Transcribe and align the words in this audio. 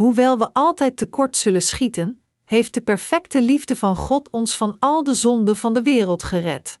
Hoewel 0.00 0.38
we 0.38 0.52
altijd 0.52 0.96
tekort 0.96 1.36
zullen 1.36 1.62
schieten, 1.62 2.22
heeft 2.44 2.74
de 2.74 2.80
perfecte 2.80 3.42
liefde 3.42 3.76
van 3.76 3.96
God 3.96 4.30
ons 4.30 4.56
van 4.56 4.76
al 4.78 5.02
de 5.02 5.14
zonden 5.14 5.56
van 5.56 5.74
de 5.74 5.82
wereld 5.82 6.22
gered. 6.22 6.80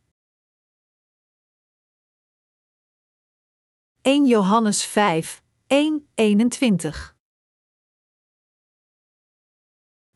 1 4.02 4.26
Johannes 4.26 4.84
5, 4.84 5.42
1, 5.66 6.08
21 6.14 7.16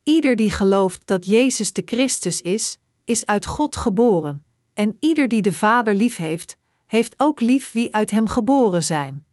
Ieder 0.03 0.37
die 0.37 0.51
gelooft 0.51 1.07
dat 1.07 1.27
Jezus 1.27 1.73
de 1.73 1.83
Christus 1.85 2.41
is, 2.41 2.79
is 3.05 3.27
uit 3.27 3.47
God 3.47 3.77
geboren, 3.77 4.45
en 4.73 4.97
ieder 5.01 5.29
die 5.29 5.43
de 5.43 5.53
Vader 5.53 5.95
lief 5.95 6.17
heeft, 6.17 6.57
heeft 6.87 7.15
ook 7.17 7.41
lief 7.41 7.73
wie 7.73 7.95
uit 7.95 8.11
hem 8.11 8.27
geboren 8.27 8.83
zijn. 8.83 9.27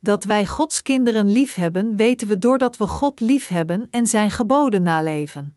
Dat 0.00 0.24
wij 0.24 0.46
Gods 0.46 0.82
kinderen 0.82 1.32
lief 1.32 1.54
hebben, 1.54 1.96
weten 1.96 2.28
we 2.28 2.38
doordat 2.38 2.76
we 2.76 2.86
God 2.86 3.20
lief 3.20 3.48
hebben 3.48 3.88
en 3.90 4.06
zijn 4.06 4.30
geboden 4.30 4.82
naleven. 4.82 5.56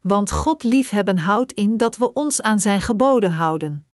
Want 0.00 0.30
God 0.30 0.62
liefhebben 0.62 1.18
houdt 1.18 1.52
in 1.52 1.76
dat 1.76 1.96
we 1.96 2.12
ons 2.12 2.42
aan 2.42 2.60
zijn 2.60 2.80
geboden 2.80 3.32
houden. 3.32 3.86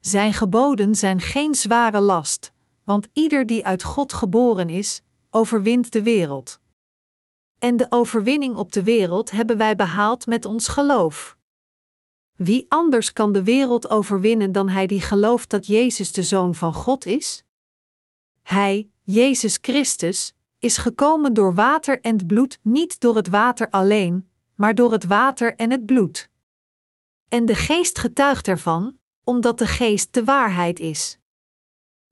Zijn 0.00 0.32
geboden 0.32 0.94
zijn 0.94 1.20
geen 1.20 1.54
zware 1.54 2.00
last, 2.00 2.52
want 2.84 3.08
ieder 3.12 3.46
die 3.46 3.66
uit 3.66 3.82
God 3.82 4.12
geboren 4.12 4.68
is, 4.68 5.02
overwint 5.30 5.92
de 5.92 6.02
wereld. 6.02 6.60
En 7.58 7.76
de 7.76 7.86
overwinning 7.88 8.56
op 8.56 8.72
de 8.72 8.82
wereld 8.82 9.30
hebben 9.30 9.56
wij 9.56 9.76
behaald 9.76 10.26
met 10.26 10.44
ons 10.44 10.68
geloof. 10.68 11.36
Wie 12.36 12.66
anders 12.68 13.12
kan 13.12 13.32
de 13.32 13.42
wereld 13.42 13.90
overwinnen 13.90 14.52
dan 14.52 14.68
hij 14.68 14.86
die 14.86 15.00
gelooft 15.00 15.50
dat 15.50 15.66
Jezus 15.66 16.12
de 16.12 16.22
Zoon 16.22 16.54
van 16.54 16.74
God 16.74 17.06
is? 17.06 17.44
Hij, 18.42 18.90
Jezus 19.02 19.58
Christus, 19.60 20.34
is 20.58 20.76
gekomen 20.76 21.34
door 21.34 21.54
water 21.54 22.00
en 22.00 22.26
bloed, 22.26 22.58
niet 22.62 23.00
door 23.00 23.16
het 23.16 23.28
water 23.28 23.70
alleen, 23.70 24.30
maar 24.54 24.74
door 24.74 24.92
het 24.92 25.04
water 25.04 25.54
en 25.54 25.70
het 25.70 25.86
bloed. 25.86 26.30
En 27.28 27.46
de 27.46 27.54
geest 27.54 27.98
getuigt 27.98 28.48
ervan, 28.48 28.98
omdat 29.24 29.58
de 29.58 29.66
geest 29.66 30.14
de 30.14 30.24
waarheid 30.24 30.80
is. 30.80 31.18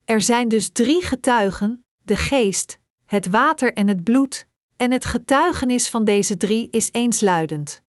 Er 0.05 0.21
zijn 0.21 0.47
dus 0.47 0.69
drie 0.69 1.01
getuigen: 1.01 1.85
de 2.01 2.15
geest, 2.15 2.79
het 3.05 3.27
water 3.27 3.73
en 3.73 3.87
het 3.87 4.03
bloed, 4.03 4.47
en 4.77 4.91
het 4.91 5.05
getuigenis 5.05 5.89
van 5.89 6.03
deze 6.03 6.37
drie 6.37 6.67
is 6.69 6.89
eensluidend. 6.91 7.81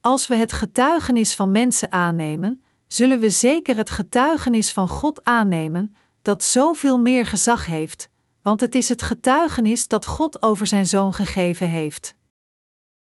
Als 0.00 0.26
we 0.26 0.34
het 0.34 0.52
getuigenis 0.52 1.34
van 1.34 1.50
mensen 1.50 1.92
aannemen, 1.92 2.62
zullen 2.86 3.20
we 3.20 3.30
zeker 3.30 3.76
het 3.76 3.90
getuigenis 3.90 4.72
van 4.72 4.88
God 4.88 5.24
aannemen, 5.24 5.96
dat 6.26 6.42
zoveel 6.42 6.98
meer 6.98 7.26
gezag 7.26 7.66
heeft, 7.66 8.08
want 8.42 8.60
het 8.60 8.74
is 8.74 8.88
het 8.88 9.02
getuigenis 9.02 9.88
dat 9.88 10.06
God 10.06 10.42
over 10.42 10.66
zijn 10.66 10.86
zoon 10.86 11.12
gegeven 11.12 11.68
heeft. 11.68 12.14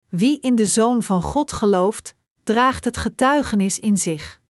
Wie 0.09 0.41
in 0.41 0.55
de 0.55 0.67
zoon 0.67 1.03
van 1.03 1.23
God 1.23 1.53
gelooft, 1.53 2.15
draagt 2.43 2.84
het 2.84 2.97
getuigenis 2.97 3.78
in 3.78 3.97
zich. 3.97 4.41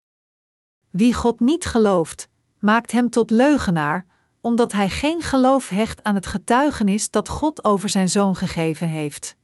Wie 0.90 1.14
God 1.14 1.40
niet 1.40 1.64
gelooft, 1.64 2.28
maakt 2.58 2.92
hem 2.92 3.10
tot 3.10 3.30
leugenaar, 3.30 4.06
omdat 4.40 4.72
hij 4.72 4.88
geen 4.88 5.22
geloof 5.22 5.68
hecht 5.68 6.02
aan 6.02 6.14
het 6.14 6.26
getuigenis 6.26 7.10
dat 7.10 7.28
God 7.28 7.64
over 7.64 7.88
zijn 7.88 8.08
zoon 8.08 8.36
gegeven 8.36 8.88
heeft. 8.88 9.36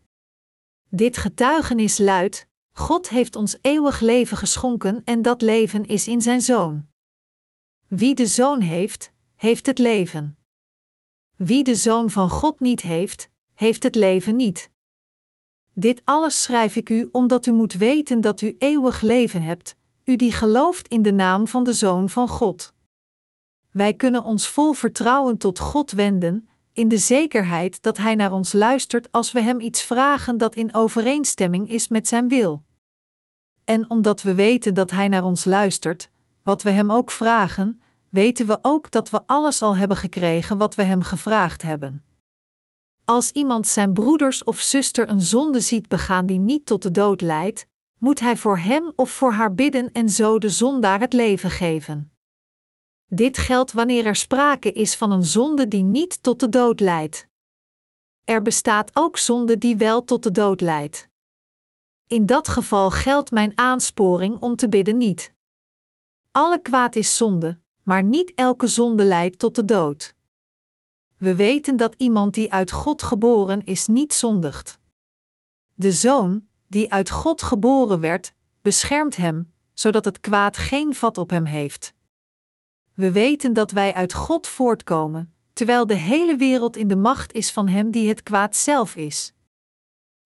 Dit 0.89 1.17
getuigenis 1.17 1.99
luidt: 1.99 2.47
God 2.73 3.09
heeft 3.09 3.37
ons 3.37 3.56
eeuwig 3.61 4.01
leven 4.01 4.37
geschonken 4.37 5.03
en 5.05 5.23
dat 5.23 5.43
leven 5.43 5.87
is 5.87 6.09
in 6.09 6.23
zijn 6.23 6.41
zoon. 6.41 6.87
Wie 7.87 8.15
de 8.15 8.27
zoon 8.27 8.61
heeft, 8.61 9.12
heeft 9.39 9.67
het 9.67 9.78
leven. 9.78 10.39
Wie 11.36 11.64
de 11.64 11.75
zoon 11.75 12.11
van 12.11 12.31
God 12.31 12.61
niet 12.61 12.81
heeft, 12.81 13.31
heeft 13.55 13.83
het 13.83 13.94
leven 13.94 14.36
niet. 14.36 14.70
Dit 15.72 16.03
alles 16.05 16.42
schrijf 16.42 16.77
ik 16.77 16.89
u 16.89 17.08
omdat 17.12 17.47
u 17.47 17.53
moet 17.53 17.72
weten 17.72 18.20
dat 18.20 18.41
u 18.41 18.56
eeuwig 18.59 19.00
leven 19.00 19.43
hebt, 19.43 19.77
u 20.04 20.16
die 20.16 20.32
gelooft 20.32 20.88
in 20.88 21.03
de 21.03 21.12
naam 21.12 21.48
van 21.48 21.65
de 21.65 21.72
zoon 21.72 22.09
van 22.09 22.28
God. 22.28 22.72
Wij 23.71 23.94
kunnen 23.94 24.25
ons 24.25 24.48
vol 24.48 24.72
vertrouwen 24.72 25.37
tot 25.37 25.59
God 25.59 25.91
wenden, 25.91 26.48
in 26.72 26.88
de 26.88 26.98
zekerheid 26.98 27.82
dat 27.82 27.97
Hij 27.97 28.15
naar 28.15 28.32
ons 28.32 28.53
luistert 28.53 29.12
als 29.12 29.32
we 29.32 29.41
Hem 29.41 29.60
iets 29.60 29.82
vragen 29.82 30.38
dat 30.38 30.54
in 30.54 30.75
overeenstemming 30.75 31.71
is 31.71 31.88
met 31.88 32.09
Zijn 32.09 32.28
wil. 32.28 32.62
En 33.65 33.91
omdat 33.91 34.22
we 34.22 34.34
weten 34.34 34.75
dat 34.75 34.91
Hij 34.91 35.09
naar 35.09 35.25
ons 35.25 35.44
luistert, 35.44 36.10
wat 36.43 36.62
we 36.62 36.71
Hem 36.71 36.91
ook 36.91 37.10
vragen, 37.10 37.81
weten 38.11 38.47
we 38.47 38.59
ook 38.63 38.91
dat 38.91 39.11
we 39.11 39.23
alles 39.27 39.63
al 39.63 39.77
hebben 39.77 39.97
gekregen 39.97 40.59
wat 40.59 40.75
we 40.75 40.83
Hem 40.83 41.03
gevraagd 41.03 41.63
hebben. 41.63 42.05
Als 43.05 43.31
iemand 43.31 43.67
zijn 43.67 43.93
broeders 43.93 44.45
of 44.45 44.61
zuster 44.61 45.09
een 45.09 45.21
zonde 45.21 45.61
ziet 45.61 45.89
begaan 45.89 46.27
die 46.27 46.39
niet 46.39 46.67
tot 46.67 46.83
de 46.83 46.91
dood 46.91 47.21
leidt, 47.21 47.67
moet 47.99 48.21
hij 48.21 48.37
voor 48.37 48.59
hem 48.59 48.93
of 48.97 49.11
voor 49.11 49.33
haar 49.33 49.55
bidden 49.55 49.93
en 49.93 50.09
zo 50.09 50.39
de 50.39 50.49
zondaar 50.49 51.01
het 51.01 51.13
leven 51.13 51.51
geven. 51.51 52.13
Dit 53.07 53.39
geldt 53.39 53.73
wanneer 53.73 54.07
er 54.07 54.17
sprake 54.17 54.73
is 54.73 54.97
van 54.97 55.11
een 55.11 55.25
zonde 55.25 55.69
die 55.69 55.83
niet 55.83 56.23
tot 56.23 56.41
de 56.41 56.49
dood 56.49 56.81
leidt. 56.81 57.27
Er 58.25 58.43
bestaat 58.43 58.91
ook 58.95 59.17
zonde 59.17 59.59
die 59.59 59.77
wel 59.77 60.05
tot 60.05 60.23
de 60.23 60.31
dood 60.31 60.61
leidt. 60.61 61.09
In 62.07 62.27
dat 62.27 62.49
geval 62.49 62.91
geldt 62.91 63.31
mijn 63.31 63.53
aansporing 63.55 64.41
om 64.41 64.57
te 64.57 64.69
bidden 64.69 64.97
niet. 64.97 65.35
Alle 66.31 66.63
kwaad 66.63 66.97
is 66.97 67.17
zonde, 67.17 67.61
maar 67.88 68.03
niet 68.03 68.32
elke 68.34 68.66
zonde 68.66 69.04
leidt 69.04 69.38
tot 69.38 69.54
de 69.54 69.65
dood. 69.65 70.15
We 71.16 71.34
weten 71.34 71.76
dat 71.76 71.94
iemand 71.97 72.34
die 72.34 72.53
uit 72.53 72.71
God 72.71 73.03
geboren 73.03 73.65
is 73.65 73.87
niet 73.87 74.12
zondigt. 74.12 74.78
De 75.75 75.93
zoon, 75.93 76.47
die 76.66 76.93
uit 76.93 77.10
God 77.10 77.43
geboren 77.43 78.00
werd, 78.00 78.34
beschermt 78.62 79.16
hem, 79.16 79.53
zodat 79.75 80.04
het 80.04 80.21
kwaad 80.21 80.56
geen 80.56 80.94
vat 80.94 81.19
op 81.19 81.31
hem 81.31 81.44
heeft. 81.44 81.94
We 82.94 83.12
weten 83.12 83.53
dat 83.53 83.71
wij 83.71 83.94
uit 83.94 84.12
God 84.12 84.47
voortkomen, 84.47 85.34
terwijl 85.53 85.87
de 85.87 85.94
hele 85.94 86.37
wereld 86.37 86.77
in 86.77 86.88
de 86.88 86.97
macht 86.97 87.32
is 87.32 87.50
van 87.50 87.69
Hem 87.69 87.91
die 87.91 88.09
het 88.09 88.22
kwaad 88.22 88.56
zelf 88.56 88.97
is. 88.97 89.32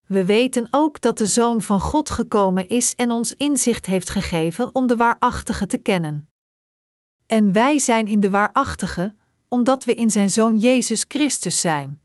We 0.06 0.24
weten 0.24 0.68
ook 0.70 1.00
dat 1.00 1.18
de 1.18 1.26
Zoon 1.26 1.62
van 1.62 1.80
God 1.80 2.10
gekomen 2.10 2.68
is 2.68 2.94
en 2.94 3.10
ons 3.10 3.34
inzicht 3.34 3.86
heeft 3.86 4.10
gegeven 4.10 4.74
om 4.74 4.86
de 4.86 4.96
waarachtige 4.96 5.66
te 5.66 5.78
kennen. 5.78 6.31
En 7.32 7.52
wij 7.52 7.78
zijn 7.78 8.06
in 8.06 8.20
de 8.20 8.30
waarachtige, 8.30 9.14
omdat 9.48 9.84
we 9.84 9.94
in 9.94 10.10
Zijn 10.10 10.30
Zoon 10.30 10.58
Jezus 10.58 11.04
Christus 11.08 11.60
zijn. 11.60 12.02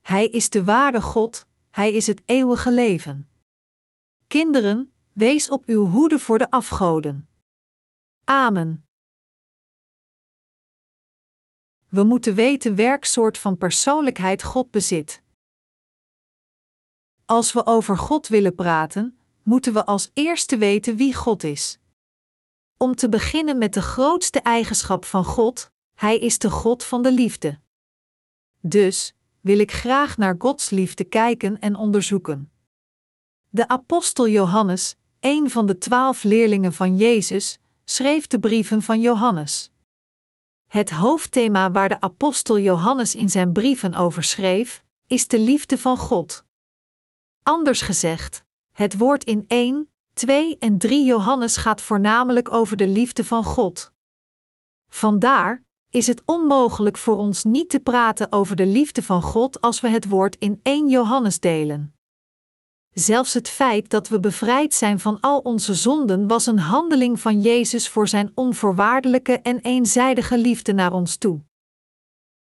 Hij 0.00 0.26
is 0.26 0.50
de 0.50 0.64
ware 0.64 1.00
God, 1.00 1.46
Hij 1.70 1.92
is 1.92 2.06
het 2.06 2.22
eeuwige 2.24 2.72
leven. 2.72 3.28
Kinderen, 4.26 4.92
wees 5.12 5.50
op 5.50 5.64
uw 5.66 5.86
hoede 5.86 6.18
voor 6.18 6.38
de 6.38 6.50
afgoden. 6.50 7.28
Amen. 8.24 8.86
We 11.88 12.02
moeten 12.02 12.34
weten 12.34 12.74
welk 12.74 13.04
soort 13.04 13.38
van 13.38 13.56
persoonlijkheid 13.56 14.42
God 14.42 14.70
bezit. 14.70 15.22
Als 17.24 17.52
we 17.52 17.66
over 17.66 17.98
God 17.98 18.28
willen 18.28 18.54
praten, 18.54 19.18
moeten 19.42 19.72
we 19.72 19.84
als 19.84 20.10
eerste 20.12 20.56
weten 20.56 20.96
wie 20.96 21.14
God 21.14 21.42
is. 21.42 21.78
Om 22.76 22.94
te 22.94 23.08
beginnen 23.08 23.58
met 23.58 23.74
de 23.74 23.82
grootste 23.82 24.40
eigenschap 24.40 25.04
van 25.04 25.24
God, 25.24 25.70
Hij 25.94 26.18
is 26.18 26.38
de 26.38 26.50
God 26.50 26.84
van 26.84 27.02
de 27.02 27.12
liefde. 27.12 27.58
Dus 28.60 29.14
wil 29.40 29.58
ik 29.58 29.72
graag 29.72 30.16
naar 30.16 30.34
Gods 30.38 30.70
liefde 30.70 31.04
kijken 31.04 31.58
en 31.60 31.76
onderzoeken. 31.76 32.52
De 33.48 33.68
apostel 33.68 34.28
Johannes, 34.28 34.96
een 35.20 35.50
van 35.50 35.66
de 35.66 35.78
twaalf 35.78 36.22
leerlingen 36.22 36.72
van 36.72 36.96
Jezus, 36.96 37.58
schreef 37.84 38.26
de 38.26 38.38
brieven 38.38 38.82
van 38.82 39.00
Johannes. 39.00 39.70
Het 40.66 40.90
hoofdthema 40.90 41.70
waar 41.70 41.88
de 41.88 42.00
apostel 42.00 42.58
Johannes 42.58 43.14
in 43.14 43.30
zijn 43.30 43.52
brieven 43.52 43.94
over 43.94 44.22
schreef, 44.22 44.84
is 45.06 45.28
de 45.28 45.38
liefde 45.38 45.78
van 45.78 45.96
God. 45.96 46.44
Anders 47.42 47.80
gezegd, 47.80 48.44
het 48.72 48.96
woord 48.96 49.24
in 49.24 49.44
1, 49.46 49.88
2 50.14 50.58
en 50.58 50.78
3 50.78 51.04
Johannes 51.04 51.56
gaat 51.56 51.80
voornamelijk 51.80 52.52
over 52.52 52.76
de 52.76 52.88
liefde 52.88 53.24
van 53.24 53.44
God. 53.44 53.92
Vandaar 54.88 55.62
is 55.90 56.06
het 56.06 56.22
onmogelijk 56.24 56.98
voor 56.98 57.16
ons 57.16 57.44
niet 57.44 57.68
te 57.70 57.80
praten 57.80 58.32
over 58.32 58.56
de 58.56 58.66
liefde 58.66 59.02
van 59.02 59.22
God 59.22 59.60
als 59.60 59.80
we 59.80 59.88
het 59.88 60.08
woord 60.08 60.36
in 60.38 60.60
1 60.62 60.88
Johannes 60.88 61.40
delen. 61.40 61.94
Zelfs 62.92 63.34
het 63.34 63.48
feit 63.48 63.90
dat 63.90 64.08
we 64.08 64.20
bevrijd 64.20 64.74
zijn 64.74 65.00
van 65.00 65.20
al 65.20 65.38
onze 65.38 65.74
zonden 65.74 66.28
was 66.28 66.46
een 66.46 66.58
handeling 66.58 67.20
van 67.20 67.40
Jezus 67.40 67.88
voor 67.88 68.08
zijn 68.08 68.32
onvoorwaardelijke 68.34 69.40
en 69.40 69.58
eenzijdige 69.58 70.38
liefde 70.38 70.72
naar 70.72 70.92
ons 70.92 71.16
toe. 71.16 71.40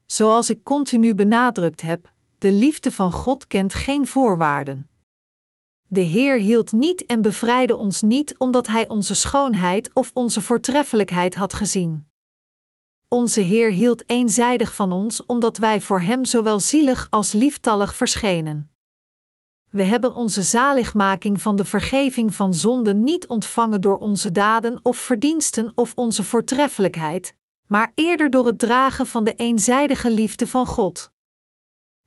Zoals 0.06 0.50
ik 0.50 0.62
continu 0.62 1.14
benadrukt 1.14 1.80
heb, 1.80 2.12
de 2.38 2.52
liefde 2.52 2.92
van 2.92 3.12
God 3.12 3.46
kent 3.46 3.74
geen 3.74 4.06
voorwaarden. 4.06 4.89
De 5.92 6.00
Heer 6.00 6.38
hield 6.38 6.72
niet 6.72 7.06
en 7.06 7.22
bevrijdde 7.22 7.76
ons 7.76 8.02
niet 8.02 8.38
omdat 8.38 8.66
Hij 8.66 8.88
onze 8.88 9.14
schoonheid 9.14 9.90
of 9.94 10.10
onze 10.14 10.40
voortreffelijkheid 10.40 11.34
had 11.34 11.54
gezien. 11.54 12.08
Onze 13.08 13.40
Heer 13.40 13.70
hield 13.70 14.10
eenzijdig 14.10 14.74
van 14.74 14.92
ons 14.92 15.26
omdat 15.26 15.56
wij 15.56 15.80
voor 15.80 16.00
Hem 16.00 16.24
zowel 16.24 16.60
zielig 16.60 17.06
als 17.10 17.32
lieftallig 17.32 17.94
verschenen. 17.94 18.70
We 19.70 19.82
hebben 19.82 20.14
onze 20.14 20.42
zaligmaking 20.42 21.42
van 21.42 21.56
de 21.56 21.64
vergeving 21.64 22.34
van 22.34 22.54
zonden 22.54 23.04
niet 23.04 23.26
ontvangen 23.26 23.80
door 23.80 23.98
onze 23.98 24.32
daden 24.32 24.80
of 24.82 24.96
verdiensten 24.96 25.72
of 25.74 25.92
onze 25.94 26.24
voortreffelijkheid, 26.24 27.34
maar 27.66 27.92
eerder 27.94 28.30
door 28.30 28.46
het 28.46 28.58
dragen 28.58 29.06
van 29.06 29.24
de 29.24 29.34
eenzijdige 29.34 30.10
liefde 30.10 30.46
van 30.46 30.66
God. 30.66 31.12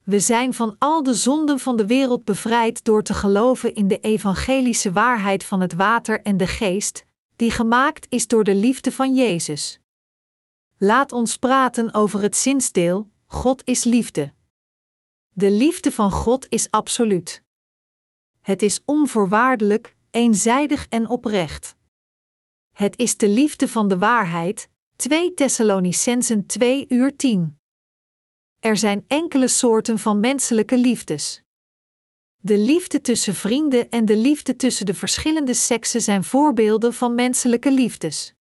We 0.04 0.20
zijn 0.20 0.54
van 0.54 0.76
al 0.78 1.02
de 1.02 1.14
zonden 1.14 1.58
van 1.58 1.76
de 1.76 1.86
wereld 1.86 2.24
bevrijd 2.24 2.84
door 2.84 3.02
te 3.02 3.14
geloven 3.14 3.74
in 3.74 3.88
de 3.88 3.98
evangelische 3.98 4.92
waarheid 4.92 5.44
van 5.44 5.60
het 5.60 5.74
water 5.74 6.22
en 6.22 6.36
de 6.36 6.46
geest, 6.46 7.04
die 7.36 7.50
gemaakt 7.50 8.06
is 8.08 8.26
door 8.26 8.44
de 8.44 8.54
liefde 8.54 8.92
van 8.92 9.14
Jezus. 9.14 9.80
Laat 10.78 11.12
ons 11.12 11.36
praten 11.36 11.94
over 11.94 12.22
het 12.22 12.36
zinsdeel: 12.36 13.10
God 13.26 13.62
is 13.64 13.84
liefde. 13.84 14.32
De 15.30 15.50
liefde 15.50 15.92
van 15.92 16.10
God 16.10 16.46
is 16.48 16.70
absoluut. 16.70 17.42
Het 18.40 18.62
is 18.62 18.80
onvoorwaardelijk, 18.84 19.96
eenzijdig 20.10 20.86
en 20.88 21.08
oprecht. 21.08 21.76
Het 22.72 22.98
is 22.98 23.16
de 23.16 23.28
liefde 23.28 23.68
van 23.68 23.88
de 23.88 23.98
waarheid, 23.98 24.68
2 24.96 25.34
Thessalonicensen 25.34 26.46
2 26.46 26.86
uur 26.88 27.16
10. 27.16 27.58
Er 28.64 28.76
zijn 28.76 29.04
enkele 29.06 29.48
soorten 29.48 29.98
van 29.98 30.20
menselijke 30.20 30.78
liefdes. 30.78 31.42
De 32.36 32.58
liefde 32.58 33.00
tussen 33.00 33.34
vrienden 33.34 33.90
en 33.90 34.04
de 34.04 34.16
liefde 34.16 34.56
tussen 34.56 34.86
de 34.86 34.94
verschillende 34.94 35.54
seksen 35.54 36.00
zijn 36.00 36.24
voorbeelden 36.24 36.94
van 36.94 37.14
menselijke 37.14 37.70
liefdes. 37.72 38.34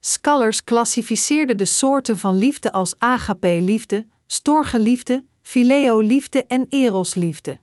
Scholars 0.00 0.64
klassificeerden 0.64 1.56
de 1.56 1.64
soorten 1.64 2.18
van 2.18 2.38
liefde 2.38 2.72
als 2.72 2.94
agape-liefde, 2.98 4.06
storge-liefde, 4.26 5.24
phileo-liefde 5.42 6.44
en 6.44 6.66
eros-liefde. 6.68 7.60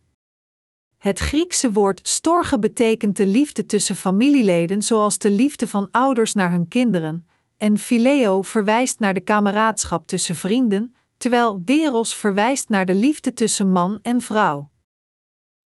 Het 0.97 1.19
Griekse 1.19 1.71
woord 1.71 2.07
storge 2.07 2.59
betekent 2.59 3.17
de 3.17 3.25
liefde 3.25 3.65
tussen 3.65 3.95
familieleden, 3.95 4.81
zoals 4.81 5.17
de 5.17 5.31
liefde 5.31 5.67
van 5.67 5.87
ouders 5.91 6.33
naar 6.33 6.51
hun 6.51 6.67
kinderen, 6.67 7.27
en 7.57 7.77
phileo 7.77 8.41
verwijst 8.41 8.99
naar 8.99 9.13
de 9.13 9.21
kameraadschap 9.21 10.07
tussen 10.07 10.35
vrienden, 10.35 10.93
terwijl 11.19 11.61
eros 11.65 12.15
verwijst 12.15 12.69
naar 12.69 12.85
de 12.85 12.95
liefde 12.95 13.33
tussen 13.33 13.71
man 13.71 13.99
en 14.01 14.21
vrouw. 14.21 14.71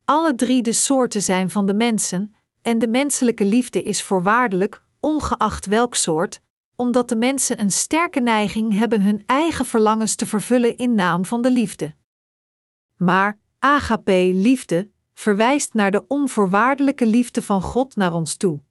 Alle 0.06 0.36
drie 0.36 0.62
de 0.62 0.74
soorten 0.74 1.22
zijn 1.22 1.50
van 1.50 1.66
de 1.66 1.74
mensen, 1.74 2.36
en 2.62 2.80
de 2.80 2.88
menselijke 2.88 3.46
liefde 3.46 3.84
is 3.84 4.04
voorwaardelijk, 4.04 4.84
ongeacht 5.00 5.66
welk 5.66 5.96
soort, 5.96 6.42
omdat 6.76 7.10
de 7.10 7.16
mensen 7.16 7.60
een 7.60 7.72
sterke 7.72 8.20
neiging 8.20 8.78
hebben 8.78 9.02
hun 9.02 9.24
eigen 9.26 9.66
verlangens 9.66 10.16
te 10.16 10.26
vervullen 10.26 10.78
in 10.78 10.96
naam 10.96 11.26
van 11.26 11.42
de 11.42 11.52
liefde. 11.52 11.96
Maar 12.98 13.40
agape, 13.60 14.32
liefde, 14.34 14.90
verwijst 15.14 15.74
naar 15.74 15.92
de 15.92 16.08
onvoorwaardelijke 16.08 17.06
liefde 17.06 17.42
van 17.42 17.62
God 17.62 17.96
naar 17.96 18.14
ons 18.14 18.36
toe. 18.36 18.62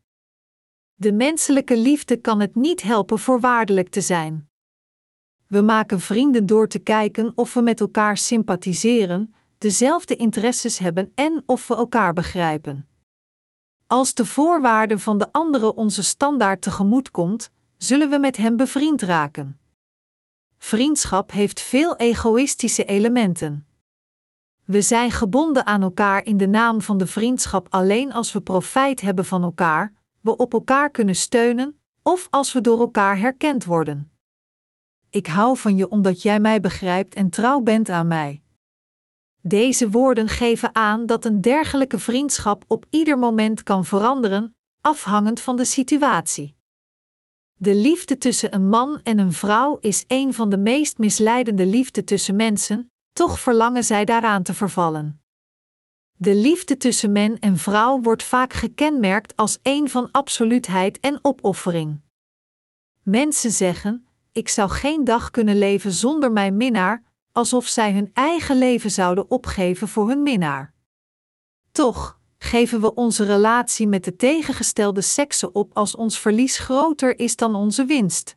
De 0.94 1.12
menselijke 1.12 1.76
liefde 1.76 2.16
kan 2.16 2.40
het 2.40 2.54
niet 2.54 2.82
helpen 2.82 3.18
voorwaardelijk 3.18 3.88
te 3.88 4.00
zijn. 4.00 4.50
We 5.52 5.60
maken 5.60 6.00
vrienden 6.00 6.46
door 6.46 6.68
te 6.68 6.78
kijken 6.78 7.32
of 7.34 7.54
we 7.54 7.60
met 7.60 7.80
elkaar 7.80 8.16
sympathiseren, 8.16 9.34
dezelfde 9.58 10.16
interesses 10.16 10.78
hebben 10.78 11.12
en 11.14 11.42
of 11.46 11.68
we 11.68 11.76
elkaar 11.76 12.12
begrijpen. 12.12 12.88
Als 13.86 14.14
de 14.14 14.26
voorwaarden 14.26 15.00
van 15.00 15.18
de 15.18 15.32
andere 15.32 15.74
onze 15.74 16.02
standaard 16.02 16.62
tegemoet 16.62 17.10
komt, 17.10 17.50
zullen 17.76 18.10
we 18.10 18.18
met 18.18 18.36
hem 18.36 18.56
bevriend 18.56 19.02
raken. 19.02 19.60
Vriendschap 20.58 21.30
heeft 21.30 21.60
veel 21.60 21.96
egoïstische 21.96 22.84
elementen. 22.84 23.66
We 24.64 24.82
zijn 24.82 25.10
gebonden 25.10 25.66
aan 25.66 25.82
elkaar 25.82 26.24
in 26.24 26.36
de 26.36 26.48
naam 26.48 26.80
van 26.80 26.98
de 26.98 27.06
vriendschap 27.06 27.66
alleen 27.70 28.12
als 28.12 28.32
we 28.32 28.40
profijt 28.40 29.00
hebben 29.00 29.24
van 29.24 29.42
elkaar, 29.42 29.92
we 30.20 30.36
op 30.36 30.52
elkaar 30.52 30.90
kunnen 30.90 31.16
steunen, 31.16 31.80
of 32.02 32.26
als 32.30 32.52
we 32.52 32.60
door 32.60 32.80
elkaar 32.80 33.18
herkend 33.18 33.64
worden. 33.64 34.11
Ik 35.12 35.26
hou 35.26 35.58
van 35.58 35.76
je 35.76 35.88
omdat 35.88 36.22
jij 36.22 36.40
mij 36.40 36.60
begrijpt 36.60 37.14
en 37.14 37.30
trouw 37.30 37.60
bent 37.60 37.88
aan 37.88 38.06
mij. 38.06 38.42
Deze 39.40 39.90
woorden 39.90 40.28
geven 40.28 40.74
aan 40.74 41.06
dat 41.06 41.24
een 41.24 41.40
dergelijke 41.40 41.98
vriendschap 41.98 42.64
op 42.68 42.86
ieder 42.90 43.18
moment 43.18 43.62
kan 43.62 43.84
veranderen, 43.84 44.56
afhangend 44.80 45.40
van 45.40 45.56
de 45.56 45.64
situatie. 45.64 46.56
De 47.54 47.74
liefde 47.74 48.18
tussen 48.18 48.54
een 48.54 48.68
man 48.68 49.00
en 49.02 49.18
een 49.18 49.32
vrouw 49.32 49.78
is 49.80 50.04
een 50.06 50.34
van 50.34 50.50
de 50.50 50.58
meest 50.58 50.98
misleidende 50.98 51.66
liefde 51.66 52.04
tussen 52.04 52.36
mensen, 52.36 52.90
toch 53.12 53.40
verlangen 53.40 53.84
zij 53.84 54.04
daaraan 54.04 54.42
te 54.42 54.54
vervallen. 54.54 55.22
De 56.12 56.34
liefde 56.34 56.76
tussen 56.76 57.12
man 57.12 57.38
en 57.38 57.56
vrouw 57.56 58.00
wordt 58.00 58.22
vaak 58.22 58.52
gekenmerkt 58.52 59.36
als 59.36 59.58
een 59.62 59.88
van 59.88 60.08
absoluutheid 60.10 61.00
en 61.00 61.18
opoffering. 61.22 62.00
Mensen 63.02 63.50
zeggen: 63.50 64.06
Ik 64.32 64.48
zou 64.48 64.70
geen 64.70 65.04
dag 65.04 65.30
kunnen 65.30 65.58
leven 65.58 65.92
zonder 65.92 66.32
mijn 66.32 66.56
minnaar, 66.56 67.02
alsof 67.32 67.66
zij 67.66 67.92
hun 67.92 68.10
eigen 68.12 68.58
leven 68.58 68.90
zouden 68.90 69.30
opgeven 69.30 69.88
voor 69.88 70.08
hun 70.08 70.22
minnaar. 70.22 70.74
Toch 71.72 72.20
geven 72.38 72.80
we 72.80 72.94
onze 72.94 73.24
relatie 73.24 73.86
met 73.86 74.04
de 74.04 74.16
tegengestelde 74.16 75.00
sekse 75.00 75.52
op 75.52 75.76
als 75.76 75.96
ons 75.96 76.18
verlies 76.18 76.58
groter 76.58 77.18
is 77.18 77.36
dan 77.36 77.54
onze 77.54 77.84
winst. 77.84 78.36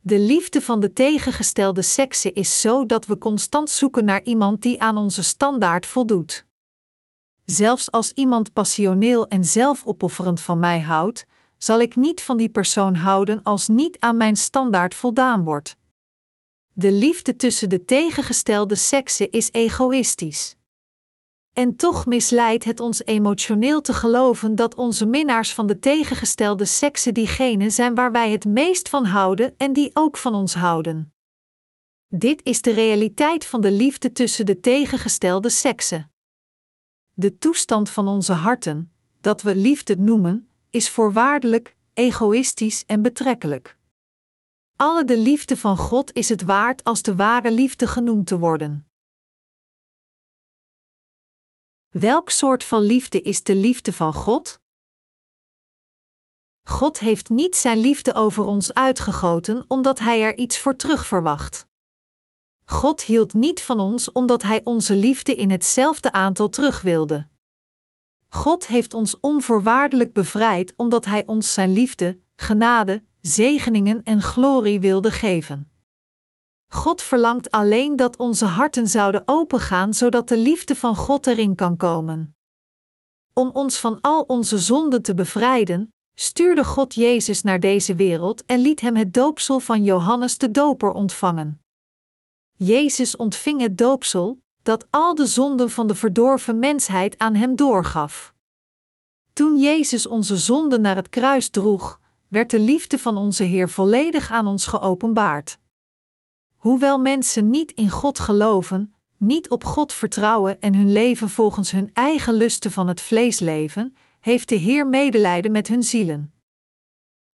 De 0.00 0.18
liefde 0.18 0.60
van 0.60 0.80
de 0.80 0.92
tegengestelde 0.92 1.82
sekse 1.82 2.32
is 2.32 2.60
zo 2.60 2.86
dat 2.86 3.06
we 3.06 3.18
constant 3.18 3.70
zoeken 3.70 4.04
naar 4.04 4.22
iemand 4.22 4.62
die 4.62 4.80
aan 4.80 4.96
onze 4.96 5.22
standaard 5.22 5.86
voldoet. 5.86 6.46
Zelfs 7.44 7.90
als 7.90 8.12
iemand 8.12 8.52
passioneel 8.52 9.28
en 9.28 9.44
zelfopofferend 9.44 10.40
van 10.40 10.58
mij 10.58 10.80
houdt, 10.80 11.26
zal 11.62 11.80
ik 11.80 11.96
niet 11.96 12.22
van 12.22 12.36
die 12.36 12.48
persoon 12.48 12.94
houden 12.94 13.42
als 13.42 13.68
niet 13.68 13.98
aan 13.98 14.16
mijn 14.16 14.36
standaard 14.36 14.94
voldaan 14.94 15.44
wordt. 15.44 15.76
De 16.72 16.92
liefde 16.92 17.36
tussen 17.36 17.68
de 17.68 17.84
tegengestelde 17.84 18.74
sekse 18.74 19.30
is 19.30 19.52
egoïstisch. 19.52 20.56
En 21.52 21.76
toch 21.76 22.06
misleidt 22.06 22.64
het 22.64 22.80
ons 22.80 23.04
emotioneel 23.04 23.80
te 23.80 23.92
geloven 23.92 24.54
dat 24.54 24.74
onze 24.74 25.06
minnaars 25.06 25.54
van 25.54 25.66
de 25.66 25.78
tegengestelde 25.78 26.64
sekse 26.64 27.12
diegenen 27.12 27.72
zijn 27.72 27.94
waar 27.94 28.12
wij 28.12 28.30
het 28.30 28.44
meest 28.44 28.88
van 28.88 29.04
houden 29.04 29.54
en 29.56 29.72
die 29.72 29.90
ook 29.92 30.16
van 30.16 30.34
ons 30.34 30.54
houden. 30.54 31.14
Dit 32.08 32.40
is 32.44 32.62
de 32.62 32.70
realiteit 32.70 33.46
van 33.46 33.60
de 33.60 33.70
liefde 33.70 34.12
tussen 34.12 34.46
de 34.46 34.60
tegengestelde 34.60 35.48
sekse. 35.48 36.08
De 37.12 37.38
toestand 37.38 37.90
van 37.90 38.08
onze 38.08 38.32
harten, 38.32 38.92
dat 39.20 39.42
we 39.42 39.56
liefde 39.56 39.96
noemen, 39.96 40.49
is 40.70 40.90
voorwaardelijk, 40.90 41.76
egoïstisch 41.92 42.84
en 42.86 43.02
betrekkelijk. 43.02 43.78
Alle 44.76 45.04
de 45.04 45.18
liefde 45.18 45.56
van 45.56 45.76
God 45.76 46.12
is 46.12 46.28
het 46.28 46.42
waard 46.42 46.84
als 46.84 47.02
de 47.02 47.16
ware 47.16 47.50
liefde 47.50 47.86
genoemd 47.86 48.26
te 48.26 48.38
worden. 48.38 48.90
Welk 51.88 52.30
soort 52.30 52.64
van 52.64 52.82
liefde 52.82 53.20
is 53.22 53.42
de 53.42 53.54
liefde 53.54 53.92
van 53.92 54.14
God? 54.14 54.60
God 56.62 56.98
heeft 56.98 57.28
niet 57.28 57.56
zijn 57.56 57.78
liefde 57.78 58.14
over 58.14 58.44
ons 58.44 58.74
uitgegoten 58.74 59.64
omdat 59.68 59.98
Hij 59.98 60.22
er 60.22 60.36
iets 60.36 60.58
voor 60.58 60.76
terug 60.76 61.06
verwacht. 61.06 61.66
God 62.64 63.02
hield 63.02 63.34
niet 63.34 63.62
van 63.62 63.80
ons 63.80 64.12
omdat 64.12 64.42
Hij 64.42 64.60
onze 64.64 64.94
liefde 64.94 65.34
in 65.34 65.50
hetzelfde 65.50 66.12
aantal 66.12 66.48
terug 66.48 66.80
wilde. 66.80 67.29
God 68.32 68.66
heeft 68.66 68.94
ons 68.94 69.20
onvoorwaardelijk 69.20 70.12
bevrijd 70.12 70.72
omdat 70.76 71.04
Hij 71.04 71.26
ons 71.26 71.54
Zijn 71.54 71.72
liefde, 71.72 72.18
genade, 72.36 73.04
zegeningen 73.20 74.02
en 74.02 74.22
glorie 74.22 74.80
wilde 74.80 75.10
geven. 75.10 75.70
God 76.68 77.02
verlangt 77.02 77.50
alleen 77.50 77.96
dat 77.96 78.16
onze 78.16 78.44
harten 78.44 78.88
zouden 78.88 79.22
opengaan 79.24 79.94
zodat 79.94 80.28
de 80.28 80.36
liefde 80.36 80.74
van 80.74 80.96
God 80.96 81.26
erin 81.26 81.54
kan 81.54 81.76
komen. 81.76 82.36
Om 83.32 83.50
ons 83.52 83.78
van 83.78 84.00
al 84.00 84.22
onze 84.22 84.58
zonden 84.58 85.02
te 85.02 85.14
bevrijden, 85.14 85.94
stuurde 86.14 86.64
God 86.64 86.94
Jezus 86.94 87.42
naar 87.42 87.60
deze 87.60 87.94
wereld 87.94 88.44
en 88.44 88.58
liet 88.58 88.80
hem 88.80 88.96
het 88.96 89.14
doopsel 89.14 89.60
van 89.60 89.84
Johannes 89.84 90.38
de 90.38 90.50
Doper 90.50 90.92
ontvangen. 90.92 91.62
Jezus 92.56 93.16
ontving 93.16 93.60
het 93.60 93.78
doopsel, 93.78 94.42
dat 94.62 94.86
al 94.90 95.14
de 95.14 95.26
zonden 95.26 95.70
van 95.70 95.86
de 95.86 95.94
verdorven 95.94 96.58
mensheid 96.58 97.18
aan 97.18 97.34
hem 97.34 97.56
doorgaf. 97.56 98.34
Toen 99.32 99.58
Jezus 99.58 100.06
onze 100.06 100.36
zonden 100.36 100.80
naar 100.80 100.96
het 100.96 101.08
kruis 101.08 101.48
droeg, 101.48 102.00
werd 102.28 102.50
de 102.50 102.58
liefde 102.58 102.98
van 102.98 103.16
onze 103.16 103.44
Heer 103.44 103.68
volledig 103.68 104.30
aan 104.30 104.46
ons 104.46 104.66
geopenbaard. 104.66 105.58
Hoewel 106.56 106.98
mensen 106.98 107.50
niet 107.50 107.72
in 107.72 107.90
God 107.90 108.18
geloven, 108.18 108.94
niet 109.16 109.50
op 109.50 109.64
God 109.64 109.92
vertrouwen 109.92 110.60
en 110.60 110.74
hun 110.74 110.92
leven 110.92 111.28
volgens 111.28 111.70
hun 111.70 111.90
eigen 111.92 112.34
lusten 112.34 112.70
van 112.70 112.88
het 112.88 113.00
vlees 113.00 113.38
leven, 113.38 113.96
heeft 114.20 114.48
de 114.48 114.54
Heer 114.54 114.86
medelijden 114.86 115.52
met 115.52 115.68
hun 115.68 115.82
zielen. 115.82 116.32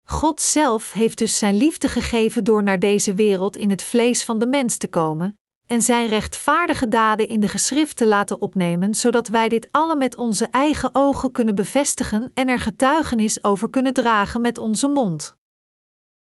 God 0.05 0.41
zelf 0.41 0.93
heeft 0.93 1.19
dus 1.19 1.39
zijn 1.39 1.57
liefde 1.57 1.89
gegeven 1.89 2.45
door 2.45 2.63
naar 2.63 2.79
deze 2.79 3.15
wereld 3.15 3.57
in 3.57 3.71
het 3.71 3.83
vlees 3.83 4.25
van 4.25 4.39
de 4.39 4.47
mens 4.47 4.77
te 4.77 4.89
komen, 4.89 5.39
en 5.67 5.83
zijn 5.83 6.09
rechtvaardige 6.09 6.89
daden 6.89 7.29
in 7.29 7.41
de 7.41 7.49
geschriften 7.49 8.07
laten 8.07 8.41
opnemen, 8.41 8.95
zodat 8.95 9.29
wij 9.29 9.49
dit 9.49 9.69
alle 9.71 9.97
met 9.97 10.17
onze 10.17 10.47
eigen 10.51 10.91
ogen 10.93 11.33
kunnen 11.33 11.55
bevestigen 11.55 12.31
en 12.35 12.49
er 12.49 12.59
getuigenis 12.59 13.45
over 13.45 13.71
kunnen 13.71 13.93
dragen 13.93 14.41
met 14.41 14.59
onze 14.59 14.89
mond. 14.89 15.37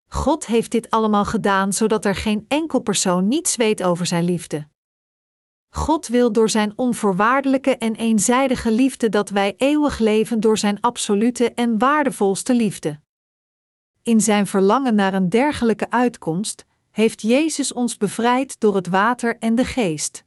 God 0.06 0.46
heeft 0.46 0.70
dit 0.70 0.90
allemaal 0.90 1.24
gedaan 1.24 1.72
zodat 1.72 2.04
er 2.04 2.14
geen 2.14 2.44
enkel 2.48 2.80
persoon 2.80 3.28
niets 3.28 3.56
weet 3.56 3.82
over 3.82 4.06
zijn 4.06 4.24
liefde. 4.24 4.68
God 5.68 6.06
wil 6.06 6.32
door 6.32 6.50
zijn 6.50 6.72
onvoorwaardelijke 6.76 7.76
en 7.76 7.94
eenzijdige 7.94 8.70
liefde 8.70 9.08
dat 9.08 9.28
wij 9.28 9.54
eeuwig 9.56 9.98
leven 9.98 10.40
door 10.40 10.58
zijn 10.58 10.80
absolute 10.80 11.52
en 11.52 11.78
waardevolste 11.78 12.54
liefde. 12.54 13.00
In 14.02 14.20
zijn 14.20 14.46
verlangen 14.46 14.94
naar 14.94 15.14
een 15.14 15.28
dergelijke 15.28 15.90
uitkomst 15.90 16.66
heeft 16.90 17.22
Jezus 17.22 17.72
ons 17.72 17.96
bevrijd 17.96 18.60
door 18.60 18.74
het 18.74 18.86
water 18.86 19.38
en 19.38 19.54
de 19.54 19.64
geest. 19.64 20.24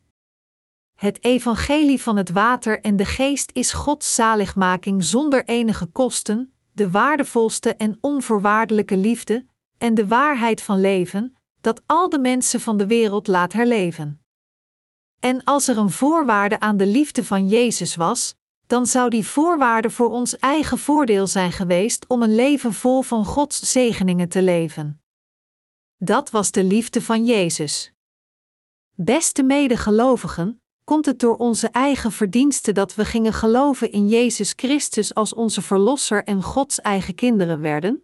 Het 0.95 1.23
evangelie 1.23 2.01
van 2.01 2.17
het 2.17 2.29
water 2.29 2.81
en 2.81 2.95
de 2.95 3.05
geest 3.05 3.49
is 3.53 3.73
Gods 3.73 4.15
zaligmaking 4.15 5.03
zonder 5.03 5.45
enige 5.45 5.85
kosten, 5.85 6.53
de 6.71 6.91
waardevolste 6.91 7.75
en 7.75 7.97
onvoorwaardelijke 8.01 8.97
liefde 8.97 9.45
en 9.77 9.93
de 9.93 10.07
waarheid 10.07 10.61
van 10.61 10.81
leven, 10.81 11.35
dat 11.61 11.81
al 11.85 12.09
de 12.09 12.19
mensen 12.19 12.59
van 12.61 12.77
de 12.77 12.87
wereld 12.87 13.27
laat 13.27 13.53
herleven. 13.53 14.21
En 15.19 15.43
als 15.43 15.67
er 15.67 15.77
een 15.77 15.91
voorwaarde 15.91 16.59
aan 16.59 16.77
de 16.77 16.87
liefde 16.87 17.25
van 17.25 17.47
Jezus 17.47 17.95
was, 17.95 18.35
dan 18.67 18.85
zou 18.85 19.09
die 19.09 19.25
voorwaarde 19.25 19.89
voor 19.89 20.09
ons 20.09 20.37
eigen 20.37 20.77
voordeel 20.77 21.27
zijn 21.27 21.51
geweest 21.51 22.07
om 22.07 22.21
een 22.21 22.35
leven 22.35 22.73
vol 22.73 23.01
van 23.01 23.25
Gods 23.25 23.71
zegeningen 23.71 24.29
te 24.29 24.41
leven. 24.41 25.02
Dat 26.03 26.29
was 26.29 26.51
de 26.51 26.63
liefde 26.63 27.01
van 27.01 27.25
Jezus. 27.25 27.93
Beste 28.95 29.43
medegelovigen, 29.43 30.61
komt 30.83 31.05
het 31.05 31.19
door 31.19 31.37
onze 31.37 31.67
eigen 31.67 32.11
verdiensten 32.11 32.73
dat 32.73 32.95
we 32.95 33.05
gingen 33.05 33.33
geloven 33.33 33.91
in 33.91 34.07
Jezus 34.07 34.53
Christus 34.55 35.13
als 35.13 35.33
onze 35.33 35.61
Verlosser 35.61 36.23
en 36.23 36.43
Gods 36.43 36.81
eigen 36.81 37.15
kinderen 37.15 37.61
werden? 37.61 38.03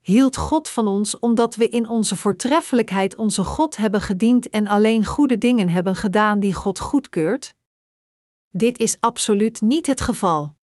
Hield 0.00 0.36
God 0.36 0.68
van 0.68 0.86
ons 0.86 1.18
omdat 1.18 1.54
we 1.54 1.68
in 1.68 1.88
onze 1.88 2.16
voortreffelijkheid 2.16 3.16
onze 3.16 3.44
God 3.44 3.76
hebben 3.76 4.00
gediend 4.00 4.50
en 4.50 4.66
alleen 4.66 5.04
goede 5.04 5.38
dingen 5.38 5.68
hebben 5.68 5.96
gedaan 5.96 6.40
die 6.40 6.54
God 6.54 6.78
goedkeurt? 6.78 7.54
Dit 8.50 8.78
is 8.78 8.96
absoluut 9.00 9.60
niet 9.60 9.86
het 9.86 10.00
geval. 10.00 10.56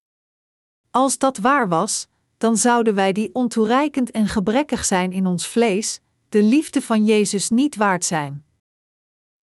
Als 0.91 1.19
dat 1.19 1.39
waar 1.39 1.69
was, 1.69 2.09
dan 2.37 2.57
zouden 2.57 2.95
wij 2.95 3.13
die 3.13 3.35
ontoereikend 3.35 4.11
en 4.11 4.27
gebrekkig 4.27 4.85
zijn 4.85 5.13
in 5.13 5.27
ons 5.27 5.47
vlees, 5.47 6.01
de 6.29 6.43
liefde 6.43 6.83
van 6.83 7.05
Jezus 7.05 7.51
niet 7.51 7.77
waard 7.77 8.05
zijn. 8.05 8.45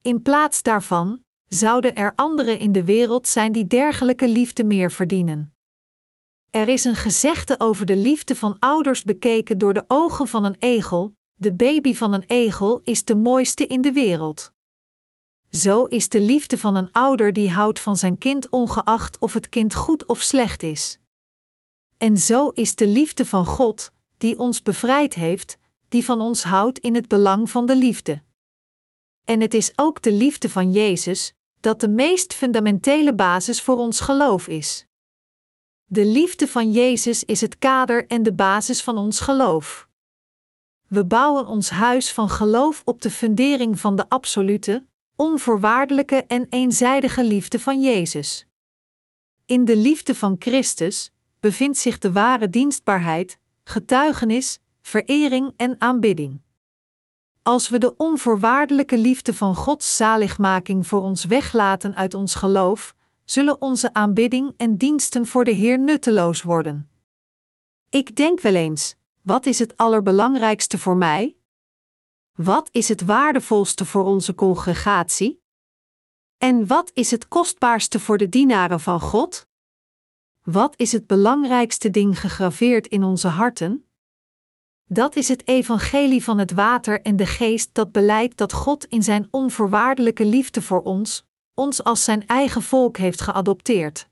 In 0.02 0.22
plaats 0.22 0.62
daarvan 0.62 1.24
zouden 1.48 1.96
er 1.96 2.14
anderen 2.16 2.60
in 2.60 2.72
de 2.72 2.84
wereld 2.84 3.28
zijn 3.28 3.52
die 3.52 3.68
dergelijke 3.68 4.28
liefde 4.28 4.64
meer 4.64 4.92
verdienen. 4.92 5.54
Er 6.50 6.68
is 6.68 6.84
een 6.84 6.96
gezegde 6.96 7.60
over 7.60 7.86
de 7.86 7.96
liefde 7.96 8.36
van 8.36 8.60
ouders 8.60 9.04
bekeken 9.04 9.58
door 9.58 9.74
de 9.74 9.84
ogen 9.88 10.28
van 10.28 10.44
een 10.44 10.56
egel: 10.60 11.16
de 11.34 11.54
baby 11.54 11.94
van 11.94 12.14
een 12.14 12.24
egel 12.28 12.80
is 12.84 13.04
de 13.04 13.16
mooiste 13.16 13.68
in 13.68 13.82
de 13.82 13.92
wereld. 13.92 14.54
Zo 15.50 15.84
is 15.84 16.10
de 16.10 16.22
liefde 16.22 16.58
van 16.58 16.76
een 16.76 16.92
ouder 16.92 17.34
die 17.34 17.50
houdt 17.50 17.80
van 17.80 17.98
zijn 17.98 18.18
kind 18.18 18.50
ongeacht 18.50 19.20
of 19.20 19.34
het 19.34 19.50
kind 19.50 19.74
goed 19.74 20.06
of 20.06 20.22
slecht 20.22 20.64
is. 20.64 21.00
En 21.98 22.18
zo 22.18 22.50
is 22.50 22.76
de 22.76 22.88
liefde 22.88 23.26
van 23.26 23.46
God, 23.46 23.92
die 24.18 24.40
ons 24.40 24.62
bevrijd 24.62 25.14
heeft, 25.14 25.58
die 25.96 26.06
van 26.06 26.22
ons 26.22 26.44
houdt 26.44 26.80
in 26.80 26.96
het 26.96 27.08
belang 27.08 27.50
van 27.50 27.66
de 27.66 27.76
liefde. 27.76 28.22
En 29.24 29.42
het 29.42 29.54
is 29.54 29.72
ook 29.76 30.02
de 30.02 30.12
liefde 30.12 30.50
van 30.50 30.72
Jezus, 30.72 31.34
dat 31.60 31.80
de 31.80 31.88
meest 31.88 32.34
fundamentele 32.34 33.16
basis 33.16 33.62
voor 33.62 33.78
ons 33.78 34.00
geloof 34.00 34.48
is. 34.48 34.86
De 35.86 36.06
liefde 36.06 36.48
van 36.48 36.72
Jezus 36.72 37.24
is 37.24 37.42
het 37.42 37.58
kader 37.58 38.08
en 38.08 38.24
de 38.24 38.34
basis 38.34 38.84
van 38.84 38.98
ons 38.98 39.20
geloof. 39.20 39.88
We 40.88 41.06
bouwen 41.06 41.48
ons 41.48 41.70
huis 41.70 42.12
van 42.12 42.30
geloof 42.30 42.82
op 42.86 43.02
de 43.02 43.12
fundering 43.12 43.80
van 43.80 43.96
de 43.96 44.10
absolute, 44.10 44.86
onvoorwaardelijke 45.16 46.24
en 46.28 46.48
eenzijdige 46.50 47.24
liefde 47.24 47.60
van 47.60 47.82
Jezus. 47.82 48.48
In 49.46 49.66
de 49.66 49.78
liefde 49.78 50.16
van 50.16 50.36
Christus 50.40 51.12
bevindt 51.40 51.78
zich 51.78 51.98
de 51.98 52.12
ware 52.12 52.50
dienstbaarheid, 52.50 53.40
getuigenis, 53.64 54.60
verering 54.86 55.54
en 55.58 55.76
aanbidding. 55.82 56.42
Als 57.42 57.70
we 57.70 57.78
de 57.78 57.96
onvoorwaardelijke 57.98 58.98
liefde 58.98 59.34
van 59.34 59.56
Gods 59.56 59.96
zaligmaking 59.96 60.88
voor 60.88 61.02
ons 61.02 61.24
weglaten 61.24 61.96
uit 61.96 62.14
ons 62.14 62.36
geloof, 62.36 62.96
zullen 63.24 63.62
onze 63.62 63.94
aanbidding 63.94 64.54
en 64.58 64.78
diensten 64.78 65.26
voor 65.26 65.44
de 65.44 65.52
Heer 65.52 65.80
nutteloos 65.80 66.42
worden. 66.42 66.90
Ik 67.90 68.16
denk 68.16 68.40
wel 68.40 68.56
eens: 68.56 68.96
wat 69.22 69.46
is 69.46 69.60
het 69.60 69.78
allerbelangrijkste 69.78 70.78
voor 70.78 70.98
mij? 70.98 71.36
Wat 72.36 72.70
is 72.72 72.88
het 72.88 73.02
waardevolste 73.02 73.86
voor 73.86 74.04
onze 74.04 74.36
congregatie? 74.36 75.42
En 76.38 76.68
wat 76.68 76.92
is 76.94 77.12
het 77.12 77.28
kostbaarste 77.28 78.00
voor 78.00 78.18
de 78.18 78.30
dienaren 78.30 78.80
van 78.80 79.00
God? 79.00 79.48
Wat 80.44 80.74
is 80.80 80.92
het 80.92 81.08
belangrijkste 81.08 81.90
ding 81.90 82.20
gegraveerd 82.20 82.88
in 82.88 83.04
onze 83.04 83.28
harten? 83.28 83.85
Dat 84.88 85.16
is 85.16 85.28
het 85.28 85.48
evangelie 85.48 86.24
van 86.24 86.38
het 86.38 86.52
water 86.52 87.02
en 87.02 87.16
de 87.16 87.26
geest 87.26 87.70
dat 87.74 87.92
beleidt 87.92 88.38
dat 88.38 88.54
God 88.54 88.86
in 88.86 89.04
zijn 89.04 89.28
onvoorwaardelijke 89.32 90.26
liefde 90.26 90.62
voor 90.62 90.82
ons, 90.82 91.26
ons 91.54 91.84
als 91.84 92.04
zijn 92.04 92.28
eigen 92.28 92.62
volk 92.62 92.98
heeft 92.98 93.22
geadopteerd. 93.22 94.08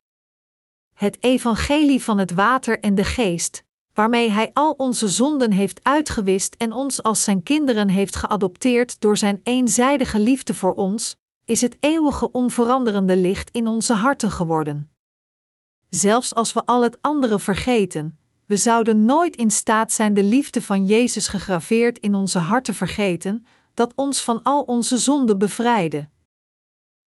Het 0.94 1.18
evangelie 1.24 2.04
van 2.04 2.18
het 2.18 2.34
water 2.34 2.80
en 2.80 2.96
de 2.96 3.04
geest, 3.04 3.64
waarmee 3.94 4.30
Hij 4.30 4.50
al 4.54 4.72
onze 4.72 5.08
zonden 5.08 5.52
heeft 5.52 5.84
uitgewist 5.84 6.56
en 6.56 6.72
ons 6.72 7.04
als 7.04 7.24
Zijn 7.24 7.44
kinderen 7.44 7.90
heeft 7.90 8.16
geadopteerd 8.16 9.02
door 9.02 9.18
Zijn 9.18 9.40
eenzijdige 9.44 10.20
liefde 10.20 10.54
voor 10.54 10.74
ons, 10.74 11.16
is 11.46 11.62
het 11.62 11.78
eeuwige 11.80 12.32
onveranderende 12.32 13.18
licht 13.18 13.50
in 13.50 13.68
onze 13.68 13.94
harten 13.94 14.32
geworden. 14.32 14.92
Zelfs 15.90 16.36
als 16.36 16.54
we 16.54 16.66
al 16.66 16.84
het 16.84 16.98
andere 17.02 17.40
vergeten, 17.40 18.18
we 18.46 18.58
zouden 18.58 19.06
nooit 19.06 19.36
in 19.36 19.52
staat 19.52 19.92
zijn 19.92 20.14
de 20.14 20.24
liefde 20.24 20.62
van 20.62 20.86
Jezus 20.86 21.28
gegraveerd 21.28 22.00
in 22.00 22.16
onze 22.16 22.40
harten 22.40 22.74
vergeten, 22.74 23.46
dat 23.74 23.94
ons 23.96 24.22
van 24.22 24.44
al 24.44 24.62
onze 24.62 24.98
zonden 24.98 25.38
bevrijdde. 25.38 26.10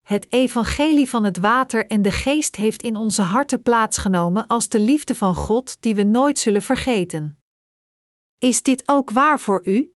Het 0.03 0.33
evangelie 0.33 1.09
van 1.09 1.25
het 1.25 1.39
water 1.39 1.87
en 1.87 2.03
de 2.03 2.11
geest 2.11 2.57
heeft 2.57 2.83
in 2.83 2.97
onze 2.97 3.23
harten 3.23 3.63
plaatsgenomen 3.63 4.47
als 4.47 4.69
de 4.69 4.81
liefde 4.81 5.15
van 5.15 5.35
God 5.35 5.77
die 5.81 5.95
we 5.95 6.03
nooit 6.03 6.39
zullen 6.39 6.63
vergeten. 6.63 7.39
Is 8.39 8.63
dit 8.63 8.83
ook 8.87 9.11
waar 9.11 9.41
voor 9.41 9.61
u? 9.65 9.93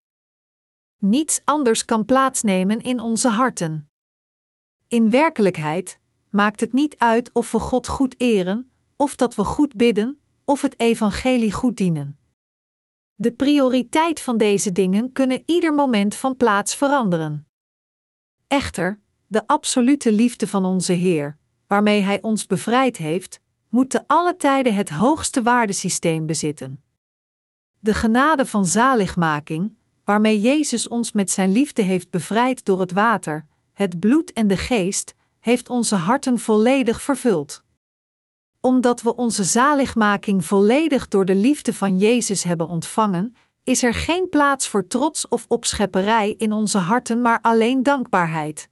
Niets 0.99 1.41
anders 1.45 1.85
kan 1.85 2.05
plaatsnemen 2.05 2.81
in 2.81 3.01
onze 3.01 3.29
harten. 3.29 3.91
In 4.89 5.11
werkelijkheid 5.11 6.01
maakt 6.31 6.61
het 6.61 6.73
niet 6.73 6.99
uit 6.99 7.31
of 7.33 7.53
we 7.53 7.59
God 7.59 7.89
goed 7.89 8.15
eren, 8.21 8.71
of 8.97 9.17
dat 9.17 9.35
we 9.35 9.45
goed 9.45 9.75
bidden, 9.75 10.20
of 10.51 10.63
het 10.63 10.81
evangelie 10.81 11.53
goed 11.53 11.77
dienen. 11.77 12.19
De 13.15 13.33
prioriteit 13.33 14.21
van 14.21 14.37
deze 14.37 14.73
dingen 14.73 15.13
kunnen 15.13 15.43
ieder 15.47 15.75
moment 15.75 16.15
van 16.15 16.37
plaats 16.37 16.75
veranderen. 16.75 17.49
Echter, 18.47 19.01
de 19.27 19.47
absolute 19.47 20.13
liefde 20.13 20.47
van 20.47 20.65
onze 20.65 20.93
Heer, 20.93 21.39
waarmee 21.67 22.01
Hij 22.01 22.23
ons 22.23 22.47
bevrijd 22.47 22.97
heeft, 22.97 23.41
moet 23.69 23.91
te 23.91 24.05
alle 24.07 24.37
tijden 24.37 24.75
het 24.75 24.89
hoogste 24.89 25.43
waardesysteem 25.43 26.27
bezitten. 26.27 26.83
De 27.79 27.95
genade 27.95 28.47
van 28.47 28.67
zaligmaking, 28.67 29.77
waarmee 30.05 30.41
Jezus 30.41 30.89
ons 30.89 31.13
met 31.13 31.31
Zijn 31.31 31.53
liefde 31.53 31.83
heeft 31.83 32.11
bevrijd 32.11 32.65
door 32.65 32.81
het 32.81 32.93
water, 32.93 33.47
het 33.73 34.01
bloed 34.01 34.33
en 34.33 34.47
de 34.47 34.57
geest, 34.57 35.15
heeft 35.41 35.69
onze 35.69 35.95
harten 35.95 36.39
volledig 36.39 37.03
vervuld. 37.03 37.65
Omdat 38.61 39.03
we 39.03 39.17
onze 39.17 39.45
zaligmaking 39.45 40.45
volledig 40.45 41.09
door 41.09 41.25
de 41.25 41.35
liefde 41.35 41.75
van 41.75 41.99
Jezus 41.99 42.43
hebben 42.43 42.69
ontvangen, 42.69 43.37
is 43.65 43.83
er 43.83 43.95
geen 43.95 44.29
plaats 44.29 44.69
voor 44.69 44.87
trots 44.87 45.29
of 45.29 45.45
opschepperij 45.49 46.31
in 46.31 46.53
onze 46.53 46.79
harten, 46.79 47.21
maar 47.21 47.41
alleen 47.41 47.83
dankbaarheid. 47.83 48.69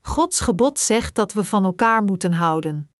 Gods 0.00 0.40
gebod 0.40 0.78
zegt 0.78 1.14
dat 1.14 1.32
we 1.32 1.44
van 1.44 1.64
elkaar 1.64 2.02
moeten 2.02 2.32
houden. 2.32 2.90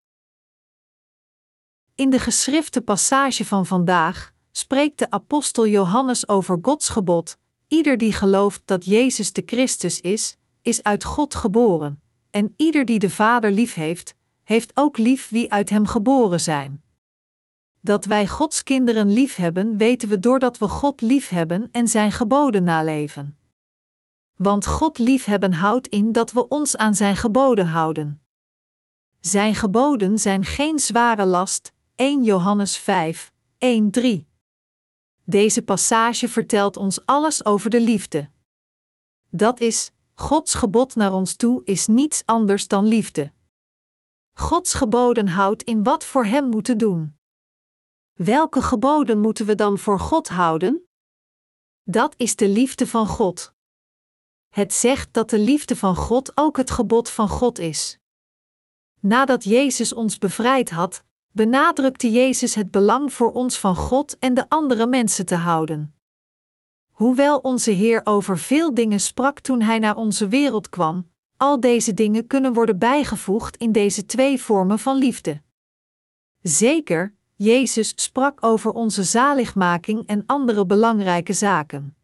In 1.94 2.10
de 2.10 2.18
geschrifte 2.18 2.80
passage 2.80 3.44
van 3.44 3.66
vandaag 3.66 4.32
spreekt 4.50 4.98
de 4.98 5.10
apostel 5.10 5.66
Johannes 5.66 6.28
over 6.28 6.58
Gods 6.62 6.88
gebod: 6.88 7.38
Ieder 7.68 7.98
die 7.98 8.12
gelooft 8.12 8.62
dat 8.64 8.84
Jezus 8.84 9.32
de 9.32 9.42
Christus 9.46 10.00
is, 10.00 10.36
is 10.62 10.82
uit 10.82 11.04
God 11.04 11.34
geboren, 11.34 12.02
en 12.30 12.54
ieder 12.56 12.84
die 12.84 12.98
de 12.98 13.10
Vader 13.10 13.50
lief 13.50 13.74
heeft, 13.74 14.14
heeft 14.44 14.70
ook 14.74 14.98
lief 14.98 15.28
wie 15.28 15.52
uit 15.52 15.70
hem 15.70 15.86
geboren 15.86 16.40
zijn. 16.40 16.82
Dat 17.80 18.04
wij 18.04 18.26
Gods 18.26 18.62
kinderen 18.62 19.12
liefhebben, 19.12 19.76
weten 19.76 20.08
we 20.08 20.18
doordat 20.18 20.58
we 20.58 20.68
God 20.68 21.00
liefhebben 21.00 21.68
en 21.72 21.88
Zijn 21.88 22.12
geboden 22.12 22.64
naleven. 22.64 23.38
Want 24.36 24.66
God 24.66 24.98
liefhebben 24.98 25.52
houdt 25.52 25.86
in 25.86 26.12
dat 26.12 26.32
we 26.32 26.48
ons 26.48 26.76
aan 26.76 26.94
Zijn 26.94 27.16
geboden 27.16 27.66
houden. 27.66 28.22
Zijn 29.20 29.54
geboden 29.54 30.18
zijn 30.18 30.44
geen 30.44 30.78
zware 30.78 31.24
last, 31.24 31.72
1 31.94 32.24
Johannes 32.24 32.76
5, 32.76 33.32
1, 33.58 33.90
3. 33.90 34.26
Deze 35.24 35.62
passage 35.62 36.28
vertelt 36.28 36.76
ons 36.76 37.06
alles 37.06 37.44
over 37.44 37.70
de 37.70 37.80
liefde. 37.80 38.28
Dat 39.30 39.60
is, 39.60 39.92
Gods 40.18 40.54
gebod 40.54 40.94
naar 40.94 41.12
ons 41.12 41.36
toe 41.36 41.60
is 41.64 41.86
niets 41.86 42.22
anders 42.24 42.68
dan 42.68 42.84
liefde. 42.84 43.32
Gods 44.32 44.74
geboden 44.74 45.28
houdt 45.28 45.62
in 45.62 45.82
wat 45.82 46.04
voor 46.04 46.24
Hem 46.24 46.44
moeten 46.48 46.78
doen. 46.78 47.18
Welke 48.12 48.62
geboden 48.62 49.20
moeten 49.20 49.46
we 49.46 49.54
dan 49.54 49.78
voor 49.78 50.00
God 50.00 50.28
houden? 50.28 50.88
Dat 51.82 52.14
is 52.16 52.36
de 52.36 52.48
liefde 52.48 52.86
van 52.86 53.06
God. 53.06 53.52
Het 54.48 54.74
zegt 54.74 55.12
dat 55.12 55.30
de 55.30 55.38
liefde 55.38 55.76
van 55.76 55.96
God 55.96 56.32
ook 56.36 56.56
het 56.56 56.70
gebod 56.70 57.10
van 57.10 57.28
God 57.28 57.58
is. 57.58 57.98
Nadat 59.00 59.44
Jezus 59.44 59.92
ons 59.92 60.18
bevrijd 60.18 60.70
had, 60.70 61.04
benadrukte 61.32 62.10
Jezus 62.10 62.54
het 62.54 62.70
belang 62.70 63.12
voor 63.12 63.32
ons 63.32 63.58
van 63.58 63.76
God 63.76 64.18
en 64.18 64.34
de 64.34 64.48
andere 64.48 64.86
mensen 64.86 65.26
te 65.26 65.36
houden. 65.36 65.97
Hoewel 66.98 67.38
onze 67.38 67.70
Heer 67.70 68.00
over 68.04 68.38
veel 68.38 68.74
dingen 68.74 69.00
sprak 69.00 69.40
toen 69.40 69.62
Hij 69.62 69.78
naar 69.78 69.96
onze 69.96 70.28
wereld 70.28 70.68
kwam, 70.68 71.10
al 71.36 71.60
deze 71.60 71.94
dingen 71.94 72.26
kunnen 72.26 72.52
worden 72.52 72.78
bijgevoegd 72.78 73.56
in 73.56 73.72
deze 73.72 74.06
twee 74.06 74.42
vormen 74.42 74.78
van 74.78 74.96
liefde. 74.96 75.42
Zeker, 76.42 77.14
Jezus 77.34 77.92
sprak 77.94 78.44
over 78.44 78.72
onze 78.72 79.02
zaligmaking 79.02 80.06
en 80.06 80.22
andere 80.26 80.66
belangrijke 80.66 81.32
zaken. 81.32 81.96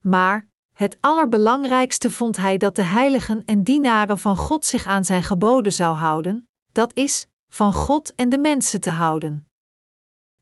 Maar, 0.00 0.48
het 0.72 0.96
allerbelangrijkste 1.00 2.10
vond 2.10 2.36
hij 2.36 2.56
dat 2.56 2.76
de 2.76 2.82
heiligen 2.82 3.42
en 3.44 3.62
dienaren 3.62 4.18
van 4.18 4.36
God 4.36 4.64
zich 4.64 4.86
aan 4.86 5.04
zijn 5.04 5.22
geboden 5.22 5.72
zou 5.72 5.96
houden, 5.96 6.48
dat 6.72 6.94
is, 6.94 7.26
van 7.48 7.72
God 7.72 8.14
en 8.14 8.28
de 8.28 8.38
mensen 8.38 8.80
te 8.80 8.90
houden. 8.90 9.48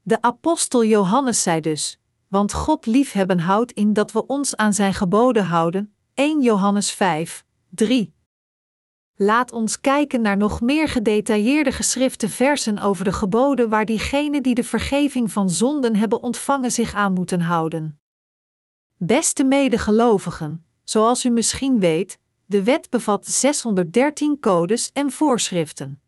De 0.03 0.23
apostel 0.23 0.85
Johannes 0.85 1.43
zei 1.43 1.61
dus: 1.61 2.01
Want 2.33 2.53
God 2.53 2.87
liefhebben 2.87 3.39
houdt 3.39 3.73
in 3.73 3.93
dat 3.93 4.13
we 4.13 4.27
ons 4.27 4.57
aan 4.57 4.73
zijn 4.73 4.95
geboden 4.95 5.45
houden. 5.45 5.95
1 6.15 6.43
Johannes 6.43 6.91
5, 6.91 7.45
3. 7.69 8.15
Laat 9.17 9.53
ons 9.53 9.81
kijken 9.81 10.21
naar 10.21 10.37
nog 10.37 10.61
meer 10.61 10.89
gedetailleerde 10.89 11.73
geschrifte 11.73 12.29
versen 12.29 12.79
over 12.79 13.05
de 13.05 13.13
geboden 13.13 13.69
waar 13.69 13.85
diegenen 13.85 14.43
die 14.43 14.55
de 14.55 14.65
vergeving 14.65 15.33
van 15.33 15.51
zonden 15.51 15.97
hebben 15.97 16.23
ontvangen 16.23 16.73
zich 16.73 16.95
aan 16.95 17.13
moeten 17.13 17.41
houden. 17.41 18.01
Beste 18.97 19.45
medegelovigen, 19.45 20.65
zoals 20.85 21.25
u 21.25 21.31
misschien 21.31 21.81
weet, 21.81 22.19
de 22.47 22.63
wet 22.63 22.91
bevat 22.91 23.27
613 23.27 24.41
codes 24.41 24.91
en 24.93 25.11
voorschriften. 25.11 26.03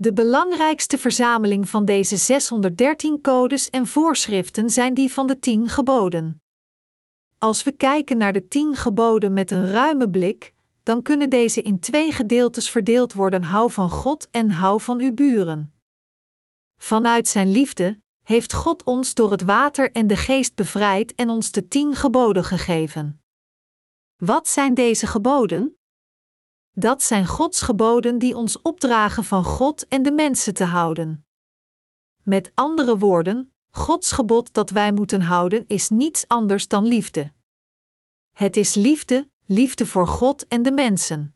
De 0.00 0.12
belangrijkste 0.12 0.98
verzameling 0.98 1.68
van 1.68 1.84
deze 1.84 2.16
613 2.16 3.20
codes 3.20 3.70
en 3.70 3.86
voorschriften 3.86 4.70
zijn 4.70 4.94
die 4.94 5.12
van 5.12 5.26
de 5.26 5.38
10 5.38 5.68
geboden. 5.68 6.42
Als 7.38 7.62
we 7.62 7.72
kijken 7.72 8.18
naar 8.18 8.32
de 8.32 8.48
10 8.48 8.76
geboden 8.76 9.32
met 9.32 9.50
een 9.50 9.70
ruime 9.70 10.10
blik, 10.10 10.54
dan 10.82 11.02
kunnen 11.02 11.30
deze 11.30 11.62
in 11.62 11.80
twee 11.80 12.12
gedeeltes 12.12 12.70
verdeeld 12.70 13.12
worden: 13.12 13.42
hou 13.42 13.70
van 13.70 13.90
God 13.90 14.28
en 14.30 14.50
hou 14.50 14.80
van 14.80 15.00
uw 15.00 15.14
buren. 15.14 15.74
Vanuit 16.76 17.28
zijn 17.28 17.50
liefde 17.50 18.00
heeft 18.22 18.52
God 18.52 18.84
ons 18.84 19.14
door 19.14 19.30
het 19.30 19.42
water 19.42 19.92
en 19.92 20.06
de 20.06 20.16
geest 20.16 20.54
bevrijd 20.54 21.14
en 21.14 21.28
ons 21.28 21.50
de 21.50 21.68
tien 21.68 21.94
geboden 21.94 22.44
gegeven. 22.44 23.22
Wat 24.16 24.48
zijn 24.48 24.74
deze 24.74 25.06
geboden? 25.06 25.79
Dat 26.72 27.02
zijn 27.02 27.26
Gods 27.26 27.62
geboden 27.62 28.18
die 28.18 28.36
ons 28.36 28.62
opdragen 28.62 29.24
van 29.24 29.44
God 29.44 29.88
en 29.88 30.02
de 30.02 30.12
mensen 30.12 30.54
te 30.54 30.64
houden. 30.64 31.26
Met 32.22 32.52
andere 32.54 32.98
woorden, 32.98 33.52
Gods 33.70 34.12
gebod 34.12 34.52
dat 34.52 34.70
wij 34.70 34.92
moeten 34.92 35.20
houden 35.20 35.64
is 35.66 35.88
niets 35.88 36.28
anders 36.28 36.68
dan 36.68 36.84
liefde. 36.84 37.32
Het 38.32 38.56
is 38.56 38.74
liefde, 38.74 39.30
liefde 39.46 39.86
voor 39.86 40.06
God 40.06 40.46
en 40.48 40.62
de 40.62 40.72
mensen. 40.72 41.34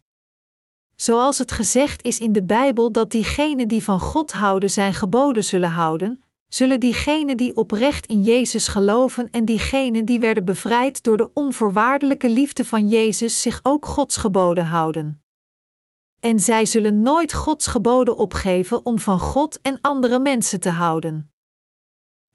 Zoals 0.97 1.39
het 1.39 1.53
gezegd 1.53 2.03
is 2.03 2.21
in 2.21 2.33
de 2.33 2.45
Bijbel 2.45 2.93
dat 2.93 3.11
diegenen 3.11 3.69
die 3.69 3.83
van 3.83 4.01
God 4.01 4.33
houden 4.33 4.71
zijn 4.71 4.95
geboden 4.95 5.45
zullen 5.45 5.71
houden, 5.71 6.25
zullen 6.49 6.81
diegenen 6.81 7.37
die 7.37 7.57
oprecht 7.57 8.07
in 8.07 8.23
Jezus 8.23 8.69
geloven 8.69 9.31
en 9.31 9.45
diegenen 9.45 10.05
die 10.05 10.21
werden 10.21 10.45
bevrijd 10.45 11.03
door 11.03 11.17
de 11.17 11.31
onvoorwaardelijke 11.33 12.29
liefde 12.29 12.65
van 12.65 12.89
Jezus 12.89 13.43
zich 13.43 13.61
ook 13.63 13.87
Gods 13.87 14.17
geboden 14.17 14.67
houden. 14.67 15.24
En 16.25 16.41
zij 16.41 16.67
zullen 16.67 17.03
nooit 17.03 17.33
Gods 17.33 17.67
geboden 17.67 18.17
opgeven 18.17 18.87
om 18.87 18.99
van 18.99 19.19
God 19.19 19.61
en 19.61 19.79
andere 19.81 20.19
mensen 20.19 20.61
te 20.61 20.71
houden. 20.71 21.33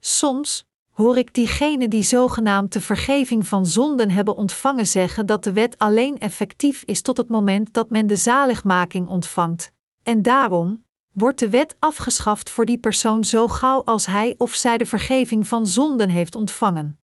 Soms 0.00 0.66
hoor 0.90 1.18
ik 1.18 1.34
diegenen 1.34 1.90
die 1.90 2.02
zogenaamd 2.02 2.72
de 2.72 2.80
vergeving 2.80 3.46
van 3.46 3.66
zonden 3.66 4.10
hebben 4.10 4.36
ontvangen 4.36 4.86
zeggen 4.86 5.26
dat 5.26 5.44
de 5.44 5.52
wet 5.52 5.78
alleen 5.78 6.18
effectief 6.18 6.82
is 6.82 7.02
tot 7.02 7.16
het 7.16 7.28
moment 7.28 7.72
dat 7.72 7.90
men 7.90 8.06
de 8.06 8.16
zaligmaking 8.16 9.08
ontvangt, 9.08 9.72
en 10.02 10.22
daarom, 10.22 10.84
wordt 11.12 11.38
de 11.38 11.48
wet 11.50 11.76
afgeschaft 11.78 12.50
voor 12.50 12.64
die 12.64 12.78
persoon 12.78 13.24
zo 13.24 13.48
gauw 13.48 13.84
als 13.84 14.06
hij 14.06 14.34
of 14.38 14.54
zij 14.54 14.78
de 14.78 14.86
vergeving 14.86 15.48
van 15.48 15.66
zonden 15.66 16.08
heeft 16.08 16.34
ontvangen. 16.34 17.00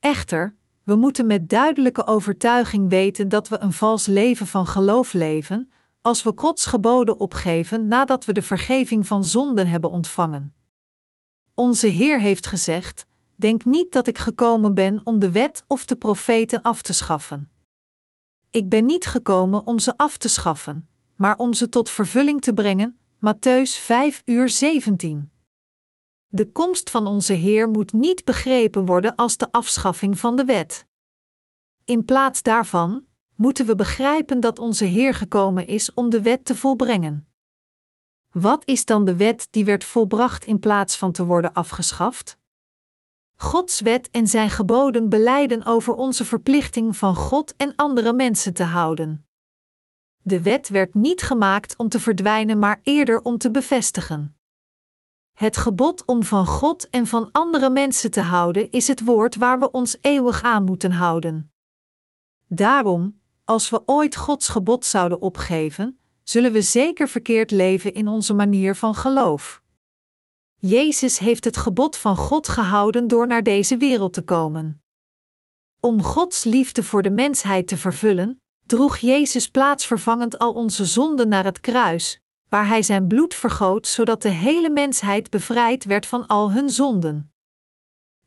Echter, 0.00 0.56
we 0.84 0.94
moeten 0.94 1.26
met 1.26 1.48
duidelijke 1.48 2.06
overtuiging 2.06 2.88
weten 2.88 3.28
dat 3.28 3.48
we 3.48 3.58
een 3.58 3.72
vals 3.72 4.06
leven 4.06 4.46
van 4.46 4.66
geloof 4.66 5.12
leven, 5.12 5.72
als 6.02 6.22
we 6.22 6.32
Gods 6.34 6.66
geboden 6.66 7.20
opgeven 7.20 7.88
nadat 7.88 8.24
we 8.24 8.32
de 8.32 8.42
vergeving 8.42 9.06
van 9.06 9.24
zonden 9.24 9.66
hebben 9.66 9.90
ontvangen. 9.90 10.54
Onze 11.54 11.86
Heer 11.86 12.20
heeft 12.20 12.46
gezegd: 12.46 13.06
Denk 13.36 13.64
niet 13.64 13.92
dat 13.92 14.06
ik 14.06 14.18
gekomen 14.18 14.74
ben 14.74 15.00
om 15.04 15.18
de 15.18 15.30
wet 15.30 15.64
of 15.66 15.84
de 15.84 15.96
profeten 15.96 16.62
af 16.62 16.82
te 16.82 16.92
schaffen. 16.92 17.50
Ik 18.50 18.68
ben 18.68 18.86
niet 18.86 19.06
gekomen 19.06 19.66
om 19.66 19.78
ze 19.78 19.96
af 19.96 20.16
te 20.16 20.28
schaffen, 20.28 20.88
maar 21.16 21.36
om 21.36 21.52
ze 21.52 21.68
tot 21.68 21.90
vervulling 21.90 22.40
te 22.40 22.52
brengen, 22.52 22.98
Matthäus 23.16 23.70
5 23.78 24.22
uur 24.24 24.48
17. 24.48 25.30
De 26.26 26.52
komst 26.52 26.90
van 26.90 27.06
onze 27.06 27.32
Heer 27.32 27.68
moet 27.68 27.92
niet 27.92 28.24
begrepen 28.24 28.86
worden 28.86 29.14
als 29.14 29.36
de 29.36 29.52
afschaffing 29.52 30.18
van 30.18 30.36
de 30.36 30.44
wet. 30.44 30.86
In 31.84 32.04
plaats 32.04 32.42
daarvan 32.42 33.04
moeten 33.42 33.66
we 33.66 33.74
begrijpen 33.74 34.40
dat 34.40 34.58
onze 34.58 34.84
Heer 34.84 35.14
gekomen 35.14 35.66
is 35.66 35.94
om 35.94 36.10
de 36.10 36.22
wet 36.22 36.44
te 36.44 36.56
volbrengen. 36.56 37.28
Wat 38.30 38.62
is 38.64 38.84
dan 38.84 39.04
de 39.04 39.16
wet 39.16 39.48
die 39.50 39.64
werd 39.64 39.84
volbracht 39.84 40.44
in 40.44 40.58
plaats 40.58 40.96
van 40.96 41.12
te 41.12 41.24
worden 41.24 41.52
afgeschaft? 41.52 42.38
Gods 43.36 43.80
wet 43.80 44.10
en 44.10 44.26
zijn 44.26 44.50
geboden 44.50 45.08
beleiden 45.08 45.64
over 45.64 45.94
onze 45.94 46.24
verplichting 46.24 46.96
van 46.96 47.14
God 47.14 47.56
en 47.56 47.74
andere 47.76 48.12
mensen 48.12 48.54
te 48.54 48.62
houden. 48.62 49.26
De 50.22 50.42
wet 50.42 50.68
werd 50.68 50.94
niet 50.94 51.22
gemaakt 51.22 51.76
om 51.76 51.88
te 51.88 52.00
verdwijnen, 52.00 52.58
maar 52.58 52.80
eerder 52.82 53.22
om 53.22 53.38
te 53.38 53.50
bevestigen. 53.50 54.36
Het 55.32 55.56
gebod 55.56 56.04
om 56.04 56.22
van 56.22 56.46
God 56.46 56.90
en 56.90 57.06
van 57.06 57.28
andere 57.32 57.70
mensen 57.70 58.10
te 58.10 58.20
houden 58.20 58.70
is 58.70 58.88
het 58.88 59.04
woord 59.04 59.36
waar 59.36 59.58
we 59.58 59.70
ons 59.70 59.96
eeuwig 60.00 60.42
aan 60.42 60.64
moeten 60.64 60.92
houden. 60.92 61.52
Daarom, 62.46 63.20
als 63.44 63.70
we 63.70 63.82
ooit 63.86 64.16
Gods 64.16 64.48
gebod 64.48 64.84
zouden 64.84 65.20
opgeven, 65.20 65.98
zullen 66.22 66.52
we 66.52 66.62
zeker 66.62 67.08
verkeerd 67.08 67.50
leven 67.50 67.94
in 67.94 68.08
onze 68.08 68.34
manier 68.34 68.76
van 68.76 68.94
geloof. 68.94 69.62
Jezus 70.56 71.18
heeft 71.18 71.44
het 71.44 71.56
gebod 71.56 71.96
van 71.96 72.16
God 72.16 72.48
gehouden 72.48 73.08
door 73.08 73.26
naar 73.26 73.42
deze 73.42 73.76
wereld 73.76 74.12
te 74.12 74.22
komen. 74.22 74.82
Om 75.80 76.02
Gods 76.02 76.44
liefde 76.44 76.82
voor 76.82 77.02
de 77.02 77.10
mensheid 77.10 77.68
te 77.68 77.76
vervullen, 77.76 78.42
droeg 78.66 78.96
Jezus 78.96 79.48
plaatsvervangend 79.48 80.38
al 80.38 80.52
onze 80.52 80.84
zonden 80.84 81.28
naar 81.28 81.44
het 81.44 81.60
kruis, 81.60 82.20
waar 82.48 82.66
Hij 82.66 82.82
zijn 82.82 83.06
bloed 83.06 83.34
vergoot 83.34 83.86
zodat 83.86 84.22
de 84.22 84.28
hele 84.28 84.70
mensheid 84.70 85.30
bevrijd 85.30 85.84
werd 85.84 86.06
van 86.06 86.26
al 86.26 86.52
hun 86.52 86.70
zonden. 86.70 87.32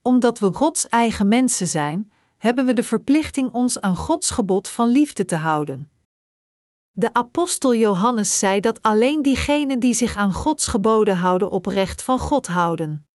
Omdat 0.01 0.39
we 0.39 0.54
Gods 0.54 0.88
eigen 0.88 1.28
mensen 1.28 1.67
zijn, 1.67 2.12
hebben 2.45 2.65
we 2.65 2.73
de 2.73 2.84
verplichting 2.84 3.51
ons 3.51 3.81
aan 3.81 3.95
Gods 3.95 4.29
gebod 4.29 4.67
van 4.67 4.89
liefde 4.89 5.25
te 5.25 5.36
houden. 5.36 5.89
De 6.91 7.13
apostel 7.13 7.75
Johannes 7.75 8.39
zei 8.39 8.60
dat 8.60 8.81
alleen 8.81 9.21
diegenen 9.21 9.79
die 9.79 9.93
zich 9.93 10.15
aan 10.15 10.34
Gods 10.34 10.67
geboden 10.67 11.17
houden 11.17 11.51
oprecht 11.51 12.01
van 12.03 12.19
God 12.19 12.47
houden. 12.47 13.08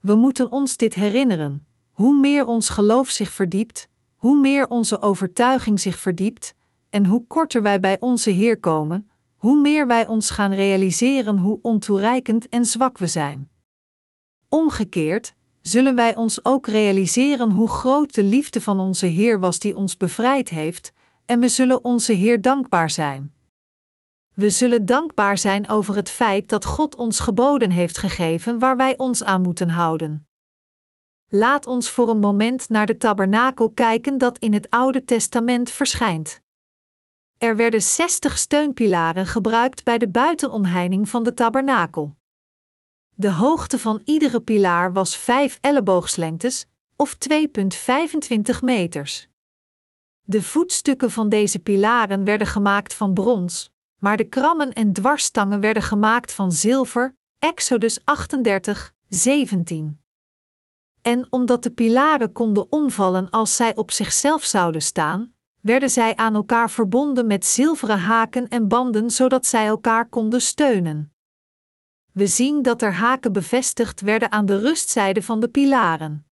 We 0.00 0.14
moeten 0.14 0.50
ons 0.50 0.76
dit 0.76 0.94
herinneren: 0.94 1.66
hoe 1.90 2.20
meer 2.20 2.46
ons 2.46 2.68
geloof 2.68 3.08
zich 3.08 3.30
verdiept, 3.30 3.88
hoe 4.16 4.40
meer 4.40 4.68
onze 4.68 5.00
overtuiging 5.00 5.80
zich 5.80 5.98
verdiept, 5.98 6.54
en 6.90 7.06
hoe 7.06 7.26
korter 7.26 7.62
wij 7.62 7.80
bij 7.80 8.00
onze 8.00 8.30
Heer 8.30 8.60
komen, 8.60 9.10
hoe 9.36 9.60
meer 9.60 9.86
wij 9.86 10.06
ons 10.06 10.30
gaan 10.30 10.52
realiseren 10.52 11.38
hoe 11.38 11.58
ontoereikend 11.62 12.48
en 12.48 12.64
zwak 12.64 12.98
we 12.98 13.06
zijn. 13.06 13.50
Omgekeerd, 14.48 15.34
zullen 15.62 15.94
wij 15.94 16.16
ons 16.16 16.44
ook 16.44 16.66
realiseren 16.66 17.50
hoe 17.50 17.68
groot 17.68 18.14
de 18.14 18.22
liefde 18.22 18.60
van 18.60 18.80
onze 18.80 19.06
Heer 19.06 19.40
was 19.40 19.58
die 19.58 19.76
ons 19.76 19.96
bevrijd 19.96 20.48
heeft, 20.48 20.92
en 21.26 21.40
we 21.40 21.48
zullen 21.48 21.84
onze 21.84 22.12
Heer 22.12 22.40
dankbaar 22.40 22.90
zijn. 22.90 23.34
We 24.34 24.50
zullen 24.50 24.86
dankbaar 24.86 25.38
zijn 25.38 25.68
over 25.68 25.96
het 25.96 26.10
feit 26.10 26.48
dat 26.48 26.64
God 26.64 26.96
ons 26.96 27.20
geboden 27.20 27.70
heeft 27.70 27.98
gegeven 27.98 28.58
waar 28.58 28.76
wij 28.76 28.98
ons 28.98 29.24
aan 29.24 29.42
moeten 29.42 29.68
houden. 29.68 30.28
Laat 31.28 31.66
ons 31.66 31.90
voor 31.90 32.08
een 32.08 32.18
moment 32.18 32.68
naar 32.68 32.86
de 32.86 32.96
tabernakel 32.96 33.70
kijken 33.70 34.18
dat 34.18 34.38
in 34.38 34.52
het 34.52 34.70
Oude 34.70 35.04
Testament 35.04 35.70
verschijnt. 35.70 36.40
Er 37.38 37.56
werden 37.56 37.82
60 37.82 38.38
steunpilaren 38.38 39.26
gebruikt 39.26 39.84
bij 39.84 39.98
de 39.98 40.08
buitenomheining 40.08 41.08
van 41.08 41.22
de 41.22 41.34
tabernakel. 41.34 42.16
De 43.20 43.30
hoogte 43.30 43.78
van 43.78 44.00
iedere 44.04 44.40
pilaar 44.40 44.92
was 44.92 45.16
5 45.16 45.58
elleboogslengtes, 45.60 46.66
of 46.96 47.16
2,25 47.16 48.60
meters. 48.60 49.28
De 50.22 50.42
voetstukken 50.42 51.10
van 51.10 51.28
deze 51.28 51.58
pilaren 51.58 52.24
werden 52.24 52.46
gemaakt 52.46 52.94
van 52.94 53.14
brons, 53.14 53.70
maar 53.98 54.16
de 54.16 54.24
krammen 54.24 54.72
en 54.72 54.92
dwarsstangen 54.92 55.60
werden 55.60 55.82
gemaakt 55.82 56.32
van 56.32 56.52
zilver, 56.52 57.16
Exodus 57.38 58.00
38, 58.04 58.94
17. 59.08 60.00
En 61.02 61.26
omdat 61.30 61.62
de 61.62 61.70
pilaren 61.70 62.32
konden 62.32 62.72
omvallen 62.72 63.30
als 63.30 63.56
zij 63.56 63.76
op 63.76 63.90
zichzelf 63.90 64.44
zouden 64.44 64.82
staan, 64.82 65.34
werden 65.60 65.90
zij 65.90 66.16
aan 66.16 66.34
elkaar 66.34 66.70
verbonden 66.70 67.26
met 67.26 67.46
zilveren 67.46 67.98
haken 67.98 68.48
en 68.48 68.68
banden 68.68 69.10
zodat 69.10 69.46
zij 69.46 69.66
elkaar 69.66 70.08
konden 70.08 70.40
steunen. 70.40 71.09
We 72.12 72.26
zien 72.26 72.62
dat 72.62 72.82
er 72.82 72.92
haken 72.92 73.32
bevestigd 73.32 74.00
werden 74.00 74.32
aan 74.32 74.46
de 74.46 74.58
rustzijde 74.58 75.22
van 75.22 75.40
de 75.40 75.48
pilaren. 75.48 76.26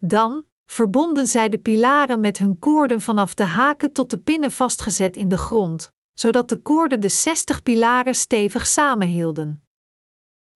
Dan 0.00 0.44
verbonden 0.66 1.26
zij 1.26 1.48
de 1.48 1.58
pilaren 1.58 2.20
met 2.20 2.38
hun 2.38 2.58
koorden 2.58 3.00
vanaf 3.00 3.34
de 3.34 3.44
haken 3.44 3.92
tot 3.92 4.10
de 4.10 4.18
pinnen 4.18 4.52
vastgezet 4.52 5.16
in 5.16 5.28
de 5.28 5.38
grond, 5.38 5.92
zodat 6.12 6.48
de 6.48 6.62
koorden 6.62 7.00
de 7.00 7.08
60 7.08 7.62
pilaren 7.62 8.14
stevig 8.14 8.66
samenhielden. 8.66 9.64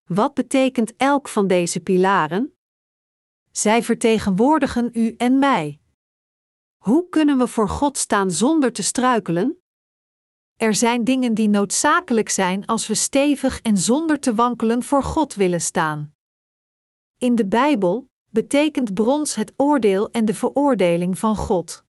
Wat 0.05 0.35
betekent 0.35 0.97
elk 0.97 1.29
van 1.29 1.47
deze 1.47 1.81
pilaren? 1.81 2.55
Zij 3.51 3.83
vertegenwoordigen 3.83 4.91
u 4.93 5.15
en 5.17 5.39
mij. 5.39 5.81
Hoe 6.79 7.09
kunnen 7.09 7.39
we 7.39 7.47
voor 7.47 7.69
God 7.69 7.99
staan 7.99 8.31
zonder 8.31 8.73
te 8.73 8.83
struikelen? 8.83 9.63
Er 10.61 10.75
zijn 10.75 11.05
dingen 11.05 11.35
die 11.35 11.49
noodzakelijk 11.49 12.29
zijn 12.29 12.67
als 12.67 12.87
we 12.87 12.95
stevig 12.95 13.61
en 13.61 13.79
zonder 13.79 14.21
te 14.21 14.35
wankelen 14.35 14.83
voor 14.83 15.03
God 15.03 15.35
willen 15.35 15.61
staan. 15.61 16.15
In 17.19 17.35
de 17.35 17.47
Bijbel 17.47 18.09
betekent 18.31 18.95
brons 18.95 19.35
het 19.35 19.53
oordeel 19.57 20.11
en 20.11 20.25
de 20.25 20.35
veroordeling 20.35 21.19
van 21.19 21.37
God. 21.37 21.85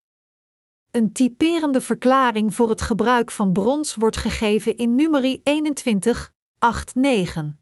Een 0.91 1.11
typerende 1.11 1.81
verklaring 1.81 2.55
voor 2.55 2.69
het 2.69 2.81
gebruik 2.81 3.31
van 3.31 3.51
brons 3.51 3.95
wordt 3.95 4.17
gegeven 4.17 4.77
in 4.77 4.95
Numeri 4.95 5.39
21, 5.43 6.33
8, 6.57 6.95
9. 6.95 7.59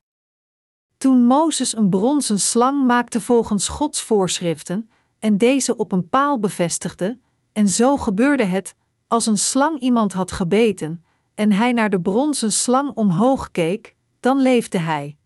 Toen 0.98 1.26
Mozes 1.26 1.76
een 1.76 1.89
bronzen 1.89 2.39
slang 2.39 2.86
maakte 2.86 3.22
volgens 3.22 3.67
Gods 3.67 4.02
voorschriften, 4.02 4.89
en 5.19 5.38
deze 5.38 5.76
op 5.78 5.91
een 5.91 6.10
paal 6.10 6.39
bevestigde, 6.39 7.19
en 7.52 7.67
zo 7.67 7.98
gebeurde 7.98 8.43
het, 8.45 8.76
als 9.10 9.26
een 9.26 9.38
slang 9.38 9.80
iemand 9.80 10.13
had 10.13 10.32
gebeten, 10.32 11.04
en 11.36 11.52
hij 11.52 11.72
naar 11.72 11.89
de 11.89 12.02
bronzen 12.02 12.52
slang 12.52 12.91
omhoog 12.95 13.52
keek, 13.52 13.95
dan 14.19 14.41
leefde 14.41 14.78
hij. 14.78 15.17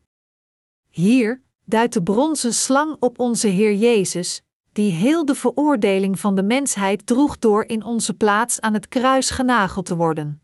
Hier 0.90 1.42
duidt 1.66 1.94
de 1.94 2.04
bronzen 2.04 2.54
slang 2.54 2.96
op 3.00 3.20
onze 3.20 3.48
Heer 3.48 3.74
Jezus, 3.74 4.42
die 4.72 4.92
heel 4.92 5.26
de 5.26 5.36
veroordeling 5.36 6.20
van 6.20 6.36
de 6.36 6.44
mensheid 6.44 7.06
droeg 7.06 7.40
door 7.40 7.64
in 7.66 7.84
onze 7.84 8.14
plaats 8.14 8.62
aan 8.62 8.74
het 8.74 8.88
kruis 8.88 9.30
genageld 9.30 9.86
te 9.86 9.96
worden. 9.96 10.42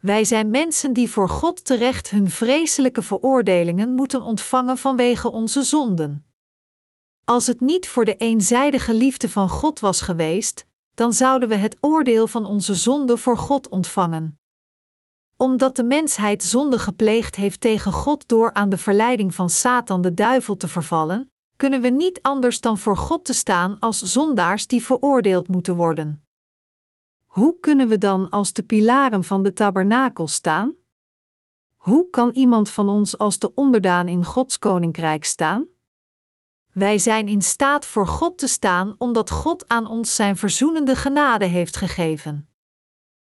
Wij 0.00 0.24
zijn 0.24 0.50
mensen 0.50 0.92
die 0.92 1.10
voor 1.10 1.28
God 1.28 1.64
terecht 1.64 2.10
hun 2.10 2.30
vreselijke 2.30 3.02
veroordelingen 3.02 3.94
moeten 3.94 4.22
ontvangen 4.22 4.78
vanwege 4.78 5.30
onze 5.30 5.62
zonden. 5.62 6.26
Als 7.24 7.46
het 7.46 7.60
niet 7.60 7.88
voor 7.88 8.04
de 8.04 8.16
eenzijdige 8.16 8.94
liefde 8.94 9.28
van 9.28 9.48
God 9.48 9.80
was 9.80 10.00
geweest, 10.00 10.66
dan 10.94 11.12
zouden 11.12 11.48
we 11.48 11.54
het 11.54 11.76
oordeel 11.80 12.26
van 12.26 12.46
onze 12.46 12.74
zonde 12.74 13.16
voor 13.16 13.38
God 13.38 13.68
ontvangen. 13.68 14.40
Omdat 15.36 15.76
de 15.76 15.84
mensheid 15.84 16.42
zonde 16.42 16.78
gepleegd 16.78 17.36
heeft 17.36 17.60
tegen 17.60 17.92
God 17.92 18.28
door 18.28 18.52
aan 18.52 18.68
de 18.68 18.78
verleiding 18.78 19.34
van 19.34 19.50
Satan 19.50 20.02
de 20.02 20.14
duivel 20.14 20.56
te 20.56 20.68
vervallen, 20.68 21.32
kunnen 21.56 21.80
we 21.80 21.88
niet 21.88 22.22
anders 22.22 22.60
dan 22.60 22.78
voor 22.78 22.96
God 22.96 23.24
te 23.24 23.32
staan 23.32 23.78
als 23.78 24.02
zondaars 24.02 24.66
die 24.66 24.82
veroordeeld 24.82 25.48
moeten 25.48 25.76
worden. 25.76 26.26
Hoe 27.26 27.60
kunnen 27.60 27.88
we 27.88 27.98
dan 27.98 28.30
als 28.30 28.52
de 28.52 28.62
pilaren 28.62 29.24
van 29.24 29.42
de 29.42 29.52
tabernakel 29.52 30.28
staan? 30.28 30.74
Hoe 31.76 32.10
kan 32.10 32.30
iemand 32.30 32.70
van 32.70 32.88
ons 32.88 33.18
als 33.18 33.38
de 33.38 33.54
onderdaan 33.54 34.08
in 34.08 34.24
Gods 34.24 34.58
koninkrijk 34.58 35.24
staan? 35.24 35.66
Wij 36.72 36.98
zijn 36.98 37.28
in 37.28 37.42
staat 37.42 37.86
voor 37.86 38.06
God 38.06 38.38
te 38.38 38.46
staan 38.46 38.94
omdat 38.98 39.30
God 39.30 39.68
aan 39.68 39.86
ons 39.86 40.14
zijn 40.14 40.36
verzoenende 40.36 40.96
genade 40.96 41.44
heeft 41.44 41.76
gegeven. 41.76 42.48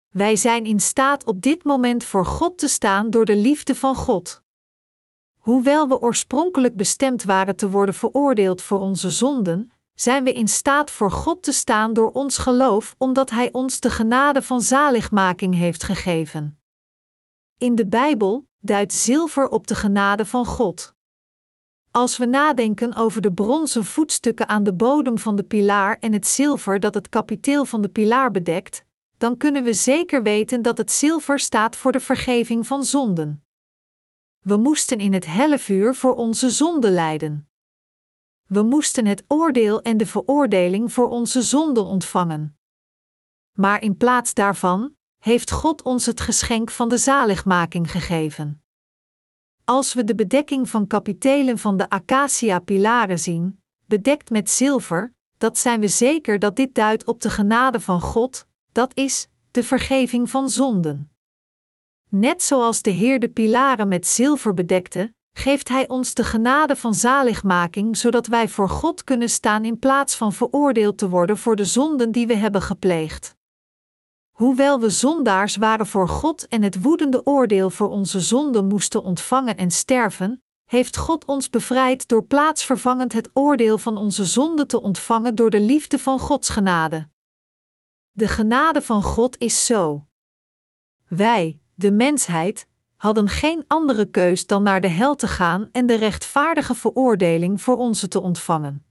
Wij 0.08 0.36
zijn 0.36 0.64
in 0.64 0.80
staat 0.80 1.24
op 1.24 1.42
dit 1.42 1.64
moment 1.64 2.04
voor 2.04 2.26
God 2.26 2.58
te 2.58 2.68
staan 2.68 3.10
door 3.10 3.24
de 3.24 3.36
liefde 3.36 3.74
van 3.74 3.94
God. 3.94 4.42
Hoewel 5.38 5.88
we 5.88 6.00
oorspronkelijk 6.00 6.76
bestemd 6.76 7.24
waren 7.24 7.56
te 7.56 7.70
worden 7.70 7.94
veroordeeld 7.94 8.62
voor 8.62 8.80
onze 8.80 9.10
zonden, 9.10 9.72
zijn 9.94 10.24
we 10.24 10.32
in 10.32 10.48
staat 10.48 10.90
voor 10.90 11.10
God 11.10 11.42
te 11.42 11.52
staan 11.52 11.92
door 11.92 12.10
ons 12.10 12.38
geloof, 12.38 12.94
omdat 12.98 13.30
Hij 13.30 13.52
ons 13.52 13.80
de 13.80 13.90
genade 13.90 14.42
van 14.42 14.60
zaligmaking 14.60 15.54
heeft 15.54 15.82
gegeven. 15.82 16.60
In 17.58 17.74
de 17.74 17.86
Bijbel 17.86 18.48
duidt 18.58 18.92
zilver 18.92 19.48
op 19.48 19.66
de 19.66 19.74
genade 19.74 20.26
van 20.26 20.46
God. 20.46 20.95
Als 21.96 22.16
we 22.16 22.26
nadenken 22.26 22.94
over 22.94 23.20
de 23.20 23.32
bronzen 23.32 23.84
voetstukken 23.84 24.48
aan 24.48 24.62
de 24.62 24.74
bodem 24.74 25.18
van 25.18 25.36
de 25.36 25.42
pilaar 25.42 25.98
en 26.00 26.12
het 26.12 26.26
zilver 26.26 26.80
dat 26.80 26.94
het 26.94 27.08
kapiteel 27.08 27.64
van 27.64 27.82
de 27.82 27.88
pilaar 27.88 28.30
bedekt, 28.30 28.84
dan 29.18 29.36
kunnen 29.36 29.64
we 29.64 29.72
zeker 29.72 30.22
weten 30.22 30.62
dat 30.62 30.78
het 30.78 30.92
zilver 30.92 31.38
staat 31.38 31.76
voor 31.76 31.92
de 31.92 32.00
vergeving 32.00 32.66
van 32.66 32.84
zonden. 32.84 33.44
We 34.40 34.56
moesten 34.56 34.98
in 34.98 35.12
het 35.12 35.26
helle 35.26 35.58
vuur 35.58 35.94
voor 35.94 36.14
onze 36.14 36.50
zonden 36.50 36.92
lijden. 36.92 37.48
We 38.46 38.62
moesten 38.62 39.06
het 39.06 39.24
oordeel 39.28 39.82
en 39.82 39.96
de 39.96 40.06
veroordeling 40.06 40.92
voor 40.92 41.08
onze 41.08 41.42
zonden 41.42 41.84
ontvangen. 41.84 42.58
Maar 43.52 43.82
in 43.82 43.96
plaats 43.96 44.34
daarvan 44.34 44.96
heeft 45.18 45.50
God 45.50 45.82
ons 45.82 46.06
het 46.06 46.20
geschenk 46.20 46.70
van 46.70 46.88
de 46.88 46.98
zaligmaking 46.98 47.90
gegeven. 47.90 48.65
Als 49.68 49.94
we 49.94 50.04
de 50.04 50.14
bedekking 50.14 50.68
van 50.68 50.86
kapitelen 50.86 51.58
van 51.58 51.76
de 51.76 51.88
acacia-pilaren 51.88 53.18
zien, 53.18 53.60
bedekt 53.86 54.30
met 54.30 54.50
zilver, 54.50 55.14
dat 55.38 55.58
zijn 55.58 55.80
we 55.80 55.88
zeker 55.88 56.38
dat 56.38 56.56
dit 56.56 56.74
duidt 56.74 57.04
op 57.04 57.20
de 57.20 57.30
genade 57.30 57.80
van 57.80 58.00
God, 58.00 58.46
dat 58.72 58.90
is, 58.94 59.28
de 59.50 59.62
vergeving 59.62 60.30
van 60.30 60.50
zonden. 60.50 61.10
Net 62.08 62.42
zoals 62.42 62.82
de 62.82 62.90
Heer 62.90 63.18
de 63.18 63.28
pilaren 63.28 63.88
met 63.88 64.06
zilver 64.06 64.54
bedekte, 64.54 65.14
geeft 65.32 65.68
Hij 65.68 65.88
ons 65.88 66.14
de 66.14 66.24
genade 66.24 66.76
van 66.76 66.94
zaligmaking, 66.94 67.96
zodat 67.96 68.26
wij 68.26 68.48
voor 68.48 68.68
God 68.68 69.04
kunnen 69.04 69.30
staan 69.30 69.64
in 69.64 69.78
plaats 69.78 70.16
van 70.16 70.32
veroordeeld 70.32 70.98
te 70.98 71.08
worden 71.08 71.36
voor 71.36 71.56
de 71.56 71.64
zonden 71.64 72.12
die 72.12 72.26
we 72.26 72.36
hebben 72.36 72.62
gepleegd. 72.62 73.35
Hoewel 74.36 74.80
we 74.80 74.90
zondaars 74.90 75.56
waren 75.56 75.86
voor 75.86 76.08
God 76.08 76.48
en 76.48 76.62
het 76.62 76.82
woedende 76.82 77.26
oordeel 77.26 77.70
voor 77.70 77.88
onze 77.88 78.20
zonden 78.20 78.66
moesten 78.66 79.02
ontvangen 79.02 79.56
en 79.56 79.70
sterven, 79.70 80.42
heeft 80.64 80.96
God 80.96 81.24
ons 81.24 81.50
bevrijd 81.50 82.08
door 82.08 82.24
plaatsvervangend 82.24 83.12
het 83.12 83.30
oordeel 83.32 83.78
van 83.78 83.96
onze 83.96 84.24
zonden 84.24 84.66
te 84.66 84.80
ontvangen 84.80 85.34
door 85.34 85.50
de 85.50 85.60
liefde 85.60 85.98
van 85.98 86.18
Gods 86.18 86.48
genade. 86.48 87.08
De 88.10 88.28
genade 88.28 88.82
van 88.82 89.02
God 89.02 89.38
is 89.38 89.66
zo. 89.66 90.06
Wij, 91.08 91.60
de 91.74 91.90
mensheid, 91.90 92.68
hadden 92.96 93.28
geen 93.28 93.64
andere 93.66 94.10
keus 94.10 94.46
dan 94.46 94.62
naar 94.62 94.80
de 94.80 94.88
hel 94.88 95.14
te 95.14 95.28
gaan 95.28 95.68
en 95.72 95.86
de 95.86 95.94
rechtvaardige 95.94 96.74
veroordeling 96.74 97.62
voor 97.62 97.76
onze 97.76 98.08
te 98.08 98.20
ontvangen. 98.20 98.86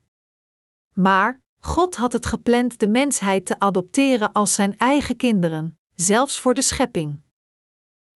Maar 0.93 1.43
God 1.65 1.95
had 1.95 2.13
het 2.13 2.25
gepland 2.25 2.80
de 2.80 2.88
mensheid 2.88 3.45
te 3.45 3.60
adopteren 3.60 4.32
als 4.32 4.54
zijn 4.54 4.78
eigen 4.78 5.15
kinderen, 5.15 5.80
zelfs 5.95 6.39
voor 6.39 6.54
de 6.54 6.62
schepping. 6.62 7.21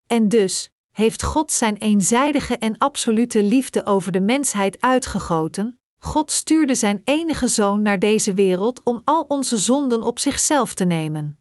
En 0.07 0.27
dus 0.27 0.69
heeft 0.91 1.23
God 1.23 1.51
zijn 1.51 1.77
eenzijdige 1.77 2.57
en 2.57 2.77
absolute 2.77 3.43
liefde 3.43 3.85
over 3.85 4.11
de 4.11 4.21
mensheid 4.21 4.81
uitgegoten. 4.81 5.79
God 5.99 6.31
stuurde 6.31 6.75
zijn 6.75 7.01
enige 7.03 7.47
zoon 7.47 7.81
naar 7.81 7.99
deze 7.99 8.33
wereld 8.33 8.83
om 8.83 9.01
al 9.03 9.25
onze 9.27 9.57
zonden 9.57 10.03
op 10.03 10.19
zichzelf 10.19 10.73
te 10.73 10.85
nemen. 10.85 11.39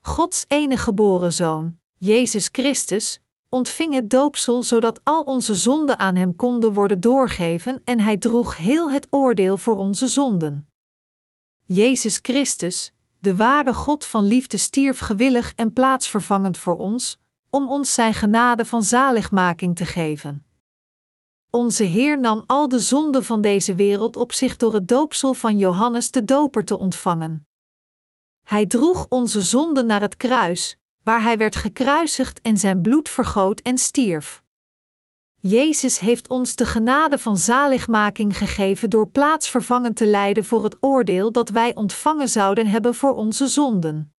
Gods 0.00 0.44
enige 0.48 0.82
geboren 0.82 1.32
zoon, 1.32 1.78
Jezus 1.98 2.48
Christus, 2.52 3.20
ontving 3.48 3.94
het 3.94 4.10
doopsel 4.10 4.62
zodat 4.62 5.00
al 5.04 5.22
onze 5.22 5.54
zonden 5.54 5.98
aan 5.98 6.16
Hem 6.16 6.36
konden 6.36 6.72
worden 6.72 7.00
doorgeven 7.00 7.80
en 7.84 8.00
Hij 8.00 8.16
droeg 8.16 8.56
heel 8.56 8.90
het 8.90 9.06
oordeel 9.10 9.56
voor 9.56 9.76
onze 9.76 10.06
zonden. 10.06 10.66
Jezus 11.64 12.18
Christus, 12.22 12.92
de 13.18 13.36
ware 13.36 13.74
God 13.74 14.04
van 14.04 14.24
liefde, 14.24 14.56
stierf 14.56 14.98
gewillig 14.98 15.52
en 15.56 15.72
plaatsvervangend 15.72 16.58
voor 16.58 16.78
ons, 16.78 17.18
om 17.50 17.68
ons 17.68 17.94
Zijn 17.94 18.14
genade 18.14 18.64
van 18.64 18.82
zaligmaking 18.82 19.76
te 19.76 19.84
geven. 19.84 20.46
Onze 21.50 21.84
Heer 21.84 22.20
nam 22.20 22.44
al 22.46 22.68
de 22.68 22.78
zonden 22.78 23.24
van 23.24 23.40
deze 23.40 23.74
wereld 23.74 24.16
op 24.16 24.32
zich 24.32 24.56
door 24.56 24.74
het 24.74 24.88
doopsel 24.88 25.34
van 25.34 25.58
Johannes 25.58 26.10
de 26.10 26.24
Doper 26.24 26.64
te 26.64 26.78
ontvangen. 26.78 27.46
Hij 28.42 28.66
droeg 28.66 29.06
onze 29.08 29.42
zonden 29.42 29.86
naar 29.86 30.00
het 30.00 30.16
kruis, 30.16 30.76
waar 31.02 31.22
hij 31.22 31.36
werd 31.38 31.56
gekruisigd 31.56 32.40
en 32.40 32.58
zijn 32.58 32.82
bloed 32.82 33.08
vergoot 33.08 33.60
en 33.60 33.78
stierf. 33.78 34.42
Jezus 35.48 35.98
heeft 35.98 36.28
ons 36.28 36.56
de 36.56 36.66
genade 36.66 37.18
van 37.18 37.36
zaligmaking 37.36 38.36
gegeven 38.36 38.90
door 38.90 39.08
plaatsvervangend 39.08 39.96
te 39.96 40.06
lijden 40.06 40.44
voor 40.44 40.64
het 40.64 40.76
oordeel 40.80 41.32
dat 41.32 41.48
wij 41.48 41.74
ontvangen 41.74 42.28
zouden 42.28 42.66
hebben 42.66 42.94
voor 42.94 43.14
onze 43.14 43.46
zonden. 43.46 44.14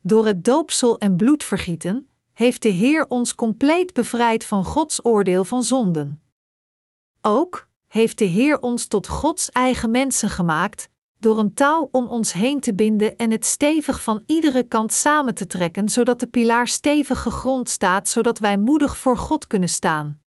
Door 0.00 0.26
het 0.26 0.44
doopsel 0.44 0.98
en 0.98 1.16
bloedvergieten 1.16 2.08
heeft 2.32 2.62
de 2.62 2.68
Heer 2.68 3.06
ons 3.08 3.34
compleet 3.34 3.92
bevrijd 3.92 4.44
van 4.44 4.64
Gods 4.64 5.04
oordeel 5.04 5.44
van 5.44 5.62
zonden. 5.62 6.22
Ook 7.20 7.68
heeft 7.86 8.18
de 8.18 8.24
Heer 8.24 8.60
ons 8.60 8.86
tot 8.86 9.08
Gods 9.08 9.50
eigen 9.50 9.90
mensen 9.90 10.30
gemaakt, 10.30 10.88
door 11.18 11.38
een 11.38 11.54
touw 11.54 11.88
om 11.92 12.06
ons 12.06 12.32
heen 12.32 12.60
te 12.60 12.74
binden 12.74 13.16
en 13.16 13.30
het 13.30 13.44
stevig 13.44 14.02
van 14.02 14.22
iedere 14.26 14.62
kant 14.62 14.92
samen 14.92 15.34
te 15.34 15.46
trekken, 15.46 15.88
zodat 15.88 16.20
de 16.20 16.26
pilaar 16.26 16.68
stevig 16.68 17.22
gegrond 17.22 17.68
staat, 17.68 18.08
zodat 18.08 18.38
wij 18.38 18.58
moedig 18.58 18.96
voor 18.96 19.16
God 19.16 19.46
kunnen 19.46 19.68
staan. 19.68 20.22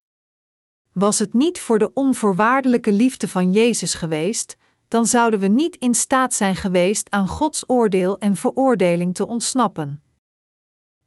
Was 1.00 1.20
het 1.20 1.34
niet 1.34 1.60
voor 1.60 1.80
de 1.80 1.94
onvoorwaardelijke 1.94 2.92
liefde 2.92 3.28
van 3.28 3.52
Jezus 3.52 3.94
geweest, 3.94 4.58
dan 4.88 5.06
zouden 5.06 5.40
we 5.40 5.48
niet 5.48 5.76
in 5.76 5.96
staat 5.96 6.34
zijn 6.34 6.56
geweest 6.56 7.10
aan 7.10 7.28
Gods 7.28 7.64
oordeel 7.68 8.20
en 8.20 8.36
veroordeling 8.36 9.16
te 9.16 9.28
ontsnappen. 9.28 10.04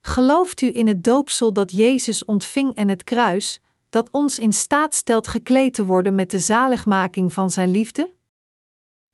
Gelooft 0.01 0.61
u 0.61 0.77
in 0.77 0.87
het 0.87 1.05
doopsel 1.05 1.53
dat 1.53 1.73
Jezus 1.73 2.25
ontving 2.25 2.75
en 2.75 2.89
het 2.89 3.05
kruis, 3.05 3.61
dat 3.89 4.09
ons 4.11 4.39
in 4.39 4.53
staat 4.53 4.95
stelt 4.95 5.29
gekleed 5.29 5.75
te 5.75 5.85
worden 5.85 6.15
met 6.15 6.31
de 6.31 6.39
zaligmaking 6.39 7.33
van 7.33 7.51
Zijn 7.51 7.71
liefde? 7.71 8.15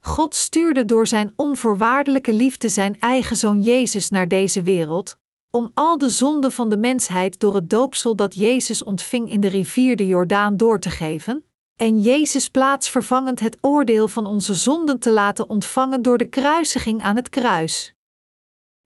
God 0.01 0.35
stuurde 0.35 0.85
door 0.85 1.07
Zijn 1.07 1.33
onvoorwaardelijke 1.37 2.33
liefde 2.33 2.69
Zijn 2.69 3.01
eigen 3.01 3.37
Zoon 3.37 3.63
Jezus 3.63 4.11
naar 4.11 4.29
deze 4.29 4.63
wereld, 4.63 5.19
om 5.57 5.71
al 5.75 5.99
de 5.99 6.09
zonden 6.09 6.53
van 6.53 6.69
de 6.69 6.77
mensheid 6.77 7.41
door 7.41 7.55
het 7.55 7.71
doopsel 7.71 8.17
dat 8.17 8.35
Jezus 8.35 8.85
ontving 8.85 9.31
in 9.31 9.41
de 9.41 9.49
rivier 9.49 9.97
de 9.97 10.07
Jordaan 10.07 10.57
door 10.57 10.79
te 10.79 10.91
geven, 10.91 11.45
en 11.77 12.01
Jezus 12.01 12.49
plaatsvervangend 12.49 13.41
het 13.41 13.59
oordeel 13.61 14.09
van 14.09 14.27
onze 14.27 14.55
zonden 14.55 14.99
te 14.99 15.11
laten 15.11 15.49
ontvangen 15.49 16.03
door 16.03 16.19
de 16.19 16.29
kruisiging 16.29 17.03
aan 17.03 17.17
het 17.17 17.29
kruis. 17.29 17.95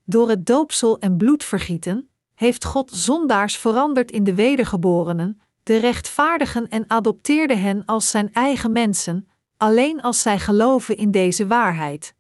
Door 0.05 0.29
het 0.29 0.47
doopsel 0.47 0.99
en 0.99 1.17
bloedvergieten 1.17 2.11
heeft 2.35 2.65
God 2.65 2.91
zondaars 2.91 3.57
veranderd 3.57 4.11
in 4.11 4.25
de 4.25 4.35
wedergeborenen, 4.35 5.41
de 5.63 5.77
rechtvaardigen 5.77 6.69
en 6.69 6.85
adopteerde 6.87 7.57
hen 7.57 7.85
als 7.85 8.11
zijn 8.11 8.33
eigen 8.33 8.73
mensen, 8.73 9.29
alleen 9.57 10.01
als 10.01 10.23
zij 10.23 10.39
geloven 10.39 10.97
in 10.97 11.11
deze 11.11 11.47
waarheid. 11.47 12.15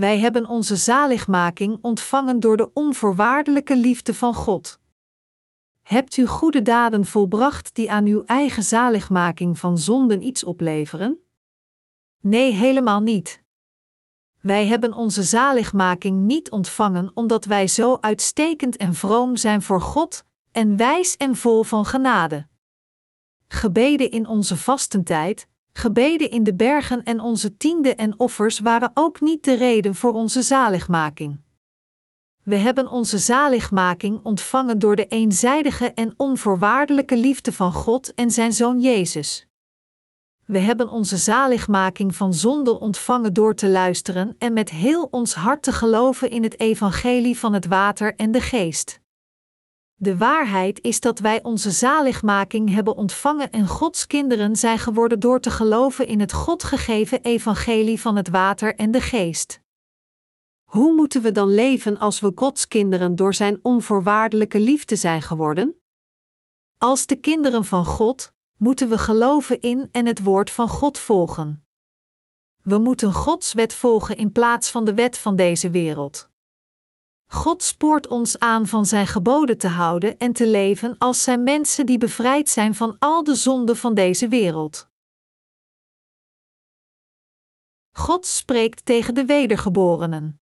Wij 0.00 0.18
hebben 0.18 0.46
onze 0.46 0.76
zaligmaking 0.76 1.78
ontvangen 1.82 2.40
door 2.40 2.56
de 2.56 2.72
onvoorwaardelijke 2.72 3.76
liefde 3.76 4.14
van 4.14 4.34
God. 4.34 4.80
Hebt 5.82 6.16
u 6.16 6.26
goede 6.26 6.62
daden 6.62 7.04
volbracht 7.04 7.74
die 7.74 7.90
aan 7.90 8.06
uw 8.06 8.24
eigen 8.24 8.62
zaligmaking 8.62 9.58
van 9.58 9.78
zonden 9.78 10.22
iets 10.22 10.44
opleveren? 10.44 11.18
Nee, 12.20 12.52
helemaal 12.52 13.00
niet. 13.00 13.42
Wij 14.40 14.66
hebben 14.66 14.92
onze 14.92 15.22
zaligmaking 15.22 16.20
niet 16.20 16.50
ontvangen 16.50 17.10
omdat 17.14 17.44
wij 17.44 17.66
zo 17.66 17.98
uitstekend 18.00 18.76
en 18.76 18.94
vroom 18.94 19.36
zijn 19.36 19.62
voor 19.62 19.80
God 19.80 20.24
en 20.52 20.76
wijs 20.76 21.16
en 21.16 21.36
vol 21.36 21.62
van 21.62 21.84
genade. 21.84 22.46
Gebeden 23.48 24.10
in 24.10 24.26
onze 24.26 24.56
vastentijd, 24.56 25.48
gebeden 25.72 26.30
in 26.30 26.44
de 26.44 26.54
bergen 26.54 27.02
en 27.02 27.20
onze 27.20 27.56
tienden 27.56 27.96
en 27.96 28.18
offers 28.18 28.58
waren 28.58 28.90
ook 28.94 29.20
niet 29.20 29.44
de 29.44 29.54
reden 29.54 29.94
voor 29.94 30.12
onze 30.12 30.42
zaligmaking. 30.42 31.40
We 32.42 32.56
hebben 32.56 32.90
onze 32.90 33.18
zaligmaking 33.18 34.20
ontvangen 34.22 34.78
door 34.78 34.96
de 34.96 35.06
eenzijdige 35.06 35.92
en 35.92 36.14
onvoorwaardelijke 36.16 37.16
liefde 37.16 37.52
van 37.52 37.72
God 37.72 38.14
en 38.14 38.30
zijn 38.30 38.52
Zoon 38.52 38.80
Jezus. 38.80 39.48
We 40.46 40.58
hebben 40.58 40.88
onze 40.88 41.16
zaligmaking 41.16 42.14
van 42.14 42.34
zonde 42.34 42.80
ontvangen 42.80 43.32
door 43.32 43.54
te 43.54 43.68
luisteren 43.68 44.34
en 44.38 44.52
met 44.52 44.70
heel 44.70 45.08
ons 45.10 45.34
hart 45.34 45.62
te 45.62 45.72
geloven 45.72 46.30
in 46.30 46.42
het 46.42 46.60
evangelie 46.60 47.38
van 47.38 47.52
het 47.52 47.66
water 47.66 48.14
en 48.16 48.30
de 48.30 48.40
geest. 48.40 49.00
De 50.02 50.16
waarheid 50.16 50.80
is 50.82 51.00
dat 51.00 51.18
wij 51.18 51.42
onze 51.42 51.70
zaligmaking 51.70 52.70
hebben 52.74 52.96
ontvangen 52.96 53.50
en 53.50 53.66
Gods 53.66 54.06
kinderen 54.06 54.56
zijn 54.56 54.78
geworden 54.78 55.20
door 55.20 55.40
te 55.40 55.50
geloven 55.50 56.06
in 56.06 56.20
het 56.20 56.32
God 56.32 56.64
gegeven 56.64 57.22
evangelie 57.22 58.00
van 58.00 58.16
het 58.16 58.28
water 58.28 58.74
en 58.74 58.90
de 58.90 59.00
geest. 59.00 59.60
Hoe 60.64 60.94
moeten 60.94 61.22
we 61.22 61.32
dan 61.32 61.54
leven 61.54 61.98
als 61.98 62.20
we 62.20 62.32
Gods 62.34 62.68
kinderen 62.68 63.16
door 63.16 63.34
Zijn 63.34 63.58
onvoorwaardelijke 63.62 64.60
liefde 64.60 64.96
zijn 64.96 65.22
geworden? 65.22 65.80
Als 66.78 67.06
de 67.06 67.16
kinderen 67.16 67.64
van 67.64 67.84
God 67.84 68.32
moeten 68.56 68.88
we 68.88 68.98
geloven 68.98 69.60
in 69.60 69.88
en 69.92 70.06
het 70.06 70.22
woord 70.22 70.50
van 70.50 70.68
God 70.68 70.98
volgen. 70.98 71.66
We 72.62 72.78
moeten 72.78 73.12
Gods 73.12 73.52
wet 73.52 73.74
volgen 73.74 74.16
in 74.16 74.32
plaats 74.32 74.70
van 74.70 74.84
de 74.84 74.94
wet 74.94 75.18
van 75.18 75.36
deze 75.36 75.70
wereld. 75.70 76.29
God 77.32 77.62
spoort 77.62 78.06
ons 78.06 78.38
aan 78.38 78.66
van 78.66 78.86
Zijn 78.86 79.06
geboden 79.06 79.58
te 79.58 79.68
houden 79.68 80.18
en 80.18 80.32
te 80.32 80.46
leven 80.46 80.98
als 80.98 81.22
zijn 81.22 81.42
mensen 81.42 81.86
die 81.86 81.98
bevrijd 81.98 82.48
zijn 82.48 82.74
van 82.74 82.96
al 82.98 83.24
de 83.24 83.34
zonden 83.34 83.76
van 83.76 83.94
deze 83.94 84.28
wereld. 84.28 84.88
God 87.96 88.26
spreekt 88.26 88.84
tegen 88.84 89.14
de 89.14 89.24
wedergeborenen. 89.24 90.40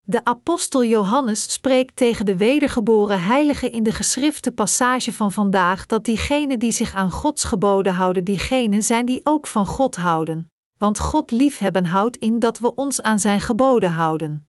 De 0.00 0.24
apostel 0.24 0.84
Johannes 0.84 1.52
spreekt 1.52 1.96
tegen 1.96 2.26
de 2.26 2.36
wedergeboren 2.36 3.22
heiligen 3.22 3.72
in 3.72 3.82
de 3.82 3.92
geschrifte 3.92 4.52
passage 4.52 5.12
van 5.12 5.32
vandaag 5.32 5.86
dat 5.86 6.04
diegenen 6.04 6.58
die 6.58 6.72
zich 6.72 6.94
aan 6.94 7.10
Gods 7.10 7.44
geboden 7.44 7.94
houden, 7.94 8.24
diegenen 8.24 8.82
zijn 8.82 9.06
die 9.06 9.20
ook 9.24 9.46
van 9.46 9.66
God 9.66 9.96
houden. 9.96 10.52
Want 10.78 10.98
God 10.98 11.30
liefhebben 11.30 11.86
houdt 11.86 12.16
in 12.16 12.38
dat 12.38 12.58
we 12.58 12.74
ons 12.74 13.02
aan 13.02 13.18
zijn 13.18 13.40
geboden 13.40 13.90
houden. 13.90 14.48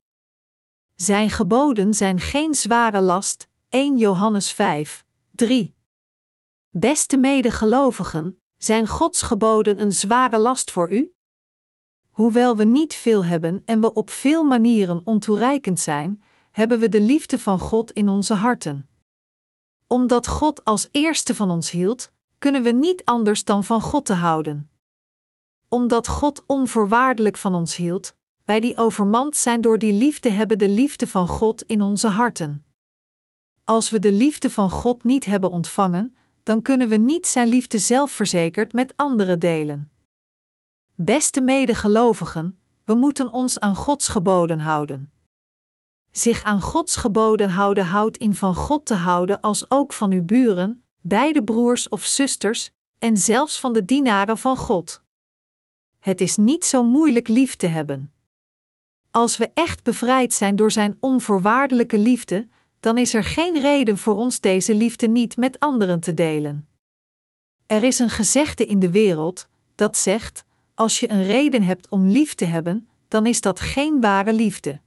Zijn 0.95 1.29
geboden 1.29 1.93
zijn 1.93 2.19
geen 2.19 2.53
zware 2.53 3.01
last. 3.01 3.47
1 3.69 3.97
Johannes 3.97 4.51
5, 4.51 5.05
3. 5.31 5.75
Beste 6.69 7.17
medegelovigen, 7.17 8.41
zijn 8.58 8.88
Gods 8.88 9.21
geboden 9.21 9.81
een 9.81 9.91
zware 9.91 10.38
last 10.38 10.71
voor 10.71 10.91
u? 10.91 11.13
Hoewel 12.10 12.55
we 12.55 12.63
niet 12.63 12.93
veel 12.93 13.25
hebben 13.25 13.62
en 13.65 13.81
we 13.81 13.93
op 13.93 14.10
veel 14.10 14.43
manieren 14.43 15.01
ontoereikend 15.03 15.79
zijn, 15.79 16.23
hebben 16.51 16.79
we 16.79 16.89
de 16.89 17.01
liefde 17.01 17.39
van 17.39 17.60
God 17.60 17.91
in 17.91 18.10
onze 18.10 18.34
harten. 18.34 18.89
Omdat 19.88 20.27
God 20.27 20.63
als 20.63 20.88
eerste 20.91 21.36
van 21.36 21.49
ons 21.49 21.71
hield, 21.71 22.12
kunnen 22.38 22.63
we 22.63 22.71
niet 22.71 23.05
anders 23.05 23.43
dan 23.43 23.63
van 23.63 23.81
God 23.81 24.05
te 24.05 24.13
houden. 24.13 24.69
Omdat 25.69 26.08
God 26.08 26.43
onvoorwaardelijk 26.45 27.38
van 27.38 27.55
ons 27.55 27.75
hield, 27.75 28.15
wij 28.45 28.60
die 28.60 28.77
overmand 28.77 29.36
zijn 29.36 29.62
door 29.62 29.77
die 29.77 29.93
liefde 29.93 30.29
hebben 30.29 30.58
de 30.58 30.69
liefde 30.69 31.08
van 31.08 31.27
God 31.27 31.62
in 31.62 31.81
onze 31.81 32.08
harten. 32.08 32.65
Als 33.63 33.89
we 33.89 33.99
de 33.99 34.12
liefde 34.12 34.49
van 34.49 34.69
God 34.69 35.03
niet 35.03 35.25
hebben 35.25 35.51
ontvangen, 35.51 36.15
dan 36.43 36.62
kunnen 36.62 36.89
we 36.89 36.95
niet 36.95 37.27
Zijn 37.27 37.47
liefde 37.47 37.77
zelfverzekerd 37.79 38.73
met 38.73 38.93
anderen 38.95 39.39
delen. 39.39 39.91
Beste 40.95 41.41
medegelovigen, 41.41 42.60
we 42.84 42.93
moeten 42.93 43.31
ons 43.31 43.60
aan 43.60 43.75
Gods 43.75 44.08
geboden 44.08 44.60
houden. 44.60 45.12
Zich 46.12 46.43
aan 46.43 46.62
Gods 46.62 46.95
geboden 46.95 47.49
houden 47.49 47.86
houdt 47.86 48.17
in 48.17 48.36
van 48.36 48.55
God 48.55 48.86
te 48.86 48.93
houden 48.93 49.41
als 49.41 49.71
ook 49.71 49.93
van 49.93 50.12
uw 50.12 50.23
buren, 50.23 50.84
beide 51.01 51.43
broers 51.43 51.89
of 51.89 52.03
zusters, 52.03 52.71
en 52.99 53.17
zelfs 53.17 53.60
van 53.60 53.73
de 53.73 53.86
dienaren 53.86 54.38
van 54.38 54.58
God. 54.58 55.03
Het 55.99 56.21
is 56.21 56.38
niet 56.38 56.65
zo 56.65 56.84
moeilijk 56.84 57.27
lief 57.27 57.55
te 57.55 57.67
hebben. 57.67 58.14
Als 59.15 59.38
we 59.38 59.51
echt 59.54 59.84
bevrijd 59.84 60.34
zijn 60.34 60.56
door 60.56 60.71
Zijn 60.71 60.97
onvoorwaardelijke 60.99 61.97
liefde, 61.97 62.47
dan 62.80 62.97
is 62.97 63.13
er 63.13 63.23
geen 63.23 63.60
reden 63.62 63.97
voor 63.97 64.15
ons 64.15 64.39
deze 64.39 64.75
liefde 64.75 65.08
niet 65.08 65.38
met 65.38 65.60
anderen 65.60 65.99
te 65.99 66.13
delen. 66.13 66.67
Er 67.65 67.84
is 67.84 67.99
een 67.99 68.10
gezegde 68.10 68.65
in 68.65 68.80
de 68.80 68.91
wereld 68.91 69.47
dat 69.75 69.97
zegt: 69.97 70.45
als 70.73 70.99
je 70.99 71.12
een 71.12 71.23
reden 71.23 71.63
hebt 71.63 71.89
om 71.89 72.08
lief 72.08 72.34
te 72.34 72.45
hebben, 72.45 72.88
dan 73.08 73.25
is 73.25 73.41
dat 73.41 73.60
geen 73.60 74.01
ware 74.01 74.34
liefde. 74.34 74.82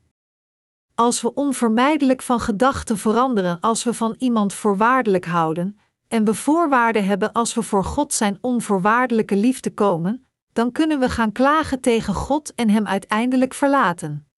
Als 0.94 1.20
we 1.20 1.34
onvermijdelijk 1.34 2.22
van 2.22 2.40
gedachten 2.40 2.98
veranderen 2.98 3.60
als 3.60 3.84
we 3.84 3.94
van 3.94 4.14
iemand 4.18 4.52
voorwaardelijk 4.52 5.24
houden, 5.24 5.78
en 6.08 6.24
we 6.24 6.34
voorwaarden 6.34 7.04
hebben 7.04 7.32
als 7.32 7.54
we 7.54 7.62
voor 7.62 7.84
God 7.84 8.12
zijn 8.12 8.38
onvoorwaardelijke 8.40 9.36
liefde 9.36 9.74
komen, 9.74 10.27
dan 10.58 10.72
kunnen 10.72 10.98
we 10.98 11.08
gaan 11.08 11.32
klagen 11.32 11.80
tegen 11.80 12.14
God 12.14 12.54
en 12.54 12.70
Hem 12.70 12.86
uiteindelijk 12.86 13.54
verlaten. 13.54 14.28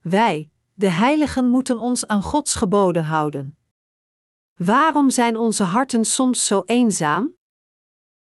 Wij, 0.00 0.50
de 0.74 0.88
heiligen, 0.90 1.48
moeten 1.48 1.78
ons 1.78 2.06
aan 2.06 2.22
Gods 2.22 2.54
geboden 2.54 3.04
houden. 3.04 3.58
Waarom 4.54 5.10
zijn 5.10 5.36
onze 5.36 5.62
harten 5.62 6.04
soms 6.04 6.46
zo 6.46 6.62
eenzaam? 6.66 7.34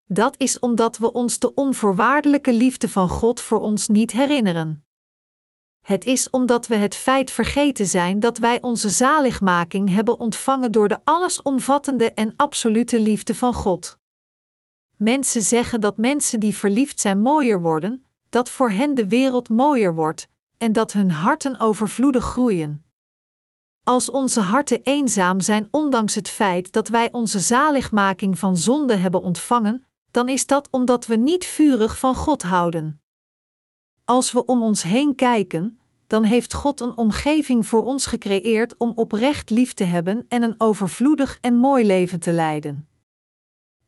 Dat 0.06 0.36
is 0.38 0.60
omdat 0.60 0.98
we 0.98 1.12
ons 1.12 1.40
de 1.40 1.54
onvoorwaardelijke 1.54 2.54
liefde 2.54 2.90
van 2.90 3.10
God 3.10 3.42
voor 3.42 3.60
ons 3.60 3.88
niet 3.88 4.12
herinneren. 4.12 4.86
Het 5.82 6.06
is 6.06 6.30
omdat 6.30 6.68
we 6.68 6.76
het 6.76 6.96
feit 6.96 7.32
vergeten 7.32 7.86
zijn 7.86 8.20
dat 8.20 8.38
wij 8.38 8.62
onze 8.62 8.90
zaligmaking 8.90 9.90
hebben 9.90 10.20
ontvangen 10.20 10.72
door 10.72 10.88
de 10.88 11.00
allesomvattende 11.04 12.14
en 12.14 12.34
absolute 12.36 13.00
liefde 13.00 13.36
van 13.36 13.54
God. 13.54 14.00
Mensen 15.02 15.42
zeggen 15.42 15.82
dat 15.82 15.98
mensen 15.98 16.40
die 16.40 16.56
verliefd 16.56 17.00
zijn 17.00 17.22
mooier 17.22 17.62
worden, 17.62 18.06
dat 18.30 18.50
voor 18.50 18.70
hen 18.70 18.96
de 18.96 19.08
wereld 19.08 19.50
mooier 19.50 19.96
wordt 19.96 20.28
en 20.58 20.74
dat 20.74 20.92
hun 20.92 21.12
harten 21.12 21.60
overvloedig 21.60 22.24
groeien. 22.24 22.86
Als 23.84 24.10
onze 24.10 24.40
harten 24.40 24.82
eenzaam 24.84 25.40
zijn, 25.40 25.68
ondanks 25.72 26.16
het 26.16 26.30
feit 26.30 26.72
dat 26.72 26.88
wij 26.88 27.12
onze 27.12 27.40
zaligmaking 27.40 28.40
van 28.40 28.58
zonde 28.58 28.96
hebben 28.96 29.22
ontvangen, 29.22 29.86
dan 30.12 30.30
is 30.30 30.46
dat 30.46 30.68
omdat 30.72 31.06
we 31.06 31.16
niet 31.16 31.46
vurig 31.46 32.00
van 32.00 32.16
God 32.16 32.42
houden. 32.42 33.02
Als 34.06 34.32
we 34.32 34.46
om 34.46 34.64
ons 34.64 34.84
heen 34.84 35.16
kijken, 35.16 35.80
dan 36.08 36.24
heeft 36.24 36.54
God 36.54 36.82
een 36.82 36.98
omgeving 36.98 37.68
voor 37.68 37.84
ons 37.84 38.06
gecreëerd 38.06 38.78
om 38.78 38.92
oprecht 38.96 39.50
lief 39.50 39.74
te 39.74 39.84
hebben 39.84 40.26
en 40.28 40.44
een 40.44 40.56
overvloedig 40.58 41.38
en 41.42 41.56
mooi 41.56 41.86
leven 41.86 42.20
te 42.20 42.32
leiden. 42.32 42.91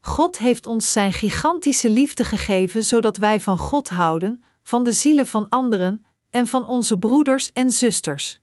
God 0.05 0.37
heeft 0.37 0.65
ons 0.67 0.91
Zijn 0.91 1.13
gigantische 1.13 1.89
liefde 1.89 2.25
gegeven 2.25 2.83
zodat 2.83 3.17
wij 3.17 3.39
van 3.39 3.57
God 3.57 3.89
houden, 3.89 4.43
van 4.63 4.83
de 4.83 4.91
zielen 4.91 5.27
van 5.27 5.49
anderen 5.49 6.05
en 6.29 6.47
van 6.47 6.67
onze 6.67 6.97
broeders 6.97 7.51
en 7.51 7.71
zusters. 7.71 8.41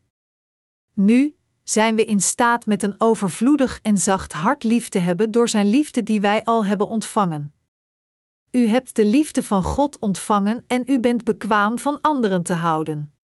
Nu 0.94 1.36
zijn 1.62 1.96
we 1.96 2.04
in 2.04 2.20
staat 2.20 2.66
met 2.66 2.82
een 2.82 2.94
overvloedig 2.98 3.78
en 3.82 3.98
zacht 3.98 4.32
hart 4.32 4.64
lief 4.64 4.88
te 4.88 4.98
hebben 4.98 5.30
door 5.30 5.48
Zijn 5.48 5.70
liefde 5.70 6.02
die 6.02 6.20
wij 6.20 6.44
al 6.44 6.64
hebben 6.64 6.88
ontvangen. 6.88 7.54
U 8.50 8.66
hebt 8.66 8.96
de 8.96 9.04
liefde 9.04 9.42
van 9.42 9.62
God 9.62 9.98
ontvangen 9.98 10.64
en 10.66 10.82
u 10.86 11.00
bent 11.00 11.24
bekwaam 11.24 11.78
van 11.78 12.00
anderen 12.00 12.42
te 12.42 12.54
houden 12.54 13.14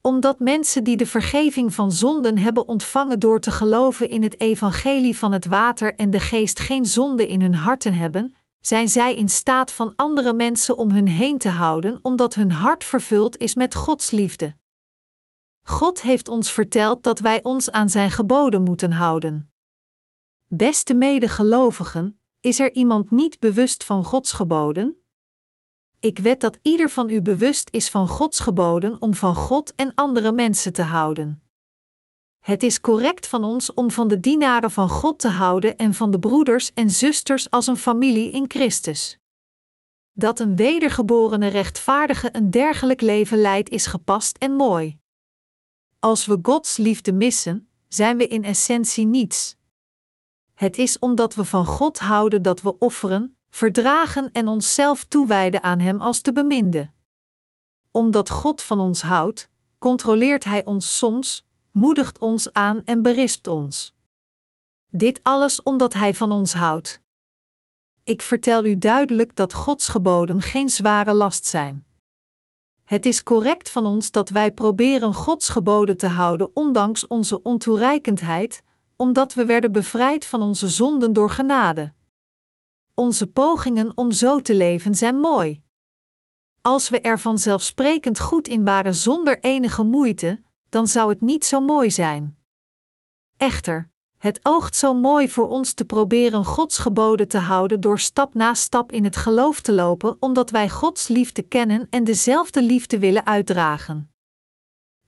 omdat 0.00 0.38
mensen 0.38 0.84
die 0.84 0.96
de 0.96 1.06
vergeving 1.06 1.74
van 1.74 1.92
zonden 1.92 2.38
hebben 2.38 2.68
ontvangen 2.68 3.18
door 3.18 3.40
te 3.40 3.50
geloven 3.50 4.08
in 4.08 4.22
het 4.22 4.40
evangelie 4.40 5.16
van 5.16 5.32
het 5.32 5.46
water 5.46 5.94
en 5.94 6.10
de 6.10 6.20
geest 6.20 6.60
geen 6.60 6.86
zonde 6.86 7.28
in 7.28 7.40
hun 7.40 7.54
harten 7.54 7.94
hebben, 7.94 8.34
zijn 8.60 8.88
zij 8.88 9.14
in 9.14 9.28
staat 9.28 9.72
van 9.72 9.92
andere 9.96 10.32
mensen 10.32 10.76
om 10.76 10.90
hun 10.90 11.08
heen 11.08 11.38
te 11.38 11.48
houden, 11.48 11.98
omdat 12.02 12.34
hun 12.34 12.52
hart 12.52 12.84
vervuld 12.84 13.36
is 13.36 13.54
met 13.54 13.74
Gods 13.74 14.10
liefde. 14.10 14.56
God 15.62 16.02
heeft 16.02 16.28
ons 16.28 16.52
verteld 16.52 17.02
dat 17.02 17.18
wij 17.18 17.42
ons 17.42 17.70
aan 17.70 17.88
Zijn 17.88 18.10
geboden 18.10 18.62
moeten 18.62 18.92
houden. 18.92 19.52
Beste 20.46 20.94
medegelovigen, 20.94 22.20
is 22.40 22.60
er 22.60 22.72
iemand 22.72 23.10
niet 23.10 23.38
bewust 23.38 23.84
van 23.84 24.04
Gods 24.04 24.32
geboden? 24.32 25.02
Ik 26.00 26.18
wed 26.18 26.40
dat 26.40 26.58
ieder 26.62 26.90
van 26.90 27.10
u 27.10 27.22
bewust 27.22 27.68
is 27.70 27.90
van 27.90 28.08
Gods 28.08 28.40
geboden 28.40 29.02
om 29.02 29.14
van 29.14 29.34
God 29.34 29.74
en 29.74 29.94
andere 29.94 30.32
mensen 30.32 30.72
te 30.72 30.82
houden. 30.82 31.42
Het 32.38 32.62
is 32.62 32.80
correct 32.80 33.26
van 33.26 33.44
ons 33.44 33.74
om 33.74 33.90
van 33.90 34.08
de 34.08 34.20
dienaren 34.20 34.70
van 34.70 34.88
God 34.88 35.18
te 35.18 35.28
houden 35.28 35.76
en 35.76 35.94
van 35.94 36.10
de 36.10 36.18
broeders 36.18 36.72
en 36.74 36.90
zusters 36.90 37.50
als 37.50 37.66
een 37.66 37.76
familie 37.76 38.30
in 38.30 38.44
Christus. 38.48 39.18
Dat 40.12 40.40
een 40.40 40.56
wedergeborene 40.56 41.48
rechtvaardige 41.48 42.28
een 42.32 42.50
dergelijk 42.50 43.00
leven 43.00 43.38
leidt 43.38 43.68
is 43.68 43.86
gepast 43.86 44.36
en 44.38 44.52
mooi. 44.52 44.98
Als 45.98 46.26
we 46.26 46.38
Gods 46.42 46.76
liefde 46.76 47.12
missen, 47.12 47.68
zijn 47.88 48.16
we 48.16 48.26
in 48.26 48.44
essentie 48.44 49.06
niets. 49.06 49.56
Het 50.54 50.78
is 50.78 50.98
omdat 50.98 51.34
we 51.34 51.44
van 51.44 51.66
God 51.66 51.98
houden 51.98 52.42
dat 52.42 52.62
we 52.62 52.78
offeren, 52.78 53.37
verdragen 53.50 54.32
en 54.32 54.48
onszelf 54.48 55.04
toewijden 55.04 55.62
aan 55.62 55.78
Hem 55.78 56.00
als 56.00 56.22
de 56.22 56.32
beminde. 56.32 56.90
Omdat 57.90 58.30
God 58.30 58.62
van 58.62 58.80
ons 58.80 59.02
houdt, 59.02 59.50
controleert 59.78 60.44
Hij 60.44 60.64
ons 60.64 60.96
soms, 60.96 61.46
moedigt 61.70 62.18
ons 62.18 62.52
aan 62.52 62.82
en 62.84 63.02
berispt 63.02 63.46
ons. 63.46 63.94
Dit 64.90 65.20
alles 65.22 65.62
omdat 65.62 65.92
Hij 65.92 66.14
van 66.14 66.32
ons 66.32 66.52
houdt. 66.52 67.00
Ik 68.04 68.22
vertel 68.22 68.64
u 68.64 68.78
duidelijk 68.78 69.36
dat 69.36 69.52
Gods 69.52 69.88
geboden 69.88 70.42
geen 70.42 70.68
zware 70.68 71.12
last 71.12 71.46
zijn. 71.46 71.86
Het 72.84 73.06
is 73.06 73.22
correct 73.22 73.70
van 73.70 73.86
ons 73.86 74.10
dat 74.10 74.28
wij 74.28 74.52
proberen 74.52 75.14
Gods 75.14 75.48
geboden 75.48 75.96
te 75.96 76.06
houden 76.06 76.50
ondanks 76.56 77.06
onze 77.06 77.42
ontoereikendheid, 77.42 78.62
omdat 78.96 79.34
we 79.34 79.44
werden 79.44 79.72
bevrijd 79.72 80.24
van 80.26 80.42
onze 80.42 80.68
zonden 80.68 81.12
door 81.12 81.30
genade. 81.30 81.92
Onze 82.98 83.26
pogingen 83.26 83.92
om 83.94 84.12
zo 84.12 84.40
te 84.40 84.54
leven 84.54 84.94
zijn 84.94 85.16
mooi. 85.16 85.62
Als 86.60 86.88
we 86.88 87.00
er 87.00 87.18
vanzelfsprekend 87.18 88.20
goed 88.20 88.48
in 88.48 88.64
waren 88.64 88.94
zonder 88.94 89.40
enige 89.40 89.82
moeite, 89.82 90.42
dan 90.68 90.86
zou 90.86 91.10
het 91.10 91.20
niet 91.20 91.44
zo 91.44 91.60
mooi 91.60 91.90
zijn. 91.90 92.38
Echter, 93.36 93.90
het 94.16 94.40
oogt 94.42 94.76
zo 94.76 94.94
mooi 94.94 95.28
voor 95.28 95.48
ons 95.48 95.72
te 95.72 95.84
proberen 95.84 96.44
Gods 96.44 96.78
geboden 96.78 97.28
te 97.28 97.38
houden 97.38 97.80
door 97.80 97.98
stap 97.98 98.34
na 98.34 98.54
stap 98.54 98.92
in 98.92 99.04
het 99.04 99.16
geloof 99.16 99.60
te 99.60 99.72
lopen, 99.72 100.16
omdat 100.20 100.50
wij 100.50 100.68
Gods 100.68 101.08
liefde 101.08 101.42
kennen 101.42 101.86
en 101.90 102.04
dezelfde 102.04 102.62
liefde 102.62 102.98
willen 102.98 103.26
uitdragen. 103.26 104.12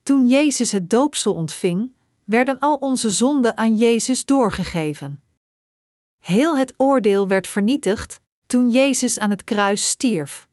Toen 0.03 0.27
Jezus 0.27 0.71
het 0.71 0.89
doopsel 0.89 1.33
ontving, 1.33 1.95
werden 2.25 2.59
al 2.59 2.75
onze 2.75 3.09
zonden 3.09 3.57
aan 3.57 3.75
Jezus 3.75 4.25
doorgegeven. 4.25 5.23
Heel 6.21 6.57
het 6.57 6.73
oordeel 6.77 7.27
werd 7.27 7.47
vernietigd 7.47 8.21
toen 8.45 8.69
Jezus 8.69 9.19
aan 9.19 9.29
het 9.29 9.43
kruis 9.43 9.89
stierf. 9.89 10.49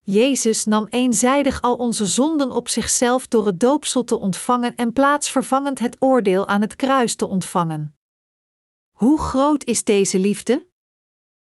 Jezus 0.00 0.64
nam 0.64 0.86
eenzijdig 0.90 1.60
al 1.60 1.76
onze 1.76 2.06
zonden 2.06 2.50
op 2.50 2.68
zichzelf 2.68 3.28
door 3.28 3.46
het 3.46 3.60
doopsel 3.60 4.04
te 4.04 4.18
ontvangen 4.18 4.76
en 4.76 4.92
plaatsvervangend 4.92 5.78
het 5.78 5.96
oordeel 5.98 6.48
aan 6.48 6.60
het 6.60 6.76
kruis 6.76 7.14
te 7.14 7.26
ontvangen. 7.26 7.96
Hoe 8.90 9.18
groot 9.18 9.64
is 9.64 9.84
deze 9.84 10.18
liefde? 10.18 10.66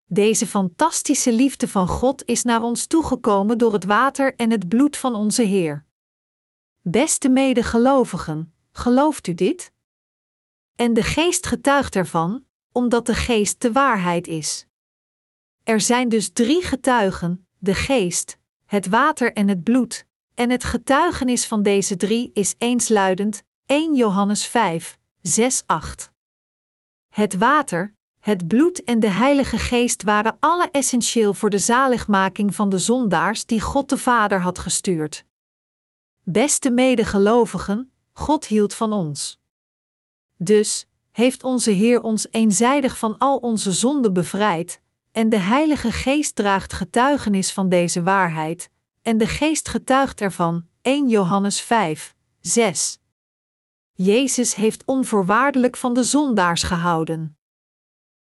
Deze 0.06 0.48
fantastische 0.48 1.34
liefde 1.34 1.68
van 1.68 1.88
God 1.88 2.26
is 2.26 2.44
naar 2.44 2.62
ons 2.62 2.88
toegekomen 2.88 3.58
door 3.58 3.74
het 3.74 3.86
water 3.86 4.36
en 4.36 4.52
het 4.52 4.68
bloed 4.68 4.98
van 4.98 5.16
onze 5.16 5.42
Heer. 5.42 5.86
Beste 6.82 7.30
medegelovigen, 7.30 8.54
gelooft 8.72 9.28
u 9.28 9.34
dit? 9.34 9.72
En 10.76 10.94
de 10.94 11.04
Geest 11.04 11.46
getuigt 11.46 11.96
ervan, 11.96 12.46
omdat 12.76 13.06
de 13.06 13.14
geest 13.14 13.62
de 13.62 13.72
waarheid 13.72 14.28
is. 14.28 14.66
Er 15.64 15.82
zijn 15.82 16.10
dus 16.10 16.30
drie 16.30 16.64
getuigen: 16.64 17.48
de 17.58 17.74
geest, 17.74 18.38
het 18.66 18.88
water 18.88 19.34
en 19.34 19.48
het 19.48 19.64
bloed, 19.64 20.06
en 20.34 20.50
het 20.50 20.64
getuigenis 20.64 21.46
van 21.46 21.64
deze 21.64 21.98
drie 21.98 22.32
is 22.34 22.56
eensluidend 22.58 23.44
1 23.66 23.96
Johannes 23.96 24.46
5, 24.46 24.98
6, 25.22 25.64
8. 25.66 26.12
Het 27.10 27.38
water, 27.38 27.96
het 28.20 28.48
bloed 28.48 28.84
en 28.84 29.00
de 29.00 29.10
Heilige 29.10 29.58
Geest 29.58 30.04
waren 30.04 30.38
alle 30.40 30.70
essentieel 30.72 31.34
voor 31.34 31.50
de 31.50 31.60
zaligmaking 31.60 32.56
van 32.56 32.70
de 32.70 32.80
zondaars 32.80 33.46
die 33.46 33.62
God 33.62 33.90
de 33.90 33.98
Vader 33.98 34.42
had 34.42 34.60
gestuurd. 34.60 35.26
Beste 36.24 36.70
medegelovigen, 36.70 37.92
God 38.14 38.46
hield 38.46 38.74
van 38.74 38.94
ons. 38.94 39.40
Dus, 40.38 40.88
heeft 41.16 41.44
onze 41.44 41.72
Heer 41.72 42.02
ons 42.02 42.28
eenzijdig 42.32 42.98
van 42.98 43.18
al 43.18 43.38
onze 43.38 43.72
zonden 43.72 44.14
bevrijd, 44.14 44.82
en 45.12 45.30
de 45.30 45.38
Heilige 45.38 45.92
Geest 45.92 46.36
draagt 46.36 46.74
getuigenis 46.74 47.52
van 47.52 47.70
deze 47.70 48.04
waarheid, 48.04 48.70
en 49.02 49.18
de 49.18 49.28
Geest 49.28 49.68
getuigt 49.68 50.22
ervan, 50.22 50.66
1 50.82 51.10
Johannes 51.10 51.62
5, 51.62 52.16
6. 52.40 53.00
Jezus 53.94 54.56
heeft 54.56 54.86
onvoorwaardelijk 54.86 55.78
van 55.78 55.94
de 55.94 56.04
zondaars 56.04 56.64
gehouden. 56.64 57.38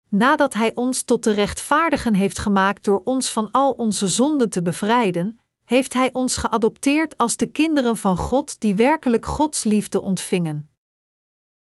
Nadat 0.10 0.54
Hij 0.54 0.72
ons 0.76 1.04
tot 1.04 1.24
de 1.24 1.32
rechtvaardigen 1.32 2.14
heeft 2.14 2.40
gemaakt 2.40 2.84
door 2.84 3.02
ons 3.04 3.30
van 3.30 3.52
al 3.52 3.72
onze 3.72 4.08
zonden 4.08 4.50
te 4.50 4.62
bevrijden, 4.62 5.40
heeft 5.66 5.94
Hij 5.94 6.10
ons 6.14 6.38
geadopteerd 6.38 7.18
als 7.18 7.38
de 7.38 7.48
kinderen 7.48 7.98
van 7.98 8.18
God 8.18 8.60
die 8.60 8.76
werkelijk 8.76 9.26
Gods 9.26 9.64
liefde 9.64 10.02
ontvingen. 10.02 10.71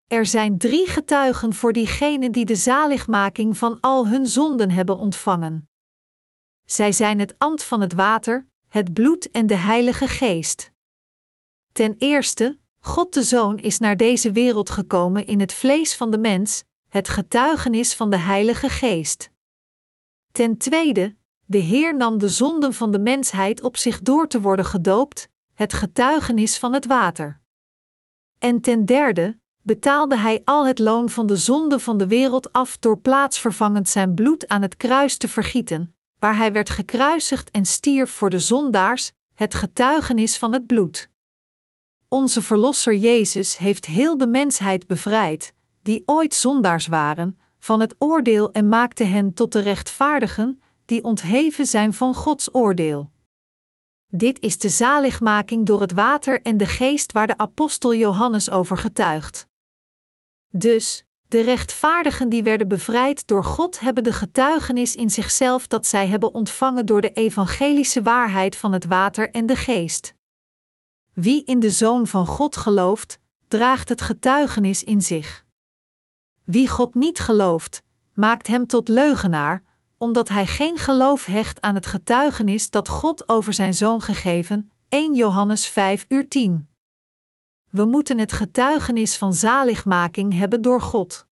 Er 0.07 0.25
zijn 0.25 0.57
drie 0.57 0.87
getuigen 0.87 1.53
voor 1.53 1.73
diegenen 1.73 2.31
die 2.31 2.45
de 2.45 2.55
zaligmaking 2.55 3.57
van 3.57 3.79
al 3.79 4.07
hun 4.07 4.27
zonden 4.27 4.71
hebben 4.71 4.97
ontvangen. 4.97 5.69
Zij 6.65 6.91
zijn 6.91 7.19
het 7.19 7.35
ambt 7.37 7.63
van 7.63 7.81
het 7.81 7.93
water, 7.93 8.47
het 8.67 8.93
bloed 8.93 9.31
en 9.31 9.47
de 9.47 9.55
Heilige 9.55 10.07
Geest. 10.07 10.71
Ten 11.71 11.95
eerste, 11.97 12.59
God 12.79 13.13
de 13.13 13.23
Zoon 13.23 13.57
is 13.57 13.77
naar 13.77 13.97
deze 13.97 14.31
wereld 14.31 14.69
gekomen 14.69 15.25
in 15.25 15.39
het 15.39 15.53
vlees 15.53 15.95
van 15.95 16.11
de 16.11 16.17
mens, 16.17 16.63
het 16.87 17.09
getuigenis 17.09 17.93
van 17.93 18.09
de 18.09 18.17
Heilige 18.17 18.69
Geest. 18.69 19.31
Ten 20.31 20.57
tweede, 20.57 21.15
de 21.45 21.57
Heer 21.57 21.95
nam 21.95 22.17
de 22.17 22.29
zonden 22.29 22.73
van 22.73 22.91
de 22.91 22.99
mensheid 22.99 23.61
op 23.61 23.77
zich 23.77 24.01
door 24.01 24.27
te 24.27 24.41
worden 24.41 24.65
gedoopt, 24.65 25.29
het 25.53 25.73
getuigenis 25.73 26.57
van 26.57 26.73
het 26.73 26.85
water. 26.85 27.41
En 28.37 28.61
ten 28.61 28.85
derde, 28.85 29.39
betaalde 29.67 30.17
Hij 30.17 30.41
al 30.45 30.67
het 30.67 30.79
loon 30.79 31.09
van 31.09 31.27
de 31.27 31.35
zonde 31.35 31.79
van 31.79 31.97
de 31.97 32.07
wereld 32.07 32.53
af 32.53 32.77
door 32.77 32.99
plaatsvervangend 32.99 33.89
zijn 33.89 34.13
bloed 34.13 34.47
aan 34.47 34.61
het 34.61 34.77
kruis 34.77 35.17
te 35.17 35.27
vergieten, 35.27 35.95
waar 36.19 36.37
Hij 36.37 36.51
werd 36.51 36.69
gekruisigd 36.69 37.51
en 37.51 37.65
stierf 37.65 38.11
voor 38.11 38.29
de 38.29 38.39
zondaars, 38.39 39.11
het 39.33 39.53
getuigenis 39.53 40.37
van 40.37 40.53
het 40.53 40.67
bloed. 40.67 41.09
Onze 42.07 42.41
Verlosser 42.41 42.95
Jezus 42.95 43.57
heeft 43.57 43.85
heel 43.85 44.17
de 44.17 44.27
mensheid 44.27 44.87
bevrijd, 44.87 45.53
die 45.81 46.03
ooit 46.05 46.33
zondaars 46.33 46.87
waren, 46.87 47.39
van 47.59 47.79
het 47.79 47.95
oordeel 47.97 48.51
en 48.51 48.69
maakte 48.69 49.03
hen 49.03 49.33
tot 49.33 49.51
de 49.51 49.59
rechtvaardigen, 49.59 50.61
die 50.85 51.03
ontheven 51.03 51.65
zijn 51.65 51.93
van 51.93 52.13
Gods 52.13 52.53
oordeel. 52.55 53.09
Dit 54.07 54.39
is 54.39 54.57
de 54.57 54.69
zaligmaking 54.69 55.65
door 55.65 55.81
het 55.81 55.91
water 55.91 56.41
en 56.41 56.57
de 56.57 56.65
geest 56.65 57.11
waar 57.11 57.27
de 57.27 57.37
apostel 57.37 57.95
Johannes 57.95 58.49
over 58.49 58.77
getuigt. 58.77 59.46
Dus, 60.49 61.05
de 61.27 61.41
rechtvaardigen 61.41 62.29
die 62.29 62.43
werden 62.43 62.67
bevrijd 62.67 63.27
door 63.27 63.43
God 63.43 63.79
hebben 63.79 64.03
de 64.03 64.13
getuigenis 64.13 64.95
in 64.95 65.09
zichzelf 65.09 65.67
dat 65.67 65.85
zij 65.85 66.07
hebben 66.07 66.33
ontvangen 66.33 66.85
door 66.85 67.01
de 67.01 67.11
evangelische 67.11 68.01
waarheid 68.01 68.55
van 68.55 68.71
het 68.71 68.85
water 68.85 69.29
en 69.31 69.45
de 69.45 69.55
geest. 69.55 70.13
Wie 71.13 71.43
in 71.43 71.59
de 71.59 71.71
Zoon 71.71 72.07
van 72.07 72.25
God 72.25 72.57
gelooft, 72.57 73.19
draagt 73.47 73.89
het 73.89 74.01
getuigenis 74.01 74.83
in 74.83 75.01
zich. 75.01 75.45
Wie 76.43 76.67
God 76.67 76.95
niet 76.95 77.19
gelooft, 77.19 77.83
maakt 78.13 78.47
hem 78.47 78.67
tot 78.67 78.87
leugenaar, 78.87 79.63
omdat 79.97 80.29
hij 80.29 80.47
geen 80.47 80.77
geloof 80.77 81.25
hecht 81.25 81.61
aan 81.61 81.75
het 81.75 81.85
getuigenis 81.85 82.69
dat 82.69 82.89
God 82.89 83.29
over 83.29 83.53
zijn 83.53 83.73
zoon 83.73 84.01
gegeven, 84.01 84.71
1 84.89 85.15
Johannes 85.15 85.67
5 85.67 86.05
uur 86.07 86.27
10. 86.27 86.66
We 87.69 87.85
moeten 87.85 88.17
het 88.17 88.31
getuigenis 88.31 89.17
van 89.17 89.33
zaligmaking 89.33 90.33
hebben 90.33 90.61
door 90.61 90.81
God. 90.81 91.25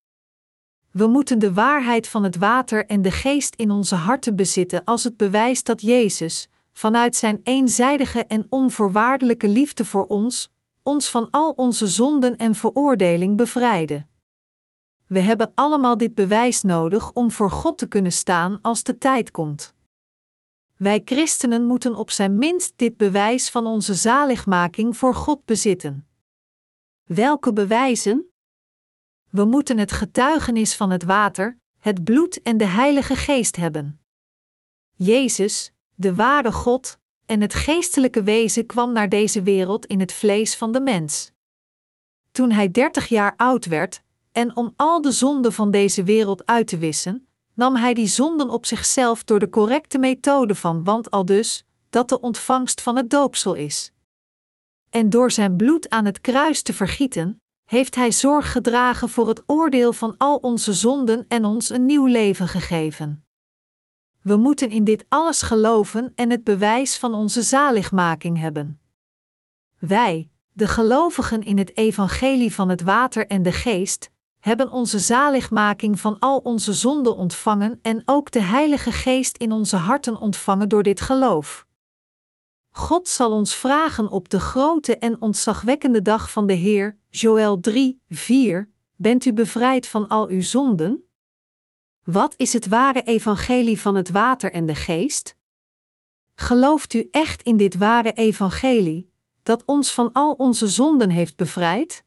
We 0.91 1.07
moeten 1.07 1.39
de 1.39 1.53
waarheid 1.53 2.09
van 2.09 2.22
het 2.22 2.37
water 2.37 2.87
en 2.87 3.03
de 3.03 3.11
geest 3.11 3.55
in 3.55 3.70
onze 3.70 3.95
harten 3.95 4.37
bezitten 4.37 4.85
als 4.85 5.05
het 5.05 5.16
bewijs 5.16 5.62
dat 5.62 5.80
Jezus, 5.80 6.49
vanuit 6.72 7.16
zijn 7.16 7.41
eenzijdige 7.43 8.24
en 8.24 8.47
onvoorwaardelijke 8.49 9.49
liefde 9.49 9.85
voor 9.85 10.07
ons, 10.07 10.51
ons 10.83 11.11
van 11.11 11.28
al 11.30 11.51
onze 11.51 11.87
zonden 11.87 12.37
en 12.37 12.55
veroordeling 12.55 13.37
bevrijde. 13.37 14.07
We 15.07 15.20
hebben 15.20 15.53
allemaal 15.55 15.97
dit 15.97 16.14
bewijs 16.14 16.62
nodig 16.62 17.12
om 17.12 17.30
voor 17.30 17.51
God 17.51 17.78
te 17.78 17.87
kunnen 17.87 18.12
staan 18.12 18.59
als 18.62 18.83
de 18.83 18.99
tijd 18.99 19.30
komt. 19.30 19.74
Wij 20.76 21.03
christenen 21.05 21.64
moeten 21.64 21.95
op 21.95 22.11
zijn 22.11 22.39
minst 22.39 22.72
dit 22.76 22.97
bewijs 22.97 23.51
van 23.51 23.66
onze 23.66 23.95
zaligmaking 23.95 24.97
voor 24.97 25.14
God 25.14 25.45
bezitten. 25.45 26.07
Welke 27.15 27.53
bewijzen? 27.53 28.33
We 29.31 29.45
moeten 29.45 29.79
het 29.79 29.93
getuigenis 29.93 30.77
van 30.77 30.91
het 30.91 31.03
water, 31.03 31.59
het 31.79 32.05
bloed 32.05 32.43
en 32.43 32.57
de 32.57 32.65
Heilige 32.65 33.17
Geest 33.17 33.57
hebben. 33.57 34.01
Jezus, 34.95 35.73
de 35.95 36.15
ware 36.15 36.53
God, 36.53 36.99
en 37.27 37.41
het 37.41 37.55
geestelijke 37.55 38.23
wezen 38.23 38.67
kwam 38.67 38.93
naar 38.93 39.09
deze 39.09 39.43
wereld 39.43 39.87
in 39.87 40.01
het 40.01 40.13
vlees 40.13 40.57
van 40.57 40.73
de 40.73 40.81
mens. 40.81 41.33
Toen 42.31 42.51
hij 42.51 42.71
dertig 42.71 43.09
jaar 43.09 43.35
oud 43.37 43.67
werd, 43.67 44.03
en 44.33 44.57
om 44.57 44.73
al 44.77 45.01
de 45.01 45.13
zonden 45.13 45.53
van 45.53 45.71
deze 45.71 46.03
wereld 46.03 46.47
uit 46.47 46.67
te 46.67 46.79
wissen, 46.79 47.29
nam 47.55 47.77
hij 47.77 47.95
die 47.95 48.07
zonden 48.07 48.51
op 48.51 48.67
zichzelf 48.67 49.25
door 49.25 49.39
de 49.39 49.49
correcte 49.49 49.99
methode 49.99 50.55
van 50.55 50.85
want 50.85 51.11
al 51.11 51.25
dus, 51.25 51.65
dat 51.91 52.09
de 52.09 52.21
ontvangst 52.21 52.81
van 52.81 52.97
het 52.97 53.11
doopsel 53.11 53.55
is. 53.55 53.93
En 54.93 55.11
door 55.11 55.30
zijn 55.30 55.57
bloed 55.57 55.90
aan 55.90 56.05
het 56.05 56.20
kruis 56.20 56.62
te 56.62 56.72
vergieten, 56.72 57.43
heeft 57.64 57.95
hij 57.95 58.12
zorg 58.12 58.53
gedragen 58.53 59.09
voor 59.09 59.28
het 59.28 59.43
oordeel 59.47 59.93
van 59.93 60.14
al 60.18 60.36
onze 60.36 60.72
zonden 60.72 61.24
en 61.28 61.45
ons 61.45 61.70
een 61.70 61.86
nieuw 61.86 62.07
leven 62.07 62.49
gegeven. 62.49 63.24
We 64.22 64.36
moeten 64.36 64.70
in 64.70 64.84
dit 64.84 65.05
alles 65.09 65.43
geloven 65.43 66.12
en 66.14 66.30
het 66.30 66.45
bewijs 66.45 66.97
van 66.97 67.14
onze 67.14 67.43
zaligmaking 67.43 68.38
hebben. 68.38 68.80
Wij, 69.78 70.30
de 70.53 70.68
gelovigen 70.68 71.43
in 71.43 71.59
het 71.59 71.76
evangelie 71.76 72.55
van 72.55 72.68
het 72.68 72.82
water 72.82 73.26
en 73.26 73.43
de 73.43 73.53
geest, 73.53 74.11
hebben 74.38 74.70
onze 74.70 74.99
zaligmaking 74.99 76.01
van 76.01 76.18
al 76.18 76.38
onze 76.38 76.72
zonden 76.72 77.16
ontvangen 77.16 77.78
en 77.82 78.03
ook 78.05 78.30
de 78.30 78.43
Heilige 78.43 78.93
Geest 78.93 79.36
in 79.36 79.53
onze 79.53 79.76
harten 79.76 80.16
ontvangen 80.20 80.68
door 80.68 80.82
dit 80.82 81.01
geloof. 81.01 81.66
God 82.73 83.09
zal 83.09 83.33
ons 83.33 83.55
vragen 83.55 84.11
op 84.11 84.29
de 84.29 84.41
grote 84.41 84.99
en 84.99 85.20
ontzagwekkende 85.20 86.03
dag 86.03 86.31
van 86.31 86.47
de 86.47 86.53
Heer, 86.53 86.99
Joel 87.09 87.61
3, 87.61 88.01
4, 88.09 88.70
Bent 88.97 89.25
u 89.25 89.33
bevrijd 89.33 89.87
van 89.87 90.09
al 90.09 90.29
uw 90.29 90.43
zonden? 90.43 91.09
Wat 92.05 92.35
is 92.37 92.53
het 92.53 92.68
ware 92.68 93.03
evangelie 93.03 93.81
van 93.81 93.95
het 93.95 94.11
water 94.11 94.53
en 94.53 94.66
de 94.66 94.75
geest? 94.75 95.37
Gelooft 96.35 96.95
u 96.95 97.09
echt 97.11 97.43
in 97.43 97.57
dit 97.57 97.77
ware 97.77 98.12
evangelie, 98.12 99.12
dat 99.43 99.64
ons 99.64 99.93
van 99.93 100.12
al 100.12 100.33
onze 100.33 100.68
zonden 100.68 101.11
heeft 101.11 101.37
bevrijd? 101.37 102.05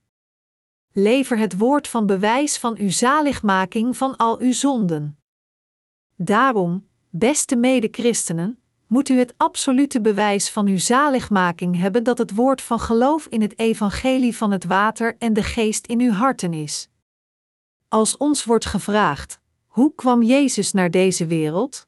Lever 0.91 1.37
het 1.37 1.57
woord 1.57 1.87
van 1.87 2.05
bewijs 2.05 2.57
van 2.57 2.77
uw 2.77 2.91
zaligmaking 2.91 3.97
van 3.97 4.17
al 4.17 4.39
uw 4.39 4.53
zonden. 4.53 5.19
Daarom, 6.15 6.87
beste 7.09 7.55
mede-christenen, 7.55 8.59
moet 8.87 9.09
u 9.09 9.17
het 9.17 9.33
absolute 9.37 10.01
bewijs 10.01 10.49
van 10.49 10.67
uw 10.67 10.77
zaligmaking 10.77 11.77
hebben 11.79 12.03
dat 12.03 12.17
het 12.17 12.35
woord 12.35 12.61
van 12.61 12.79
geloof 12.79 13.25
in 13.25 13.41
het 13.41 13.59
evangelie 13.59 14.37
van 14.37 14.51
het 14.51 14.65
water 14.65 15.15
en 15.19 15.33
de 15.33 15.43
geest 15.43 15.87
in 15.87 15.99
uw 15.99 16.11
harten 16.11 16.53
is. 16.53 16.89
Als 17.87 18.17
ons 18.17 18.43
wordt 18.43 18.65
gevraagd: 18.65 19.39
hoe 19.65 19.95
kwam 19.95 20.23
Jezus 20.23 20.71
naar 20.71 20.91
deze 20.91 21.25
wereld? 21.25 21.87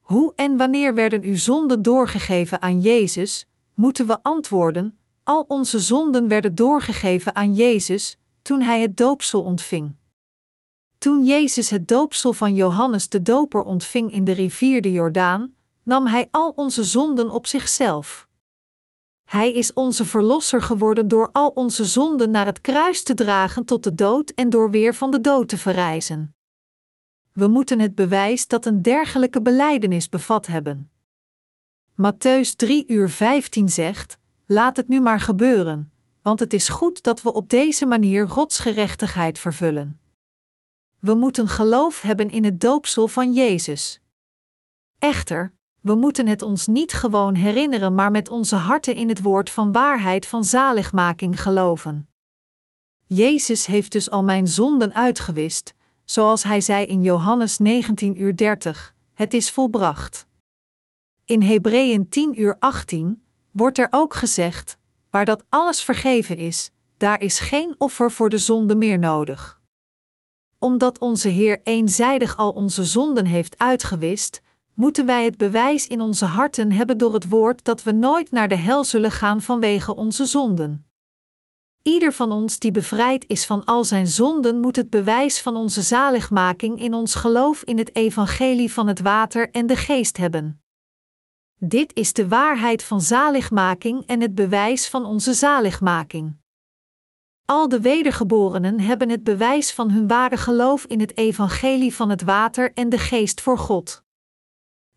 Hoe 0.00 0.32
en 0.36 0.56
wanneer 0.56 0.94
werden 0.94 1.22
uw 1.22 1.36
zonden 1.36 1.82
doorgegeven 1.82 2.62
aan 2.62 2.80
Jezus? 2.80 3.46
Moeten 3.74 4.06
we 4.06 4.22
antwoorden: 4.22 4.98
al 5.22 5.44
onze 5.48 5.80
zonden 5.80 6.28
werden 6.28 6.54
doorgegeven 6.54 7.34
aan 7.34 7.54
Jezus 7.54 8.18
toen 8.42 8.60
hij 8.60 8.80
het 8.80 8.96
doopsel 8.96 9.42
ontving. 9.42 9.94
Toen 10.98 11.24
Jezus 11.24 11.70
het 11.70 11.88
doopsel 11.88 12.32
van 12.32 12.54
Johannes 12.54 13.08
de 13.08 13.22
Doper 13.22 13.62
ontving 13.62 14.12
in 14.12 14.24
de 14.24 14.32
rivier 14.32 14.82
de 14.82 14.92
Jordaan, 14.92 15.54
nam 15.82 16.06
hij 16.06 16.28
al 16.30 16.52
onze 16.56 16.84
zonden 16.84 17.30
op 17.30 17.46
zichzelf. 17.46 18.28
Hij 19.24 19.52
is 19.52 19.72
onze 19.72 20.04
verlosser 20.04 20.62
geworden 20.62 21.08
door 21.08 21.28
al 21.32 21.48
onze 21.48 21.84
zonden 21.84 22.30
naar 22.30 22.46
het 22.46 22.60
kruis 22.60 23.02
te 23.02 23.14
dragen 23.14 23.64
tot 23.64 23.84
de 23.84 23.94
dood 23.94 24.30
en 24.30 24.50
door 24.50 24.70
weer 24.70 24.94
van 24.94 25.10
de 25.10 25.20
dood 25.20 25.48
te 25.48 25.58
verrijzen. 25.58 26.34
We 27.32 27.46
moeten 27.46 27.80
het 27.80 27.94
bewijs 27.94 28.46
dat 28.46 28.66
een 28.66 28.82
dergelijke 28.82 29.42
beleidenis 29.42 30.08
bevat 30.08 30.46
hebben. 30.46 30.90
Matthäus 31.92 32.56
3 32.56 32.84
uur 32.86 33.10
15 33.10 33.68
zegt: 33.68 34.18
Laat 34.46 34.76
het 34.76 34.88
nu 34.88 35.00
maar 35.00 35.20
gebeuren, 35.20 35.92
want 36.22 36.40
het 36.40 36.52
is 36.52 36.68
goed 36.68 37.02
dat 37.02 37.22
we 37.22 37.32
op 37.32 37.48
deze 37.48 37.86
manier 37.86 38.28
Gods 38.28 38.58
gerechtigheid 38.58 39.38
vervullen. 39.38 40.00
We 40.98 41.14
moeten 41.14 41.48
geloof 41.48 42.00
hebben 42.00 42.30
in 42.30 42.44
het 42.44 42.60
doopsel 42.60 43.08
van 43.08 43.32
Jezus. 43.32 44.00
Echter, 44.98 45.52
we 45.82 45.94
moeten 45.94 46.26
het 46.26 46.42
ons 46.42 46.66
niet 46.66 46.92
gewoon 46.92 47.34
herinneren, 47.34 47.94
maar 47.94 48.10
met 48.10 48.28
onze 48.28 48.56
harten 48.56 48.94
in 48.94 49.08
het 49.08 49.22
woord 49.22 49.50
van 49.50 49.72
waarheid 49.72 50.26
van 50.26 50.44
zaligmaking 50.44 51.42
geloven. 51.42 52.08
Jezus 53.06 53.66
heeft 53.66 53.92
dus 53.92 54.10
al 54.10 54.24
mijn 54.24 54.46
zonden 54.46 54.94
uitgewist, 54.94 55.74
zoals 56.04 56.42
hij 56.42 56.60
zei 56.60 56.86
in 56.86 57.02
Johannes 57.02 57.58
19 57.58 58.20
uur 58.20 58.36
30, 58.36 58.94
het 59.14 59.34
is 59.34 59.50
volbracht. 59.50 60.26
In 61.24 61.42
Hebreeën 61.42 62.08
10 62.08 62.40
uur 62.40 62.56
18 62.58 63.22
wordt 63.50 63.78
er 63.78 63.88
ook 63.90 64.14
gezegd: 64.14 64.78
waar 65.10 65.24
dat 65.24 65.44
alles 65.48 65.82
vergeven 65.82 66.36
is, 66.36 66.70
daar 66.96 67.20
is 67.20 67.38
geen 67.38 67.74
offer 67.78 68.10
voor 68.10 68.28
de 68.28 68.38
zonde 68.38 68.74
meer 68.74 68.98
nodig. 68.98 69.60
Omdat 70.58 70.98
onze 70.98 71.28
Heer 71.28 71.60
eenzijdig 71.62 72.36
al 72.36 72.50
onze 72.50 72.84
zonden 72.84 73.26
heeft 73.26 73.58
uitgewist, 73.58 74.41
moeten 74.74 75.06
wij 75.06 75.24
het 75.24 75.36
bewijs 75.36 75.86
in 75.86 76.00
onze 76.00 76.24
harten 76.24 76.72
hebben 76.72 76.98
door 76.98 77.14
het 77.14 77.28
woord 77.28 77.64
dat 77.64 77.82
we 77.82 77.92
nooit 77.92 78.30
naar 78.30 78.48
de 78.48 78.56
hel 78.56 78.84
zullen 78.84 79.10
gaan 79.10 79.42
vanwege 79.42 79.96
onze 79.96 80.24
zonden. 80.24 80.86
Ieder 81.82 82.12
van 82.12 82.32
ons 82.32 82.58
die 82.58 82.70
bevrijd 82.70 83.24
is 83.28 83.46
van 83.46 83.64
al 83.64 83.84
zijn 83.84 84.06
zonden 84.06 84.60
moet 84.60 84.76
het 84.76 84.90
bewijs 84.90 85.40
van 85.40 85.56
onze 85.56 85.82
zaligmaking 85.82 86.80
in 86.80 86.94
ons 86.94 87.14
geloof 87.14 87.62
in 87.62 87.78
het 87.78 87.96
evangelie 87.96 88.72
van 88.72 88.86
het 88.86 89.00
water 89.00 89.50
en 89.50 89.66
de 89.66 89.76
geest 89.76 90.16
hebben. 90.16 90.62
Dit 91.58 91.94
is 91.94 92.12
de 92.12 92.28
waarheid 92.28 92.82
van 92.82 93.00
zaligmaking 93.00 94.06
en 94.06 94.20
het 94.20 94.34
bewijs 94.34 94.88
van 94.88 95.04
onze 95.04 95.32
zaligmaking. 95.32 96.36
Al 97.44 97.68
de 97.68 97.80
wedergeborenen 97.80 98.80
hebben 98.80 99.08
het 99.08 99.24
bewijs 99.24 99.72
van 99.72 99.90
hun 99.90 100.08
ware 100.08 100.36
geloof 100.36 100.84
in 100.84 101.00
het 101.00 101.16
evangelie 101.16 101.94
van 101.94 102.10
het 102.10 102.22
water 102.22 102.72
en 102.72 102.88
de 102.88 102.98
geest 102.98 103.40
voor 103.40 103.58
God. 103.58 104.01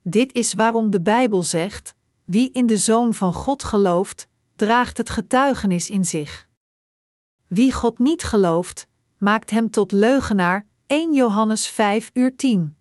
Dit 0.08 0.34
is 0.34 0.54
waarom 0.54 0.90
de 0.90 1.02
Bijbel 1.02 1.44
zegt: 1.44 1.96
wie 2.26 2.52
in 2.52 2.66
de 2.66 2.78
Zoon 2.78 3.14
van 3.14 3.34
God 3.34 3.64
gelooft, 3.64 4.28
draagt 4.56 4.98
het 4.98 5.10
getuigenis 5.10 5.90
in 5.90 6.06
zich. 6.06 6.48
Wie 7.48 7.74
God 7.74 8.00
niet 8.00 8.24
gelooft, 8.24 8.88
maakt 9.18 9.50
hem 9.50 9.70
tot 9.70 9.92
leugenaar. 9.92 10.68
1 10.88 11.14
Johannes 11.14 11.68
5 11.68 12.10
uur 12.14 12.36
10. 12.36 12.78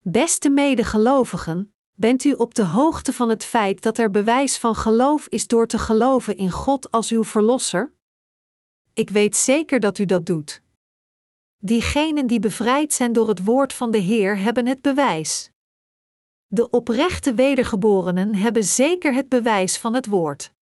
Beste 0.00 0.50
medegelovigen, 0.50 1.74
bent 1.94 2.24
u 2.24 2.32
op 2.32 2.54
de 2.54 2.64
hoogte 2.64 3.12
van 3.12 3.28
het 3.28 3.44
feit 3.44 3.82
dat 3.82 3.98
er 3.98 4.10
bewijs 4.10 4.58
van 4.58 4.74
geloof 4.74 5.26
is 5.26 5.46
door 5.46 5.66
te 5.66 5.78
geloven 5.78 6.36
in 6.36 6.50
God 6.50 6.90
als 6.90 7.10
uw 7.10 7.24
Verlosser? 7.24 7.92
Ik 8.92 9.10
weet 9.10 9.36
zeker 9.36 9.80
dat 9.80 9.98
u 9.98 10.04
dat 10.04 10.26
doet. 10.26 10.62
Diegenen 11.58 12.26
die 12.26 12.40
bevrijd 12.40 12.92
zijn 12.92 13.12
door 13.12 13.28
het 13.28 13.44
woord 13.44 13.72
van 13.72 13.90
de 13.90 13.98
Heer 13.98 14.38
hebben 14.38 14.66
het 14.66 14.82
bewijs. 14.82 15.51
De 16.54 16.70
oprechte 16.70 17.34
wedergeborenen 17.34 18.34
hebben 18.34 18.64
zeker 18.64 19.14
het 19.14 19.28
bewijs 19.28 19.78
van 19.78 19.94
het 19.94 20.06
woord. 20.06 20.52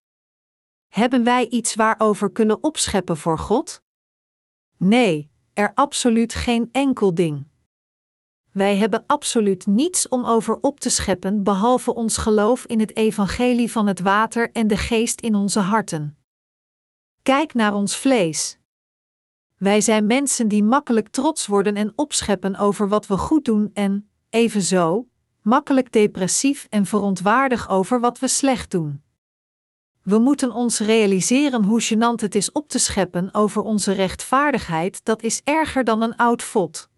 Hebben 0.88 1.24
wij 1.24 1.48
iets 1.48 1.74
waarover 1.74 2.30
kunnen 2.30 2.62
opscheppen 2.62 3.16
voor 3.16 3.38
God? 3.38 3.82
Nee, 4.76 5.30
er 5.54 5.72
absoluut 5.74 6.34
geen 6.34 6.68
enkel 6.72 7.14
ding. 7.14 7.46
Wij 8.52 8.76
hebben 8.76 9.04
absoluut 9.06 9.66
niets 9.66 10.08
om 10.08 10.24
over 10.24 10.58
op 10.60 10.80
te 10.80 10.90
scheppen 10.90 11.42
behalve 11.42 11.94
ons 11.94 12.16
geloof 12.16 12.66
in 12.66 12.80
het 12.80 12.96
evangelie 12.96 13.70
van 13.70 13.86
het 13.86 14.00
water 14.00 14.52
en 14.52 14.66
de 14.66 14.76
geest 14.76 15.20
in 15.20 15.34
onze 15.34 15.60
harten. 15.60 16.18
Kijk 17.22 17.54
naar 17.54 17.74
ons 17.74 17.96
vlees. 17.96 18.58
Wij 19.56 19.80
zijn 19.80 20.06
mensen 20.06 20.48
die 20.48 20.64
makkelijk 20.64 21.08
trots 21.08 21.46
worden 21.46 21.76
en 21.76 21.92
opscheppen 21.96 22.56
over 22.56 22.88
wat 22.88 23.06
we 23.06 23.16
goed 23.16 23.44
doen 23.44 23.70
en, 23.72 24.10
evenzo, 24.28 25.09
makkelijk 25.50 25.92
depressief 25.92 26.66
en 26.68 26.86
verontwaardig 26.86 27.68
over 27.68 28.00
wat 28.00 28.18
we 28.18 28.28
slecht 28.28 28.70
doen. 28.70 29.02
We 30.02 30.18
moeten 30.18 30.52
ons 30.52 30.78
realiseren 30.78 31.64
hoe 31.64 31.82
gênant 31.82 32.20
het 32.20 32.34
is 32.34 32.52
op 32.52 32.68
te 32.68 32.78
scheppen 32.78 33.34
over 33.34 33.62
onze 33.62 33.92
rechtvaardigheid, 33.92 35.04
dat 35.04 35.22
is 35.22 35.40
erger 35.44 35.84
dan 35.84 36.02
een 36.02 36.16
oud 36.16 36.42
vod. 36.42 36.88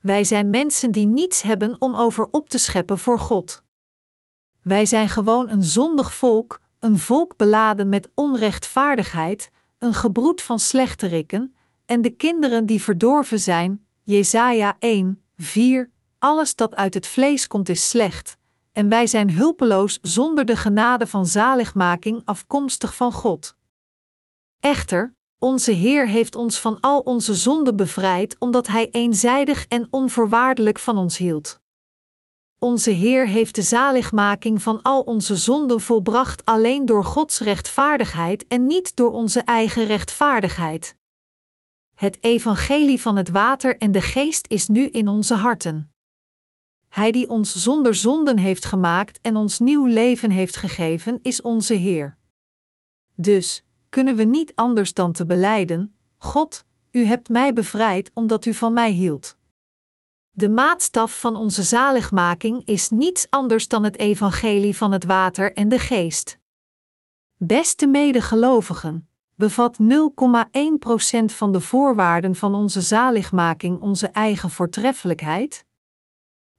Wij 0.00 0.24
zijn 0.24 0.50
mensen 0.50 0.90
die 0.90 1.06
niets 1.06 1.42
hebben 1.42 1.76
om 1.78 1.94
over 1.94 2.28
op 2.30 2.48
te 2.48 2.58
scheppen 2.58 2.98
voor 2.98 3.18
God. 3.18 3.62
Wij 4.62 4.86
zijn 4.86 5.08
gewoon 5.08 5.48
een 5.48 5.64
zondig 5.64 6.14
volk, 6.14 6.60
een 6.78 6.98
volk 6.98 7.36
beladen 7.36 7.88
met 7.88 8.10
onrechtvaardigheid, 8.14 9.50
een 9.78 9.94
gebroed 9.94 10.42
van 10.42 10.58
slechterikken, 10.58 11.54
en 11.86 12.02
de 12.02 12.10
kinderen 12.10 12.66
die 12.66 12.82
verdorven 12.82 13.40
zijn, 13.40 13.86
Jesaja 14.02 14.76
1, 14.78 15.22
4, 15.36 15.90
alles 16.24 16.54
dat 16.54 16.74
uit 16.74 16.94
het 16.94 17.06
vlees 17.06 17.46
komt 17.46 17.68
is 17.68 17.88
slecht, 17.88 18.36
en 18.72 18.88
wij 18.88 19.06
zijn 19.06 19.30
hulpeloos 19.30 19.98
zonder 20.02 20.44
de 20.44 20.56
genade 20.56 21.06
van 21.06 21.26
zaligmaking 21.26 22.22
afkomstig 22.24 22.94
van 22.94 23.12
God. 23.12 23.56
Echter, 24.60 25.14
onze 25.38 25.72
Heer 25.72 26.08
heeft 26.08 26.34
ons 26.34 26.60
van 26.60 26.80
al 26.80 27.00
onze 27.00 27.34
zonden 27.34 27.76
bevrijd 27.76 28.36
omdat 28.38 28.66
Hij 28.66 28.90
eenzijdig 28.90 29.66
en 29.66 29.86
onvoorwaardelijk 29.90 30.78
van 30.78 30.98
ons 30.98 31.16
hield. 31.16 31.60
Onze 32.58 32.90
Heer 32.90 33.26
heeft 33.26 33.54
de 33.54 33.62
zaligmaking 33.62 34.62
van 34.62 34.82
al 34.82 35.00
onze 35.00 35.36
zonden 35.36 35.80
volbracht 35.80 36.44
alleen 36.44 36.86
door 36.86 37.04
Gods 37.04 37.40
rechtvaardigheid 37.40 38.46
en 38.46 38.66
niet 38.66 38.96
door 38.96 39.12
onze 39.12 39.40
eigen 39.40 39.84
rechtvaardigheid. 39.84 40.96
Het 41.94 42.18
evangelie 42.20 43.00
van 43.00 43.16
het 43.16 43.28
water 43.28 43.76
en 43.78 43.92
de 43.92 44.02
geest 44.02 44.46
is 44.48 44.68
nu 44.68 44.86
in 44.86 45.08
onze 45.08 45.34
harten. 45.34 45.93
Hij 46.94 47.12
die 47.12 47.28
ons 47.28 47.54
zonder 47.54 47.94
zonden 47.94 48.38
heeft 48.38 48.64
gemaakt 48.64 49.18
en 49.22 49.36
ons 49.36 49.58
nieuw 49.58 49.86
leven 49.86 50.30
heeft 50.30 50.56
gegeven, 50.56 51.18
is 51.22 51.42
onze 51.42 51.74
Heer. 51.74 52.16
Dus 53.14 53.64
kunnen 53.88 54.16
we 54.16 54.24
niet 54.24 54.52
anders 54.54 54.94
dan 54.94 55.12
te 55.12 55.26
beleiden: 55.26 55.96
God, 56.16 56.64
u 56.90 57.04
hebt 57.04 57.28
mij 57.28 57.52
bevrijd 57.52 58.10
omdat 58.12 58.44
u 58.44 58.54
van 58.54 58.72
mij 58.72 58.90
hield. 58.90 59.36
De 60.30 60.48
maatstaf 60.48 61.20
van 61.20 61.36
onze 61.36 61.62
zaligmaking 61.62 62.66
is 62.66 62.90
niets 62.90 63.26
anders 63.30 63.68
dan 63.68 63.84
het 63.84 63.98
evangelie 63.98 64.76
van 64.76 64.92
het 64.92 65.04
water 65.04 65.52
en 65.52 65.68
de 65.68 65.78
geest. 65.78 66.38
Beste 67.36 67.86
medegelovigen, 67.86 69.08
bevat 69.34 69.78
0,1% 69.82 69.86
van 71.24 71.52
de 71.52 71.60
voorwaarden 71.60 72.34
van 72.34 72.54
onze 72.54 72.80
zaligmaking 72.80 73.80
onze 73.80 74.06
eigen 74.06 74.50
voortreffelijkheid? 74.50 75.63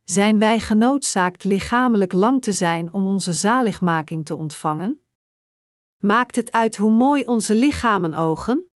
Zijn 0.05 0.39
wij 0.39 0.59
genoodzaakt 0.59 1.43
lichamelijk 1.43 2.13
lang 2.13 2.41
te 2.41 2.51
zijn 2.51 2.93
om 2.93 3.07
onze 3.07 3.33
zaligmaking 3.33 4.25
te 4.25 4.35
ontvangen? 4.35 5.05
Maakt 5.97 6.35
het 6.35 6.51
uit 6.51 6.75
hoe 6.75 6.91
mooi 6.91 7.23
onze 7.25 7.55
lichamen 7.55 8.13
ogen? 8.13 8.69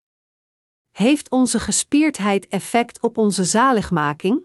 Heeft 0.92 1.30
onze 1.30 1.60
gespierdheid 1.60 2.48
effect 2.48 3.02
op 3.02 3.18
onze 3.18 3.44
zaligmaking? 3.44 4.44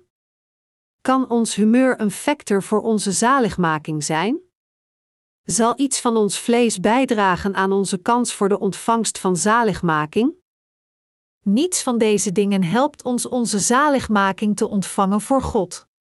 Kan 1.01 1.30
ons 1.30 1.55
humeur 1.55 2.01
een 2.01 2.11
factor 2.11 2.62
voor 2.62 2.80
onze 2.80 3.12
zaligmaking 3.12 4.05
zijn? 4.05 4.41
Zal 5.43 5.72
iets 5.76 6.01
van 6.01 6.16
ons 6.16 6.39
vlees 6.39 6.80
bijdragen 6.80 7.55
aan 7.55 7.72
onze 7.72 7.99
kans 7.99 8.35
voor 8.35 8.49
de 8.49 8.59
ontvangst 8.59 9.18
van 9.18 9.37
zaligmaking? 9.37 10.35
Niets 11.41 11.82
van 11.82 11.99
deze 11.99 12.32
dingen 12.32 12.62
helpt 12.62 13.05
ons 13.05 13.28
onze 13.28 13.59
zaligmaking 13.59 14.57
te 14.57 14.68
ontvangen 14.68 15.20
voor 15.20 15.43
God. 15.43 15.93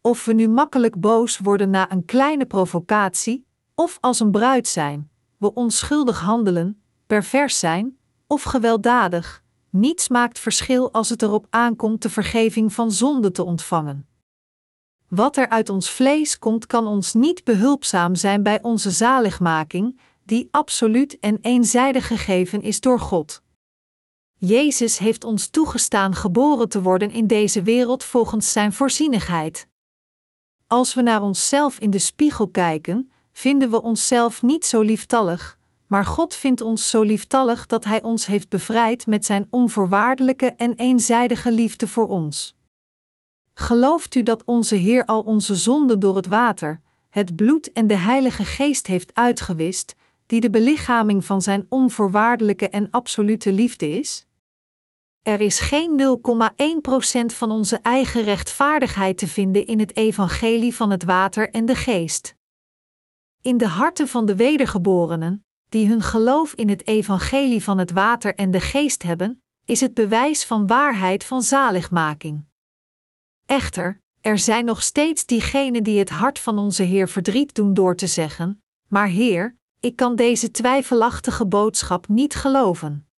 Of 0.00 0.24
we 0.24 0.32
nu 0.32 0.48
makkelijk 0.48 1.00
boos 1.00 1.38
worden 1.38 1.70
na 1.70 1.92
een 1.92 2.04
kleine 2.04 2.46
provocatie, 2.46 3.46
of 3.74 3.98
als 4.00 4.20
een 4.20 4.30
bruid 4.30 4.68
zijn, 4.68 5.10
we 5.36 5.54
onschuldig 5.54 6.20
handelen, 6.20 6.82
pervers 7.06 7.58
zijn, 7.58 7.98
of 8.26 8.42
gewelddadig, 8.42 9.42
niets 9.70 10.08
maakt 10.08 10.38
verschil 10.38 10.92
als 10.92 11.08
het 11.08 11.22
erop 11.22 11.46
aankomt 11.50 12.02
de 12.02 12.10
vergeving 12.10 12.72
van 12.72 12.92
zonde 12.92 13.30
te 13.30 13.44
ontvangen. 13.44 14.08
Wat 15.08 15.36
er 15.36 15.48
uit 15.48 15.68
ons 15.68 15.90
vlees 15.90 16.38
komt, 16.38 16.66
kan 16.66 16.86
ons 16.86 17.14
niet 17.14 17.44
behulpzaam 17.44 18.14
zijn 18.14 18.42
bij 18.42 18.62
onze 18.62 18.90
zaligmaking, 18.90 20.00
die 20.24 20.48
absoluut 20.50 21.18
en 21.18 21.38
eenzijdig 21.40 22.06
gegeven 22.06 22.62
is 22.62 22.80
door 22.80 23.00
God. 23.00 23.42
Jezus 24.36 24.98
heeft 24.98 25.24
ons 25.24 25.48
toegestaan 25.48 26.14
geboren 26.14 26.68
te 26.68 26.82
worden 26.82 27.10
in 27.10 27.26
deze 27.26 27.62
wereld 27.62 28.04
volgens 28.04 28.52
Zijn 28.52 28.72
voorzienigheid. 28.72 29.68
Als 30.72 30.94
we 30.94 31.02
naar 31.02 31.22
onszelf 31.22 31.78
in 31.78 31.90
de 31.90 31.98
spiegel 31.98 32.48
kijken, 32.48 33.10
vinden 33.32 33.70
we 33.70 33.82
onszelf 33.82 34.42
niet 34.42 34.64
zo 34.64 34.80
lieftallig, 34.80 35.58
maar 35.86 36.04
God 36.04 36.34
vindt 36.34 36.60
ons 36.60 36.90
zo 36.90 37.02
lieftallig 37.02 37.66
dat 37.66 37.84
Hij 37.84 38.02
ons 38.02 38.26
heeft 38.26 38.48
bevrijd 38.48 39.06
met 39.06 39.24
Zijn 39.24 39.46
onvoorwaardelijke 39.50 40.46
en 40.46 40.74
eenzijdige 40.74 41.52
liefde 41.52 41.88
voor 41.88 42.08
ons. 42.08 42.56
Gelooft 43.54 44.14
u 44.14 44.22
dat 44.22 44.44
onze 44.44 44.74
Heer 44.74 45.04
al 45.04 45.20
onze 45.20 45.54
zonden 45.54 46.00
door 46.00 46.16
het 46.16 46.26
water, 46.26 46.80
het 47.08 47.36
bloed 47.36 47.72
en 47.72 47.86
de 47.86 47.96
Heilige 47.96 48.44
Geest 48.44 48.86
heeft 48.86 49.14
uitgewist, 49.14 49.94
die 50.26 50.40
de 50.40 50.50
belichaming 50.50 51.24
van 51.24 51.42
Zijn 51.42 51.66
onvoorwaardelijke 51.68 52.68
en 52.68 52.90
absolute 52.90 53.52
liefde 53.52 53.90
is? 53.90 54.26
Er 55.22 55.40
is 55.40 55.58
geen 55.58 56.18
0,1% 57.30 57.36
van 57.36 57.50
onze 57.50 57.76
eigen 57.76 58.22
rechtvaardigheid 58.22 59.18
te 59.18 59.26
vinden 59.26 59.66
in 59.66 59.78
het 59.78 59.96
evangelie 59.96 60.74
van 60.74 60.90
het 60.90 61.04
water 61.04 61.50
en 61.50 61.66
de 61.66 61.74
geest. 61.74 62.34
In 63.40 63.56
de 63.56 63.66
harten 63.66 64.08
van 64.08 64.26
de 64.26 64.36
wedergeborenen, 64.36 65.44
die 65.68 65.88
hun 65.88 66.02
geloof 66.02 66.52
in 66.52 66.68
het 66.68 66.86
evangelie 66.86 67.62
van 67.62 67.78
het 67.78 67.90
water 67.90 68.34
en 68.34 68.50
de 68.50 68.60
geest 68.60 69.02
hebben, 69.02 69.42
is 69.64 69.80
het 69.80 69.94
bewijs 69.94 70.44
van 70.44 70.66
waarheid 70.66 71.24
van 71.24 71.42
zaligmaking. 71.42 72.44
Echter, 73.46 74.02
er 74.20 74.38
zijn 74.38 74.64
nog 74.64 74.82
steeds 74.82 75.26
diegenen 75.26 75.82
die 75.82 75.98
het 75.98 76.10
hart 76.10 76.38
van 76.38 76.58
onze 76.58 76.82
Heer 76.82 77.08
verdriet 77.08 77.54
doen 77.54 77.74
door 77.74 77.96
te 77.96 78.06
zeggen: 78.06 78.62
Maar 78.88 79.08
Heer, 79.08 79.56
ik 79.80 79.96
kan 79.96 80.16
deze 80.16 80.50
twijfelachtige 80.50 81.46
boodschap 81.46 82.08
niet 82.08 82.34
geloven. 82.34 83.09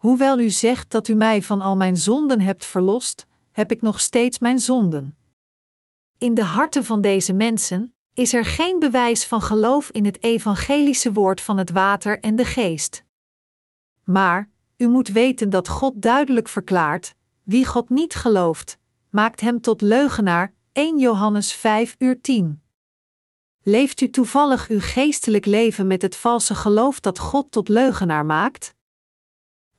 Hoewel 0.00 0.38
u 0.38 0.50
zegt 0.50 0.90
dat 0.90 1.08
u 1.08 1.14
mij 1.14 1.42
van 1.42 1.60
al 1.60 1.76
mijn 1.76 1.96
zonden 1.96 2.40
hebt 2.40 2.64
verlost, 2.64 3.26
heb 3.52 3.70
ik 3.70 3.82
nog 3.82 4.00
steeds 4.00 4.38
mijn 4.38 4.58
zonden. 4.58 5.16
In 6.18 6.34
de 6.34 6.44
harten 6.44 6.84
van 6.84 7.00
deze 7.00 7.32
mensen 7.32 7.94
is 8.14 8.32
er 8.32 8.44
geen 8.44 8.78
bewijs 8.78 9.24
van 9.26 9.42
geloof 9.42 9.90
in 9.90 10.04
het 10.04 10.22
evangelische 10.22 11.12
woord 11.12 11.40
van 11.40 11.58
het 11.58 11.70
water 11.70 12.20
en 12.20 12.36
de 12.36 12.44
geest. 12.44 13.04
Maar, 14.04 14.50
u 14.76 14.88
moet 14.88 15.08
weten 15.08 15.50
dat 15.50 15.68
God 15.68 16.02
duidelijk 16.02 16.48
verklaart: 16.48 17.14
wie 17.42 17.66
God 17.66 17.88
niet 17.88 18.14
gelooft, 18.14 18.78
maakt 19.10 19.40
hem 19.40 19.60
tot 19.60 19.80
leugenaar. 19.80 20.54
1 20.72 20.98
Johannes 20.98 21.52
5 21.52 21.94
uur 21.98 22.20
10. 22.20 22.62
Leeft 23.62 24.00
u 24.00 24.10
toevallig 24.10 24.68
uw 24.68 24.80
geestelijk 24.80 25.46
leven 25.46 25.86
met 25.86 26.02
het 26.02 26.16
valse 26.16 26.54
geloof 26.54 27.00
dat 27.00 27.18
God 27.18 27.50
tot 27.50 27.68
leugenaar 27.68 28.26
maakt? 28.26 28.74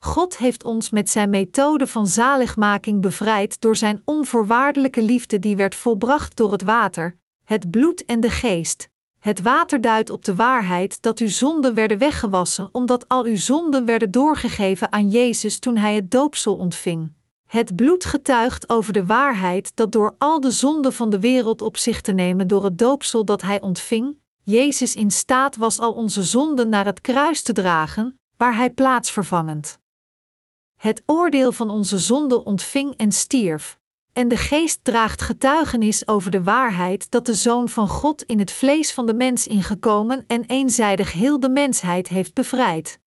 God 0.04 0.38
heeft 0.38 0.64
ons 0.64 0.90
met 0.90 1.10
zijn 1.10 1.30
methode 1.30 1.86
van 1.86 2.06
zaligmaking 2.06 3.00
bevrijd 3.00 3.60
door 3.60 3.76
zijn 3.76 4.02
onvoorwaardelijke 4.04 5.02
liefde 5.02 5.38
die 5.38 5.56
werd 5.56 5.74
volbracht 5.74 6.36
door 6.36 6.52
het 6.52 6.62
water, 6.62 7.16
het 7.44 7.70
bloed 7.70 8.04
en 8.04 8.20
de 8.20 8.30
geest. 8.30 8.88
Het 9.18 9.42
water 9.42 9.80
duidt 9.80 10.10
op 10.10 10.24
de 10.24 10.34
waarheid 10.34 11.02
dat 11.02 11.18
uw 11.18 11.28
zonden 11.28 11.74
werden 11.74 11.98
weggewassen, 11.98 12.68
omdat 12.72 13.08
al 13.08 13.24
uw 13.24 13.36
zonden 13.36 13.84
werden 13.84 14.10
doorgegeven 14.10 14.92
aan 14.92 15.08
Jezus 15.08 15.58
toen 15.58 15.76
hij 15.76 15.94
het 15.94 16.10
doopsel 16.10 16.56
ontving. 16.56 17.12
Het 17.46 17.76
bloed 17.76 18.04
getuigt 18.04 18.68
over 18.68 18.92
de 18.92 19.06
waarheid 19.06 19.76
dat 19.76 19.92
door 19.92 20.14
al 20.18 20.40
de 20.40 20.50
zonden 20.50 20.92
van 20.92 21.10
de 21.10 21.20
wereld 21.20 21.62
op 21.62 21.76
zich 21.76 22.00
te 22.00 22.12
nemen 22.12 22.46
door 22.46 22.64
het 22.64 22.78
doopsel 22.78 23.24
dat 23.24 23.42
hij 23.42 23.60
ontving, 23.60 24.16
Jezus 24.42 24.94
in 24.94 25.10
staat 25.10 25.56
was 25.56 25.78
al 25.78 25.92
onze 25.92 26.22
zonden 26.22 26.68
naar 26.68 26.84
het 26.84 27.00
kruis 27.00 27.42
te 27.42 27.52
dragen, 27.52 28.18
waar 28.36 28.56
hij 28.56 28.70
plaatsvervangend 28.70 29.80
het 30.82 31.02
oordeel 31.06 31.52
van 31.52 31.70
onze 31.70 31.98
zonde 31.98 32.44
ontving 32.44 32.96
en 32.96 33.12
stierf. 33.12 33.78
En 34.12 34.28
de 34.28 34.36
geest 34.36 34.78
draagt 34.82 35.22
getuigenis 35.22 36.08
over 36.08 36.30
de 36.30 36.42
waarheid 36.42 37.10
dat 37.10 37.26
de 37.26 37.34
Zoon 37.34 37.68
van 37.68 37.88
God 37.88 38.22
in 38.22 38.38
het 38.38 38.50
vlees 38.50 38.92
van 38.92 39.06
de 39.06 39.14
mens 39.14 39.46
ingekomen 39.46 40.24
en 40.26 40.44
eenzijdig 40.46 41.12
heel 41.12 41.40
de 41.40 41.48
mensheid 41.48 42.08
heeft 42.08 42.34
bevrijd. 42.34 42.98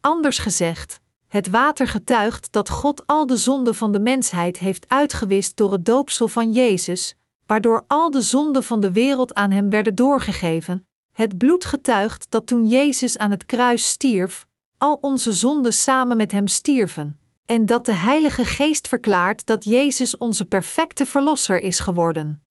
Anders 0.00 0.38
gezegd, 0.38 1.00
het 1.28 1.50
water 1.50 1.88
getuigt 1.88 2.52
dat 2.52 2.68
God 2.68 3.06
al 3.06 3.26
de 3.26 3.36
zonden 3.36 3.74
van 3.74 3.92
de 3.92 4.00
mensheid 4.00 4.58
heeft 4.58 4.88
uitgewist 4.88 5.56
door 5.56 5.72
het 5.72 5.84
doopsel 5.84 6.28
van 6.28 6.52
Jezus, 6.52 7.14
waardoor 7.46 7.84
al 7.86 8.10
de 8.10 8.22
zonden 8.22 8.62
van 8.62 8.80
de 8.80 8.92
wereld 8.92 9.34
aan 9.34 9.50
hem 9.50 9.70
werden 9.70 9.94
doorgegeven. 9.94 10.86
Het 11.12 11.38
bloed 11.38 11.64
getuigt 11.64 12.26
dat 12.30 12.46
toen 12.46 12.66
Jezus 12.66 13.18
aan 13.18 13.30
het 13.30 13.46
kruis 13.46 13.88
stierf, 13.88 14.48
al 14.80 14.98
onze 15.00 15.32
zonden 15.32 15.72
samen 15.72 16.16
met 16.16 16.32
hem 16.32 16.46
stierven, 16.46 17.20
en 17.46 17.66
dat 17.66 17.84
de 17.86 17.92
Heilige 17.92 18.44
Geest 18.44 18.88
verklaart 18.88 19.46
dat 19.46 19.64
Jezus 19.64 20.16
onze 20.16 20.44
perfecte 20.44 21.06
Verlosser 21.06 21.60
is 21.62 21.80
geworden. 21.80 22.44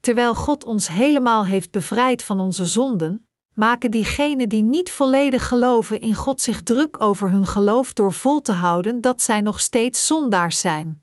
Terwijl 0.00 0.34
God 0.34 0.64
ons 0.64 0.88
helemaal 0.88 1.46
heeft 1.46 1.70
bevrijd 1.70 2.22
van 2.22 2.40
onze 2.40 2.66
zonden, 2.66 3.28
maken 3.54 3.90
diegenen 3.90 4.48
die 4.48 4.62
niet 4.62 4.90
volledig 4.90 5.48
geloven 5.48 6.00
in 6.00 6.14
God 6.14 6.40
zich 6.40 6.62
druk 6.62 7.00
over 7.00 7.30
hun 7.30 7.46
geloof 7.46 7.92
door 7.92 8.12
vol 8.12 8.40
te 8.40 8.52
houden 8.52 9.00
dat 9.00 9.22
zij 9.22 9.40
nog 9.40 9.60
steeds 9.60 10.06
zondaars 10.06 10.60
zijn. 10.60 11.02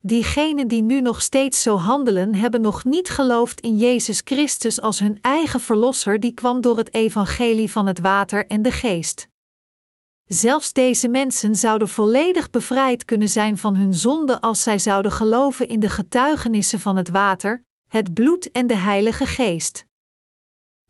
Diegenen 0.00 0.68
die 0.68 0.82
nu 0.82 1.00
nog 1.00 1.22
steeds 1.22 1.62
zo 1.62 1.76
handelen, 1.76 2.34
hebben 2.34 2.60
nog 2.60 2.84
niet 2.84 3.08
geloofd 3.08 3.60
in 3.60 3.76
Jezus 3.76 4.20
Christus 4.24 4.80
als 4.80 4.98
hun 4.98 5.18
eigen 5.20 5.60
Verlosser, 5.60 6.20
die 6.20 6.32
kwam 6.32 6.60
door 6.60 6.76
het 6.76 6.94
evangelie 6.94 7.70
van 7.70 7.86
het 7.86 7.98
water 7.98 8.46
en 8.46 8.62
de 8.62 8.72
geest. 8.72 9.28
Zelfs 10.26 10.72
deze 10.72 11.08
mensen 11.08 11.56
zouden 11.56 11.88
volledig 11.88 12.50
bevrijd 12.50 13.04
kunnen 13.04 13.28
zijn 13.28 13.58
van 13.58 13.76
hun 13.76 13.94
zonde 13.94 14.40
als 14.40 14.62
zij 14.62 14.78
zouden 14.78 15.12
geloven 15.12 15.68
in 15.68 15.80
de 15.80 15.88
getuigenissen 15.88 16.80
van 16.80 16.96
het 16.96 17.08
water, 17.08 17.64
het 17.88 18.14
bloed 18.14 18.50
en 18.50 18.66
de 18.66 18.76
Heilige 18.76 19.26
Geest. 19.26 19.86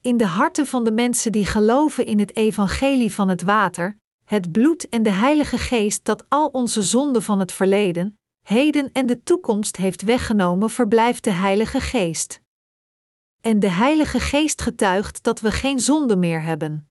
In 0.01 0.17
de 0.17 0.27
harten 0.27 0.67
van 0.67 0.85
de 0.85 0.93
mensen 0.93 1.33
die 1.33 1.47
geloven 1.47 2.07
in 2.07 2.19
het 2.19 2.37
evangelie 2.37 3.15
van 3.15 3.29
het 3.29 3.43
water, 3.43 3.99
het 4.25 4.53
bloed 4.53 4.89
en 4.89 5.03
de 5.03 5.11
Heilige 5.11 5.59
Geest 5.59 6.05
dat 6.05 6.25
al 6.29 6.47
onze 6.47 6.83
zonden 6.83 7.23
van 7.23 7.39
het 7.39 7.53
verleden, 7.53 8.19
heden 8.49 8.93
en 8.93 9.07
de 9.07 9.23
toekomst 9.23 9.77
heeft 9.77 10.03
weggenomen, 10.03 10.71
verblijft 10.71 11.25
de 11.25 11.31
Heilige 11.31 11.81
Geest. 11.81 12.41
En 13.41 13.61
de 13.61 13.71
Heilige 13.71 14.21
Geest 14.21 14.63
getuigt 14.63 15.23
dat 15.23 15.41
we 15.41 15.51
geen 15.51 15.81
zonde 15.81 16.17
meer 16.17 16.43
hebben. 16.43 16.91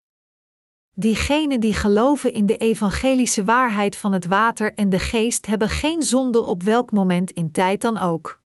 Diegenen 0.94 1.60
die 1.60 1.74
geloven 1.74 2.34
in 2.34 2.46
de 2.46 2.58
evangelische 2.58 3.44
waarheid 3.44 3.96
van 3.96 4.12
het 4.14 4.26
water 4.26 4.74
en 4.74 4.90
de 4.90 5.00
geest 5.00 5.46
hebben 5.46 5.70
geen 5.70 6.02
zonde 6.02 6.42
op 6.44 6.64
welk 6.64 6.92
moment 6.92 7.32
in 7.32 7.52
tijd 7.52 7.82
dan 7.82 7.98
ook. 7.98 8.42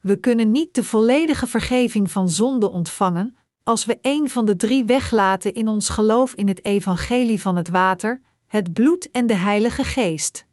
We 0.00 0.16
kunnen 0.16 0.50
niet 0.50 0.74
de 0.74 0.84
volledige 0.84 1.46
vergeving 1.46 2.10
van 2.10 2.28
zonde 2.28 2.70
ontvangen 2.70 3.36
als 3.62 3.84
we 3.84 3.98
een 4.02 4.30
van 4.30 4.44
de 4.44 4.56
drie 4.56 4.84
weglaten 4.84 5.54
in 5.54 5.68
ons 5.68 5.88
geloof 5.88 6.34
in 6.34 6.48
het 6.48 6.64
evangelie 6.64 7.40
van 7.40 7.56
het 7.56 7.68
water, 7.68 8.22
het 8.46 8.72
bloed 8.72 9.10
en 9.10 9.26
de 9.26 9.36
Heilige 9.36 9.84
Geest. 9.84 10.47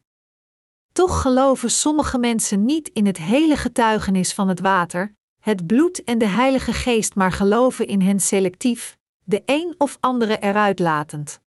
Toch 0.96 1.22
geloven 1.22 1.72
sommige 1.72 2.18
mensen 2.18 2.66
niet 2.66 2.90
in 2.94 3.06
het 3.06 3.18
hele 3.18 3.58
getuigenis 3.58 4.34
van 4.34 4.48
het 4.48 4.60
water, 4.60 5.16
het 5.40 5.68
bloed 5.68 6.04
en 6.04 6.18
de 6.18 6.28
Heilige 6.28 6.74
Geest, 6.74 7.16
maar 7.16 7.32
geloven 7.32 7.88
in 7.88 8.02
hen 8.02 8.20
selectief, 8.20 8.98
de 9.24 9.44
een 9.46 9.76
of 9.78 9.98
andere 10.00 10.40
eruit 10.40 10.80
latend. 10.80 11.42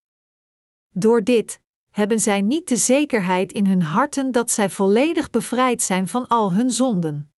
Door 0.90 1.22
dit 1.22 1.60
hebben 1.90 2.20
zij 2.20 2.40
niet 2.40 2.68
de 2.68 2.76
zekerheid 2.76 3.52
in 3.52 3.66
hun 3.66 3.82
harten 3.82 4.32
dat 4.32 4.50
zij 4.50 4.70
volledig 4.70 5.30
bevrijd 5.30 5.82
zijn 5.82 6.08
van 6.08 6.26
al 6.26 6.52
hun 6.52 6.70
zonden. 6.70 7.32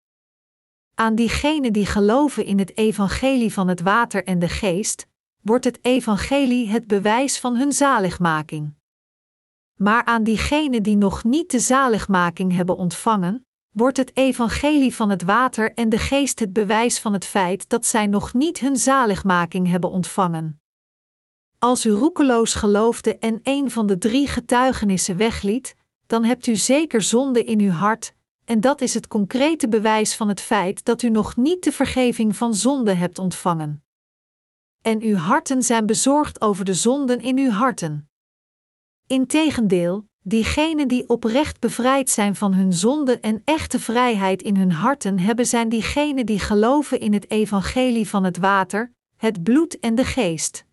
Aan 0.94 1.14
diegenen 1.14 1.72
die 1.72 1.86
geloven 1.86 2.44
in 2.44 2.58
het 2.58 2.76
evangelie 2.76 3.52
van 3.52 3.68
het 3.68 3.80
water 3.80 4.24
en 4.24 4.38
de 4.38 4.48
geest, 4.48 5.06
wordt 5.40 5.64
het 5.64 5.78
evangelie 5.82 6.68
het 6.68 6.86
bewijs 6.86 7.38
van 7.38 7.56
hun 7.56 7.72
zaligmaking. 7.72 8.78
Maar 9.82 10.04
aan 10.04 10.22
diegenen 10.22 10.82
die 10.82 10.96
nog 10.96 11.24
niet 11.24 11.50
de 11.50 11.58
zaligmaking 11.58 12.56
hebben 12.56 12.76
ontvangen, 12.76 13.46
wordt 13.70 13.96
het 13.96 14.16
evangelie 14.16 14.94
van 14.94 15.10
het 15.10 15.22
water 15.22 15.72
en 15.74 15.88
de 15.88 15.98
geest 15.98 16.38
het 16.38 16.52
bewijs 16.52 16.98
van 16.98 17.12
het 17.12 17.24
feit 17.24 17.68
dat 17.68 17.86
zij 17.86 18.06
nog 18.06 18.34
niet 18.34 18.58
hun 18.58 18.76
zaligmaking 18.76 19.68
hebben 19.68 19.90
ontvangen. 19.90 20.60
Als 21.58 21.86
u 21.86 21.90
roekeloos 21.90 22.54
geloofde 22.54 23.18
en 23.18 23.40
een 23.42 23.70
van 23.70 23.86
de 23.86 23.98
drie 23.98 24.26
getuigenissen 24.26 25.16
wegliet, 25.16 25.74
dan 26.06 26.24
hebt 26.24 26.46
u 26.46 26.56
zeker 26.56 27.02
zonde 27.02 27.44
in 27.44 27.60
uw 27.60 27.70
hart, 27.70 28.14
en 28.44 28.60
dat 28.60 28.80
is 28.80 28.94
het 28.94 29.08
concrete 29.08 29.68
bewijs 29.68 30.16
van 30.16 30.28
het 30.28 30.40
feit 30.40 30.84
dat 30.84 31.02
u 31.02 31.10
nog 31.10 31.36
niet 31.36 31.64
de 31.64 31.72
vergeving 31.72 32.36
van 32.36 32.54
zonde 32.54 32.94
hebt 32.94 33.18
ontvangen. 33.18 33.84
En 34.82 35.02
uw 35.02 35.16
harten 35.16 35.62
zijn 35.62 35.86
bezorgd 35.86 36.40
over 36.40 36.64
de 36.64 36.74
zonden 36.74 37.20
in 37.20 37.38
uw 37.38 37.50
harten. 37.50 38.09
Integendeel, 39.10 40.08
Diegenen 40.22 40.88
die 40.88 41.08
oprecht 41.08 41.60
bevrijd 41.60 42.10
zijn 42.10 42.36
van 42.36 42.54
hun 42.54 42.72
zonde 42.72 43.20
en 43.20 43.42
echte 43.44 43.80
vrijheid 43.80 44.42
in 44.42 44.56
hun 44.56 44.72
harten 44.72 45.18
hebben, 45.18 45.46
zijn 45.46 45.68
diegenen 45.68 46.26
die 46.26 46.38
geloven 46.38 47.00
in 47.00 47.12
het 47.12 47.30
evangelie 47.30 48.08
van 48.08 48.24
het 48.24 48.36
water, 48.36 48.92
het 49.16 49.42
bloed 49.42 49.78
en 49.78 49.94
de 49.94 50.04
geest. 50.04 50.64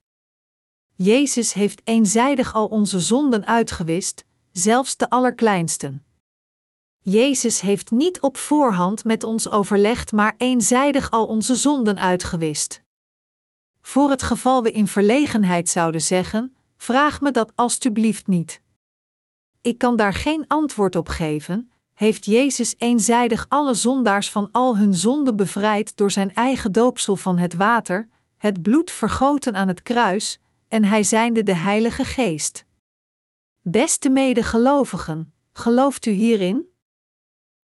Jezus 0.95 1.53
heeft 1.53 1.81
eenzijdig 1.83 2.53
al 2.53 2.65
onze 2.65 2.99
zonden 2.99 3.45
uitgewist, 3.45 4.25
zelfs 4.51 4.97
de 4.97 5.09
allerkleinsten. 5.09 6.05
Jezus 7.01 7.61
heeft 7.61 7.91
niet 7.91 8.21
op 8.21 8.37
voorhand 8.37 9.03
met 9.03 9.23
ons 9.23 9.49
overlegd, 9.49 10.11
maar 10.11 10.35
eenzijdig 10.37 11.11
al 11.11 11.25
onze 11.25 11.55
zonden 11.55 11.99
uitgewist. 11.99 12.83
Voor 13.81 14.09
het 14.09 14.23
geval 14.23 14.63
we 14.63 14.71
in 14.71 14.87
verlegenheid 14.87 15.69
zouden 15.69 16.01
zeggen: 16.01 16.56
vraag 16.77 17.21
me 17.21 17.31
dat 17.31 17.51
alstublieft 17.55 18.27
niet. 18.27 18.61
Ik 19.61 19.77
kan 19.77 19.95
daar 19.95 20.13
geen 20.13 20.47
antwoord 20.47 20.95
op 20.95 21.09
geven. 21.09 21.71
Heeft 21.93 22.25
Jezus 22.25 22.75
eenzijdig 22.77 23.45
alle 23.49 23.73
zondaars 23.73 24.31
van 24.31 24.49
al 24.51 24.77
hun 24.77 24.93
zonden 24.93 25.35
bevrijd 25.35 25.97
door 25.97 26.11
zijn 26.11 26.33
eigen 26.33 26.71
doopsel 26.71 27.15
van 27.15 27.37
het 27.37 27.53
water, 27.53 28.09
het 28.37 28.61
bloed 28.61 28.91
vergoten 28.91 29.55
aan 29.55 29.67
het 29.67 29.81
kruis, 29.81 30.39
en 30.67 30.83
hij 30.83 31.03
zijnde 31.03 31.43
de 31.43 31.55
Heilige 31.55 32.05
Geest? 32.05 32.65
Beste 33.61 34.09
medegelovigen, 34.09 35.33
gelooft 35.53 36.05
u 36.05 36.11
hierin? 36.11 36.65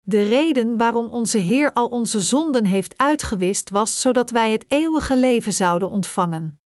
De 0.01 0.23
reden 0.23 0.77
waarom 0.77 1.05
onze 1.05 1.37
Heer 1.37 1.73
al 1.73 1.87
onze 1.87 2.21
zonden 2.21 2.65
heeft 2.65 2.97
uitgewist 2.97 3.69
was 3.69 4.01
zodat 4.01 4.29
wij 4.29 4.51
het 4.51 4.65
eeuwige 4.67 5.17
leven 5.17 5.53
zouden 5.53 5.89
ontvangen. 5.89 6.62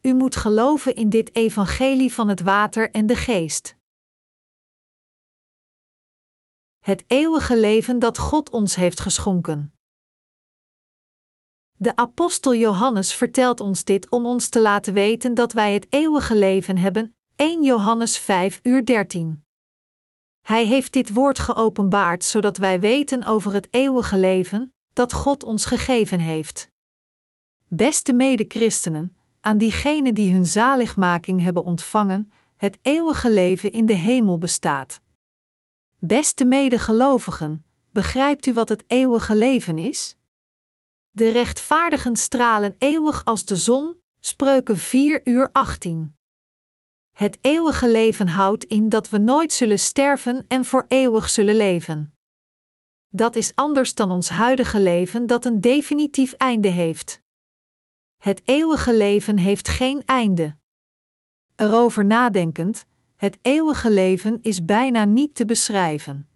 U 0.00 0.14
moet 0.14 0.36
geloven 0.36 0.94
in 0.94 1.08
dit 1.08 1.34
evangelie 1.34 2.12
van 2.12 2.28
het 2.28 2.40
water 2.40 2.90
en 2.90 3.06
de 3.06 3.16
geest. 3.16 3.76
het 6.88 7.04
eeuwige 7.06 7.58
leven 7.58 7.98
dat 7.98 8.18
God 8.18 8.50
ons 8.50 8.74
heeft 8.74 9.00
geschonken. 9.00 9.72
De 11.72 11.96
apostel 11.96 12.54
Johannes 12.54 13.14
vertelt 13.14 13.60
ons 13.60 13.84
dit 13.84 14.10
om 14.10 14.26
ons 14.26 14.48
te 14.48 14.60
laten 14.60 14.92
weten 14.92 15.34
dat 15.34 15.52
wij 15.52 15.72
het 15.72 15.86
eeuwige 15.90 16.36
leven 16.36 16.76
hebben, 16.76 17.16
1 17.36 17.62
Johannes 17.62 18.18
5 18.18 18.60
uur 18.62 18.84
13. 18.84 19.44
Hij 20.40 20.66
heeft 20.66 20.92
dit 20.92 21.12
woord 21.12 21.38
geopenbaard 21.38 22.24
zodat 22.24 22.56
wij 22.56 22.80
weten 22.80 23.24
over 23.24 23.52
het 23.52 23.68
eeuwige 23.70 24.18
leven 24.18 24.74
dat 24.92 25.12
God 25.12 25.42
ons 25.42 25.64
gegeven 25.64 26.20
heeft. 26.20 26.70
Beste 27.66 28.12
mede-christenen, 28.12 29.16
aan 29.48 29.58
diegenen 29.58 30.14
die 30.14 30.32
hun 30.32 30.46
zaligmaking 30.46 31.42
hebben 31.42 31.64
ontvangen, 31.64 32.32
het 32.56 32.78
eeuwige 32.82 33.30
leven 33.30 33.72
in 33.72 33.86
de 33.86 33.94
hemel 33.94 34.38
bestaat. 34.38 35.00
Beste 35.98 36.44
medegelovigen, 36.44 37.64
begrijpt 37.90 38.46
u 38.46 38.52
wat 38.52 38.68
het 38.68 38.84
eeuwige 38.86 39.36
leven 39.36 39.78
is? 39.78 40.16
De 41.10 41.30
rechtvaardigen 41.30 42.16
stralen 42.16 42.74
eeuwig 42.78 43.24
als 43.24 43.44
de 43.44 43.56
zon, 43.56 44.00
spreuken 44.20 44.76
4 44.76 45.20
uur 45.24 45.48
18. 45.52 46.16
Het 47.12 47.38
eeuwige 47.40 47.90
leven 47.90 48.28
houdt 48.28 48.64
in 48.64 48.88
dat 48.88 49.08
we 49.08 49.18
nooit 49.18 49.52
zullen 49.52 49.78
sterven 49.78 50.44
en 50.48 50.64
voor 50.64 50.84
eeuwig 50.88 51.28
zullen 51.28 51.56
leven. 51.56 52.14
Dat 53.08 53.36
is 53.36 53.54
anders 53.54 53.94
dan 53.94 54.10
ons 54.10 54.28
huidige 54.28 54.80
leven 54.80 55.26
dat 55.26 55.44
een 55.44 55.60
definitief 55.60 56.32
einde 56.32 56.68
heeft. 56.68 57.26
Het 58.18 58.42
eeuwige 58.44 58.96
leven 58.96 59.38
heeft 59.38 59.68
geen 59.68 60.02
einde. 60.04 60.56
Erover 61.56 62.04
nadenkend, 62.04 62.86
het 63.16 63.38
eeuwige 63.42 63.90
leven 63.90 64.38
is 64.42 64.64
bijna 64.64 65.04
niet 65.04 65.34
te 65.34 65.44
beschrijven. 65.44 66.28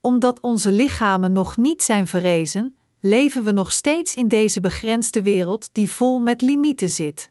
Omdat 0.00 0.40
onze 0.40 0.72
lichamen 0.72 1.32
nog 1.32 1.56
niet 1.56 1.82
zijn 1.82 2.06
verrezen, 2.06 2.76
leven 3.00 3.44
we 3.44 3.50
nog 3.50 3.72
steeds 3.72 4.14
in 4.14 4.28
deze 4.28 4.60
begrensde 4.60 5.22
wereld 5.22 5.74
die 5.74 5.90
vol 5.90 6.18
met 6.18 6.42
limieten 6.42 6.90
zit. 6.90 7.30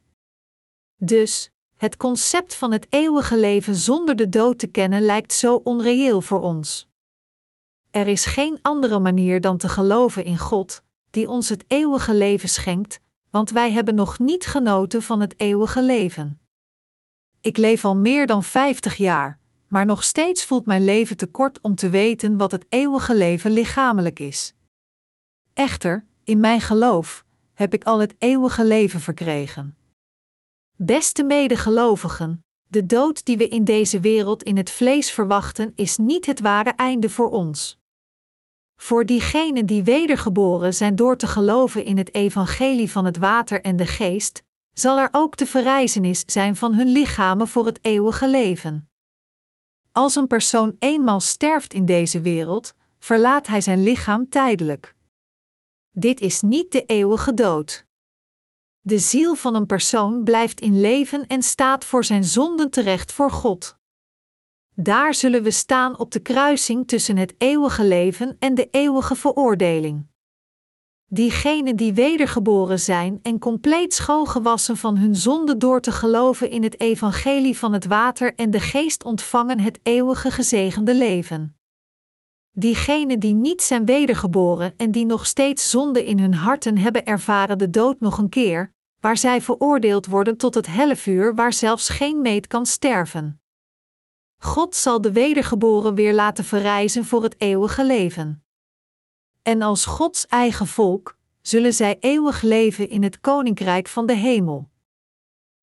Dus, 0.96 1.52
het 1.76 1.98
concept 1.98 2.56
van 2.56 2.72
het 2.72 2.88
eeuwige 2.90 3.38
leven 3.38 3.76
zonder 3.76 4.16
de 4.16 4.30
dood 4.30 4.60
te 4.60 4.68
kennen 4.68 5.02
lijkt 5.02 5.34
zo 5.34 5.56
onreëel 5.56 6.22
voor 6.22 6.42
ons. 6.42 6.88
Er 7.92 8.08
is 8.08 8.26
geen 8.26 8.60
andere 8.62 9.00
manier 9.00 9.42
dan 9.42 9.58
te 9.58 9.70
geloven 9.70 10.24
in 10.24 10.38
God, 10.38 10.84
die 11.10 11.30
ons 11.30 11.50
het 11.50 11.64
eeuwige 11.68 12.14
leven 12.14 12.50
schenkt, 12.50 13.00
want 13.30 13.50
wij 13.50 13.72
hebben 13.72 13.96
nog 13.96 14.20
niet 14.20 14.46
genoten 14.46 15.02
van 15.02 15.20
het 15.20 15.40
eeuwige 15.40 15.84
leven. 15.84 16.40
Ik 17.42 17.58
leef 17.58 17.86
al 17.86 17.96
meer 17.96 18.28
dan 18.28 18.44
50 18.44 18.96
jaar, 18.96 19.40
maar 19.68 19.86
nog 19.86 20.04
steeds 20.04 20.46
voelt 20.46 20.66
mijn 20.66 20.86
leven 20.86 21.18
te 21.18 21.28
kort 21.28 21.62
om 21.62 21.76
te 21.76 21.90
weten 21.90 22.38
wat 22.38 22.52
het 22.52 22.66
eeuwige 22.70 23.16
leven 23.16 23.52
lichamelijk 23.52 24.20
is. 24.20 24.54
Echter, 25.54 26.06
in 26.24 26.40
mijn 26.40 26.62
geloof 26.62 27.26
heb 27.54 27.74
ik 27.74 27.84
al 27.84 28.00
het 28.00 28.16
eeuwige 28.18 28.66
leven 28.66 29.00
verkregen. 29.00 29.78
Beste 30.76 31.24
medegelovigen, 31.24 32.44
de 32.68 32.86
dood 32.86 33.26
die 33.26 33.38
we 33.38 33.48
in 33.48 33.64
deze 33.64 34.00
wereld 34.00 34.44
in 34.44 34.58
het 34.58 34.70
vlees 34.70 35.12
verwachten 35.12 35.72
is 35.76 35.98
niet 35.98 36.26
het 36.26 36.40
ware 36.40 36.70
einde 36.70 37.10
voor 37.10 37.30
ons. 37.30 37.79
Voor 38.82 39.06
diegenen 39.06 39.66
die 39.66 39.84
wedergeboren 39.84 40.74
zijn 40.74 40.96
door 40.96 41.18
te 41.18 41.28
geloven 41.28 41.86
in 41.86 41.98
het 41.98 42.14
evangelie 42.14 42.92
van 42.92 43.06
het 43.06 43.18
water 43.18 43.62
en 43.62 43.76
de 43.76 43.86
geest, 43.86 44.44
zal 44.74 45.00
er 45.00 45.10
ook 45.12 45.38
de 45.38 45.46
verrijzenis 45.46 46.24
zijn 46.26 46.56
van 46.56 46.74
hun 46.74 46.88
lichamen 46.88 47.48
voor 47.48 47.66
het 47.66 47.80
eeuwige 47.82 48.30
leven. 48.30 48.90
Als 49.92 50.16
een 50.16 50.28
persoon 50.28 50.76
eenmaal 50.80 51.20
sterft 51.20 51.74
in 51.74 51.86
deze 51.86 52.22
wereld, 52.22 52.74
verlaat 53.00 53.48
hij 53.48 53.62
zijn 53.62 53.84
lichaam 53.84 54.30
tijdelijk. 54.30 54.96
Dit 55.92 56.20
is 56.20 56.42
niet 56.42 56.72
de 56.72 56.86
eeuwige 56.86 57.34
dood. 57.34 57.86
De 58.82 59.00
ziel 59.00 59.36
van 59.36 59.56
een 59.56 59.66
persoon 59.66 60.24
blijft 60.24 60.62
in 60.62 60.80
leven 60.80 61.28
en 61.28 61.44
staat 61.44 61.86
voor 61.86 62.04
zijn 62.04 62.24
zonden 62.24 62.70
terecht 62.70 63.12
voor 63.12 63.32
God. 63.32 63.79
Daar 64.82 65.14
zullen 65.14 65.44
we 65.44 65.52
staan 65.52 66.00
op 66.00 66.12
de 66.12 66.20
kruising 66.20 66.88
tussen 66.88 67.18
het 67.18 67.34
eeuwige 67.38 67.84
leven 67.84 68.36
en 68.40 68.56
de 68.56 68.68
eeuwige 68.72 69.16
veroordeling. 69.16 70.08
Diegenen 71.06 71.76
die 71.76 71.94
wedergeboren 71.94 72.80
zijn 72.80 73.20
en 73.22 73.40
compleet 73.40 73.94
schoongewassen 73.94 74.78
van 74.78 74.98
hun 74.98 75.16
zonde 75.16 75.58
door 75.58 75.82
te 75.82 75.92
geloven 75.92 76.50
in 76.50 76.64
het 76.64 76.80
evangelie 76.80 77.58
van 77.58 77.74
het 77.74 77.86
water 77.86 78.36
en 78.36 78.52
de 78.52 78.60
geest 78.60 79.04
ontvangen 79.04 79.60
het 79.60 79.80
eeuwige 79.84 80.32
gezegende 80.32 80.96
leven. 80.96 81.58
Diegenen 82.52 83.20
die 83.20 83.34
niet 83.34 83.62
zijn 83.62 83.86
wedergeboren 83.86 84.74
en 84.78 84.92
die 84.92 85.06
nog 85.06 85.26
steeds 85.26 85.70
zonde 85.70 86.06
in 86.06 86.20
hun 86.20 86.34
harten 86.34 86.78
hebben 86.78 87.06
ervaren 87.06 87.58
de 87.58 87.70
dood 87.70 88.00
nog 88.00 88.18
een 88.18 88.30
keer, 88.30 88.74
waar 89.00 89.18
zij 89.18 89.42
veroordeeld 89.42 90.06
worden 90.06 90.38
tot 90.38 90.56
het 90.56 90.68
hellevuur 90.68 91.36
waar 91.36 91.54
zelfs 91.54 91.90
geen 91.90 92.22
meet 92.22 92.48
kan 92.48 92.66
sterven. 92.66 93.39
God 94.42 94.76
zal 94.76 95.02
de 95.02 95.12
wedergeboren 95.12 95.96
weer 95.96 96.14
laten 96.14 96.44
verrijzen 96.44 97.06
voor 97.06 97.24
het 97.24 97.36
eeuwige 97.42 97.86
leven. 97.86 98.44
En 99.42 99.62
als 99.62 99.86
Gods 99.86 100.28
eigen 100.28 100.68
volk 100.68 101.18
zullen 101.42 101.74
zij 101.74 101.98
eeuwig 102.00 102.42
leven 102.42 102.90
in 102.90 103.04
het 103.04 103.20
koninkrijk 103.20 103.88
van 103.88 104.06
de 104.06 104.14
hemel. 104.14 104.70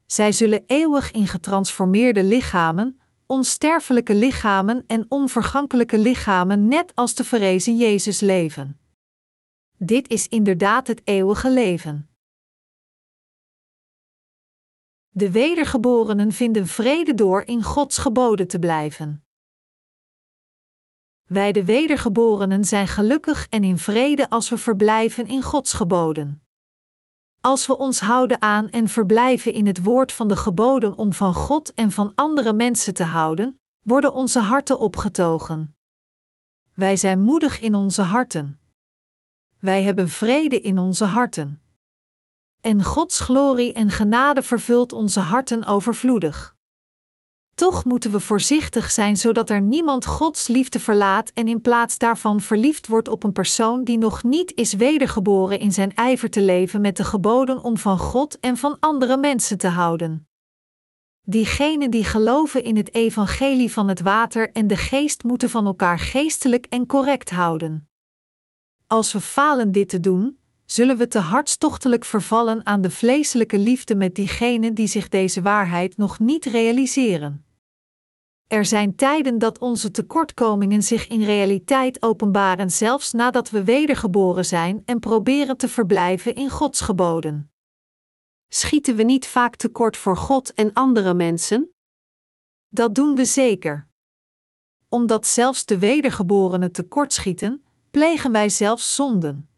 Zij 0.06 0.32
zullen 0.32 0.64
eeuwig 0.66 1.10
in 1.10 1.26
getransformeerde 1.26 2.22
lichamen, 2.24 3.00
onsterfelijke 3.26 4.14
lichamen 4.14 4.84
en 4.86 5.06
onvergankelijke 5.08 5.98
lichamen 5.98 6.68
net 6.68 6.92
als 6.94 7.14
de 7.14 7.24
verrezen 7.24 7.76
Jezus 7.76 8.20
leven. 8.20 8.80
Dit 9.78 10.08
is 10.08 10.28
inderdaad 10.28 10.86
het 10.86 11.00
eeuwige 11.04 11.50
leven. 11.50 12.08
De 15.16 15.30
wedergeborenen 15.30 16.32
vinden 16.32 16.66
vrede 16.66 17.14
door 17.14 17.42
in 17.42 17.62
Gods 17.62 17.98
geboden 17.98 18.48
te 18.48 18.58
blijven. 18.58 19.24
Wij 21.24 21.52
de 21.52 21.64
wedergeborenen 21.64 22.64
zijn 22.64 22.88
gelukkig 22.88 23.46
en 23.48 23.64
in 23.64 23.78
vrede 23.78 24.30
als 24.30 24.48
we 24.48 24.58
verblijven 24.58 25.26
in 25.26 25.42
Gods 25.42 25.72
geboden. 25.72 26.46
Als 27.40 27.66
we 27.66 27.78
ons 27.78 28.00
houden 28.00 28.42
aan 28.42 28.70
en 28.70 28.88
verblijven 28.88 29.52
in 29.52 29.66
het 29.66 29.82
woord 29.82 30.12
van 30.12 30.28
de 30.28 30.36
geboden 30.36 30.96
om 30.96 31.12
van 31.12 31.34
God 31.34 31.74
en 31.74 31.90
van 31.90 32.12
andere 32.14 32.52
mensen 32.52 32.94
te 32.94 33.04
houden, 33.04 33.60
worden 33.82 34.12
onze 34.12 34.40
harten 34.40 34.78
opgetogen. 34.78 35.76
Wij 36.74 36.96
zijn 36.96 37.20
moedig 37.20 37.60
in 37.60 37.74
onze 37.74 38.02
harten. 38.02 38.60
Wij 39.58 39.82
hebben 39.82 40.08
vrede 40.08 40.60
in 40.60 40.78
onze 40.78 41.04
harten 41.04 41.60
en 42.66 42.82
Gods 42.82 43.20
glorie 43.20 43.72
en 43.72 43.90
genade 43.90 44.42
vervult 44.42 44.92
onze 44.92 45.20
harten 45.20 45.64
overvloedig. 45.64 46.56
Toch 47.54 47.84
moeten 47.84 48.10
we 48.10 48.20
voorzichtig 48.20 48.90
zijn 48.90 49.16
zodat 49.16 49.50
er 49.50 49.60
niemand 49.60 50.06
Gods 50.06 50.46
liefde 50.46 50.80
verlaat 50.80 51.30
en 51.34 51.48
in 51.48 51.60
plaats 51.60 51.98
daarvan 51.98 52.40
verliefd 52.40 52.86
wordt 52.86 53.08
op 53.08 53.24
een 53.24 53.32
persoon 53.32 53.84
die 53.84 53.98
nog 53.98 54.22
niet 54.22 54.54
is 54.54 54.72
wedergeboren 54.72 55.58
in 55.58 55.72
zijn 55.72 55.94
ijver 55.94 56.30
te 56.30 56.40
leven 56.40 56.80
met 56.80 56.96
de 56.96 57.04
geboden 57.04 57.62
om 57.62 57.76
van 57.76 57.98
God 57.98 58.40
en 58.40 58.56
van 58.56 58.76
andere 58.80 59.16
mensen 59.16 59.58
te 59.58 59.68
houden. 59.68 60.28
Diegenen 61.22 61.90
die 61.90 62.04
geloven 62.04 62.64
in 62.64 62.76
het 62.76 62.94
evangelie 62.94 63.72
van 63.72 63.88
het 63.88 64.00
water 64.00 64.52
en 64.52 64.66
de 64.66 64.76
geest 64.76 65.24
moeten 65.24 65.50
van 65.50 65.66
elkaar 65.66 65.98
geestelijk 65.98 66.66
en 66.66 66.86
correct 66.86 67.30
houden. 67.30 67.88
Als 68.86 69.12
we 69.12 69.20
falen 69.20 69.72
dit 69.72 69.88
te 69.88 70.00
doen, 70.00 70.38
zullen 70.66 70.96
we 70.96 71.08
te 71.08 71.18
hartstochtelijk 71.18 72.04
vervallen 72.04 72.66
aan 72.66 72.80
de 72.80 72.90
vleeselijke 72.90 73.58
liefde 73.58 73.94
met 73.94 74.14
diegenen 74.14 74.74
die 74.74 74.86
zich 74.86 75.08
deze 75.08 75.42
waarheid 75.42 75.96
nog 75.96 76.18
niet 76.18 76.44
realiseren. 76.44 77.44
Er 78.46 78.64
zijn 78.64 78.96
tijden 78.96 79.38
dat 79.38 79.58
onze 79.58 79.90
tekortkomingen 79.90 80.82
zich 80.82 81.08
in 81.08 81.22
realiteit 81.22 82.02
openbaren, 82.02 82.70
zelfs 82.70 83.12
nadat 83.12 83.50
we 83.50 83.64
wedergeboren 83.64 84.44
zijn 84.44 84.82
en 84.84 85.00
proberen 85.00 85.56
te 85.56 85.68
verblijven 85.68 86.34
in 86.34 86.50
Gods 86.50 86.80
geboden. 86.80 87.50
Schieten 88.48 88.96
we 88.96 89.02
niet 89.02 89.26
vaak 89.26 89.56
tekort 89.56 89.96
voor 89.96 90.16
God 90.16 90.54
en 90.54 90.72
andere 90.72 91.14
mensen? 91.14 91.70
Dat 92.68 92.94
doen 92.94 93.14
we 93.14 93.24
zeker. 93.24 93.88
Omdat 94.88 95.26
zelfs 95.26 95.64
de 95.64 95.78
wedergeborenen 95.78 96.72
tekortschieten, 96.72 97.64
plegen 97.90 98.32
wij 98.32 98.48
zelfs 98.48 98.94
zonden. 98.94 99.48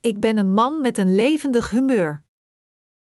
Ik 0.00 0.20
ben 0.20 0.36
een 0.36 0.52
man 0.52 0.80
met 0.80 0.98
een 0.98 1.14
levendig 1.14 1.70
humeur. 1.70 2.22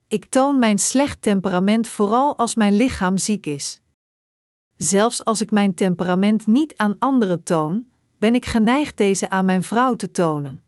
Ik 0.08 0.24
toon 0.24 0.58
mijn 0.58 0.78
slecht 0.78 1.22
temperament 1.22 1.88
vooral 1.88 2.38
als 2.38 2.54
mijn 2.54 2.76
lichaam 2.76 3.16
ziek 3.16 3.46
is. 3.46 3.80
Zelfs 4.76 5.24
als 5.24 5.40
ik 5.40 5.50
mijn 5.50 5.74
temperament 5.74 6.46
niet 6.46 6.76
aan 6.76 6.96
anderen 6.98 7.42
toon, 7.42 7.86
ben 8.18 8.34
ik 8.34 8.46
geneigd 8.46 8.96
deze 8.96 9.30
aan 9.30 9.44
mijn 9.44 9.62
vrouw 9.62 9.94
te 9.94 10.10
tonen. 10.10 10.62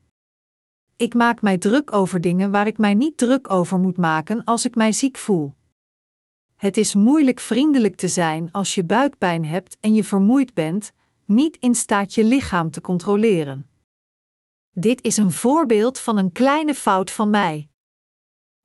Ik 0.97 1.15
maak 1.15 1.43
mij 1.43 1.59
druk 1.59 1.93
over 1.93 2.21
dingen 2.21 2.51
waar 2.51 2.67
ik 2.67 2.79
mij 2.79 2.95
niet 2.95 3.17
druk 3.17 3.51
over 3.51 3.79
moet 3.79 3.97
maken 3.97 4.45
als 4.45 4.65
ik 4.65 4.75
mij 4.75 4.93
ziek 4.93 5.17
voel. 5.17 5.55
Het 6.57 6.77
is 6.77 6.95
moeilijk 6.95 7.41
vriendelijk 7.41 7.97
te 7.97 8.09
zijn 8.09 8.53
als 8.53 8.75
je 8.75 8.85
buikpijn 8.85 9.45
hebt 9.45 9.77
en 9.81 9.95
je 9.95 10.05
vermoeid 10.05 10.55
bent, 10.55 10.93
niet 11.25 11.57
in 11.57 11.75
staat 11.75 12.15
je 12.15 12.25
lichaam 12.25 12.71
te 12.71 12.81
controleren. 12.81 13.69
Dit 14.77 15.03
is 15.03 15.17
een 15.17 15.33
voorbeeld 15.33 15.99
van 15.99 16.17
een 16.17 16.33
kleine 16.33 16.75
fout 16.75 17.11
van 17.11 17.31
mij. 17.31 17.69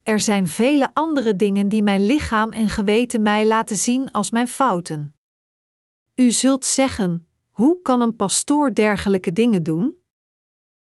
Er 0.04 0.20
zijn 0.20 0.48
vele 0.48 0.90
andere 0.94 1.36
dingen 1.36 1.70
die 1.70 1.84
mijn 1.84 2.06
lichaam 2.06 2.52
en 2.52 2.70
geweten 2.70 3.22
mij 3.22 3.48
laten 3.48 3.78
zien 3.78 4.12
als 4.12 4.32
mijn 4.32 4.48
fouten. 4.48 5.16
U 6.16 6.32
zult 6.32 6.66
zeggen: 6.66 7.28
hoe 7.50 7.82
kan 7.82 8.02
een 8.02 8.16
pastoor 8.16 8.74
dergelijke 8.74 9.32
dingen 9.32 9.64
doen? 9.64 9.96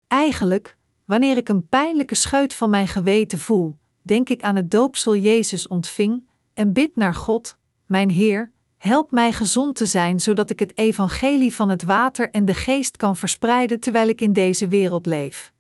Eigenlijk, 0.07 0.77
wanneer 1.05 1.37
ik 1.37 1.49
een 1.49 1.69
pijnlijke 1.69 2.15
scheut 2.15 2.55
van 2.55 2.71
mijn 2.71 2.89
geweten 2.89 3.39
voel, 3.39 3.79
denk 4.03 4.29
ik 4.29 4.43
aan 4.43 4.57
het 4.57 4.71
doopsel 4.71 5.17
Jezus 5.17 5.69
ontving 5.69 6.29
en 6.55 6.73
bid 6.73 6.97
naar 6.97 7.15
God, 7.15 7.59
mijn 7.87 8.11
Heer, 8.11 8.53
Help 8.81 9.11
mij 9.11 9.33
gezond 9.33 9.77
te 9.77 9.87
zijn, 9.87 10.21
zodat 10.21 10.51
ik 10.51 10.59
het 10.59 10.79
evangelie 10.79 11.55
van 11.55 11.69
het 11.69 11.83
water 11.83 12.31
en 12.31 12.45
de 12.45 12.55
geest 12.55 12.97
kan 12.97 13.17
verspreiden 13.17 13.81
terwijl 13.81 14.09
ik 14.09 14.21
in 14.21 14.33
deze 14.33 14.69
wereld 14.69 15.07
leef. 15.07 15.53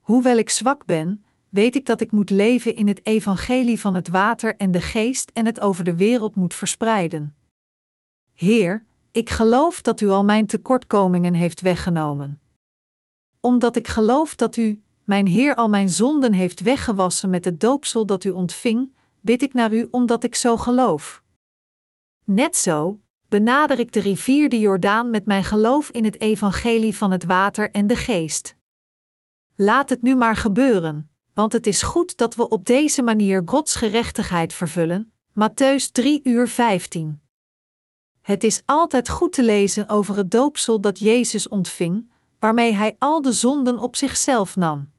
Hoewel 0.00 0.36
ik 0.36 0.50
zwak 0.50 0.86
ben, 0.86 1.24
weet 1.48 1.74
ik 1.74 1.86
dat 1.86 2.00
ik 2.00 2.10
moet 2.10 2.30
leven 2.30 2.76
in 2.76 2.88
het 2.88 3.06
evangelie 3.06 3.80
van 3.80 3.94
het 3.94 4.08
water 4.08 4.56
en 4.56 4.70
de 4.70 4.80
geest 4.80 5.30
en 5.34 5.46
het 5.46 5.60
over 5.60 5.84
de 5.84 5.96
wereld 5.96 6.34
moet 6.34 6.54
verspreiden. 6.54 7.34
Heer, 8.32 8.84
ik 9.10 9.30
geloof 9.30 9.82
dat 9.82 10.00
u 10.00 10.08
al 10.08 10.24
mijn 10.24 10.46
tekortkomingen 10.46 11.34
heeft 11.34 11.60
weggenomen. 11.60 12.40
Omdat 13.40 13.76
ik 13.76 13.88
geloof 13.88 14.34
dat 14.34 14.56
u, 14.56 14.82
mijn 15.04 15.26
Heer, 15.26 15.54
al 15.54 15.68
mijn 15.68 15.88
zonden 15.88 16.32
heeft 16.32 16.60
weggewassen 16.60 17.30
met 17.30 17.44
het 17.44 17.60
doopsel 17.60 18.06
dat 18.06 18.24
u 18.24 18.30
ontving, 18.30 18.94
bid 19.20 19.42
ik 19.42 19.52
naar 19.52 19.72
u 19.72 19.88
omdat 19.90 20.24
ik 20.24 20.34
zo 20.34 20.56
geloof. 20.56 21.22
Net 22.32 22.56
zo, 22.56 23.00
benader 23.28 23.78
ik 23.78 23.92
de 23.92 24.00
rivier 24.00 24.48
de 24.48 24.58
Jordaan 24.58 25.10
met 25.10 25.26
mijn 25.26 25.44
geloof 25.44 25.90
in 25.90 26.04
het 26.04 26.20
evangelie 26.20 26.96
van 26.96 27.10
het 27.10 27.24
water 27.24 27.70
en 27.70 27.86
de 27.86 27.96
geest. 27.96 28.56
Laat 29.56 29.88
het 29.88 30.02
nu 30.02 30.16
maar 30.16 30.36
gebeuren, 30.36 31.10
want 31.34 31.52
het 31.52 31.66
is 31.66 31.82
goed 31.82 32.16
dat 32.16 32.34
we 32.34 32.48
op 32.48 32.66
deze 32.66 33.02
manier 33.02 33.42
Gods 33.44 33.74
gerechtigheid 33.74 34.52
vervullen. 34.52 35.12
Matthäus 35.30 35.90
3 35.92 36.20
uur 36.22 36.48
15. 36.48 37.20
Het 38.20 38.44
is 38.44 38.62
altijd 38.64 39.08
goed 39.08 39.32
te 39.32 39.42
lezen 39.42 39.88
over 39.88 40.16
het 40.16 40.30
doopsel 40.30 40.80
dat 40.80 40.98
Jezus 40.98 41.48
ontving, 41.48 42.10
waarmee 42.38 42.72
hij 42.72 42.96
al 42.98 43.22
de 43.22 43.32
zonden 43.32 43.78
op 43.78 43.96
zichzelf 43.96 44.56
nam. 44.56 44.90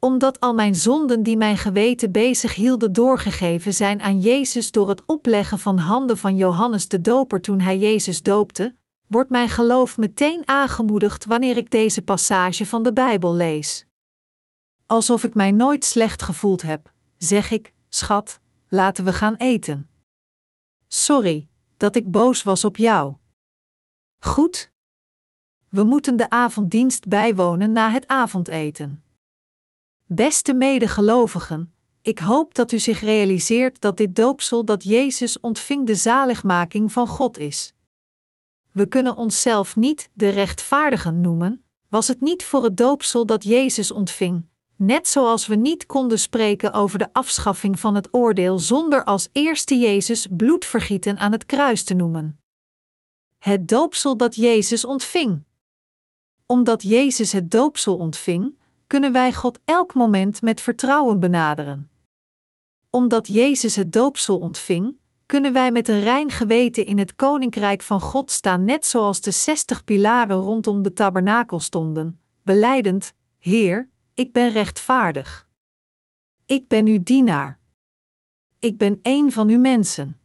Omdat 0.00 0.40
al 0.40 0.54
mijn 0.54 0.74
zonden 0.74 1.22
die 1.22 1.36
mijn 1.36 1.56
geweten 1.56 2.12
bezig 2.12 2.54
hielden 2.54 2.92
doorgegeven 2.92 3.74
zijn 3.74 4.00
aan 4.00 4.20
Jezus 4.20 4.70
door 4.70 4.88
het 4.88 5.02
opleggen 5.06 5.58
van 5.58 5.78
handen 5.78 6.18
van 6.18 6.36
Johannes 6.36 6.88
de 6.88 7.00
Doper 7.00 7.40
toen 7.40 7.60
hij 7.60 7.78
Jezus 7.78 8.22
doopte, 8.22 8.74
wordt 9.06 9.30
mijn 9.30 9.48
geloof 9.48 9.96
meteen 9.96 10.42
aangemoedigd 10.44 11.24
wanneer 11.24 11.56
ik 11.56 11.70
deze 11.70 12.02
passage 12.02 12.66
van 12.66 12.82
de 12.82 12.92
Bijbel 12.92 13.34
lees. 13.34 13.86
Alsof 14.86 15.24
ik 15.24 15.34
mij 15.34 15.50
nooit 15.50 15.84
slecht 15.84 16.22
gevoeld 16.22 16.62
heb, 16.62 16.92
zeg 17.16 17.50
ik: 17.50 17.72
Schat, 17.88 18.40
laten 18.68 19.04
we 19.04 19.12
gaan 19.12 19.34
eten. 19.34 19.90
Sorry 20.88 21.48
dat 21.76 21.96
ik 21.96 22.10
boos 22.10 22.42
was 22.42 22.64
op 22.64 22.76
jou. 22.76 23.14
Goed? 24.18 24.70
We 25.68 25.82
moeten 25.82 26.16
de 26.16 26.30
avonddienst 26.30 27.08
bijwonen 27.08 27.72
na 27.72 27.90
het 27.90 28.06
avondeten. 28.06 29.02
Beste 30.10 30.54
medegelovigen, 30.54 31.74
ik 32.02 32.18
hoop 32.18 32.54
dat 32.54 32.72
u 32.72 32.78
zich 32.78 33.00
realiseert 33.00 33.80
dat 33.80 33.96
dit 33.96 34.16
doopsel 34.16 34.64
dat 34.64 34.84
Jezus 34.84 35.40
ontving 35.40 35.86
de 35.86 35.94
zaligmaking 35.94 36.92
van 36.92 37.06
God 37.06 37.38
is. 37.38 37.74
We 38.72 38.86
kunnen 38.86 39.16
onszelf 39.16 39.76
niet 39.76 40.10
de 40.12 40.28
rechtvaardigen 40.28 41.20
noemen, 41.20 41.64
was 41.88 42.08
het 42.08 42.20
niet 42.20 42.44
voor 42.44 42.64
het 42.64 42.76
doopsel 42.76 43.26
dat 43.26 43.44
Jezus 43.44 43.90
ontving, 43.90 44.46
net 44.76 45.08
zoals 45.08 45.46
we 45.46 45.54
niet 45.54 45.86
konden 45.86 46.18
spreken 46.18 46.72
over 46.72 46.98
de 46.98 47.12
afschaffing 47.12 47.80
van 47.80 47.94
het 47.94 48.08
oordeel 48.10 48.58
zonder 48.58 49.04
als 49.04 49.28
eerste 49.32 49.78
Jezus 49.78 50.26
bloedvergieten 50.30 51.18
aan 51.18 51.32
het 51.32 51.46
kruis 51.46 51.84
te 51.84 51.94
noemen. 51.94 52.40
Het 53.38 53.68
doopsel 53.68 54.16
dat 54.16 54.34
Jezus 54.34 54.84
ontving. 54.84 55.42
Omdat 56.46 56.82
Jezus 56.82 57.32
het 57.32 57.50
doopsel 57.50 57.96
ontving, 57.96 58.57
kunnen 58.88 59.12
wij 59.12 59.32
God 59.32 59.58
elk 59.64 59.94
moment 59.94 60.42
met 60.42 60.60
vertrouwen 60.60 61.20
benaderen. 61.20 61.90
Omdat 62.90 63.26
Jezus 63.26 63.76
het 63.76 63.92
doopsel 63.92 64.38
ontving, 64.38 64.96
kunnen 65.26 65.52
wij 65.52 65.72
met 65.72 65.88
een 65.88 66.00
rein 66.00 66.30
geweten 66.30 66.86
in 66.86 66.98
het 66.98 67.14
koninkrijk 67.16 67.82
van 67.82 68.00
God 68.00 68.30
staan, 68.30 68.64
net 68.64 68.86
zoals 68.86 69.20
de 69.20 69.30
zestig 69.30 69.84
pilaren 69.84 70.36
rondom 70.36 70.82
de 70.82 70.92
tabernakel 70.92 71.60
stonden, 71.60 72.20
beleidend: 72.42 73.14
Heer, 73.38 73.88
ik 74.14 74.32
ben 74.32 74.50
rechtvaardig. 74.50 75.48
Ik 76.46 76.68
ben 76.68 76.86
uw 76.86 77.02
dienaar. 77.02 77.58
Ik 78.58 78.78
ben 78.78 78.98
een 79.02 79.32
van 79.32 79.48
uw 79.48 79.58
mensen. 79.58 80.17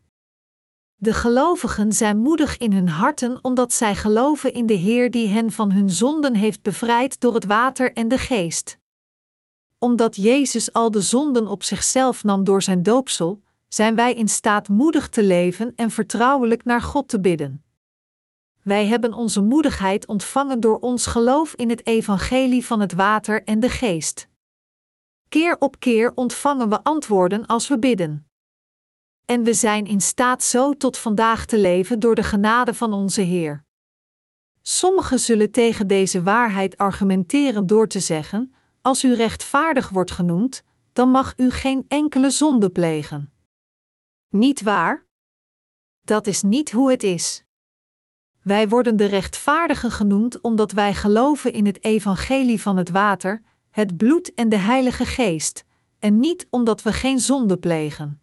De 1.03 1.13
gelovigen 1.13 1.93
zijn 1.93 2.17
moedig 2.17 2.57
in 2.57 2.73
hun 2.73 2.89
harten 2.89 3.39
omdat 3.41 3.73
zij 3.73 3.95
geloven 3.95 4.53
in 4.53 4.65
de 4.65 4.73
Heer 4.73 5.11
die 5.11 5.27
hen 5.27 5.51
van 5.51 5.71
hun 5.71 5.89
zonden 5.89 6.35
heeft 6.35 6.61
bevrijd 6.61 7.19
door 7.19 7.33
het 7.33 7.45
water 7.45 7.93
en 7.93 8.07
de 8.07 8.17
geest. 8.17 8.77
Omdat 9.77 10.15
Jezus 10.15 10.73
al 10.73 10.91
de 10.91 11.01
zonden 11.01 11.47
op 11.47 11.63
zichzelf 11.63 12.23
nam 12.23 12.43
door 12.43 12.61
zijn 12.61 12.83
doopsel, 12.83 13.41
zijn 13.67 13.95
wij 13.95 14.13
in 14.13 14.27
staat 14.27 14.69
moedig 14.69 15.09
te 15.09 15.23
leven 15.23 15.73
en 15.75 15.91
vertrouwelijk 15.91 16.63
naar 16.63 16.81
God 16.81 17.07
te 17.07 17.19
bidden. 17.19 17.63
Wij 18.61 18.85
hebben 18.85 19.13
onze 19.13 19.41
moedigheid 19.41 20.07
ontvangen 20.07 20.59
door 20.59 20.79
ons 20.79 21.05
geloof 21.05 21.53
in 21.53 21.69
het 21.69 21.87
evangelie 21.87 22.65
van 22.65 22.79
het 22.79 22.93
water 22.93 23.43
en 23.43 23.59
de 23.59 23.69
geest. 23.69 24.27
Keer 25.29 25.55
op 25.59 25.79
keer 25.79 26.11
ontvangen 26.15 26.69
we 26.69 26.83
antwoorden 26.83 27.45
als 27.45 27.67
we 27.67 27.79
bidden. 27.79 28.27
En 29.25 29.43
we 29.43 29.53
zijn 29.53 29.85
in 29.85 30.01
staat 30.01 30.43
zo 30.43 30.73
tot 30.73 30.97
vandaag 30.97 31.45
te 31.45 31.59
leven 31.59 31.99
door 31.99 32.15
de 32.15 32.23
genade 32.23 32.73
van 32.73 32.93
onze 32.93 33.21
Heer. 33.21 33.63
Sommigen 34.61 35.19
zullen 35.19 35.51
tegen 35.51 35.87
deze 35.87 36.23
waarheid 36.23 36.77
argumenteren 36.77 37.67
door 37.67 37.87
te 37.87 37.99
zeggen: 37.99 38.53
Als 38.81 39.03
u 39.03 39.13
rechtvaardig 39.13 39.89
wordt 39.89 40.11
genoemd, 40.11 40.63
dan 40.93 41.09
mag 41.09 41.33
u 41.37 41.49
geen 41.49 41.85
enkele 41.87 42.29
zonde 42.29 42.69
plegen. 42.69 43.33
Niet 44.29 44.61
waar? 44.61 45.05
Dat 46.01 46.27
is 46.27 46.41
niet 46.41 46.71
hoe 46.71 46.91
het 46.91 47.03
is. 47.03 47.43
Wij 48.41 48.69
worden 48.69 48.95
de 48.95 49.05
rechtvaardigen 49.05 49.91
genoemd 49.91 50.41
omdat 50.41 50.71
wij 50.71 50.93
geloven 50.93 51.53
in 51.53 51.65
het 51.65 51.83
evangelie 51.83 52.61
van 52.61 52.77
het 52.77 52.89
water, 52.89 53.43
het 53.69 53.97
bloed 53.97 54.33
en 54.33 54.49
de 54.49 54.57
Heilige 54.57 55.05
Geest, 55.05 55.63
en 55.99 56.19
niet 56.19 56.47
omdat 56.49 56.81
we 56.81 56.93
geen 56.93 57.19
zonde 57.19 57.57
plegen. 57.57 58.21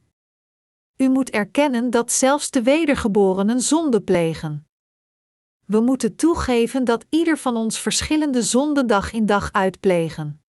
U 1.01 1.09
moet 1.09 1.31
erkennen 1.31 1.91
dat 1.91 2.13
zelfs 2.13 2.51
de 2.51 2.63
wedergeborenen 2.63 3.61
zonde 3.61 4.01
plegen. 4.01 4.69
We 5.67 5.81
moeten 5.81 6.17
toegeven 6.17 6.85
dat 6.85 7.07
ieder 7.09 7.39
van 7.39 7.57
ons 7.57 7.79
verschillende 7.79 8.43
zonden 8.43 8.87
dag 8.87 9.13
in 9.13 9.27
dag 9.27 9.53
uitplegen. 9.53 10.43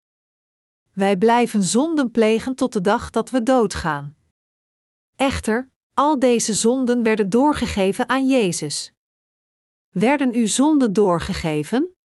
Wij 0.93 1.17
blijven 1.17 1.63
zonden 1.63 2.11
plegen 2.11 2.55
tot 2.55 2.73
de 2.73 2.81
dag 2.81 3.09
dat 3.09 3.29
we 3.29 3.43
doodgaan. 3.43 4.15
Echter, 5.15 5.69
al 5.93 6.19
deze 6.19 6.53
zonden 6.53 7.03
werden 7.03 7.29
doorgegeven 7.29 8.09
aan 8.09 8.27
Jezus. 8.27 8.93
Werden 9.89 10.33
uw 10.33 10.47
zonden 10.47 10.93
doorgegeven? 10.93 11.95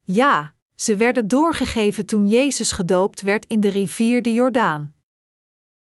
Ja, 0.00 0.54
ze 0.74 0.96
werden 0.96 1.28
doorgegeven 1.28 2.06
toen 2.06 2.28
Jezus 2.28 2.72
gedoopt 2.72 3.20
werd 3.20 3.46
in 3.46 3.60
de 3.60 3.68
rivier 3.68 4.22
de 4.22 4.32
Jordaan. 4.32 4.94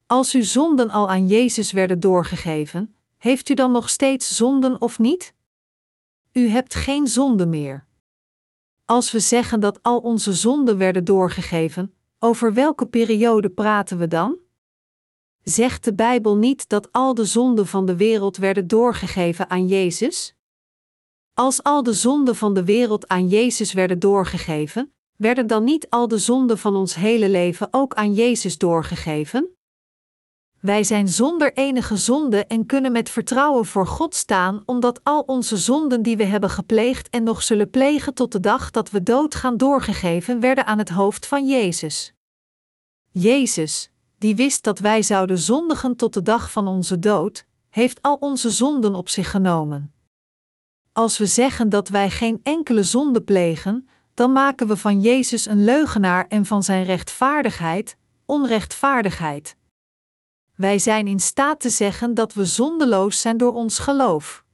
Als 0.07 0.33
uw 0.33 0.43
zonden 0.43 0.89
al 0.89 1.09
aan 1.09 1.27
Jezus 1.27 1.71
werden 1.71 1.99
doorgegeven, 1.99 2.95
heeft 3.17 3.49
u 3.49 3.53
dan 3.53 3.71
nog 3.71 3.89
steeds 3.89 4.35
zonden 4.35 4.81
of 4.81 4.99
niet? 4.99 5.33
U 6.31 6.47
hebt 6.47 6.75
geen 6.75 7.07
zonde 7.07 7.45
meer. 7.45 7.85
Als 8.85 9.11
we 9.11 9.19
zeggen 9.19 9.59
dat 9.59 9.83
al 9.83 9.99
onze 9.99 10.33
zonden 10.33 10.77
werden 10.77 11.03
doorgegeven, 11.03 11.93
over 12.19 12.53
welke 12.53 12.85
periode 12.85 13.49
praten 13.49 13.97
we 13.97 14.07
dan? 14.07 14.37
Zegt 15.43 15.83
de 15.83 15.93
Bijbel 15.93 16.37
niet 16.37 16.69
dat 16.69 16.91
al 16.91 17.13
de 17.13 17.25
zonden 17.25 17.67
van 17.67 17.85
de 17.85 17.95
wereld 17.95 18.37
werden 18.37 18.67
doorgegeven 18.67 19.49
aan 19.49 19.67
Jezus? 19.67 20.35
Als 21.33 21.63
al 21.63 21.83
de 21.83 21.93
zonden 21.93 22.35
van 22.35 22.53
de 22.53 22.63
wereld 22.63 23.07
aan 23.07 23.27
Jezus 23.27 23.73
werden 23.73 23.99
doorgegeven, 23.99 24.93
werden 25.15 25.47
dan 25.47 25.63
niet 25.63 25.89
al 25.89 26.07
de 26.07 26.17
zonden 26.17 26.57
van 26.57 26.75
ons 26.75 26.95
hele 26.95 27.29
leven 27.29 27.67
ook 27.71 27.93
aan 27.93 28.13
Jezus 28.13 28.57
doorgegeven? 28.57 29.49
Wij 30.65 30.83
zijn 30.83 31.07
zonder 31.07 31.53
enige 31.53 31.97
zonde 31.97 32.45
en 32.45 32.65
kunnen 32.65 32.91
met 32.91 33.09
vertrouwen 33.09 33.65
voor 33.65 33.87
God 33.87 34.15
staan, 34.15 34.63
omdat 34.65 34.99
al 35.03 35.21
onze 35.21 35.57
zonden 35.57 36.01
die 36.01 36.17
we 36.17 36.23
hebben 36.23 36.49
gepleegd 36.49 37.09
en 37.09 37.23
nog 37.23 37.43
zullen 37.43 37.69
plegen 37.69 38.13
tot 38.13 38.31
de 38.31 38.39
dag 38.39 38.71
dat 38.71 38.91
we 38.91 39.03
doodgaan 39.03 39.57
doorgegeven 39.57 40.39
werden 40.39 40.65
aan 40.65 40.77
het 40.77 40.89
hoofd 40.89 41.27
van 41.27 41.47
Jezus. 41.47 42.13
Jezus, 43.11 43.91
die 44.17 44.35
wist 44.35 44.63
dat 44.63 44.79
wij 44.79 45.01
zouden 45.01 45.37
zondigen 45.37 45.95
tot 45.95 46.13
de 46.13 46.21
dag 46.21 46.51
van 46.51 46.67
onze 46.67 46.99
dood, 46.99 47.45
heeft 47.69 48.01
al 48.01 48.15
onze 48.19 48.49
zonden 48.49 48.95
op 48.95 49.09
zich 49.09 49.31
genomen. 49.31 49.93
Als 50.93 51.17
we 51.17 51.25
zeggen 51.25 51.69
dat 51.69 51.89
wij 51.89 52.09
geen 52.09 52.39
enkele 52.43 52.83
zonde 52.83 53.21
plegen, 53.21 53.87
dan 54.13 54.31
maken 54.31 54.67
we 54.67 54.77
van 54.77 55.01
Jezus 55.01 55.45
een 55.45 55.63
leugenaar 55.63 56.25
en 56.27 56.45
van 56.45 56.63
zijn 56.63 56.83
rechtvaardigheid 56.83 57.97
onrechtvaardigheid. 58.25 59.55
Wij 60.55 60.79
zijn 60.79 61.07
in 61.07 61.19
staat 61.19 61.59
te 61.59 61.69
zeggen 61.69 62.13
dat 62.13 62.33
we 62.33 62.45
zondeloos 62.45 63.21
zijn 63.21 63.37
door 63.37 63.53
ons 63.53 63.79
geloof. 63.79 64.45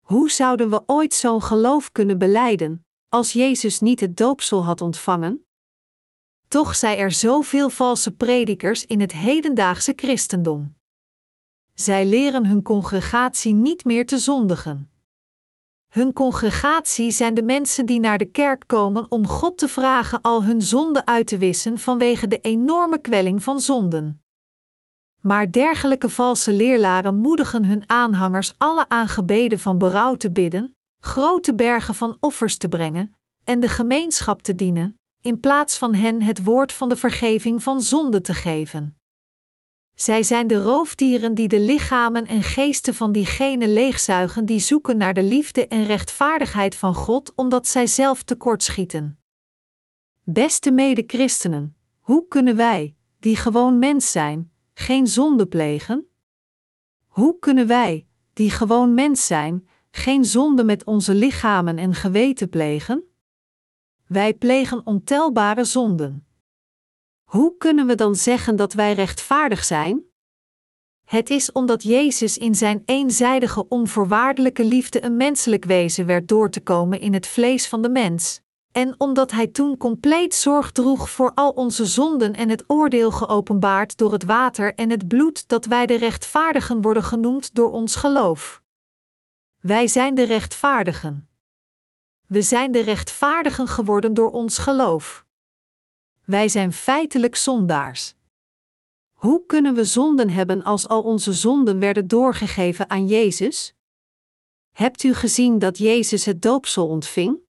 Hoe 0.00 0.30
zouden 0.30 0.70
we 0.70 0.82
ooit 0.86 1.14
zo'n 1.14 1.42
geloof 1.42 1.92
kunnen 1.92 2.18
beleiden, 2.18 2.86
als 3.08 3.32
Jezus 3.32 3.80
niet 3.80 4.00
het 4.00 4.16
doopsel 4.16 4.64
had 4.64 4.80
ontvangen? 4.80 5.46
Toch 6.48 6.74
zijn 6.76 6.98
er 6.98 7.12
zoveel 7.12 7.70
valse 7.70 8.12
predikers 8.12 8.86
in 8.86 9.00
het 9.00 9.12
hedendaagse 9.12 9.92
christendom. 9.96 10.76
Zij 11.74 12.06
leren 12.06 12.46
hun 12.46 12.62
congregatie 12.62 13.54
niet 13.54 13.84
meer 13.84 14.06
te 14.06 14.18
zondigen. 14.18 14.90
Hun 15.88 16.12
congregatie 16.12 17.10
zijn 17.10 17.34
de 17.34 17.42
mensen 17.42 17.86
die 17.86 18.00
naar 18.00 18.18
de 18.18 18.30
kerk 18.30 18.64
komen 18.66 19.10
om 19.10 19.26
God 19.26 19.58
te 19.58 19.68
vragen 19.68 20.20
al 20.20 20.44
hun 20.44 20.62
zonden 20.62 21.06
uit 21.06 21.26
te 21.26 21.38
wissen 21.38 21.78
vanwege 21.78 22.26
de 22.28 22.40
enorme 22.40 23.00
kwelling 23.00 23.42
van 23.42 23.60
zonden. 23.60 24.23
Maar 25.26 25.50
dergelijke 25.50 26.08
valse 26.08 26.52
leerlaren 26.52 27.16
moedigen 27.16 27.64
hun 27.64 27.82
aanhangers 27.86 28.54
alle 28.58 28.88
aangebeden 28.88 29.58
van 29.58 29.78
berouw 29.78 30.14
te 30.14 30.30
bidden, 30.30 30.76
grote 31.00 31.54
bergen 31.54 31.94
van 31.94 32.16
offers 32.20 32.56
te 32.56 32.68
brengen 32.68 33.14
en 33.44 33.60
de 33.60 33.68
gemeenschap 33.68 34.42
te 34.42 34.54
dienen, 34.54 34.98
in 35.20 35.40
plaats 35.40 35.78
van 35.78 35.94
hen 35.94 36.22
het 36.22 36.44
woord 36.44 36.72
van 36.72 36.88
de 36.88 36.96
vergeving 36.96 37.62
van 37.62 37.80
zonde 37.80 38.20
te 38.20 38.34
geven. 38.34 38.98
Zij 39.94 40.22
zijn 40.22 40.46
de 40.46 40.62
roofdieren 40.62 41.34
die 41.34 41.48
de 41.48 41.60
lichamen 41.60 42.26
en 42.26 42.42
geesten 42.42 42.94
van 42.94 43.12
diegenen 43.12 43.72
leegzuigen 43.72 44.46
die 44.46 44.60
zoeken 44.60 44.96
naar 44.96 45.14
de 45.14 45.22
liefde 45.22 45.68
en 45.68 45.84
rechtvaardigheid 45.84 46.74
van 46.74 46.94
God 46.94 47.32
omdat 47.34 47.66
zij 47.66 47.86
zelf 47.86 48.22
tekortschieten. 48.22 49.18
Beste 50.22 50.70
mede-christenen, 50.70 51.76
hoe 52.00 52.28
kunnen 52.28 52.56
wij, 52.56 52.94
die 53.18 53.36
gewoon 53.36 53.78
mens 53.78 54.10
zijn, 54.12 54.52
geen 54.74 55.06
zonde 55.06 55.46
plegen? 55.46 56.08
Hoe 57.06 57.38
kunnen 57.38 57.66
wij, 57.66 58.06
die 58.32 58.50
gewoon 58.50 58.94
mens 58.94 59.26
zijn, 59.26 59.68
geen 59.90 60.24
zonde 60.24 60.64
met 60.64 60.84
onze 60.84 61.14
lichamen 61.14 61.78
en 61.78 61.94
geweten 61.94 62.48
plegen? 62.48 63.04
Wij 64.06 64.34
plegen 64.34 64.86
ontelbare 64.86 65.64
zonden. 65.64 66.26
Hoe 67.24 67.56
kunnen 67.56 67.86
we 67.86 67.94
dan 67.94 68.14
zeggen 68.14 68.56
dat 68.56 68.72
wij 68.72 68.92
rechtvaardig 68.92 69.64
zijn? 69.64 70.02
Het 71.04 71.30
is 71.30 71.52
omdat 71.52 71.82
Jezus 71.82 72.38
in 72.38 72.54
zijn 72.54 72.82
eenzijdige 72.84 73.68
onvoorwaardelijke 73.68 74.64
liefde 74.64 75.04
een 75.04 75.16
menselijk 75.16 75.64
wezen 75.64 76.06
werd 76.06 76.28
door 76.28 76.50
te 76.50 76.60
komen 76.60 77.00
in 77.00 77.14
het 77.14 77.26
vlees 77.26 77.68
van 77.68 77.82
de 77.82 77.88
mens, 77.88 78.42
en 78.74 78.94
omdat 78.98 79.30
Hij 79.30 79.46
toen 79.46 79.76
compleet 79.76 80.34
zorg 80.34 80.72
droeg 80.72 81.10
voor 81.10 81.32
al 81.34 81.50
onze 81.50 81.86
zonden 81.86 82.34
en 82.34 82.48
het 82.48 82.64
oordeel 82.66 83.10
geopenbaard 83.10 83.96
door 83.96 84.12
het 84.12 84.24
water 84.24 84.74
en 84.74 84.90
het 84.90 85.08
bloed 85.08 85.48
dat 85.48 85.64
wij 85.64 85.86
de 85.86 85.94
rechtvaardigen 85.94 86.80
worden 86.80 87.02
genoemd 87.02 87.54
door 87.54 87.70
ons 87.70 87.96
geloof. 87.96 88.62
Wij 89.60 89.88
zijn 89.88 90.14
de 90.14 90.22
rechtvaardigen. 90.22 91.28
We 92.26 92.42
zijn 92.42 92.72
de 92.72 92.80
rechtvaardigen 92.80 93.68
geworden 93.68 94.14
door 94.14 94.30
ons 94.30 94.58
geloof. 94.58 95.26
Wij 96.24 96.48
zijn 96.48 96.72
feitelijk 96.72 97.36
zondaars. 97.36 98.14
Hoe 99.12 99.46
kunnen 99.46 99.74
we 99.74 99.84
zonden 99.84 100.30
hebben 100.30 100.62
als 100.62 100.88
al 100.88 101.02
onze 101.02 101.32
zonden 101.32 101.78
werden 101.78 102.08
doorgegeven 102.08 102.90
aan 102.90 103.06
Jezus? 103.06 103.74
Hebt 104.72 105.02
u 105.02 105.14
gezien 105.14 105.58
dat 105.58 105.78
Jezus 105.78 106.24
het 106.24 106.42
doopsel 106.42 106.88
ontving? 106.88 107.43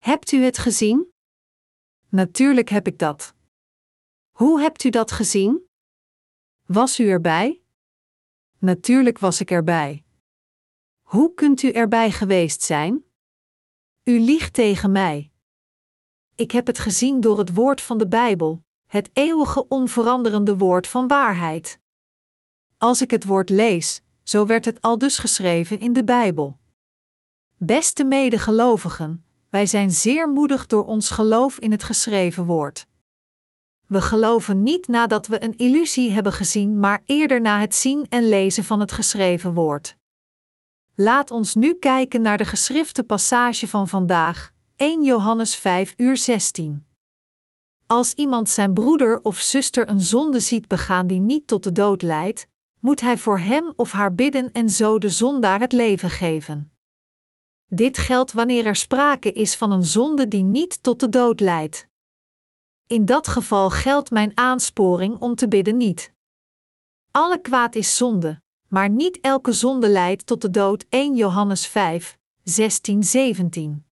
Hebt 0.00 0.32
u 0.32 0.42
het 0.42 0.58
gezien? 0.58 1.12
Natuurlijk 2.08 2.68
heb 2.68 2.86
ik 2.86 2.98
dat. 2.98 3.34
Hoe 4.30 4.60
hebt 4.60 4.84
u 4.84 4.90
dat 4.90 5.12
gezien? 5.12 5.68
Was 6.66 7.00
u 7.00 7.08
erbij? 7.08 7.62
Natuurlijk 8.58 9.18
was 9.18 9.40
ik 9.40 9.50
erbij. 9.50 10.04
Hoe 11.02 11.34
kunt 11.34 11.62
u 11.62 11.70
erbij 11.70 12.10
geweest 12.10 12.62
zijn? 12.62 13.04
U 14.04 14.20
liegt 14.20 14.52
tegen 14.52 14.92
mij. 14.92 15.30
Ik 16.34 16.50
heb 16.50 16.66
het 16.66 16.78
gezien 16.78 17.20
door 17.20 17.38
het 17.38 17.54
woord 17.54 17.80
van 17.80 17.98
de 17.98 18.08
Bijbel, 18.08 18.64
het 18.86 19.10
eeuwige 19.12 19.68
onveranderende 19.68 20.56
woord 20.56 20.86
van 20.86 21.08
waarheid. 21.08 21.80
Als 22.78 23.02
ik 23.02 23.10
het 23.10 23.24
woord 23.24 23.50
lees, 23.50 24.02
zo 24.22 24.46
werd 24.46 24.64
het 24.64 24.80
al 24.80 24.98
dus 24.98 25.18
geschreven 25.18 25.80
in 25.80 25.92
de 25.92 26.04
Bijbel. 26.04 26.58
Beste 27.56 28.04
medegelovigen, 28.04 29.24
wij 29.50 29.66
zijn 29.66 29.90
zeer 29.90 30.28
moedig 30.28 30.66
door 30.66 30.84
ons 30.84 31.10
geloof 31.10 31.58
in 31.58 31.70
het 31.70 31.82
geschreven 31.82 32.44
woord. 32.44 32.86
We 33.86 34.00
geloven 34.00 34.62
niet 34.62 34.88
nadat 34.88 35.26
we 35.26 35.42
een 35.44 35.56
illusie 35.56 36.10
hebben 36.10 36.32
gezien, 36.32 36.80
maar 36.80 37.02
eerder 37.04 37.40
na 37.40 37.60
het 37.60 37.74
zien 37.74 38.06
en 38.08 38.28
lezen 38.28 38.64
van 38.64 38.80
het 38.80 38.92
geschreven 38.92 39.54
woord. 39.54 39.96
Laat 40.94 41.30
ons 41.30 41.54
nu 41.54 41.74
kijken 41.74 42.22
naar 42.22 42.38
de 42.38 42.44
geschrifte 42.44 43.02
passage 43.02 43.68
van 43.68 43.88
vandaag, 43.88 44.52
1 44.76 45.04
Johannes 45.04 45.54
5 45.54 45.94
uur 45.96 46.16
16. 46.16 46.86
Als 47.86 48.14
iemand 48.14 48.48
zijn 48.48 48.74
broeder 48.74 49.20
of 49.22 49.38
zuster 49.38 49.88
een 49.88 50.00
zonde 50.00 50.40
ziet 50.40 50.68
begaan 50.68 51.06
die 51.06 51.20
niet 51.20 51.46
tot 51.46 51.64
de 51.64 51.72
dood 51.72 52.02
leidt, 52.02 52.46
moet 52.78 53.00
hij 53.00 53.18
voor 53.18 53.38
hem 53.38 53.72
of 53.76 53.92
haar 53.92 54.14
bidden 54.14 54.52
en 54.52 54.70
zo 54.70 54.98
de 54.98 55.08
zondaar 55.08 55.60
het 55.60 55.72
leven 55.72 56.10
geven. 56.10 56.69
Dit 57.72 57.98
geldt 57.98 58.32
wanneer 58.32 58.66
er 58.66 58.76
sprake 58.76 59.32
is 59.32 59.56
van 59.56 59.70
een 59.72 59.84
zonde 59.84 60.28
die 60.28 60.42
niet 60.42 60.82
tot 60.82 61.00
de 61.00 61.08
dood 61.08 61.40
leidt. 61.40 61.88
In 62.86 63.04
dat 63.04 63.28
geval 63.28 63.70
geldt 63.70 64.10
mijn 64.10 64.32
aansporing 64.34 65.18
om 65.18 65.34
te 65.34 65.48
bidden 65.48 65.76
niet. 65.76 66.12
Alle 67.10 67.40
kwaad 67.40 67.74
is 67.74 67.96
zonde, 67.96 68.42
maar 68.68 68.88
niet 68.88 69.20
elke 69.20 69.52
zonde 69.52 69.88
leidt 69.88 70.26
tot 70.26 70.42
de 70.42 70.50
dood 70.50 70.86
1 70.88 71.14
Johannes 71.16 71.66
5, 71.66 72.18
16, 72.42 73.04
17. 73.04 73.84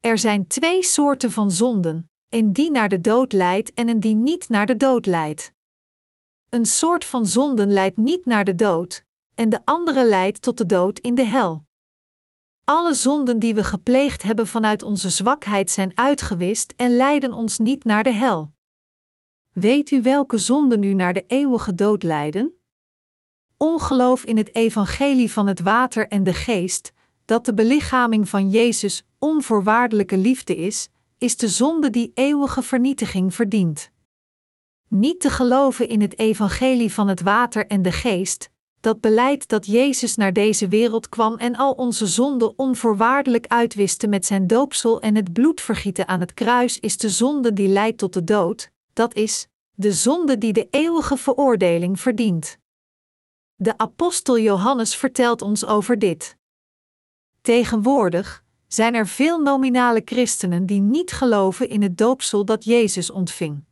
Er 0.00 0.18
zijn 0.18 0.46
twee 0.46 0.82
soorten 0.82 1.30
van 1.30 1.50
zonden, 1.50 2.10
een 2.28 2.52
die 2.52 2.70
naar 2.70 2.88
de 2.88 3.00
dood 3.00 3.32
leidt 3.32 3.72
en 3.72 3.88
een 3.88 4.00
die 4.00 4.14
niet 4.14 4.48
naar 4.48 4.66
de 4.66 4.76
dood 4.76 5.06
leidt. 5.06 5.52
Een 6.48 6.66
soort 6.66 7.04
van 7.04 7.26
zonden 7.26 7.72
leidt 7.72 7.96
niet 7.96 8.24
naar 8.26 8.44
de 8.44 8.54
dood, 8.54 9.04
en 9.34 9.48
de 9.48 9.60
andere 9.64 10.04
leidt 10.04 10.42
tot 10.42 10.58
de 10.58 10.66
dood 10.66 10.98
in 10.98 11.14
de 11.14 11.24
hel. 11.24 11.68
Alle 12.70 12.94
zonden 12.94 13.38
die 13.38 13.54
we 13.54 13.64
gepleegd 13.64 14.22
hebben 14.22 14.46
vanuit 14.46 14.82
onze 14.82 15.10
zwakheid 15.10 15.70
zijn 15.70 15.92
uitgewist 15.94 16.72
en 16.76 16.96
leiden 16.96 17.32
ons 17.32 17.58
niet 17.58 17.84
naar 17.84 18.02
de 18.02 18.12
hel. 18.12 18.52
Weet 19.52 19.90
u 19.90 20.02
welke 20.02 20.38
zonden 20.38 20.82
u 20.82 20.94
naar 20.94 21.12
de 21.12 21.24
eeuwige 21.26 21.74
dood 21.74 22.02
leiden? 22.02 22.54
Ongeloof 23.56 24.24
in 24.24 24.36
het 24.36 24.54
evangelie 24.54 25.32
van 25.32 25.46
het 25.46 25.60
water 25.60 26.08
en 26.08 26.24
de 26.24 26.34
geest, 26.34 26.92
dat 27.24 27.44
de 27.44 27.54
belichaming 27.54 28.28
van 28.28 28.50
Jezus 28.50 29.06
onvoorwaardelijke 29.18 30.16
liefde 30.16 30.56
is, 30.56 30.88
is 31.18 31.36
de 31.36 31.48
zonde 31.48 31.90
die 31.90 32.10
eeuwige 32.14 32.62
vernietiging 32.62 33.34
verdient. 33.34 33.90
Niet 34.88 35.20
te 35.20 35.30
geloven 35.30 35.88
in 35.88 36.00
het 36.00 36.18
evangelie 36.18 36.92
van 36.92 37.08
het 37.08 37.20
water 37.20 37.66
en 37.66 37.82
de 37.82 37.92
geest, 37.92 38.50
dat 38.80 39.00
beleidt 39.00 39.48
dat 39.48 39.66
Jezus 39.66 40.16
naar 40.16 40.32
deze 40.32 40.68
wereld 40.68 41.08
kwam 41.08 41.36
en 41.36 41.56
al 41.56 41.72
onze 41.72 42.06
zonden 42.06 42.58
onvoorwaardelijk 42.58 43.46
uitwiste 43.46 44.06
met 44.08 44.26
zijn 44.26 44.46
doopsel 44.46 45.00
en 45.00 45.14
het 45.14 45.32
bloedvergieten 45.32 46.08
aan 46.08 46.20
het 46.20 46.34
kruis, 46.34 46.78
is 46.78 46.96
de 46.96 47.10
zonde 47.10 47.52
die 47.52 47.68
leidt 47.68 47.98
tot 47.98 48.12
de 48.12 48.24
dood, 48.24 48.70
dat 48.92 49.14
is, 49.14 49.46
de 49.74 49.92
zonde 49.92 50.38
die 50.38 50.52
de 50.52 50.68
eeuwige 50.70 51.16
veroordeling 51.16 52.00
verdient. 52.00 52.58
De 53.54 53.78
apostel 53.78 54.38
Johannes 54.38 54.96
vertelt 54.96 55.42
ons 55.42 55.64
over 55.64 55.98
dit. 55.98 56.36
Tegenwoordig 57.40 58.44
zijn 58.66 58.94
er 58.94 59.06
veel 59.06 59.38
nominale 59.38 60.02
christenen 60.04 60.66
die 60.66 60.80
niet 60.80 61.12
geloven 61.12 61.68
in 61.68 61.82
het 61.82 61.98
doopsel 61.98 62.44
dat 62.44 62.64
Jezus 62.64 63.10
ontving. 63.10 63.64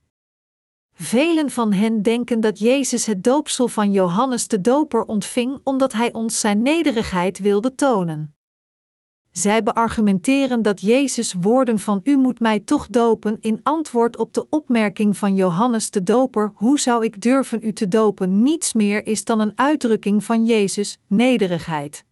Velen 1.00 1.50
van 1.50 1.72
hen 1.72 2.02
denken 2.02 2.40
dat 2.40 2.58
Jezus 2.58 3.06
het 3.06 3.24
doopsel 3.24 3.68
van 3.68 3.92
Johannes 3.92 4.48
de 4.48 4.60
Doper 4.60 5.04
ontving 5.04 5.60
omdat 5.64 5.92
hij 5.92 6.12
ons 6.12 6.40
zijn 6.40 6.62
nederigheid 6.62 7.38
wilde 7.38 7.74
tonen. 7.74 8.36
Zij 9.30 9.62
beargumenteren 9.62 10.62
dat 10.62 10.80
Jezus 10.80 11.34
woorden 11.40 11.78
van 11.78 12.00
U 12.04 12.16
moet 12.16 12.40
mij 12.40 12.60
toch 12.60 12.86
dopen 12.86 13.36
in 13.40 13.60
antwoord 13.62 14.16
op 14.16 14.34
de 14.34 14.46
opmerking 14.50 15.16
van 15.16 15.34
Johannes 15.34 15.90
de 15.90 16.02
Doper: 16.02 16.52
Hoe 16.54 16.80
zou 16.80 17.04
ik 17.04 17.20
durven 17.20 17.58
u 17.62 17.72
te 17.72 17.88
dopen? 17.88 18.42
Niets 18.42 18.72
meer 18.72 19.06
is 19.06 19.24
dan 19.24 19.40
een 19.40 19.52
uitdrukking 19.54 20.24
van 20.24 20.44
Jezus' 20.44 20.98
nederigheid. 21.06 22.04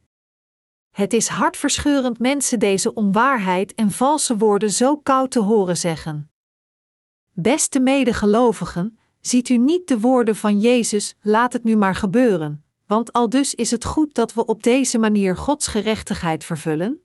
Het 0.90 1.12
is 1.12 1.28
hartverscheurend 1.28 2.18
mensen 2.18 2.58
deze 2.58 2.94
onwaarheid 2.94 3.74
en 3.74 3.90
valse 3.90 4.36
woorden 4.36 4.70
zo 4.70 4.96
koud 4.96 5.30
te 5.30 5.40
horen 5.40 5.76
zeggen. 5.76 6.30
Beste 7.38 7.80
medegelovigen, 7.80 8.98
ziet 9.20 9.48
u 9.48 9.56
niet 9.56 9.88
de 9.88 10.00
woorden 10.00 10.36
van 10.36 10.60
Jezus: 10.60 11.14
Laat 11.20 11.52
het 11.52 11.64
nu 11.64 11.76
maar 11.76 11.94
gebeuren, 11.94 12.64
want 12.86 13.12
al 13.12 13.28
dus 13.28 13.54
is 13.54 13.70
het 13.70 13.84
goed 13.84 14.14
dat 14.14 14.34
we 14.34 14.44
op 14.44 14.62
deze 14.62 14.98
manier 14.98 15.36
Gods 15.36 15.66
gerechtigheid 15.66 16.44
vervullen? 16.44 17.00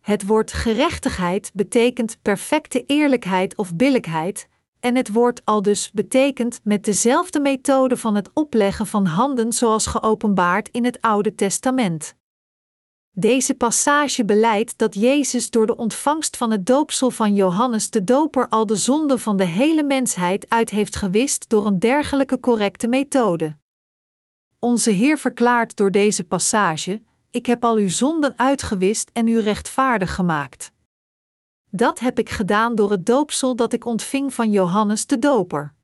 Het 0.00 0.26
woord 0.26 0.52
gerechtigheid 0.52 1.50
betekent 1.54 2.18
perfecte 2.22 2.84
eerlijkheid 2.86 3.56
of 3.56 3.74
billijkheid, 3.74 4.48
en 4.80 4.96
het 4.96 5.12
woord 5.12 5.44
al 5.44 5.62
dus 5.62 5.90
betekent 5.92 6.60
met 6.62 6.84
dezelfde 6.84 7.40
methode 7.40 7.96
van 7.96 8.14
het 8.14 8.30
opleggen 8.32 8.86
van 8.86 9.06
handen 9.06 9.52
zoals 9.52 9.86
geopenbaard 9.86 10.68
in 10.68 10.84
het 10.84 11.00
Oude 11.00 11.34
Testament. 11.34 12.14
Deze 13.18 13.54
passage 13.54 14.24
beleidt 14.24 14.78
dat 14.78 14.94
Jezus 14.94 15.50
door 15.50 15.66
de 15.66 15.76
ontvangst 15.76 16.36
van 16.36 16.50
het 16.50 16.66
doopsel 16.66 17.10
van 17.10 17.34
Johannes 17.34 17.90
de 17.90 18.04
Doper 18.04 18.48
al 18.48 18.66
de 18.66 18.76
zonde 18.76 19.18
van 19.18 19.36
de 19.36 19.44
hele 19.44 19.82
mensheid 19.82 20.50
uit 20.50 20.70
heeft 20.70 20.96
gewist 20.96 21.48
door 21.48 21.66
een 21.66 21.78
dergelijke 21.78 22.40
correcte 22.40 22.88
methode. 22.88 23.56
Onze 24.58 24.90
Heer 24.90 25.18
verklaart 25.18 25.76
door 25.76 25.90
deze 25.90 26.24
passage: 26.24 27.02
Ik 27.30 27.46
heb 27.46 27.64
al 27.64 27.76
uw 27.76 27.88
zonden 27.88 28.38
uitgewist 28.38 29.10
en 29.12 29.28
u 29.28 29.40
rechtvaardig 29.40 30.14
gemaakt. 30.14 30.72
Dat 31.70 31.98
heb 31.98 32.18
ik 32.18 32.30
gedaan 32.30 32.74
door 32.74 32.90
het 32.90 33.06
doopsel 33.06 33.56
dat 33.56 33.72
ik 33.72 33.84
ontving 33.84 34.34
van 34.34 34.50
Johannes 34.50 35.06
de 35.06 35.18
Doper. 35.18 35.74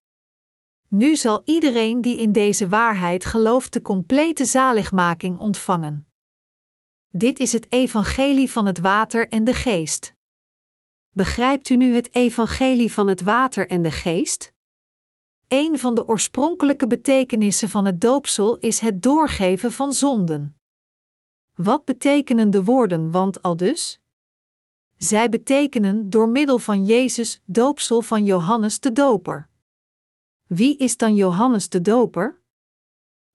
Nu 0.88 1.16
zal 1.16 1.42
iedereen 1.44 2.00
die 2.00 2.16
in 2.16 2.32
deze 2.32 2.68
waarheid 2.68 3.24
gelooft 3.24 3.72
de 3.72 3.82
complete 3.82 4.44
zaligmaking 4.44 5.38
ontvangen. 5.38 6.11
Dit 7.14 7.38
is 7.38 7.52
het 7.52 7.72
evangelie 7.72 8.50
van 8.50 8.66
het 8.66 8.78
water 8.78 9.28
en 9.28 9.44
de 9.44 9.54
geest. 9.54 10.14
Begrijpt 11.10 11.68
u 11.68 11.76
nu 11.76 11.94
het 11.94 12.14
evangelie 12.14 12.92
van 12.92 13.08
het 13.08 13.20
water 13.20 13.68
en 13.68 13.82
de 13.82 13.90
geest? 13.90 14.52
Een 15.48 15.78
van 15.78 15.94
de 15.94 16.08
oorspronkelijke 16.08 16.86
betekenissen 16.86 17.68
van 17.68 17.84
het 17.84 18.00
doopsel 18.00 18.58
is 18.58 18.78
het 18.78 19.02
doorgeven 19.02 19.72
van 19.72 19.92
zonden. 19.92 20.56
Wat 21.54 21.84
betekenen 21.84 22.50
de 22.50 22.64
woorden 22.64 23.10
want 23.10 23.42
al 23.42 23.56
dus? 23.56 24.00
Zij 24.96 25.28
betekenen 25.28 26.10
door 26.10 26.28
middel 26.28 26.58
van 26.58 26.84
Jezus 26.84 27.40
doopsel 27.44 28.02
van 28.02 28.24
Johannes 28.24 28.80
de 28.80 28.92
Doper. 28.92 29.48
Wie 30.46 30.76
is 30.76 30.96
dan 30.96 31.14
Johannes 31.14 31.68
de 31.68 31.80
Doper? 31.80 32.40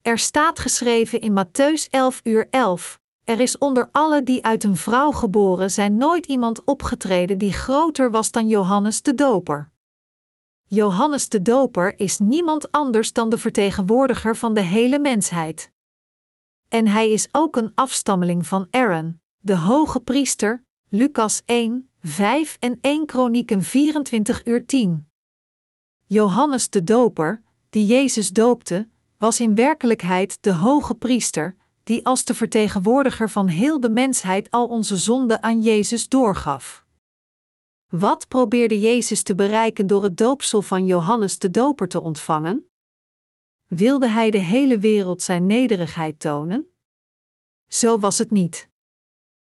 Er 0.01 0.17
staat 0.17 0.59
geschreven 0.59 1.21
in 1.21 1.45
Matthäus 1.45 1.89
11 1.89 2.19
uur 2.23 2.47
11: 2.49 2.99
Er 3.27 3.39
is 3.39 3.57
onder 3.57 3.89
alle 3.91 4.23
die 4.23 4.43
uit 4.45 4.63
een 4.63 4.75
vrouw 4.75 5.11
geboren 5.11 5.71
zijn 5.71 5.97
nooit 5.97 6.25
iemand 6.25 6.63
opgetreden 6.63 7.37
die 7.37 7.53
groter 7.53 8.11
was 8.11 8.31
dan 8.31 8.47
Johannes 8.47 9.01
de 9.01 9.15
Doper. 9.15 9.71
Johannes 10.63 11.29
de 11.29 11.41
Doper 11.41 11.99
is 11.99 12.19
niemand 12.19 12.71
anders 12.71 13.13
dan 13.13 13.29
de 13.29 13.37
vertegenwoordiger 13.37 14.35
van 14.35 14.53
de 14.53 14.61
hele 14.61 14.99
mensheid. 14.99 15.71
En 16.67 16.87
hij 16.87 17.11
is 17.11 17.27
ook 17.31 17.55
een 17.55 17.71
afstammeling 17.75 18.47
van 18.47 18.67
Aaron, 18.71 19.21
de 19.37 19.55
hoge 19.55 19.99
priester, 19.99 20.63
Lucas 20.89 21.41
1, 21.45 21.89
5 21.99 22.57
en 22.59 22.77
1 22.81 23.05
Kronieken 23.05 23.63
24 23.63 24.45
uur 24.45 24.65
10. 24.65 25.09
Johannes 26.05 26.69
de 26.69 26.83
Doper, 26.83 27.43
die 27.69 27.85
Jezus 27.85 28.29
doopte, 28.29 28.89
was 29.17 29.39
in 29.39 29.55
werkelijkheid 29.55 30.37
de 30.41 30.53
hoge 30.53 30.95
priester, 30.95 31.55
die 31.87 32.05
als 32.05 32.25
de 32.25 32.33
vertegenwoordiger 32.33 33.29
van 33.29 33.47
heel 33.47 33.79
de 33.79 33.89
mensheid 33.89 34.51
al 34.51 34.67
onze 34.67 34.97
zonden 34.97 35.43
aan 35.43 35.61
Jezus 35.61 36.09
doorgaf. 36.09 36.85
Wat 37.87 38.27
probeerde 38.27 38.79
Jezus 38.79 39.23
te 39.23 39.35
bereiken 39.35 39.87
door 39.87 40.03
het 40.03 40.17
doopsel 40.17 40.61
van 40.61 40.85
Johannes 40.85 41.39
de 41.39 41.51
Doper 41.51 41.87
te 41.87 42.01
ontvangen? 42.01 42.69
Wilde 43.67 44.07
hij 44.07 44.31
de 44.31 44.37
hele 44.37 44.79
wereld 44.79 45.21
zijn 45.21 45.45
nederigheid 45.45 46.19
tonen? 46.19 46.67
Zo 47.67 47.99
was 47.99 48.17
het 48.17 48.31
niet. 48.31 48.69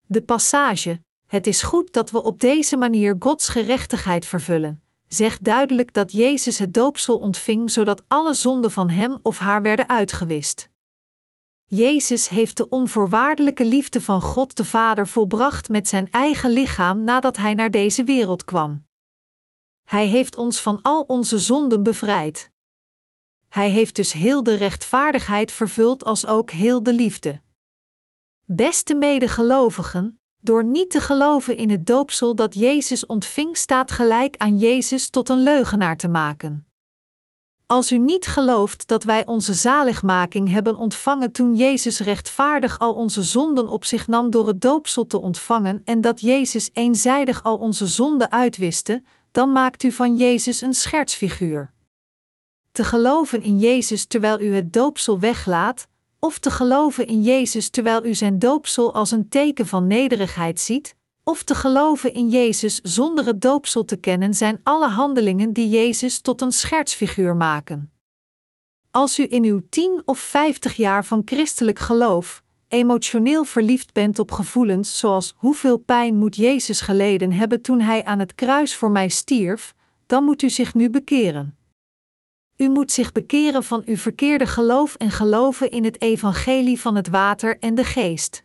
De 0.06 0.22
passage, 0.22 1.00
het 1.26 1.46
is 1.46 1.62
goed 1.62 1.92
dat 1.92 2.10
we 2.10 2.22
op 2.22 2.40
deze 2.40 2.76
manier 2.76 3.16
Gods 3.18 3.48
gerechtigheid 3.48 4.26
vervullen, 4.26 4.82
zegt 5.06 5.44
duidelijk 5.44 5.92
dat 5.92 6.12
Jezus 6.12 6.58
het 6.58 6.74
doopsel 6.74 7.18
ontving 7.18 7.70
zodat 7.70 8.02
alle 8.08 8.34
zonden 8.34 8.70
van 8.70 8.88
hem 8.88 9.18
of 9.22 9.38
haar 9.38 9.62
werden 9.62 9.88
uitgewist. 9.88 10.70
Jezus 11.70 12.28
heeft 12.28 12.56
de 12.56 12.68
onvoorwaardelijke 12.68 13.64
liefde 13.64 14.00
van 14.00 14.20
God 14.20 14.56
de 14.56 14.64
Vader 14.64 15.08
volbracht 15.08 15.68
met 15.68 15.88
zijn 15.88 16.10
eigen 16.10 16.50
lichaam 16.50 17.04
nadat 17.04 17.36
hij 17.36 17.54
naar 17.54 17.70
deze 17.70 18.04
wereld 18.04 18.44
kwam. 18.44 18.86
Hij 19.84 20.06
heeft 20.06 20.36
ons 20.36 20.60
van 20.60 20.82
al 20.82 21.02
onze 21.02 21.38
zonden 21.38 21.82
bevrijd. 21.82 22.50
Hij 23.48 23.70
heeft 23.70 23.96
dus 23.96 24.12
heel 24.12 24.42
de 24.42 24.54
rechtvaardigheid 24.54 25.52
vervuld 25.52 26.04
als 26.04 26.26
ook 26.26 26.50
heel 26.50 26.82
de 26.82 26.92
liefde. 26.92 27.40
Beste 28.44 28.94
medegelovigen, 28.94 30.20
door 30.40 30.64
niet 30.64 30.90
te 30.90 31.00
geloven 31.00 31.56
in 31.56 31.70
het 31.70 31.86
doopsel 31.86 32.34
dat 32.34 32.54
Jezus 32.54 33.06
ontving, 33.06 33.56
staat 33.56 33.90
gelijk 33.90 34.36
aan 34.36 34.58
Jezus 34.58 35.10
tot 35.10 35.28
een 35.28 35.42
leugenaar 35.42 35.96
te 35.96 36.08
maken. 36.08 36.67
Als 37.70 37.92
u 37.92 37.98
niet 37.98 38.26
gelooft 38.26 38.86
dat 38.86 39.04
wij 39.04 39.26
onze 39.26 39.54
zaligmaking 39.54 40.50
hebben 40.50 40.76
ontvangen 40.76 41.32
toen 41.32 41.54
Jezus 41.54 41.98
rechtvaardig 42.00 42.78
al 42.78 42.94
onze 42.94 43.22
zonden 43.22 43.68
op 43.68 43.84
zich 43.84 44.06
nam 44.06 44.30
door 44.30 44.46
het 44.46 44.60
doopsel 44.60 45.06
te 45.06 45.20
ontvangen 45.20 45.82
en 45.84 46.00
dat 46.00 46.20
Jezus 46.20 46.70
eenzijdig 46.72 47.42
al 47.42 47.56
onze 47.56 47.86
zonden 47.86 48.30
uitwiste, 48.30 49.02
dan 49.30 49.52
maakt 49.52 49.82
u 49.82 49.92
van 49.92 50.16
Jezus 50.16 50.60
een 50.60 50.74
schertsfiguur. 50.74 51.72
Te 52.72 52.84
geloven 52.84 53.42
in 53.42 53.58
Jezus 53.58 54.06
terwijl 54.06 54.40
u 54.40 54.54
het 54.54 54.72
doopsel 54.72 55.18
weglaat, 55.18 55.88
of 56.18 56.38
te 56.38 56.50
geloven 56.50 57.06
in 57.06 57.22
Jezus 57.22 57.70
terwijl 57.70 58.04
u 58.04 58.14
zijn 58.14 58.38
doopsel 58.38 58.94
als 58.94 59.10
een 59.10 59.28
teken 59.28 59.66
van 59.66 59.86
nederigheid 59.86 60.60
ziet, 60.60 60.96
of 61.28 61.42
te 61.42 61.54
geloven 61.54 62.12
in 62.12 62.28
Jezus 62.28 62.80
zonder 62.80 63.26
het 63.26 63.40
doopsel 63.40 63.84
te 63.84 63.96
kennen, 63.96 64.34
zijn 64.34 64.60
alle 64.62 64.88
handelingen 64.88 65.52
die 65.52 65.68
Jezus 65.68 66.20
tot 66.20 66.40
een 66.40 66.52
schertsfiguur 66.52 67.36
maken. 67.36 67.92
Als 68.90 69.18
u 69.18 69.26
in 69.28 69.44
uw 69.44 69.62
tien 69.70 70.02
of 70.04 70.18
vijftig 70.18 70.76
jaar 70.76 71.04
van 71.04 71.22
christelijk 71.24 71.78
geloof 71.78 72.42
emotioneel 72.68 73.44
verliefd 73.44 73.92
bent 73.92 74.18
op 74.18 74.30
gevoelens 74.30 74.98
zoals 74.98 75.34
hoeveel 75.36 75.78
pijn 75.78 76.16
moet 76.16 76.36
Jezus 76.36 76.80
geleden 76.80 77.32
hebben 77.32 77.62
toen 77.62 77.80
hij 77.80 78.04
aan 78.04 78.18
het 78.18 78.34
kruis 78.34 78.76
voor 78.76 78.90
mij 78.90 79.08
stierf, 79.08 79.74
dan 80.06 80.24
moet 80.24 80.42
u 80.42 80.50
zich 80.50 80.74
nu 80.74 80.90
bekeren. 80.90 81.58
U 82.56 82.68
moet 82.68 82.92
zich 82.92 83.12
bekeren 83.12 83.64
van 83.64 83.82
uw 83.84 83.96
verkeerde 83.96 84.46
geloof 84.46 84.94
en 84.94 85.10
geloven 85.10 85.70
in 85.70 85.84
het 85.84 86.02
evangelie 86.02 86.80
van 86.80 86.96
het 86.96 87.08
water 87.08 87.58
en 87.58 87.74
de 87.74 87.84
geest. 87.84 88.44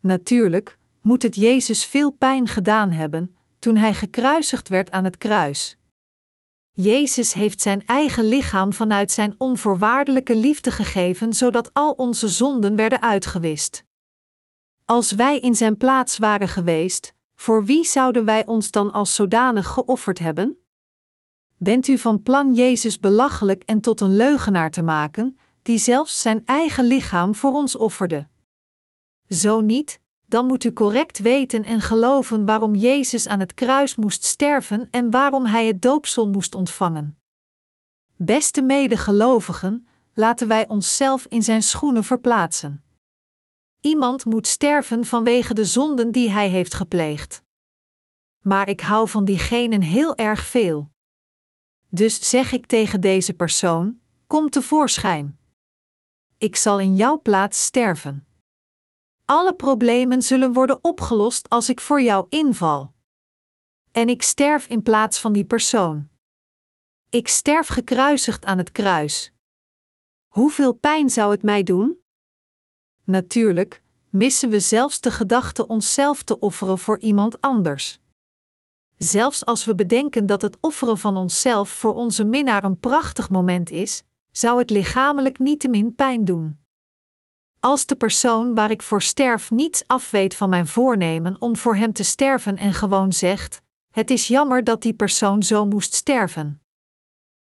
Natuurlijk 0.00 0.78
moet 1.00 1.22
het 1.22 1.34
Jezus 1.34 1.84
veel 1.84 2.10
pijn 2.10 2.48
gedaan 2.48 2.90
hebben 2.90 3.36
toen 3.58 3.76
hij 3.76 3.94
gekruisigd 3.94 4.68
werd 4.68 4.90
aan 4.90 5.04
het 5.04 5.18
kruis. 5.18 5.78
Jezus 6.72 7.32
heeft 7.32 7.60
zijn 7.60 7.86
eigen 7.86 8.24
lichaam 8.24 8.72
vanuit 8.72 9.10
zijn 9.10 9.34
onvoorwaardelijke 9.38 10.36
liefde 10.36 10.70
gegeven, 10.70 11.32
zodat 11.32 11.70
al 11.72 11.92
onze 11.92 12.28
zonden 12.28 12.76
werden 12.76 13.02
uitgewist. 13.02 13.84
Als 14.84 15.12
wij 15.12 15.38
in 15.38 15.54
zijn 15.54 15.76
plaats 15.76 16.18
waren 16.18 16.48
geweest, 16.48 17.14
voor 17.34 17.64
wie 17.64 17.84
zouden 17.84 18.24
wij 18.24 18.46
ons 18.46 18.70
dan 18.70 18.92
als 18.92 19.14
zodanig 19.14 19.66
geofferd 19.66 20.18
hebben? 20.18 20.58
Bent 21.56 21.88
u 21.88 21.98
van 21.98 22.22
plan 22.22 22.54
Jezus 22.54 22.98
belachelijk 22.98 23.62
en 23.62 23.80
tot 23.80 24.00
een 24.00 24.16
leugenaar 24.16 24.70
te 24.70 24.82
maken, 24.82 25.38
die 25.62 25.78
zelfs 25.78 26.20
zijn 26.20 26.42
eigen 26.44 26.84
lichaam 26.84 27.34
voor 27.34 27.52
ons 27.52 27.76
offerde? 27.76 28.28
Zo 29.28 29.60
niet, 29.60 30.00
dan 30.30 30.46
moet 30.46 30.64
u 30.64 30.72
correct 30.72 31.18
weten 31.18 31.64
en 31.64 31.80
geloven 31.80 32.44
waarom 32.44 32.74
Jezus 32.74 33.26
aan 33.26 33.40
het 33.40 33.54
kruis 33.54 33.96
moest 33.96 34.24
sterven 34.24 34.88
en 34.90 35.10
waarom 35.10 35.46
hij 35.46 35.66
het 35.66 35.82
doopsel 35.82 36.28
moest 36.28 36.54
ontvangen. 36.54 37.18
Beste 38.16 38.62
medegelovigen, 38.62 39.88
laten 40.14 40.48
wij 40.48 40.68
onszelf 40.68 41.26
in 41.26 41.42
zijn 41.42 41.62
schoenen 41.62 42.04
verplaatsen. 42.04 42.84
Iemand 43.80 44.24
moet 44.24 44.46
sterven 44.46 45.04
vanwege 45.04 45.54
de 45.54 45.64
zonden 45.64 46.12
die 46.12 46.30
hij 46.30 46.48
heeft 46.48 46.74
gepleegd. 46.74 47.42
Maar 48.40 48.68
ik 48.68 48.80
hou 48.80 49.08
van 49.08 49.24
diegenen 49.24 49.82
heel 49.82 50.16
erg 50.16 50.46
veel. 50.46 50.90
Dus 51.88 52.28
zeg 52.30 52.52
ik 52.52 52.66
tegen 52.66 53.00
deze 53.00 53.32
persoon: 53.32 54.00
Kom 54.26 54.50
tevoorschijn. 54.50 55.38
Ik 56.38 56.56
zal 56.56 56.80
in 56.80 56.96
jouw 56.96 57.20
plaats 57.20 57.64
sterven. 57.64 58.26
Alle 59.30 59.54
problemen 59.54 60.22
zullen 60.22 60.52
worden 60.52 60.78
opgelost 60.84 61.48
als 61.48 61.68
ik 61.68 61.80
voor 61.80 62.02
jou 62.02 62.26
inval. 62.28 62.92
En 63.92 64.08
ik 64.08 64.22
sterf 64.22 64.66
in 64.66 64.82
plaats 64.82 65.18
van 65.18 65.32
die 65.32 65.44
persoon. 65.44 66.08
Ik 67.10 67.28
sterf 67.28 67.66
gekruisigd 67.66 68.44
aan 68.44 68.58
het 68.58 68.72
kruis. 68.72 69.32
Hoeveel 70.28 70.72
pijn 70.72 71.10
zou 71.10 71.30
het 71.30 71.42
mij 71.42 71.62
doen? 71.62 71.98
Natuurlijk, 73.04 73.82
missen 74.08 74.50
we 74.50 74.60
zelfs 74.60 75.00
de 75.00 75.10
gedachte 75.10 75.66
onszelf 75.66 76.22
te 76.22 76.38
offeren 76.38 76.78
voor 76.78 76.98
iemand 76.98 77.40
anders. 77.40 78.00
Zelfs 78.96 79.44
als 79.44 79.64
we 79.64 79.74
bedenken 79.74 80.26
dat 80.26 80.42
het 80.42 80.58
offeren 80.60 80.98
van 80.98 81.16
onszelf 81.16 81.68
voor 81.68 81.94
onze 81.94 82.24
minnaar 82.24 82.64
een 82.64 82.80
prachtig 82.80 83.30
moment 83.30 83.70
is, 83.70 84.02
zou 84.30 84.58
het 84.58 84.70
lichamelijk 84.70 85.38
niettemin 85.38 85.94
pijn 85.94 86.24
doen. 86.24 86.59
Als 87.60 87.86
de 87.86 87.96
persoon 87.96 88.54
waar 88.54 88.70
ik 88.70 88.82
voor 88.82 89.02
sterf 89.02 89.50
niets 89.50 89.82
afweet 89.86 90.34
van 90.34 90.48
mijn 90.48 90.66
voornemen 90.66 91.36
om 91.40 91.56
voor 91.56 91.76
hem 91.76 91.92
te 91.92 92.02
sterven 92.02 92.56
en 92.56 92.74
gewoon 92.74 93.12
zegt: 93.12 93.62
Het 93.90 94.10
is 94.10 94.28
jammer 94.28 94.64
dat 94.64 94.82
die 94.82 94.94
persoon 94.94 95.42
zo 95.42 95.66
moest 95.66 95.94
sterven. 95.94 96.62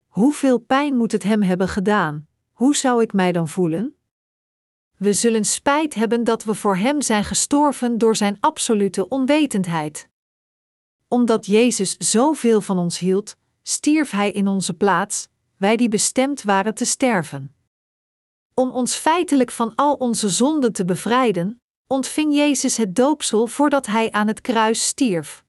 Hoeveel 0.06 0.59
pijn 0.59 0.97
moet 0.97 1.12
het 1.12 1.22
hem 1.22 1.43
hebben 1.43 1.68
gedaan? 1.68 2.26
Hoe 2.52 2.76
zou 2.76 3.02
ik 3.02 3.12
mij 3.12 3.32
dan 3.32 3.48
voelen? 3.48 3.97
We 4.97 5.12
zullen 5.12 5.44
spijt 5.44 5.94
hebben 5.94 6.24
dat 6.24 6.44
we 6.44 6.55
voor 6.55 6.76
hem 6.76 7.02
zijn 7.02 7.24
gestorven 7.24 7.98
door 7.98 8.16
zijn 8.16 8.36
absolute 8.40 9.09
onwetendheid. 9.09 10.09
Omdat 11.09 11.47
Jezus 11.47 11.97
zoveel 11.97 12.60
van 12.60 12.78
ons 12.78 12.98
hield, 12.98 13.36
stierf 13.62 14.10
hij 14.10 14.32
in 14.32 14.48
onze 14.48 14.74
plaats, 14.74 15.28
wij 15.56 15.76
die 15.76 15.89
bestemd 15.89 16.43
waren 16.43 16.74
te 16.74 16.85
sterven. 16.85 17.57
Om 18.59 18.70
ons 18.70 18.94
feitelijk 18.94 19.51
van 19.51 19.72
al 19.74 19.94
onze 19.94 20.28
zonden 20.28 20.72
te 20.72 20.85
bevrijden, 20.85 21.62
ontving 21.86 22.35
Jezus 22.35 22.76
het 22.76 22.94
doopsel 22.94 23.47
voordat 23.47 23.86
hij 23.86 24.10
aan 24.12 24.26
het 24.26 24.40
kruis 24.40 24.86
stierf. 24.86 25.44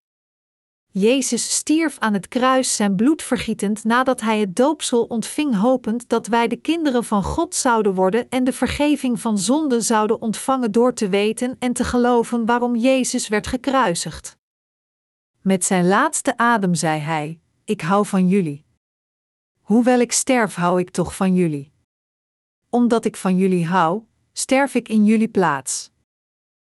Jezus 0.92 1.56
stierf 1.56 2.00
aan 2.00 2.14
het 2.14 2.28
kruis 2.28 2.76
zijn 2.76 2.96
bloed 2.96 3.22
vergietend 3.22 3.84
nadat 3.84 4.22
hij 4.22 4.40
het 4.40 4.56
doopsel 4.56 5.04
ontving, 5.04 5.56
hopend 5.56 6.10
dat 6.10 6.28
wij 6.28 6.48
de 6.48 6.56
kinderen 6.56 7.04
van 7.04 7.24
God 7.24 7.56
zouden 7.56 7.94
worden 7.94 8.30
en 8.30 8.44
de 8.44 8.54
vergeving 8.54 9.20
van 9.22 9.38
zonden 9.38 9.84
zouden 9.84 10.22
ontvangen 10.22 10.72
door 10.72 10.94
te 10.94 11.10
weten 11.10 11.56
en 11.60 11.74
te 11.74 11.84
geloven 11.84 12.46
waarom 12.46 12.76
Jezus 12.76 13.28
werd 13.28 13.48
gekruisigd. 13.48 14.38
Met 15.42 15.66
zijn 15.66 15.88
laatste 15.88 16.38
adem 16.38 16.76
zei 16.76 17.00
hij: 17.00 17.40
Ik 17.66 17.82
hou 17.82 18.06
van 18.06 18.28
jullie. 18.28 18.66
Hoewel 19.62 20.00
ik 20.00 20.12
sterf, 20.12 20.56
hou 20.56 20.80
ik 20.80 20.90
toch 20.90 21.16
van 21.16 21.36
jullie. 21.36 21.78
Omdat 22.70 23.06
ik 23.06 23.16
van 23.16 23.38
jullie 23.38 23.66
hou, 23.66 24.04
sterf 24.32 24.76
ik 24.76 24.90
in 24.90 25.06
jullie 25.06 25.28
plaats. 25.28 25.92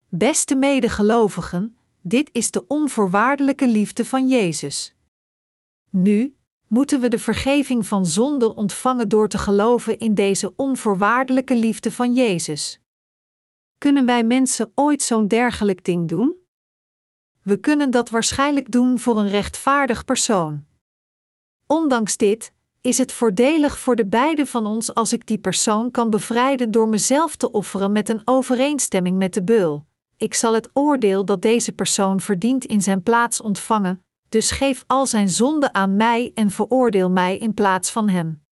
Beste 0.10 0.56
medegelovigen, 0.56 1.78
dit 2.02 2.30
is 2.32 2.52
de 2.52 2.68
onvoorwaardelijke 2.68 3.68
liefde 3.68 4.06
van 4.06 4.28
Jezus. 4.28 4.96
Nu 5.90 6.36
moeten 6.68 7.00
we 7.00 7.08
de 7.08 7.20
vergeving 7.20 7.88
van 7.88 8.06
zonde 8.06 8.56
ontvangen 8.56 9.10
door 9.10 9.28
te 9.28 9.38
geloven 9.38 10.00
in 10.00 10.14
deze 10.14 10.54
onvoorwaardelijke 10.56 11.56
liefde 11.56 11.92
van 11.92 12.14
Jezus. 12.14 12.82
Kunnen 13.78 14.06
wij 14.06 14.24
mensen 14.24 14.72
ooit 14.76 15.02
zo'n 15.02 15.28
dergelijk 15.28 15.86
ding 15.86 16.08
doen? 16.08 16.36
We 17.42 17.58
kunnen 17.58 17.92
dat 17.92 18.10
waarschijnlijk 18.10 18.72
doen 18.72 19.00
voor 19.00 19.20
een 19.20 19.30
rechtvaardig 19.30 20.06
persoon. 20.06 20.66
Ondanks 21.68 22.18
dit 22.18 22.54
is 22.82 22.98
het 22.98 23.12
voordelig 23.12 23.80
voor 23.80 23.96
de 23.96 24.06
beide 24.06 24.46
van 24.46 24.66
ons 24.66 24.94
als 24.94 25.14
ik 25.14 25.28
die 25.28 25.40
persoon 25.40 25.92
kan 25.92 26.10
bevrijden 26.10 26.72
door 26.72 26.88
mezelf 26.88 27.36
te 27.36 27.52
offeren 27.52 27.92
met 27.92 28.10
een 28.10 28.22
overeenstemming 28.26 29.18
met 29.18 29.34
de 29.34 29.44
beul 29.44 29.88
ik 30.20 30.34
zal 30.34 30.54
het 30.54 30.70
oordeel 30.74 31.26
dat 31.26 31.42
deze 31.42 31.72
persoon 31.72 32.20
verdient 32.20 32.66
in 32.66 32.82
zijn 32.82 33.04
plaats 33.04 33.42
ontvangen, 33.42 34.04
dus 34.30 34.52
geef 34.52 34.84
al 34.88 35.06
zijn 35.06 35.30
zonde 35.30 35.74
aan 35.74 35.96
mij 35.96 36.32
en 36.34 36.50
veroordeel 36.50 37.10
mij 37.10 37.38
in 37.38 37.54
plaats 37.54 37.92
van 37.92 38.10
hem. 38.10 38.44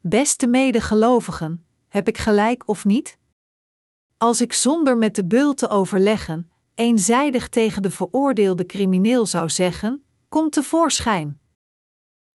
Beste 0.00 0.46
medegelovigen, 0.46 1.66
heb 1.88 2.08
ik 2.08 2.18
gelijk 2.18 2.68
of 2.68 2.84
niet? 2.84 3.18
Als 4.16 4.40
ik 4.40 4.52
zonder 4.52 4.96
met 4.96 5.14
de 5.14 5.24
beul 5.24 5.54
te 5.54 5.68
overleggen, 5.68 6.50
eenzijdig 6.74 7.48
tegen 7.48 7.82
de 7.82 7.90
veroordeelde 7.90 8.66
crimineel 8.66 9.26
zou 9.26 9.50
zeggen: 9.50 10.04
Kom 10.28 10.50
tevoorschijn. 10.50 11.40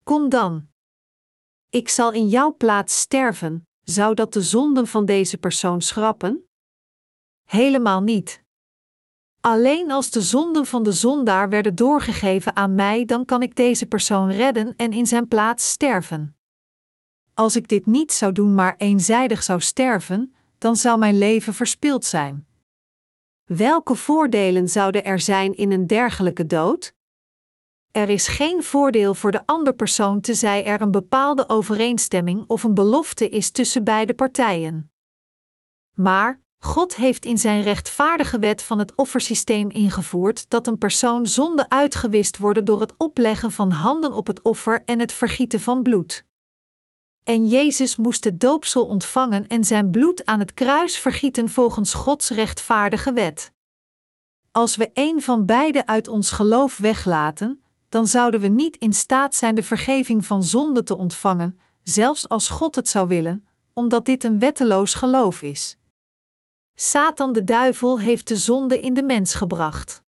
Kom 0.04 0.28
dan. 0.28 0.66
Ik 1.70 1.88
zal 1.88 2.12
in 2.12 2.28
jouw 2.28 2.54
plaats 2.56 3.00
sterven, 3.00 3.68
zou 3.82 4.14
dat 4.14 4.32
de 4.32 4.42
zonden 4.42 4.86
van 4.86 5.04
deze 5.04 5.38
persoon 5.38 5.80
schrappen? 5.80 6.48
Helemaal 7.44 8.00
niet. 8.00 8.42
Alleen 9.40 9.90
als 9.90 10.10
de 10.10 10.22
zonden 10.22 10.66
van 10.66 10.82
de 10.82 10.92
zondaar 10.92 11.48
werden 11.48 11.74
doorgegeven 11.74 12.56
aan 12.56 12.74
mij, 12.74 13.04
dan 13.04 13.24
kan 13.24 13.42
ik 13.42 13.56
deze 13.56 13.86
persoon 13.86 14.30
redden 14.30 14.76
en 14.76 14.92
in 14.92 15.06
zijn 15.06 15.28
plaats 15.28 15.70
sterven. 15.70 16.36
Als 17.34 17.56
ik 17.56 17.68
dit 17.68 17.86
niet 17.86 18.12
zou 18.12 18.32
doen, 18.32 18.54
maar 18.54 18.74
eenzijdig 18.76 19.42
zou 19.42 19.60
sterven, 19.60 20.34
dan 20.58 20.76
zou 20.76 20.98
mijn 20.98 21.18
leven 21.18 21.54
verspild 21.54 22.04
zijn. 22.04 22.46
Welke 23.44 23.94
voordelen 23.94 24.68
zouden 24.68 25.04
er 25.04 25.20
zijn 25.20 25.56
in 25.56 25.72
een 25.72 25.86
dergelijke 25.86 26.46
dood? 26.46 26.96
Er 27.98 28.08
is 28.08 28.28
geen 28.28 28.62
voordeel 28.62 29.14
voor 29.14 29.30
de 29.30 29.42
andere 29.46 29.76
persoon 29.76 30.20
tenzij 30.20 30.64
er 30.64 30.80
een 30.80 30.90
bepaalde 30.90 31.48
overeenstemming 31.48 32.44
of 32.46 32.62
een 32.62 32.74
belofte 32.74 33.28
is 33.28 33.50
tussen 33.50 33.84
beide 33.84 34.14
partijen. 34.14 34.92
Maar, 35.94 36.40
God 36.58 36.96
heeft 36.96 37.24
in 37.24 37.38
zijn 37.38 37.62
rechtvaardige 37.62 38.38
wet 38.38 38.62
van 38.62 38.78
het 38.78 38.94
offersysteem 38.94 39.70
ingevoerd 39.70 40.50
dat 40.50 40.66
een 40.66 40.78
persoon 40.78 41.26
zonde 41.26 41.68
uitgewist 41.68 42.36
worden 42.36 42.64
door 42.64 42.80
het 42.80 42.94
opleggen 42.96 43.52
van 43.52 43.70
handen 43.70 44.12
op 44.12 44.26
het 44.26 44.42
offer 44.42 44.82
en 44.84 44.98
het 44.98 45.12
vergieten 45.12 45.60
van 45.60 45.82
bloed. 45.82 46.24
En 47.24 47.46
Jezus 47.46 47.96
moest 47.96 48.24
het 48.24 48.40
doopsel 48.40 48.86
ontvangen 48.86 49.46
en 49.46 49.64
zijn 49.64 49.90
bloed 49.90 50.24
aan 50.24 50.38
het 50.38 50.54
kruis 50.54 50.98
vergieten 50.98 51.48
volgens 51.48 51.94
Gods 51.94 52.30
rechtvaardige 52.30 53.12
wet. 53.12 53.52
Als 54.50 54.76
we 54.76 54.90
een 54.94 55.22
van 55.22 55.46
beide 55.46 55.86
uit 55.86 56.08
ons 56.08 56.30
geloof 56.30 56.76
weglaten, 56.76 57.62
dan 57.88 58.06
zouden 58.06 58.40
we 58.40 58.48
niet 58.48 58.76
in 58.76 58.92
staat 58.92 59.34
zijn 59.34 59.54
de 59.54 59.62
vergeving 59.62 60.26
van 60.26 60.42
zonde 60.42 60.82
te 60.82 60.96
ontvangen, 60.96 61.60
zelfs 61.82 62.28
als 62.28 62.48
God 62.48 62.74
het 62.74 62.88
zou 62.88 63.08
willen, 63.08 63.46
omdat 63.72 64.04
dit 64.04 64.24
een 64.24 64.38
wetteloos 64.38 64.94
geloof 64.94 65.42
is. 65.42 65.76
Satan 66.74 67.32
de 67.32 67.44
duivel 67.44 68.00
heeft 68.00 68.28
de 68.28 68.36
zonde 68.36 68.80
in 68.80 68.94
de 68.94 69.02
mens 69.02 69.34
gebracht. 69.34 70.02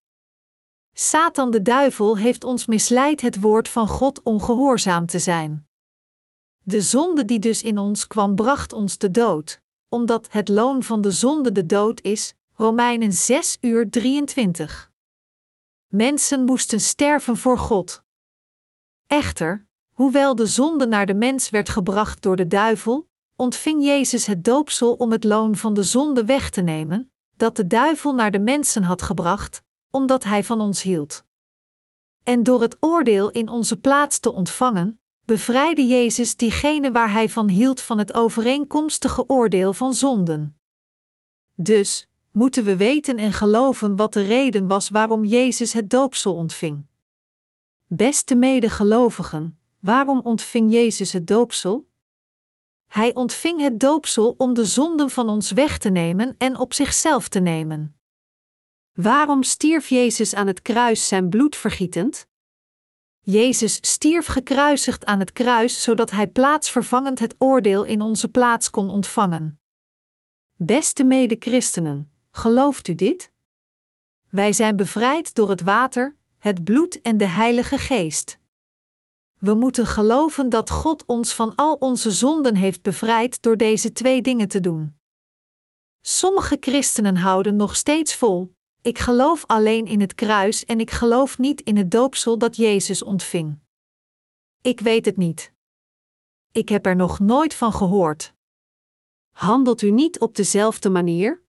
Satan 0.93 1.51
de 1.51 1.61
duivel 1.61 2.17
heeft 2.17 2.43
ons 2.43 2.65
misleid 2.65 3.21
het 3.21 3.39
woord 3.39 3.69
van 3.69 3.87
God 3.87 4.23
ongehoorzaam 4.23 5.05
te 5.05 5.19
zijn. 5.19 5.67
De 6.63 6.81
zonde 6.81 7.25
die 7.25 7.39
dus 7.39 7.63
in 7.63 7.77
ons 7.77 8.07
kwam, 8.07 8.35
bracht 8.35 8.73
ons 8.73 8.97
de 8.97 9.11
dood, 9.11 9.61
omdat 9.89 10.27
het 10.31 10.49
loon 10.49 10.83
van 10.83 11.01
de 11.01 11.11
zonde 11.11 11.51
de 11.51 11.65
dood 11.65 12.01
is. 12.01 12.33
Romeinen 12.53 13.13
6 13.13 13.57
uur 13.61 13.89
23. 13.89 14.90
Mensen 15.91 16.43
moesten 16.43 16.79
sterven 16.79 17.37
voor 17.37 17.57
God. 17.57 18.03
Echter, 19.07 19.67
hoewel 19.91 20.35
de 20.35 20.45
zonde 20.45 20.87
naar 20.87 21.05
de 21.05 21.13
mens 21.13 21.49
werd 21.49 21.69
gebracht 21.69 22.21
door 22.21 22.35
de 22.35 22.47
duivel, 22.47 23.09
ontving 23.35 23.83
Jezus 23.83 24.25
het 24.25 24.43
doopsel 24.43 24.93
om 24.93 25.11
het 25.11 25.23
loon 25.23 25.55
van 25.55 25.73
de 25.73 25.83
zonde 25.83 26.25
weg 26.25 26.49
te 26.49 26.61
nemen, 26.61 27.11
dat 27.37 27.55
de 27.55 27.67
duivel 27.67 28.13
naar 28.13 28.31
de 28.31 28.39
mensen 28.39 28.83
had 28.83 29.01
gebracht, 29.01 29.63
omdat 29.89 30.23
hij 30.23 30.43
van 30.43 30.61
ons 30.61 30.81
hield. 30.81 31.23
En 32.23 32.43
door 32.43 32.61
het 32.61 32.77
oordeel 32.79 33.29
in 33.29 33.49
onze 33.49 33.79
plaats 33.79 34.19
te 34.19 34.31
ontvangen, 34.31 35.01
bevrijdde 35.25 35.85
Jezus 35.85 36.35
diegene 36.35 36.91
waar 36.91 37.11
hij 37.11 37.29
van 37.29 37.49
hield 37.49 37.81
van 37.81 37.97
het 37.97 38.13
overeenkomstige 38.13 39.29
oordeel 39.29 39.73
van 39.73 39.93
zonden. 39.93 40.59
Dus 41.55 42.09
moeten 42.31 42.63
we 42.63 42.75
weten 42.75 43.17
en 43.17 43.33
geloven 43.33 43.95
wat 43.95 44.13
de 44.13 44.21
reden 44.21 44.67
was 44.67 44.89
waarom 44.89 45.25
Jezus 45.25 45.73
het 45.73 45.89
doopsel 45.89 46.35
ontving. 46.35 46.85
Beste 47.87 48.35
medegelovigen, 48.35 49.59
waarom 49.79 50.19
ontving 50.23 50.71
Jezus 50.71 51.13
het 51.13 51.27
doopsel? 51.27 51.89
Hij 52.87 53.15
ontving 53.15 53.61
het 53.61 53.79
doopsel 53.79 54.35
om 54.37 54.53
de 54.53 54.65
zonden 54.65 55.09
van 55.09 55.29
ons 55.29 55.51
weg 55.51 55.77
te 55.77 55.89
nemen 55.89 56.35
en 56.37 56.57
op 56.57 56.73
zichzelf 56.73 57.27
te 57.27 57.39
nemen. 57.39 57.95
Waarom 58.93 59.43
stierf 59.43 59.89
Jezus 59.89 60.33
aan 60.33 60.47
het 60.47 60.61
kruis 60.61 61.07
zijn 61.07 61.29
bloed 61.29 61.55
vergietend? 61.55 62.27
Jezus 63.19 63.75
stierf 63.81 64.25
gekruisigd 64.25 65.05
aan 65.05 65.19
het 65.19 65.31
kruis 65.31 65.83
zodat 65.83 66.11
hij 66.11 66.27
plaatsvervangend 66.27 67.19
het 67.19 67.35
oordeel 67.37 67.83
in 67.83 68.01
onze 68.01 68.27
plaats 68.27 68.69
kon 68.69 68.89
ontvangen. 68.89 69.59
Beste 70.55 71.03
mede-christenen, 71.03 72.10
gelooft 72.31 72.87
u 72.87 72.95
dit? 72.95 73.31
Wij 74.29 74.53
zijn 74.53 74.75
bevrijd 74.75 75.35
door 75.35 75.49
het 75.49 75.61
water, 75.61 76.15
het 76.37 76.63
bloed 76.63 77.01
en 77.01 77.17
de 77.17 77.25
Heilige 77.25 77.77
Geest. 77.77 78.39
We 79.39 79.53
moeten 79.53 79.85
geloven 79.85 80.49
dat 80.49 80.69
God 80.69 81.05
ons 81.05 81.33
van 81.33 81.55
al 81.55 81.73
onze 81.73 82.11
zonden 82.11 82.55
heeft 82.55 82.81
bevrijd 82.81 83.41
door 83.41 83.57
deze 83.57 83.91
twee 83.91 84.21
dingen 84.21 84.47
te 84.47 84.59
doen. 84.59 84.95
Sommige 86.01 86.57
christenen 86.59 87.15
houden 87.15 87.55
nog 87.55 87.75
steeds 87.75 88.15
vol: 88.15 88.53
ik 88.81 88.99
geloof 88.99 89.45
alleen 89.45 89.85
in 89.85 90.01
het 90.01 90.15
kruis 90.15 90.65
en 90.65 90.79
ik 90.79 90.91
geloof 90.91 91.37
niet 91.37 91.61
in 91.61 91.77
het 91.77 91.91
doopsel 91.91 92.37
dat 92.37 92.55
Jezus 92.55 93.03
ontving. 93.03 93.59
Ik 94.61 94.79
weet 94.79 95.05
het 95.05 95.17
niet. 95.17 95.53
Ik 96.51 96.69
heb 96.69 96.85
er 96.85 96.95
nog 96.95 97.19
nooit 97.19 97.53
van 97.53 97.73
gehoord. 97.73 98.33
Handelt 99.31 99.81
u 99.81 99.91
niet 99.91 100.19
op 100.19 100.35
dezelfde 100.35 100.89
manier? 100.89 101.40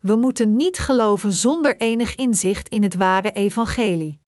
We 0.00 0.16
moeten 0.16 0.56
niet 0.56 0.78
geloven 0.78 1.32
zonder 1.32 1.76
enig 1.76 2.14
inzicht 2.14 2.68
in 2.68 2.82
het 2.82 2.94
ware 2.94 3.32
evangelie. 3.32 4.20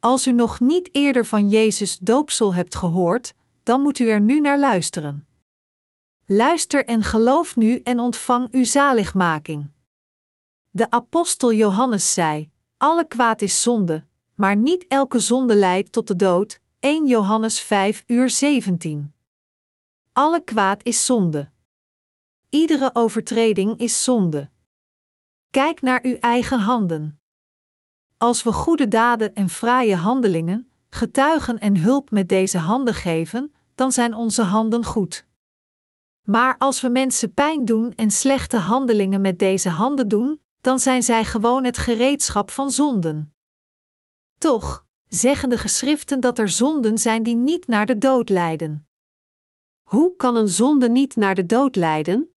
Als 0.00 0.26
u 0.26 0.32
nog 0.32 0.60
niet 0.60 0.88
eerder 0.92 1.26
van 1.26 1.48
Jezus 1.48 1.98
doopsel 1.98 2.54
hebt 2.54 2.74
gehoord, 2.74 3.34
dan 3.62 3.80
moet 3.80 3.98
u 3.98 4.08
er 4.08 4.20
nu 4.20 4.40
naar 4.40 4.58
luisteren. 4.58 5.26
Luister 6.26 6.84
en 6.84 7.02
geloof 7.02 7.56
nu 7.56 7.80
en 7.80 8.00
ontvang 8.00 8.48
uw 8.50 8.64
zaligmaking. 8.64 9.70
De 10.70 10.90
apostel 10.90 11.52
Johannes 11.52 12.12
zei: 12.12 12.50
Alle 12.76 13.06
kwaad 13.06 13.42
is 13.42 13.62
zonde, 13.62 14.04
maar 14.34 14.56
niet 14.56 14.86
elke 14.88 15.18
zonde 15.18 15.54
leidt 15.54 15.92
tot 15.92 16.06
de 16.06 16.16
dood. 16.16 16.60
1 16.80 17.06
Johannes 17.06 17.60
5 17.60 18.04
uur 18.06 18.30
17. 18.30 19.12
Alle 20.12 20.44
kwaad 20.44 20.82
is 20.82 21.06
zonde. 21.06 21.50
Iedere 22.48 22.90
overtreding 22.92 23.78
is 23.78 24.04
zonde. 24.04 24.50
Kijk 25.50 25.80
naar 25.80 26.00
uw 26.02 26.16
eigen 26.16 26.58
handen. 26.58 27.20
Als 28.16 28.42
we 28.42 28.52
goede 28.52 28.88
daden 28.88 29.34
en 29.34 29.48
fraaie 29.48 29.96
handelingen, 29.96 30.70
getuigen 30.90 31.58
en 31.58 31.76
hulp 31.76 32.10
met 32.10 32.28
deze 32.28 32.58
handen 32.58 32.94
geven, 32.94 33.54
dan 33.74 33.92
zijn 33.92 34.14
onze 34.14 34.42
handen 34.42 34.84
goed. 34.84 35.26
Maar 36.22 36.58
als 36.58 36.80
we 36.80 36.88
mensen 36.88 37.34
pijn 37.34 37.64
doen 37.64 37.92
en 37.94 38.10
slechte 38.10 38.56
handelingen 38.56 39.20
met 39.20 39.38
deze 39.38 39.68
handen 39.68 40.08
doen, 40.08 40.40
dan 40.60 40.78
zijn 40.78 41.02
zij 41.02 41.24
gewoon 41.24 41.64
het 41.64 41.78
gereedschap 41.78 42.50
van 42.50 42.70
zonden. 42.70 43.34
Toch 44.38 44.86
zeggen 45.06 45.48
de 45.48 45.58
geschriften 45.58 46.20
dat 46.20 46.38
er 46.38 46.48
zonden 46.48 46.98
zijn 46.98 47.22
die 47.22 47.36
niet 47.36 47.66
naar 47.66 47.86
de 47.86 47.98
dood 47.98 48.28
leiden. 48.28 48.88
Hoe 49.82 50.16
kan 50.16 50.36
een 50.36 50.48
zonde 50.48 50.88
niet 50.88 51.16
naar 51.16 51.34
de 51.34 51.46
dood 51.46 51.76
leiden? 51.76 52.32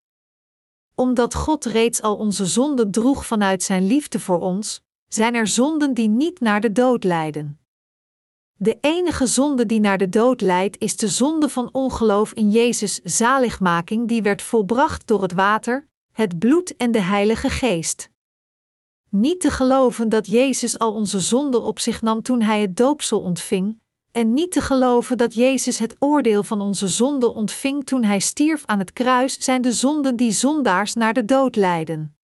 Omdat 1.02 1.34
God 1.34 1.66
reeds 1.66 2.02
al 2.02 2.16
onze 2.16 2.46
zonden 2.46 2.92
droeg 2.92 3.26
vanuit 3.26 3.64
Zijn 3.64 3.88
liefde 3.88 4.20
voor 4.20 4.40
ons, 4.40 4.82
zijn 5.08 5.36
er 5.36 5.48
zonden 5.48 5.94
die 5.94 6.08
niet 6.08 6.40
naar 6.40 6.62
de 6.62 6.72
dood 6.72 7.04
leiden. 7.04 7.60
De 8.58 8.78
enige 8.82 9.26
zonde 9.26 9.66
die 9.66 9.80
naar 9.80 9.98
de 9.98 10.10
dood 10.10 10.42
leidt 10.42 10.78
is 10.80 10.98
de 10.98 11.08
zonde 11.08 11.50
van 11.50 11.70
ongeloof 11.72 12.34
in 12.34 12.50
Jezus' 12.50 13.00
zaligmaking 13.04 14.08
die 14.08 14.22
werd 14.22 14.42
volbracht 14.42 15.08
door 15.08 15.22
het 15.22 15.34
water, 15.34 15.88
het 16.12 16.40
bloed 16.40 16.76
en 16.76 16.92
de 16.92 17.02
Heilige 17.02 17.50
Geest. 17.50 18.10
Niet 19.10 19.40
te 19.40 19.52
geloven 19.52 20.10
dat 20.10 20.28
Jezus 20.28 20.80
al 20.80 20.94
onze 20.94 21.20
zonden 21.20 21.62
op 21.62 21.80
zich 21.80 22.02
nam 22.02 22.22
toen 22.22 22.42
hij 22.42 22.62
het 22.62 22.78
doopsel 22.78 23.22
ontving, 23.22 23.81
en 24.12 24.34
niet 24.34 24.52
te 24.52 24.62
geloven 24.62 25.18
dat 25.18 25.34
Jezus 25.34 25.78
het 25.80 25.96
oordeel 26.00 26.44
van 26.44 26.62
onze 26.62 26.88
zonden 26.88 27.34
ontving 27.34 27.86
toen 27.86 28.04
hij 28.04 28.20
stierf 28.20 28.66
aan 28.66 28.80
het 28.80 28.94
kruis, 28.94 29.44
zijn 29.44 29.62
de 29.62 29.72
zonden 29.72 30.16
die 30.16 30.32
zondaars 30.32 30.94
naar 30.94 31.14
de 31.14 31.26
dood 31.26 31.56
leiden. 31.56 32.16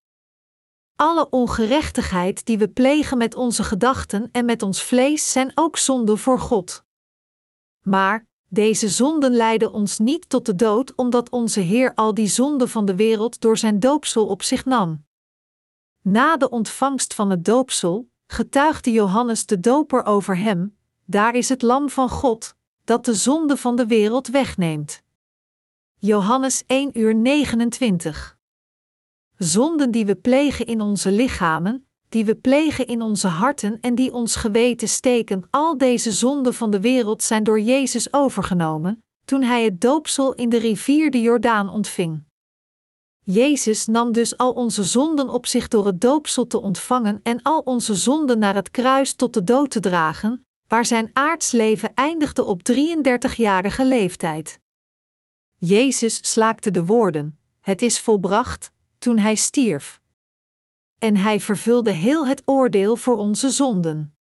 Alle 0.95 1.29
ongerechtigheid 1.29 2.45
die 2.45 2.57
we 2.57 2.67
plegen 2.67 3.17
met 3.17 3.35
onze 3.35 3.63
gedachten 3.63 4.29
en 4.31 4.45
met 4.45 4.61
ons 4.61 4.83
vlees 4.83 5.31
zijn 5.31 5.51
ook 5.55 5.77
zonden 5.77 6.17
voor 6.17 6.39
God. 6.39 6.83
Maar 7.81 8.27
deze 8.49 8.89
zonden 8.89 9.31
leiden 9.31 9.71
ons 9.71 9.97
niet 9.97 10.29
tot 10.29 10.45
de 10.45 10.55
dood, 10.55 10.95
omdat 10.95 11.29
onze 11.29 11.59
Heer 11.59 11.93
al 11.95 12.13
die 12.13 12.27
zonden 12.27 12.69
van 12.69 12.85
de 12.85 12.95
wereld 12.95 13.41
door 13.41 13.57
zijn 13.57 13.79
doopsel 13.79 14.27
op 14.27 14.43
zich 14.43 14.65
nam. 14.65 15.05
Na 16.01 16.37
de 16.37 16.49
ontvangst 16.49 17.13
van 17.13 17.29
het 17.29 17.45
doopsel 17.45 18.09
getuigde 18.27 18.91
Johannes 18.91 19.45
de 19.45 19.59
Doper 19.59 20.05
over 20.05 20.37
hem: 20.37 20.76
Daar 21.09 21.35
is 21.35 21.49
het 21.49 21.61
Lam 21.61 21.89
van 21.89 22.09
God, 22.09 22.55
dat 22.83 23.05
de 23.05 23.13
zonde 23.13 23.57
van 23.57 23.75
de 23.75 23.85
wereld 23.85 24.27
wegneemt. 24.27 25.01
Johannes 25.97 26.63
1 26.65 26.99
uur 26.99 27.15
29. 27.15 28.37
Zonden 29.37 29.91
die 29.91 30.05
we 30.05 30.15
plegen 30.15 30.65
in 30.65 30.81
onze 30.81 31.11
lichamen, 31.11 31.87
die 32.09 32.25
we 32.25 32.35
plegen 32.35 32.87
in 32.87 33.01
onze 33.01 33.27
harten 33.27 33.79
en 33.81 33.95
die 33.95 34.13
ons 34.13 34.35
geweten 34.35 34.87
steken, 34.87 35.47
al 35.49 35.77
deze 35.77 36.11
zonden 36.11 36.53
van 36.53 36.71
de 36.71 36.79
wereld 36.79 37.23
zijn 37.23 37.43
door 37.43 37.59
Jezus 37.59 38.13
overgenomen, 38.13 39.03
toen 39.25 39.41
hij 39.41 39.63
het 39.63 39.81
doopsel 39.81 40.33
in 40.33 40.49
de 40.49 40.57
rivier 40.57 41.11
de 41.11 41.21
Jordaan 41.21 41.69
ontving. 41.69 42.23
Jezus 43.23 43.85
nam 43.85 44.11
dus 44.11 44.37
al 44.37 44.51
onze 44.51 44.83
zonden 44.83 45.29
op 45.29 45.45
zich 45.45 45.67
door 45.67 45.85
het 45.85 46.01
doopsel 46.01 46.47
te 46.47 46.61
ontvangen 46.61 47.19
en 47.23 47.41
al 47.41 47.59
onze 47.59 47.95
zonden 47.95 48.39
naar 48.39 48.55
het 48.55 48.71
kruis 48.71 49.13
tot 49.13 49.33
de 49.33 49.43
dood 49.43 49.69
te 49.69 49.79
dragen, 49.79 50.46
waar 50.67 50.85
zijn 50.85 51.09
aardsleven 51.13 51.93
eindigde 51.93 52.43
op 52.43 52.61
33-jarige 52.71 53.85
leeftijd. 53.85 54.59
Jezus 55.55 56.31
slaakte 56.31 56.71
de 56.71 56.85
woorden: 56.85 57.39
Het 57.61 57.81
is 57.81 57.99
volbracht, 57.99 58.71
toen 58.97 59.17
hij 59.17 59.35
stierf. 59.35 60.01
En 60.99 61.15
hij 61.15 61.39
vervulde 61.39 61.91
heel 61.91 62.27
het 62.27 62.41
oordeel 62.45 62.95
voor 62.95 63.17
onze 63.17 63.49
zonden. 63.49 64.15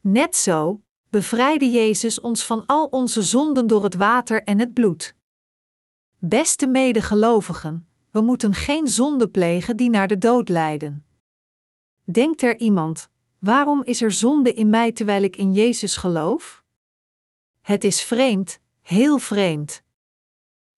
Net 0.00 0.36
zo 0.36 0.82
bevrijdde 1.10 1.70
Jezus 1.70 2.20
ons 2.20 2.44
van 2.44 2.66
al 2.66 2.86
onze 2.86 3.22
zonden 3.22 3.66
door 3.66 3.84
het 3.84 3.94
water 3.94 4.42
en 4.42 4.58
het 4.58 4.74
bloed. 4.74 5.14
Beste 6.18 6.66
medegelovigen, 6.66 7.88
we 8.10 8.20
moeten 8.20 8.54
geen 8.54 8.88
zonde 8.88 9.28
plegen 9.28 9.76
die 9.76 9.90
naar 9.90 10.08
de 10.08 10.18
dood 10.18 10.48
leiden. 10.48 11.06
Denkt 12.04 12.42
er 12.42 12.58
iemand: 12.58 13.10
waarom 13.38 13.82
is 13.84 14.02
er 14.02 14.12
zonde 14.12 14.52
in 14.52 14.70
mij 14.70 14.92
terwijl 14.92 15.22
ik 15.22 15.36
in 15.36 15.52
Jezus 15.52 15.96
geloof? 15.96 16.64
Het 17.60 17.84
is 17.84 18.02
vreemd, 18.02 18.60
heel 18.80 19.18
vreemd. 19.18 19.82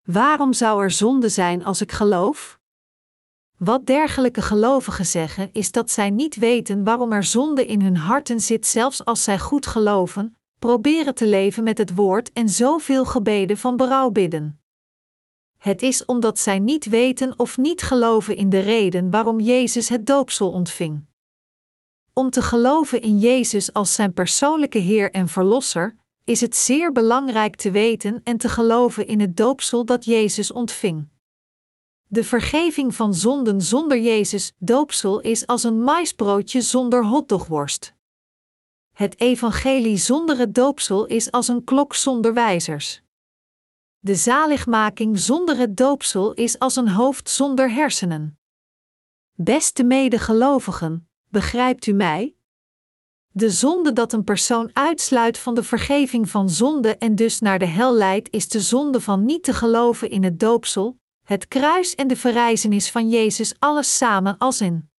Waarom 0.03 0.53
zou 0.53 0.83
er 0.83 0.91
zonde 0.91 1.29
zijn 1.29 1.65
als 1.65 1.81
ik 1.81 1.91
geloof? 1.91 2.59
Wat 3.57 3.85
dergelijke 3.85 4.41
gelovigen 4.41 5.05
zeggen 5.05 5.49
is 5.51 5.71
dat 5.71 5.91
zij 5.91 6.09
niet 6.09 6.35
weten 6.35 6.83
waarom 6.83 7.11
er 7.11 7.23
zonde 7.23 7.65
in 7.65 7.81
hun 7.81 7.97
harten 7.97 8.39
zit, 8.39 8.67
zelfs 8.67 9.05
als 9.05 9.23
zij 9.23 9.39
goed 9.39 9.67
geloven, 9.67 10.37
proberen 10.59 11.15
te 11.15 11.27
leven 11.27 11.63
met 11.63 11.77
het 11.77 11.95
woord 11.95 12.33
en 12.33 12.49
zoveel 12.49 13.05
gebeden 13.05 13.57
van 13.57 13.77
berouw 13.77 14.09
bidden. 14.09 14.61
Het 15.57 15.81
is 15.81 16.05
omdat 16.05 16.39
zij 16.39 16.59
niet 16.59 16.85
weten 16.85 17.39
of 17.39 17.57
niet 17.57 17.81
geloven 17.81 18.35
in 18.35 18.49
de 18.49 18.59
reden 18.59 19.09
waarom 19.09 19.39
Jezus 19.39 19.89
het 19.89 20.05
doopsel 20.05 20.51
ontving. 20.51 21.05
Om 22.13 22.29
te 22.29 22.41
geloven 22.41 23.01
in 23.01 23.19
Jezus 23.19 23.73
als 23.73 23.93
zijn 23.93 24.13
persoonlijke 24.13 24.77
Heer 24.77 25.11
en 25.11 25.27
Verlosser, 25.27 25.95
is 26.23 26.41
het 26.41 26.55
zeer 26.55 26.91
belangrijk 26.91 27.55
te 27.55 27.71
weten 27.71 28.21
en 28.23 28.37
te 28.37 28.49
geloven 28.49 29.07
in 29.07 29.19
het 29.19 29.37
doopsel 29.37 29.85
dat 29.85 30.05
Jezus 30.05 30.51
ontving. 30.51 31.07
De 32.07 32.23
vergeving 32.23 32.95
van 32.95 33.13
zonden 33.13 33.61
zonder 33.61 33.99
Jezus 33.99 34.53
doopsel 34.57 35.19
is 35.19 35.47
als 35.47 35.63
een 35.63 35.83
maisbroodje 35.83 36.61
zonder 36.61 37.05
hotdogworst. 37.05 37.93
Het 38.91 39.19
evangelie 39.19 39.97
zonder 39.97 40.37
het 40.37 40.55
doopsel 40.55 41.05
is 41.05 41.31
als 41.31 41.47
een 41.47 41.63
klok 41.63 41.95
zonder 41.95 42.33
wijzers. 42.33 43.01
De 43.99 44.15
zaligmaking 44.15 45.19
zonder 45.19 45.57
het 45.57 45.77
doopsel 45.77 46.33
is 46.33 46.59
als 46.59 46.75
een 46.75 46.89
hoofd 46.89 47.29
zonder 47.29 47.71
hersenen. 47.71 48.39
Beste 49.35 49.83
medegelovigen, 49.83 51.10
begrijpt 51.31 51.85
u 51.85 51.91
mij? 51.93 52.35
De 53.31 53.49
zonde 53.49 53.93
dat 53.93 54.13
een 54.13 54.23
persoon 54.23 54.69
uitsluit 54.73 55.37
van 55.37 55.55
de 55.55 55.63
vergeving 55.63 56.29
van 56.29 56.49
zonde 56.49 56.97
en 56.97 57.15
dus 57.15 57.39
naar 57.39 57.59
de 57.59 57.65
hel 57.65 57.93
leidt, 57.93 58.29
is 58.31 58.49
de 58.49 58.59
zonde 58.59 59.01
van 59.01 59.25
niet 59.25 59.43
te 59.43 59.53
geloven 59.53 60.09
in 60.09 60.23
het 60.23 60.39
doopsel, 60.39 60.99
het 61.23 61.47
kruis 61.47 61.95
en 61.95 62.07
de 62.07 62.15
verrijzenis 62.15 62.91
van 62.91 63.09
Jezus 63.09 63.55
alles 63.59 63.97
samen 63.97 64.37
als 64.37 64.61
in. 64.61 64.89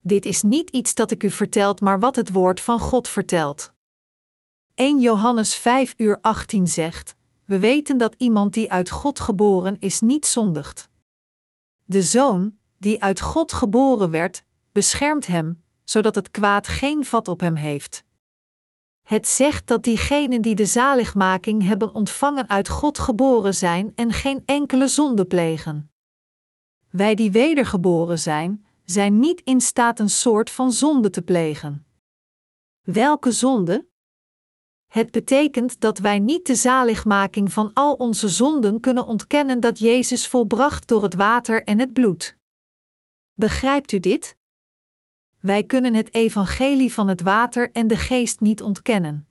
Dit 0.00 0.24
is 0.24 0.42
niet 0.42 0.70
iets 0.70 0.94
dat 0.94 1.10
ik 1.10 1.22
u 1.22 1.30
vertelt, 1.30 1.80
maar 1.80 2.00
wat 2.00 2.16
het 2.16 2.32
woord 2.32 2.60
van 2.60 2.78
God 2.78 3.08
vertelt. 3.08 3.72
1 4.74 5.00
Johannes 5.00 5.54
5 5.54 5.94
uur 5.96 6.18
18 6.20 6.66
zegt: 6.66 7.16
we 7.46 7.58
weten 7.58 7.98
dat 7.98 8.14
iemand 8.18 8.54
die 8.54 8.72
uit 8.72 8.90
God 8.90 9.20
geboren 9.20 9.76
is 9.78 10.00
niet 10.00 10.26
zondigt. 10.26 10.88
De 11.84 12.02
zoon, 12.02 12.58
die 12.78 13.02
uit 13.02 13.20
God 13.20 13.52
geboren 13.52 14.10
werd, 14.10 14.44
beschermt 14.76 15.26
hem, 15.26 15.62
zodat 15.84 16.14
het 16.14 16.30
kwaad 16.30 16.68
geen 16.68 17.04
vat 17.04 17.28
op 17.28 17.40
hem 17.40 17.54
heeft. 17.54 18.04
Het 19.02 19.26
zegt 19.28 19.66
dat 19.66 19.82
diegenen 19.82 20.42
die 20.42 20.54
de 20.54 20.66
zaligmaking 20.66 21.62
hebben 21.62 21.94
ontvangen 21.94 22.48
uit 22.48 22.68
God 22.68 22.98
geboren 22.98 23.54
zijn 23.54 23.92
en 23.94 24.12
geen 24.12 24.42
enkele 24.44 24.88
zonde 24.88 25.24
plegen. 25.24 25.90
Wij 26.90 27.14
die 27.14 27.30
wedergeboren 27.30 28.18
zijn, 28.18 28.66
zijn 28.84 29.18
niet 29.18 29.40
in 29.40 29.60
staat 29.60 29.98
een 29.98 30.10
soort 30.10 30.50
van 30.50 30.72
zonde 30.72 31.10
te 31.10 31.22
plegen. 31.22 31.86
Welke 32.82 33.32
zonde? 33.32 33.86
Het 34.86 35.10
betekent 35.10 35.80
dat 35.80 35.98
wij 35.98 36.18
niet 36.18 36.46
de 36.46 36.54
zaligmaking 36.54 37.52
van 37.52 37.70
al 37.72 37.94
onze 37.94 38.28
zonden 38.28 38.80
kunnen 38.80 39.06
ontkennen 39.06 39.60
dat 39.60 39.78
Jezus 39.78 40.28
volbracht 40.28 40.88
door 40.88 41.02
het 41.02 41.14
water 41.14 41.64
en 41.64 41.78
het 41.78 41.92
bloed. 41.92 42.36
Begrijpt 43.34 43.92
u 43.92 44.00
dit? 44.00 44.36
Wij 45.40 45.64
kunnen 45.64 45.94
het 45.94 46.14
evangelie 46.14 46.92
van 46.92 47.08
het 47.08 47.20
water 47.20 47.70
en 47.72 47.86
de 47.86 47.96
geest 47.96 48.40
niet 48.40 48.62
ontkennen. 48.62 49.26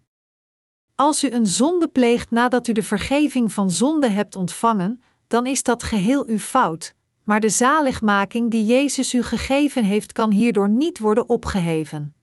Als 0.96 1.24
u 1.24 1.32
een 1.32 1.48
zonde 1.48 1.88
pleegt 1.88 2.32
nadat 2.32 2.68
u 2.68 2.74
de 2.74 2.84
vergeving 2.84 3.54
van 3.54 3.72
zonde 3.72 4.10
hebt 4.10 4.36
ontvangen, 4.36 5.02
dan 5.28 5.46
is 5.46 5.64
dat 5.64 5.84
geheel 5.84 6.28
uw 6.28 6.38
fout, 6.38 6.96
maar 7.24 7.40
de 7.40 7.50
zaligmaking 7.50 8.52
die 8.52 8.66
Jezus 8.66 9.14
u 9.14 9.24
gegeven 9.24 9.84
heeft 9.84 10.12
kan 10.12 10.32
hierdoor 10.32 10.70
niet 10.70 11.00
worden 11.00 11.30
opgeheven. 11.30 12.16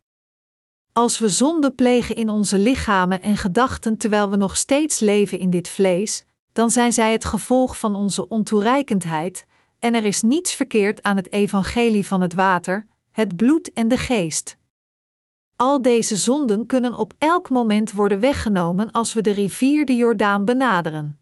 Als 0.93 1.19
we 1.19 1.29
zonde 1.29 1.71
plegen 1.71 2.17
in 2.17 2.29
onze 2.29 2.59
lichamen 2.59 3.23
en 3.23 3.37
gedachten 3.37 3.97
terwijl 3.97 4.31
we 4.31 4.37
nog 4.37 4.57
steeds 4.57 5.01
leven 5.01 5.39
in 5.39 5.51
dit 5.51 5.69
vlees, 5.69 6.25
dan 6.53 6.71
zijn 6.71 6.93
zij 6.93 7.13
het 7.13 7.25
gevolg 7.25 7.79
van 7.79 7.95
onze 7.95 8.29
ontoereikendheid, 8.29 9.47
en 9.79 9.95
er 9.95 10.05
is 10.05 10.23
niets 10.23 10.55
verkeerd 10.55 11.03
aan 11.03 11.17
het 11.17 11.33
evangelie 11.33 12.07
van 12.07 12.21
het 12.21 12.35
water, 12.35 12.87
het 13.13 13.37
bloed 13.37 13.73
en 13.73 13.89
de 13.89 13.99
geest. 13.99 14.57
Al 15.57 15.83
deze 15.83 16.17
zonden 16.17 16.67
kunnen 16.67 16.95
op 16.95 17.13
elk 17.19 17.51
moment 17.51 17.93
worden 17.93 18.21
weggenomen 18.21 18.91
als 18.91 19.13
we 19.13 19.21
de 19.21 19.31
rivier 19.31 19.87
de 19.87 19.97
Jordaan 19.97 20.45
benaderen. 20.45 21.21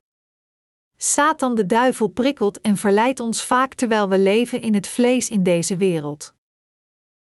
Satan 0.96 1.54
de 1.54 1.66
duivel 1.66 2.08
prikkelt 2.08 2.60
en 2.60 2.76
verleidt 2.76 3.20
ons 3.20 3.44
vaak 3.44 3.74
terwijl 3.74 4.08
we 4.08 4.18
leven 4.18 4.62
in 4.62 4.74
het 4.74 4.86
vlees 4.86 5.30
in 5.30 5.42
deze 5.42 5.76
wereld. 5.76 6.34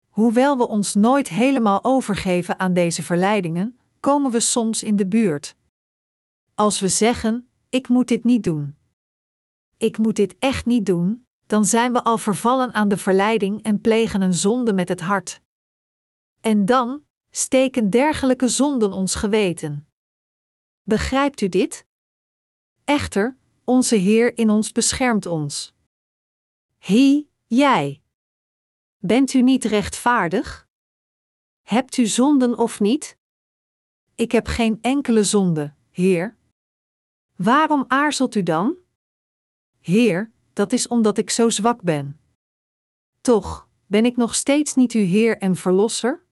Hoewel 0.07 0.57
we 0.57 0.67
ons 0.67 0.93
nooit 0.93 1.29
helemaal 1.29 1.83
overgeven 1.83 2.59
aan 2.59 2.73
deze 2.73 3.03
verleidingen, 3.03 3.79
komen 3.99 4.31
we 4.31 4.39
soms 4.39 4.83
in 4.83 4.95
de 4.95 5.07
buurt. 5.07 5.55
Als 6.55 6.79
we 6.79 6.87
zeggen: 6.87 7.49
Ik 7.69 7.87
moet 7.87 8.07
dit 8.07 8.23
niet 8.23 8.43
doen. 8.43 8.75
ik 9.77 9.97
moet 9.97 10.15
dit 10.15 10.35
echt 10.39 10.65
niet 10.65 10.85
doen, 10.85 11.26
dan 11.47 11.65
zijn 11.65 11.93
we 11.93 12.03
al 12.03 12.17
vervallen 12.17 12.73
aan 12.73 12.87
de 12.87 12.97
verleiding 12.97 13.63
en 13.63 13.81
plegen 13.81 14.21
een 14.21 14.33
zonde 14.33 14.73
met 14.73 14.89
het 14.89 15.01
hart. 15.01 15.41
En 16.41 16.65
dan 16.65 17.03
steken 17.29 17.89
dergelijke 17.89 18.47
zonden 18.47 18.91
ons 18.91 19.15
geweten. 19.15 19.87
Begrijpt 20.83 21.41
u 21.41 21.49
dit? 21.49 21.85
Echter, 22.83 23.37
onze 23.63 23.95
Heer 23.95 24.37
in 24.37 24.49
ons 24.49 24.71
beschermt 24.71 25.25
ons. 25.25 25.73
Hie, 26.77 27.29
jij. 27.45 28.01
Bent 28.97 29.33
u 29.33 29.41
niet 29.41 29.63
rechtvaardig? 29.63 30.67
Hebt 31.61 31.97
u 31.97 32.05
zonden 32.05 32.57
of 32.57 32.79
niet? 32.79 33.17
Ik 34.15 34.31
heb 34.31 34.47
geen 34.47 34.77
enkele 34.81 35.23
zonde, 35.23 35.73
Heer. 35.89 36.37
Waarom 37.35 37.85
aarzelt 37.87 38.35
u 38.35 38.43
dan? 38.43 38.75
Heer, 39.79 40.31
dat 40.57 40.73
is 40.73 40.87
omdat 40.87 41.17
ik 41.17 41.29
zo 41.29 41.49
zwak 41.49 41.81
ben. 41.81 42.19
Toch, 43.21 43.69
ben 43.85 44.05
ik 44.05 44.15
nog 44.15 44.35
steeds 44.35 44.75
niet 44.75 44.91
uw 44.91 45.05
Heer 45.05 45.37
en 45.37 45.55
Verlosser? 45.55 46.25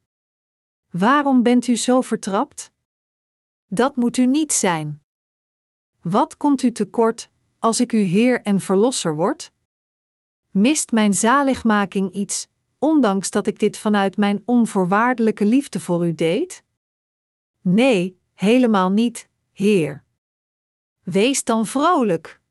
Waarom 0.92 1.44
bent 1.44 1.68
u 1.68 1.76
zo 1.76 2.02
vertrapt? 2.02 2.72
Dat 3.68 3.96
moet 3.96 4.18
u 4.18 4.26
niet 4.26 4.54
zijn. 4.54 5.04
Wat 6.02 6.38
komt 6.38 6.64
u 6.64 6.72
tekort 6.72 7.30
als 7.60 7.80
ik 7.80 7.92
uw 7.92 8.06
Heer 8.06 8.42
en 8.42 8.60
Verlosser 8.60 9.16
word? 9.16 9.52
Mist 10.50 10.92
mijn 10.92 11.14
zaligmaking 11.14 12.12
iets, 12.12 12.48
ondanks 12.80 13.30
dat 13.30 13.48
ik 13.48 13.60
dit 13.60 13.78
vanuit 13.78 14.18
mijn 14.18 14.42
onvoorwaardelijke 14.46 15.46
liefde 15.46 15.80
voor 15.80 16.08
u 16.08 16.16
deed? 16.16 16.64
Nee, 17.62 18.20
helemaal 18.34 18.90
niet, 18.90 19.30
Heer. 19.52 20.04
Wees 21.04 21.44
dan 21.44 21.66
vrolijk. 21.66 22.44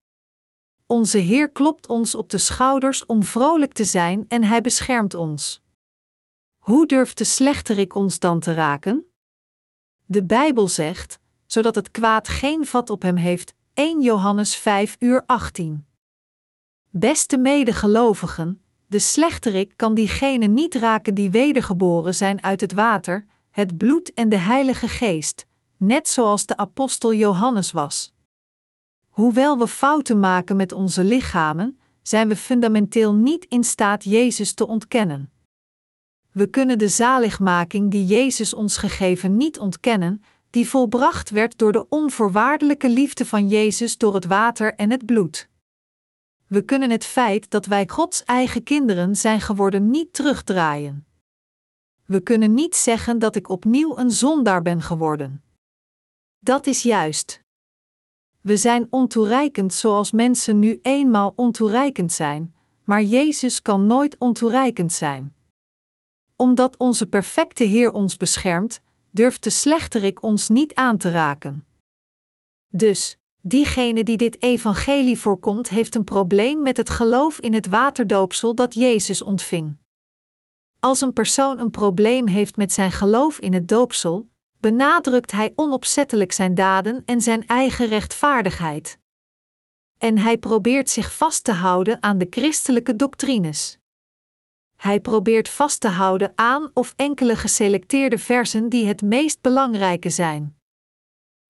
Onze 0.86 1.18
Heer 1.18 1.50
klopt 1.50 1.86
ons 1.86 2.14
op 2.14 2.30
de 2.30 2.38
schouders 2.38 3.06
om 3.06 3.22
vrolijk 3.22 3.72
te 3.72 3.84
zijn 3.84 4.24
en 4.28 4.44
Hij 4.44 4.60
beschermt 4.60 5.14
ons. 5.14 5.62
Hoe 6.58 6.86
durft 6.86 7.18
de 7.18 7.24
slechterik 7.24 7.94
ons 7.94 8.18
dan 8.18 8.40
te 8.40 8.54
raken? 8.54 9.04
De 10.04 10.24
Bijbel 10.24 10.68
zegt, 10.68 11.18
zodat 11.46 11.74
het 11.74 11.90
kwaad 11.90 12.28
geen 12.28 12.66
vat 12.66 12.90
op 12.90 13.02
hem 13.02 13.16
heeft, 13.16 13.54
1 13.74 14.00
Johannes 14.00 14.56
5 14.56 14.96
uur 14.98 15.22
18. 15.26 15.86
Beste 16.90 17.38
medegelovigen, 17.38 18.62
de 18.86 18.98
slechterik 18.98 19.72
kan 19.76 19.94
diegenen 19.94 20.54
niet 20.54 20.74
raken 20.74 21.14
die 21.14 21.30
wedergeboren 21.30 22.14
zijn 22.14 22.42
uit 22.42 22.60
het 22.60 22.72
water, 22.72 23.26
het 23.50 23.76
bloed 23.76 24.14
en 24.14 24.28
de 24.28 24.36
Heilige 24.36 24.88
Geest, 24.88 25.46
net 25.76 26.08
zoals 26.08 26.46
de 26.46 26.56
apostel 26.56 27.14
Johannes 27.14 27.72
was. 27.72 28.13
Hoewel 29.14 29.58
we 29.58 29.68
fouten 29.68 30.20
maken 30.20 30.56
met 30.56 30.72
onze 30.72 31.04
lichamen, 31.04 31.78
zijn 32.02 32.28
we 32.28 32.36
fundamenteel 32.36 33.14
niet 33.14 33.44
in 33.44 33.64
staat 33.64 34.04
Jezus 34.04 34.54
te 34.54 34.66
ontkennen. 34.66 35.32
We 36.32 36.46
kunnen 36.46 36.78
de 36.78 36.88
zaligmaking 36.88 37.90
die 37.90 38.04
Jezus 38.04 38.54
ons 38.54 38.76
gegeven 38.76 39.36
niet 39.36 39.58
ontkennen, 39.58 40.22
die 40.50 40.68
volbracht 40.68 41.30
werd 41.30 41.58
door 41.58 41.72
de 41.72 41.88
onvoorwaardelijke 41.88 42.88
liefde 42.88 43.26
van 43.26 43.48
Jezus 43.48 43.98
door 43.98 44.14
het 44.14 44.24
water 44.24 44.74
en 44.74 44.90
het 44.90 45.06
bloed. 45.06 45.48
We 46.46 46.62
kunnen 46.62 46.90
het 46.90 47.04
feit 47.04 47.50
dat 47.50 47.66
wij 47.66 47.88
Gods 47.88 48.24
eigen 48.24 48.62
kinderen 48.62 49.16
zijn 49.16 49.40
geworden 49.40 49.90
niet 49.90 50.12
terugdraaien. 50.12 51.06
We 52.04 52.20
kunnen 52.20 52.54
niet 52.54 52.76
zeggen 52.76 53.18
dat 53.18 53.36
ik 53.36 53.48
opnieuw 53.48 53.98
een 53.98 54.10
zondaar 54.10 54.62
ben 54.62 54.82
geworden. 54.82 55.42
Dat 56.38 56.66
is 56.66 56.82
juist. 56.82 57.43
We 58.46 58.56
zijn 58.56 58.86
ontoereikend 58.90 59.74
zoals 59.74 60.12
mensen 60.12 60.58
nu 60.58 60.78
eenmaal 60.82 61.32
ontoereikend 61.36 62.12
zijn, 62.12 62.54
maar 62.84 63.02
Jezus 63.02 63.62
kan 63.62 63.86
nooit 63.86 64.18
ontoereikend 64.18 64.92
zijn. 64.92 65.34
Omdat 66.36 66.76
onze 66.76 67.06
perfecte 67.06 67.64
Heer 67.64 67.92
ons 67.92 68.16
beschermt, 68.16 68.80
durft 69.10 69.44
de 69.44 69.50
slechterik 69.50 70.22
ons 70.22 70.48
niet 70.48 70.74
aan 70.74 70.96
te 70.96 71.10
raken. 71.10 71.66
Dus, 72.68 73.18
diegene 73.40 74.04
die 74.04 74.16
dit 74.16 74.42
evangelie 74.42 75.18
voorkomt, 75.18 75.68
heeft 75.68 75.94
een 75.94 76.04
probleem 76.04 76.62
met 76.62 76.76
het 76.76 76.90
geloof 76.90 77.40
in 77.40 77.54
het 77.54 77.66
waterdoopsel 77.66 78.54
dat 78.54 78.74
Jezus 78.74 79.22
ontving. 79.22 79.76
Als 80.80 81.00
een 81.00 81.12
persoon 81.12 81.58
een 81.58 81.70
probleem 81.70 82.26
heeft 82.26 82.56
met 82.56 82.72
zijn 82.72 82.92
geloof 82.92 83.38
in 83.38 83.52
het 83.52 83.68
doopsel, 83.68 84.28
benadrukt 84.64 85.30
hij 85.30 85.52
onopzettelijk 85.54 86.32
zijn 86.32 86.54
daden 86.54 87.02
en 87.04 87.20
zijn 87.20 87.46
eigen 87.46 87.86
rechtvaardigheid. 87.86 88.98
En 89.98 90.18
hij 90.18 90.38
probeert 90.38 90.90
zich 90.90 91.16
vast 91.16 91.44
te 91.44 91.52
houden 91.52 92.02
aan 92.02 92.18
de 92.18 92.26
christelijke 92.30 92.96
doctrines. 92.96 93.78
Hij 94.76 95.00
probeert 95.00 95.48
vast 95.48 95.80
te 95.80 95.88
houden 95.88 96.32
aan 96.34 96.70
of 96.74 96.92
enkele 96.96 97.36
geselecteerde 97.36 98.18
versen 98.18 98.68
die 98.68 98.86
het 98.86 99.02
meest 99.02 99.40
belangrijke 99.40 100.10
zijn. 100.10 100.58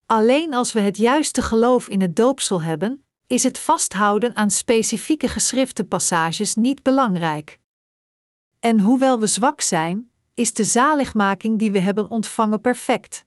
Alleen 0.07 0.55
als 0.55 0.73
we 0.73 0.81
het 0.81 0.97
juiste 0.97 1.43
geloof 1.43 1.89
in 1.89 2.01
het 2.01 2.17
doopsel 2.17 2.63
hebben, 2.63 3.05
is 3.27 3.43
het 3.43 3.59
vasthouden 3.59 4.37
aan 4.37 4.51
specifieke 4.51 5.29
geschrifte 5.29 5.85
passages 5.85 6.55
niet 6.55 6.83
belangrijk. 6.83 7.59
En 8.61 8.81
hoewel 8.81 9.21
we 9.21 9.27
zwak 9.27 9.61
zijn, 9.61 10.11
is 10.35 10.53
de 10.55 10.65
zaligmaking 10.65 11.59
die 11.59 11.73
we 11.73 11.79
hebben 11.79 12.11
ontvangen 12.11 12.61
perfect. 12.61 13.25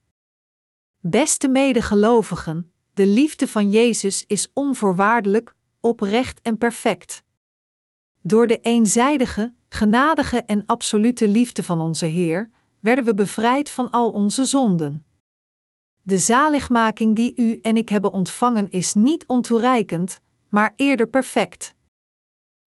Beste 0.99 1.47
medegelovigen, 1.47 2.71
de 2.93 3.05
liefde 3.05 3.47
van 3.47 3.69
Jezus 3.71 4.23
is 4.27 4.51
onvoorwaardelijk, 4.53 5.55
oprecht 5.79 6.41
en 6.41 6.57
perfect. 6.57 7.23
Door 8.21 8.47
de 8.47 8.59
eenzijdige, 8.59 9.53
genadige 9.69 10.43
en 10.43 10.63
absolute 10.65 11.27
liefde 11.27 11.63
van 11.63 11.81
onze 11.81 12.05
Heer 12.05 12.49
werden 12.79 13.05
we 13.05 13.13
bevrijd 13.13 13.69
van 13.69 13.91
al 13.91 14.11
onze 14.11 14.45
zonden. 14.45 15.05
De 16.01 16.17
zaligmaking 16.17 17.15
die 17.15 17.33
u 17.35 17.59
en 17.61 17.77
ik 17.77 17.89
hebben 17.89 18.11
ontvangen 18.11 18.69
is 18.69 18.93
niet 18.93 19.25
ontoereikend, 19.25 20.19
maar 20.49 20.73
eerder 20.75 21.07
perfect. 21.07 21.75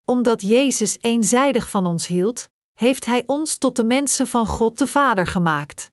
Omdat 0.04 0.42
Jezus 0.42 0.98
eenzijdig 1.00 1.70
van 1.70 1.86
ons 1.86 2.06
hield, 2.06 2.48
heeft 2.80 3.04
Hij 3.04 3.22
ons 3.26 3.58
tot 3.58 3.76
de 3.76 3.84
mensen 3.84 4.26
van 4.26 4.46
God 4.46 4.78
de 4.78 4.86
Vader 4.86 5.26
gemaakt. 5.26 5.92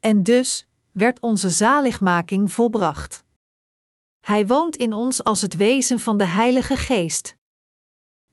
En 0.00 0.22
dus 0.22 0.66
werd 0.92 1.20
onze 1.20 1.50
zaligmaking 1.50 2.52
volbracht. 2.52 3.24
Hij 4.20 4.46
woont 4.46 4.76
in 4.76 4.92
ons 4.92 5.24
als 5.24 5.40
het 5.40 5.56
wezen 5.56 6.00
van 6.00 6.18
de 6.18 6.24
Heilige 6.24 6.76
Geest. 6.76 7.36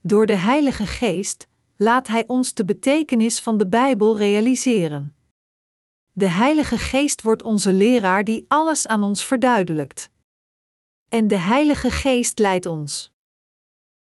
Door 0.01 0.25
de 0.25 0.35
Heilige 0.35 0.85
Geest 0.85 1.47
laat 1.75 2.07
Hij 2.07 2.27
ons 2.27 2.53
de 2.53 2.65
betekenis 2.65 3.39
van 3.39 3.57
de 3.57 3.67
Bijbel 3.67 4.17
realiseren. 4.17 5.15
De 6.11 6.27
Heilige 6.27 6.77
Geest 6.77 7.21
wordt 7.21 7.43
onze 7.43 7.73
leraar 7.73 8.23
die 8.23 8.45
alles 8.47 8.87
aan 8.87 9.03
ons 9.03 9.25
verduidelijkt. 9.25 10.09
En 11.09 11.27
de 11.27 11.37
Heilige 11.37 11.91
Geest 11.91 12.39
leidt 12.39 12.65
ons. 12.65 13.15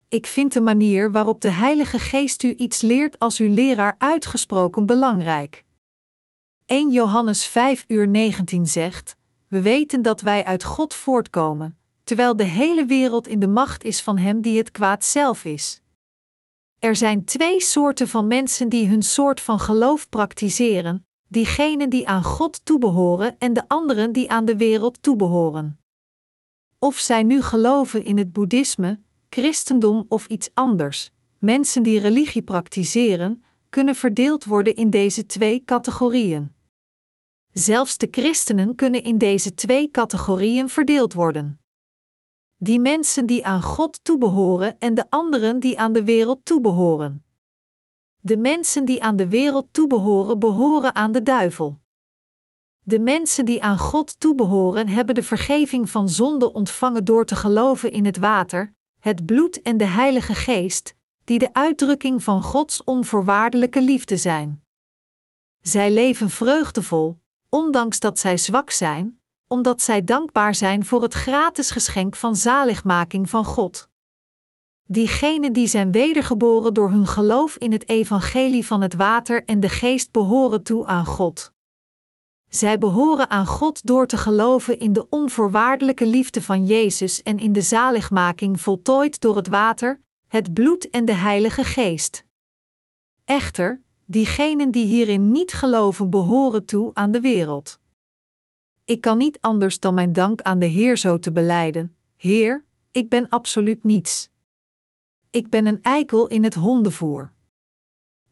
Ik 0.08 0.26
vind 0.26 0.52
de 0.52 0.60
manier 0.60 1.12
waarop 1.12 1.40
de 1.40 1.50
Heilige 1.50 1.98
Geest 1.98 2.42
u 2.42 2.54
iets 2.54 2.80
leert 2.80 3.18
als 3.18 3.38
uw 3.38 3.54
leraar 3.54 3.94
uitgesproken 3.98 4.86
belangrijk. 4.86 5.64
1 6.66 6.90
Johannes 6.90 7.46
5 7.46 7.84
uur 7.88 8.08
19 8.08 8.66
zegt: 8.66 9.16
We 9.48 9.62
weten 9.62 10.02
dat 10.02 10.20
wij 10.20 10.44
uit 10.44 10.64
God 10.64 10.94
voortkomen, 10.94 11.78
terwijl 12.04 12.36
de 12.36 12.44
hele 12.44 12.84
wereld 12.84 13.28
in 13.28 13.40
de 13.40 13.48
macht 13.48 13.84
is 13.84 14.02
van 14.02 14.18
Hem 14.18 14.40
die 14.40 14.58
het 14.58 14.70
kwaad 14.70 15.04
zelf 15.04 15.44
is. 15.44 15.80
Er 16.78 16.96
zijn 16.96 17.24
twee 17.24 17.60
soorten 17.60 18.08
van 18.08 18.26
mensen 18.26 18.68
die 18.68 18.88
hun 18.88 19.02
soort 19.02 19.40
van 19.40 19.60
geloof 19.60 20.08
praktiseren: 20.08 21.06
diegenen 21.28 21.90
die 21.90 22.08
aan 22.08 22.24
God 22.24 22.64
toebehoren 22.64 23.38
en 23.38 23.52
de 23.52 23.68
anderen 23.68 24.12
die 24.12 24.30
aan 24.30 24.44
de 24.44 24.56
wereld 24.56 25.02
toebehoren. 25.02 25.80
Of 26.78 26.98
zij 26.98 27.22
nu 27.22 27.42
geloven 27.42 28.04
in 28.04 28.18
het 28.18 28.32
boeddhisme, 28.32 29.04
christendom 29.36 30.04
of 30.08 30.26
iets 30.26 30.50
anders, 30.54 31.10
mensen 31.38 31.82
die 31.82 31.98
religie 31.98 32.42
praktiseren, 32.42 33.44
kunnen 33.68 33.94
verdeeld 33.94 34.44
worden 34.44 34.74
in 34.74 34.90
deze 34.90 35.26
twee 35.26 35.64
categorieën. 35.64 36.52
Zelfs 37.52 37.98
de 37.98 38.08
christenen 38.10 38.74
kunnen 38.74 39.02
in 39.02 39.18
deze 39.18 39.54
twee 39.54 39.90
categorieën 39.90 40.68
verdeeld 40.68 41.12
worden. 41.12 41.60
Die 42.56 42.80
mensen 42.80 43.26
die 43.26 43.46
aan 43.46 43.62
God 43.62 44.04
toebehoren 44.04 44.78
en 44.78 44.94
de 44.94 45.04
anderen 45.08 45.60
die 45.60 45.78
aan 45.78 45.92
de 45.92 46.04
wereld 46.04 46.44
toebehoren. 46.44 47.24
De 48.20 48.36
mensen 48.36 48.84
die 48.84 49.02
aan 49.02 49.16
de 49.16 49.28
wereld 49.28 49.66
toebehoren, 49.70 50.38
behoren 50.38 50.94
aan 50.94 51.12
de 51.12 51.22
duivel. 51.22 51.78
De 52.80 52.98
mensen 52.98 53.44
die 53.44 53.62
aan 53.62 53.78
God 53.78 54.20
toebehoren, 54.20 54.88
hebben 54.88 55.14
de 55.14 55.22
vergeving 55.22 55.90
van 55.90 56.08
zonde 56.08 56.52
ontvangen 56.52 57.04
door 57.04 57.24
te 57.24 57.36
geloven 57.36 57.90
in 57.92 58.04
het 58.04 58.16
water, 58.16 58.74
het 59.00 59.26
bloed 59.26 59.62
en 59.62 59.76
de 59.76 59.84
Heilige 59.84 60.34
Geest, 60.34 60.94
die 61.24 61.38
de 61.38 61.54
uitdrukking 61.54 62.22
van 62.22 62.42
Gods 62.42 62.84
onvoorwaardelijke 62.84 63.82
liefde 63.82 64.16
zijn. 64.16 64.64
Zij 65.60 65.90
leven 65.90 66.30
vreugdevol, 66.30 67.18
ondanks 67.48 68.00
dat 68.00 68.18
zij 68.18 68.36
zwak 68.36 68.70
zijn, 68.70 69.20
omdat 69.48 69.82
zij 69.82 70.04
dankbaar 70.04 70.54
zijn 70.54 70.84
voor 70.84 71.02
het 71.02 71.14
gratis 71.14 71.70
geschenk 71.70 72.16
van 72.16 72.36
zaligmaking 72.36 73.30
van 73.30 73.44
God. 73.44 73.88
Diegenen 74.88 75.52
die 75.52 75.66
zijn 75.66 75.92
wedergeboren 75.92 76.74
door 76.74 76.90
hun 76.90 77.06
geloof 77.06 77.56
in 77.56 77.72
het 77.72 77.88
evangelie 77.88 78.66
van 78.66 78.80
het 78.80 78.94
water 78.94 79.44
en 79.44 79.60
de 79.60 79.68
geest 79.68 80.12
behoren 80.12 80.62
toe 80.62 80.86
aan 80.86 81.06
God. 81.06 81.54
Zij 82.48 82.78
behoren 82.78 83.30
aan 83.30 83.46
God 83.46 83.86
door 83.86 84.06
te 84.06 84.16
geloven 84.16 84.78
in 84.78 84.92
de 84.92 85.08
onvoorwaardelijke 85.08 86.06
liefde 86.06 86.42
van 86.42 86.66
Jezus 86.66 87.22
en 87.22 87.38
in 87.38 87.52
de 87.52 87.60
zaligmaking 87.60 88.60
voltooid 88.60 89.20
door 89.20 89.36
het 89.36 89.48
water, 89.48 90.00
het 90.28 90.54
bloed 90.54 90.90
en 90.90 91.04
de 91.04 91.14
Heilige 91.14 91.64
Geest. 91.64 92.24
Echter, 93.24 93.82
diegenen 94.04 94.70
die 94.70 94.86
hierin 94.86 95.30
niet 95.30 95.52
geloven 95.52 96.10
behoren 96.10 96.64
toe 96.64 96.90
aan 96.94 97.10
de 97.10 97.20
wereld. 97.20 97.78
Ik 98.84 99.00
kan 99.00 99.18
niet 99.18 99.38
anders 99.40 99.80
dan 99.80 99.94
mijn 99.94 100.12
dank 100.12 100.42
aan 100.42 100.58
de 100.58 100.66
Heer 100.66 100.96
zo 100.96 101.18
te 101.18 101.32
beleiden: 101.32 101.96
Heer, 102.16 102.64
ik 102.90 103.08
ben 103.08 103.28
absoluut 103.28 103.84
niets. 103.84 104.30
Ik 105.30 105.50
ben 105.50 105.66
een 105.66 105.82
eikel 105.82 106.26
in 106.26 106.44
het 106.44 106.54
hondenvoer. 106.54 107.32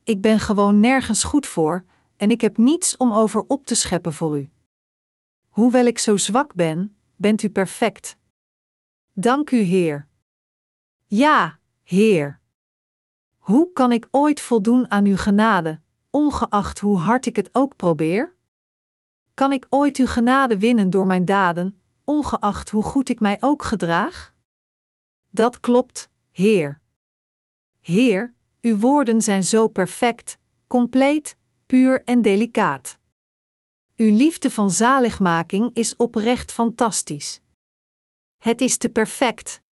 Ik 0.05 0.21
ben 0.21 0.41
gewoon 0.41 0.81
nergens 0.81 1.25
goed 1.25 1.47
voor, 1.47 1.85
en 2.17 2.31
ik 2.31 2.41
heb 2.41 2.57
niets 2.57 2.97
om 2.97 3.13
over 3.13 3.45
op 3.47 3.67
te 3.67 3.75
scheppen 3.75 4.13
voor 4.13 4.39
u. 4.39 4.51
Hoewel 5.49 5.87
ik 5.87 5.99
zo 5.99 6.17
zwak 6.17 6.55
ben, 6.55 6.97
bent 7.17 7.43
u 7.43 7.51
perfect. 7.51 8.17
Dank 9.13 9.51
u, 9.51 9.57
Heer. 9.57 10.09
Ja, 11.07 11.59
Heer. 11.83 12.41
Hoe 13.39 13.73
kan 13.73 13.93
ik 13.93 14.09
ooit 14.11 14.41
voldoen 14.41 14.91
aan 14.91 15.05
uw 15.05 15.17
genade, 15.17 15.81
ongeacht 16.11 16.81
hoe 16.81 16.99
hard 16.99 17.27
ik 17.27 17.37
het 17.37 17.49
ook 17.53 17.77
probeer? 17.77 18.35
Kan 19.35 19.53
ik 19.53 19.67
ooit 19.69 19.97
uw 19.97 20.07
genade 20.07 20.59
winnen 20.59 20.91
door 20.91 21.07
mijn 21.07 21.25
daden, 21.25 21.81
ongeacht 22.05 22.71
hoe 22.71 22.83
goed 22.83 23.09
ik 23.09 23.21
mij 23.21 23.37
ook 23.41 23.63
gedraag? 23.63 24.35
Dat 25.31 25.61
klopt, 25.61 26.11
Heer. 26.31 26.81
Heer, 27.81 28.35
uw 28.61 28.79
woorden 28.79 29.23
zijn 29.23 29.45
zo 29.45 29.69
perfect, 29.69 30.39
compleet, 30.67 31.37
puur 31.67 32.05
en 32.05 32.23
delicaat. 32.23 32.99
Uw 33.97 34.17
liefde 34.17 34.51
van 34.51 34.71
zaligmaking 34.71 35.71
is 35.75 35.97
oprecht 35.97 36.53
fantastisch. 36.53 37.41
Het 38.39 38.61
is 38.61 38.77
te 38.77 38.89
perfect. 38.89 39.63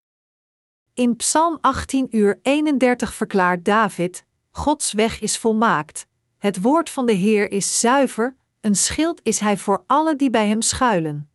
In 0.94 1.16
Psalm 1.16 1.58
18 1.60 2.16
uur 2.16 2.38
31 2.42 3.14
verklaart 3.14 3.64
David: 3.64 4.24
Gods 4.50 4.92
weg 4.92 5.20
is 5.20 5.38
volmaakt. 5.38 6.06
Het 6.38 6.60
woord 6.60 6.90
van 6.90 7.06
de 7.06 7.12
Heer 7.12 7.50
is 7.50 7.80
zuiver, 7.80 8.36
een 8.60 8.74
schild 8.74 9.20
is 9.22 9.38
hij 9.38 9.56
voor 9.56 9.84
alle 9.86 10.16
die 10.16 10.30
bij 10.30 10.48
hem 10.48 10.62
schuilen. 10.62 11.30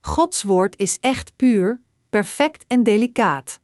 Gods 0.00 0.42
woord 0.42 0.78
is 0.78 0.98
echt 1.00 1.36
puur, 1.36 1.82
perfect 2.10 2.64
en 2.66 2.82
delicaat. 2.82 3.60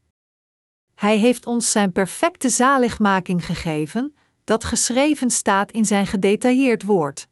Hij 0.95 1.17
heeft 1.17 1.47
ons 1.47 1.71
zijn 1.71 1.93
perfecte 1.93 2.49
zaligmaking 2.49 3.47
gegeven, 3.47 4.15
dat 4.51 4.65
geschreven 4.65 5.31
staat 5.31 5.71
in 5.71 5.85
zijn 5.85 6.07
gedetailleerd 6.07 6.83
woord. 6.83 7.29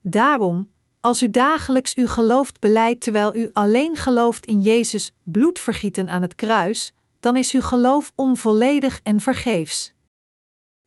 Daarom, 0.00 0.72
als 1.00 1.22
u 1.22 1.30
dagelijks 1.30 1.94
uw 1.94 2.06
geloof 2.06 2.52
beleidt 2.52 3.00
terwijl 3.00 3.36
u 3.36 3.50
alleen 3.52 3.96
gelooft 3.96 4.46
in 4.46 4.60
Jezus 4.60 5.12
bloedvergieten 5.22 6.08
aan 6.08 6.22
het 6.22 6.34
kruis, 6.34 6.92
dan 7.20 7.36
is 7.36 7.52
uw 7.52 7.60
geloof 7.60 8.12
onvolledig 8.14 9.00
en 9.02 9.20
vergeefs. 9.20 9.94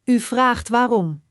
U 0.03 0.19
vraagt 0.19 0.69
waarom. 0.69 1.21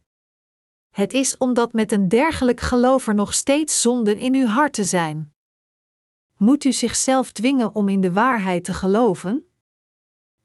Het 0.90 1.12
is 1.12 1.36
omdat 1.36 1.72
met 1.72 1.92
een 1.92 2.08
dergelijk 2.08 2.60
geloof 2.60 3.06
er 3.06 3.14
nog 3.14 3.34
steeds 3.34 3.80
zonden 3.80 4.18
in 4.18 4.34
uw 4.34 4.46
harten 4.46 4.84
zijn. 4.84 5.34
Moet 6.36 6.64
u 6.64 6.72
zichzelf 6.72 7.32
dwingen 7.32 7.74
om 7.74 7.88
in 7.88 8.00
de 8.00 8.12
waarheid 8.12 8.64
te 8.64 8.74
geloven? 8.74 9.47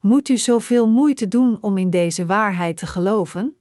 Moet 0.03 0.29
u 0.29 0.37
zoveel 0.37 0.87
moeite 0.87 1.27
doen 1.27 1.57
om 1.61 1.77
in 1.77 1.89
deze 1.89 2.25
waarheid 2.25 2.77
te 2.77 2.87
geloven? 2.87 3.57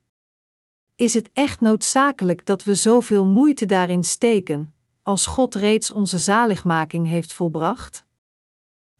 Is 0.96 1.14
het 1.14 1.30
echt 1.32 1.60
noodzakelijk 1.60 2.46
dat 2.46 2.64
we 2.64 2.74
zoveel 2.74 3.26
moeite 3.26 3.66
daarin 3.66 4.04
steken, 4.04 4.74
als 5.02 5.26
God 5.26 5.54
reeds 5.54 5.90
onze 5.90 6.18
zaligmaking 6.18 7.06
heeft 7.06 7.32
volbracht? 7.32 8.04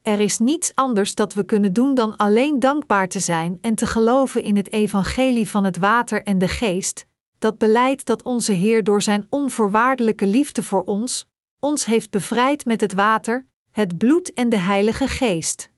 Er 0.02 0.20
is 0.20 0.39
niets 0.39 0.74
anders 0.74 1.14
dat 1.14 1.35
we 1.35 1.44
kunnen 1.44 1.73
doen 1.73 1.94
dan 1.94 2.16
alleen 2.16 2.59
dankbaar 2.59 3.09
te 3.09 3.20
zijn 3.20 3.59
en 3.60 3.74
te 3.74 3.86
geloven 3.86 4.43
in 4.43 4.56
het 4.56 4.73
evangelie 4.73 5.48
van 5.48 5.64
het 5.64 5.77
water 5.77 6.23
en 6.23 6.39
de 6.39 6.48
geest, 6.48 7.06
dat 7.39 7.59
beleidt 7.59 8.06
dat 8.06 8.23
onze 8.23 8.52
Heer 8.52 8.85
door 8.85 9.02
zijn 9.02 9.27
onvoorwaardelijke 9.31 10.27
liefde 10.27 10.62
voor 10.62 10.82
ons, 10.82 11.28
ons 11.59 11.85
heeft 11.85 12.10
bevrijd 12.10 12.64
met 12.64 12.81
het 12.81 12.93
water, 12.93 13.47
het 13.70 13.98
bloed 13.98 14.32
en 14.32 14.48
de 14.48 14.59
Heilige 14.59 15.09
Geest. 15.09 15.72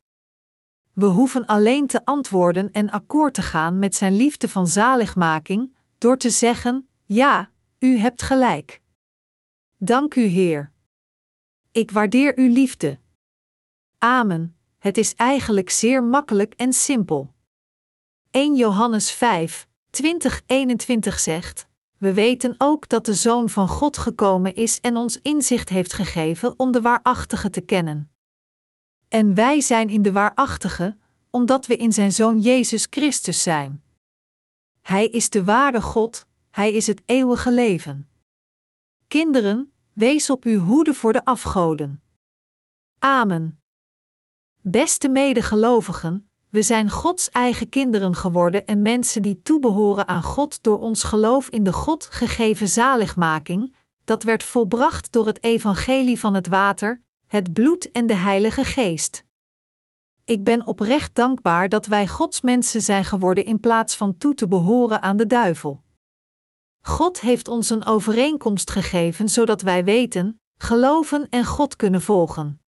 We 0.94 1.06
hoeven 1.06 1.46
alleen 1.46 1.86
te 1.86 2.04
antwoorden 2.04 2.70
en 2.72 2.90
akkoord 2.90 3.34
te 3.34 3.42
gaan 3.42 3.78
met 3.78 3.94
zijn 3.94 4.16
liefde 4.16 4.48
van 4.48 4.66
zaligmaking, 4.66 5.76
door 5.98 6.16
te 6.16 6.30
zeggen: 6.30 6.88
Ja, 7.04 7.50
u 7.78 7.98
hebt 7.98 8.22
gelijk. 8.22 8.80
Dank 9.76 10.14
u, 10.14 10.22
Heer. 10.22 10.72
Ik 11.72 11.90
waardeer 11.90 12.38
uw 12.38 12.52
liefde. 12.52 12.98
Amen. 13.98 14.56
Het 14.78 14.98
is 14.98 15.14
eigenlijk 15.14 15.70
zeer 15.70 16.04
makkelijk 16.04 16.54
en 16.54 16.72
simpel. 16.72 17.34
1 18.30 18.56
Johannes 18.56 19.10
5, 19.10 19.68
2021 19.90 21.20
zegt: 21.20 21.66
We 21.98 22.12
weten 22.12 22.54
ook 22.58 22.88
dat 22.88 23.06
de 23.06 23.14
Zoon 23.14 23.48
van 23.48 23.68
God 23.68 23.98
gekomen 23.98 24.54
is 24.54 24.80
en 24.80 24.96
ons 24.96 25.20
inzicht 25.22 25.68
heeft 25.68 25.92
gegeven 25.92 26.58
om 26.58 26.72
de 26.72 26.80
waarachtige 26.80 27.50
te 27.50 27.60
kennen. 27.60 28.13
En 29.14 29.34
wij 29.34 29.60
zijn 29.60 29.88
in 29.88 30.02
de 30.02 30.12
waarachtige, 30.12 30.96
omdat 31.30 31.66
we 31.66 31.76
in 31.76 31.92
zijn 31.92 32.12
Zoon 32.12 32.40
Jezus 32.40 32.86
Christus 32.90 33.42
zijn. 33.42 33.82
Hij 34.80 35.06
is 35.06 35.30
de 35.30 35.44
ware 35.44 35.82
God, 35.82 36.26
Hij 36.50 36.72
is 36.72 36.86
het 36.86 37.02
eeuwige 37.06 37.52
leven. 37.52 38.08
Kinderen, 39.08 39.72
wees 39.92 40.30
op 40.30 40.44
uw 40.44 40.58
hoede 40.58 40.94
voor 40.94 41.12
de 41.12 41.24
afgoden. 41.24 42.02
Amen. 42.98 43.60
Beste 44.60 45.08
medegelovigen, 45.08 46.30
we 46.48 46.62
zijn 46.62 46.90
Gods 46.90 47.30
eigen 47.30 47.68
kinderen 47.68 48.14
geworden 48.14 48.66
en 48.66 48.82
mensen 48.82 49.22
die 49.22 49.42
toebehoren 49.42 50.08
aan 50.08 50.22
God 50.22 50.62
door 50.62 50.78
ons 50.78 51.02
geloof 51.02 51.48
in 51.48 51.64
de 51.64 51.72
God 51.72 52.04
gegeven 52.04 52.68
zaligmaking, 52.68 53.74
dat 54.04 54.22
werd 54.22 54.42
volbracht 54.42 55.12
door 55.12 55.26
het 55.26 55.42
evangelie 55.42 56.20
van 56.20 56.34
het 56.34 56.46
water, 56.46 57.02
het 57.34 57.52
bloed 57.52 57.90
en 57.90 58.06
de 58.06 58.14
Heilige 58.14 58.64
Geest. 58.64 59.24
Ik 60.24 60.44
ben 60.44 60.66
oprecht 60.66 61.14
dankbaar 61.14 61.68
dat 61.68 61.86
wij 61.86 62.08
Gods 62.08 62.40
mensen 62.40 62.80
zijn 62.80 63.04
geworden 63.04 63.44
in 63.44 63.60
plaats 63.60 63.96
van 63.96 64.16
toe 64.16 64.34
te 64.34 64.48
behoren 64.48 65.02
aan 65.02 65.16
de 65.16 65.26
duivel. 65.26 65.82
God 66.80 67.20
heeft 67.20 67.48
ons 67.48 67.70
een 67.70 67.84
overeenkomst 67.84 68.70
gegeven 68.70 69.28
zodat 69.28 69.62
wij 69.62 69.84
weten, 69.84 70.40
geloven 70.58 71.28
en 71.28 71.44
God 71.44 71.76
kunnen 71.76 72.02
volgen. 72.02 72.60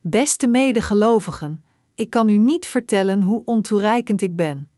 Beste 0.00 0.46
medegelovigen, 0.46 1.64
ik 1.94 2.10
kan 2.10 2.28
u 2.28 2.36
niet 2.36 2.66
vertellen 2.66 3.22
hoe 3.22 3.42
ontoereikend 3.44 4.22
ik 4.22 4.36
ben. 4.36 4.70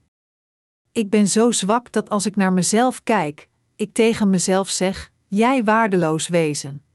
Ik 0.93 1.10
ben 1.10 1.28
zo 1.28 1.51
zwak 1.51 1.93
dat 1.93 2.10
als 2.10 2.27
ik 2.27 2.36
naar 2.36 2.52
mezelf 2.52 3.02
kijk, 3.02 3.48
ik 3.74 3.94
tegen 3.94 4.31
mezelf 4.31 4.68
zeg: 4.68 5.10
Jij 5.28 5.64
waardeloos 5.64 6.28
wezen. 6.28 6.85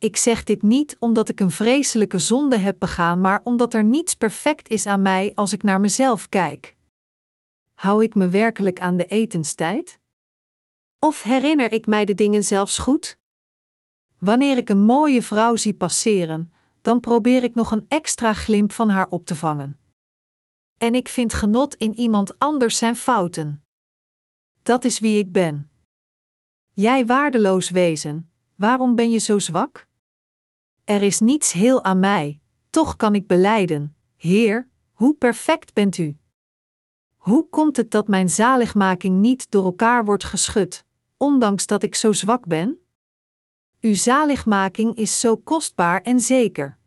Ik 0.00 0.16
zeg 0.16 0.44
dit 0.44 0.62
niet 0.62 0.96
omdat 0.98 1.28
ik 1.28 1.40
een 1.40 1.50
vreselijke 1.50 2.18
zonde 2.18 2.58
heb 2.58 2.78
begaan, 2.78 3.20
maar 3.20 3.40
omdat 3.44 3.74
er 3.74 3.84
niets 3.84 4.14
perfect 4.14 4.68
is 4.68 4.86
aan 4.86 5.02
mij 5.02 5.32
als 5.34 5.52
ik 5.52 5.62
naar 5.62 5.80
mezelf 5.80 6.28
kijk. 6.28 6.76
Hou 7.74 8.02
ik 8.04 8.14
me 8.14 8.28
werkelijk 8.28 8.80
aan 8.80 8.96
de 8.96 9.06
etenstijd? 9.06 10.00
Of 10.98 11.22
herinner 11.22 11.72
ik 11.72 11.86
mij 11.86 12.04
de 12.04 12.14
dingen 12.14 12.44
zelfs 12.44 12.78
goed? 12.78 13.18
Wanneer 14.18 14.56
ik 14.56 14.68
een 14.68 14.84
mooie 14.84 15.22
vrouw 15.22 15.56
zie 15.56 15.74
passeren, 15.74 16.52
dan 16.80 17.00
probeer 17.00 17.42
ik 17.42 17.54
nog 17.54 17.70
een 17.70 17.84
extra 17.88 18.32
glimp 18.32 18.72
van 18.72 18.88
haar 18.88 19.08
op 19.08 19.26
te 19.26 19.36
vangen. 19.36 19.80
En 20.78 20.94
ik 20.94 21.08
vind 21.08 21.34
genot 21.34 21.74
in 21.74 21.94
iemand 21.94 22.38
anders 22.38 22.78
zijn 22.78 22.96
fouten. 22.96 23.64
Dat 24.62 24.84
is 24.84 24.98
wie 24.98 25.18
ik 25.18 25.32
ben. 25.32 25.70
Jij 26.70 27.06
waardeloos 27.06 27.70
wezen, 27.70 28.30
waarom 28.54 28.94
ben 28.94 29.10
je 29.10 29.18
zo 29.18 29.38
zwak? 29.38 29.88
Er 30.90 31.02
is 31.02 31.20
niets 31.20 31.52
heel 31.52 31.84
aan 31.84 31.98
mij, 31.98 32.40
toch 32.70 32.96
kan 32.96 33.14
ik 33.14 33.26
beleiden: 33.26 33.96
Heer, 34.16 34.68
hoe 34.92 35.14
perfect 35.14 35.74
bent 35.74 35.98
u? 35.98 36.16
Hoe 37.16 37.48
komt 37.48 37.76
het 37.76 37.90
dat 37.90 38.08
mijn 38.08 38.30
zaligmaking 38.30 39.20
niet 39.20 39.50
door 39.50 39.64
elkaar 39.64 40.04
wordt 40.04 40.24
geschud, 40.24 40.84
ondanks 41.16 41.66
dat 41.66 41.82
ik 41.82 41.94
zo 41.94 42.12
zwak 42.12 42.46
ben? 42.46 42.78
Uw 43.80 43.94
zaligmaking 43.94 44.94
is 44.96 45.20
zo 45.20 45.36
kostbaar 45.36 46.02
en 46.02 46.20
zeker. 46.20 46.78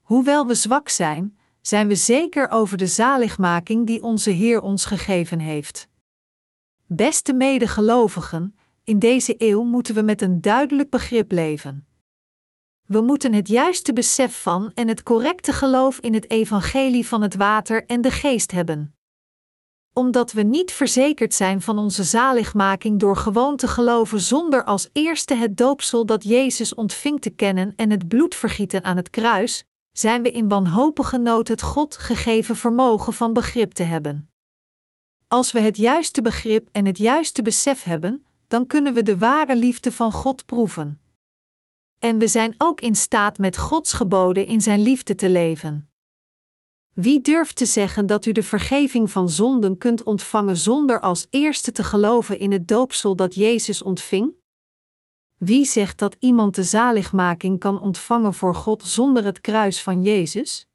Hoewel 0.00 0.46
we 0.46 0.54
zwak 0.54 0.88
zijn, 0.88 1.38
zijn 1.60 1.88
we 1.88 1.94
zeker 1.94 2.50
over 2.50 2.76
de 2.76 2.86
zaligmaking 2.86 3.86
die 3.86 4.02
onze 4.02 4.30
Heer 4.30 4.60
ons 4.60 4.84
gegeven 4.84 5.38
heeft. 5.38 5.88
Beste 6.86 7.32
medegelovigen, 7.32 8.56
in 8.84 8.98
deze 8.98 9.34
eeuw 9.38 9.62
moeten 9.62 9.94
we 9.94 10.02
met 10.02 10.22
een 10.22 10.40
duidelijk 10.40 10.90
begrip 10.90 11.32
leven. 11.32 11.86
We 12.86 13.00
moeten 13.00 13.32
het 13.32 13.48
juiste 13.48 13.92
besef 13.92 14.42
van 14.42 14.70
en 14.74 14.88
het 14.88 15.02
correcte 15.02 15.52
geloof 15.52 15.98
in 15.98 16.14
het 16.14 16.30
evangelie 16.30 17.06
van 17.06 17.22
het 17.22 17.34
water 17.34 17.86
en 17.86 18.00
de 18.00 18.10
geest 18.10 18.50
hebben. 18.50 18.94
Omdat 19.92 20.32
we 20.32 20.42
niet 20.42 20.72
verzekerd 20.72 21.34
zijn 21.34 21.60
van 21.60 21.78
onze 21.78 22.04
zaligmaking 22.04 23.00
door 23.00 23.16
gewoon 23.16 23.56
te 23.56 23.68
geloven 23.68 24.20
zonder 24.20 24.64
als 24.64 24.88
eerste 24.92 25.34
het 25.34 25.56
doopsel 25.56 26.06
dat 26.06 26.24
Jezus 26.24 26.74
ontving 26.74 27.20
te 27.20 27.30
kennen 27.30 27.72
en 27.76 27.90
het 27.90 28.08
bloedvergieten 28.08 28.84
aan 28.84 28.96
het 28.96 29.10
kruis, 29.10 29.64
zijn 29.92 30.22
we 30.22 30.30
in 30.30 30.48
wanhopige 30.48 31.18
nood 31.18 31.48
het 31.48 31.62
God 31.62 31.96
gegeven 31.96 32.56
vermogen 32.56 33.12
van 33.12 33.32
begrip 33.32 33.72
te 33.72 33.82
hebben. 33.82 34.30
Als 35.28 35.52
we 35.52 35.60
het 35.60 35.76
juiste 35.76 36.22
begrip 36.22 36.68
en 36.72 36.86
het 36.86 36.98
juiste 36.98 37.42
besef 37.42 37.82
hebben, 37.82 38.26
dan 38.48 38.66
kunnen 38.66 38.94
we 38.94 39.02
de 39.02 39.18
ware 39.18 39.56
liefde 39.56 39.92
van 39.92 40.12
God 40.12 40.46
proeven. 40.46 41.00
En 41.98 42.18
we 42.18 42.28
zijn 42.28 42.54
ook 42.58 42.80
in 42.80 42.94
staat 42.94 43.38
met 43.38 43.56
Gods 43.56 43.92
geboden 43.92 44.46
in 44.46 44.60
Zijn 44.60 44.82
liefde 44.82 45.14
te 45.14 45.30
leven. 45.30 45.90
Wie 46.92 47.20
durft 47.20 47.56
te 47.56 47.66
zeggen 47.66 48.06
dat 48.06 48.26
u 48.26 48.32
de 48.32 48.42
vergeving 48.42 49.10
van 49.10 49.28
zonden 49.28 49.78
kunt 49.78 50.02
ontvangen 50.02 50.56
zonder 50.56 51.00
als 51.00 51.26
eerste 51.30 51.72
te 51.72 51.84
geloven 51.84 52.38
in 52.38 52.52
het 52.52 52.68
doopsel 52.68 53.16
dat 53.16 53.34
Jezus 53.34 53.82
ontving? 53.82 54.34
Wie 55.36 55.64
zegt 55.64 55.98
dat 55.98 56.16
iemand 56.18 56.54
de 56.54 56.62
zaligmaking 56.62 57.58
kan 57.58 57.80
ontvangen 57.80 58.34
voor 58.34 58.54
God 58.54 58.82
zonder 58.82 59.24
het 59.24 59.40
kruis 59.40 59.82
van 59.82 60.02
Jezus? 60.02 60.68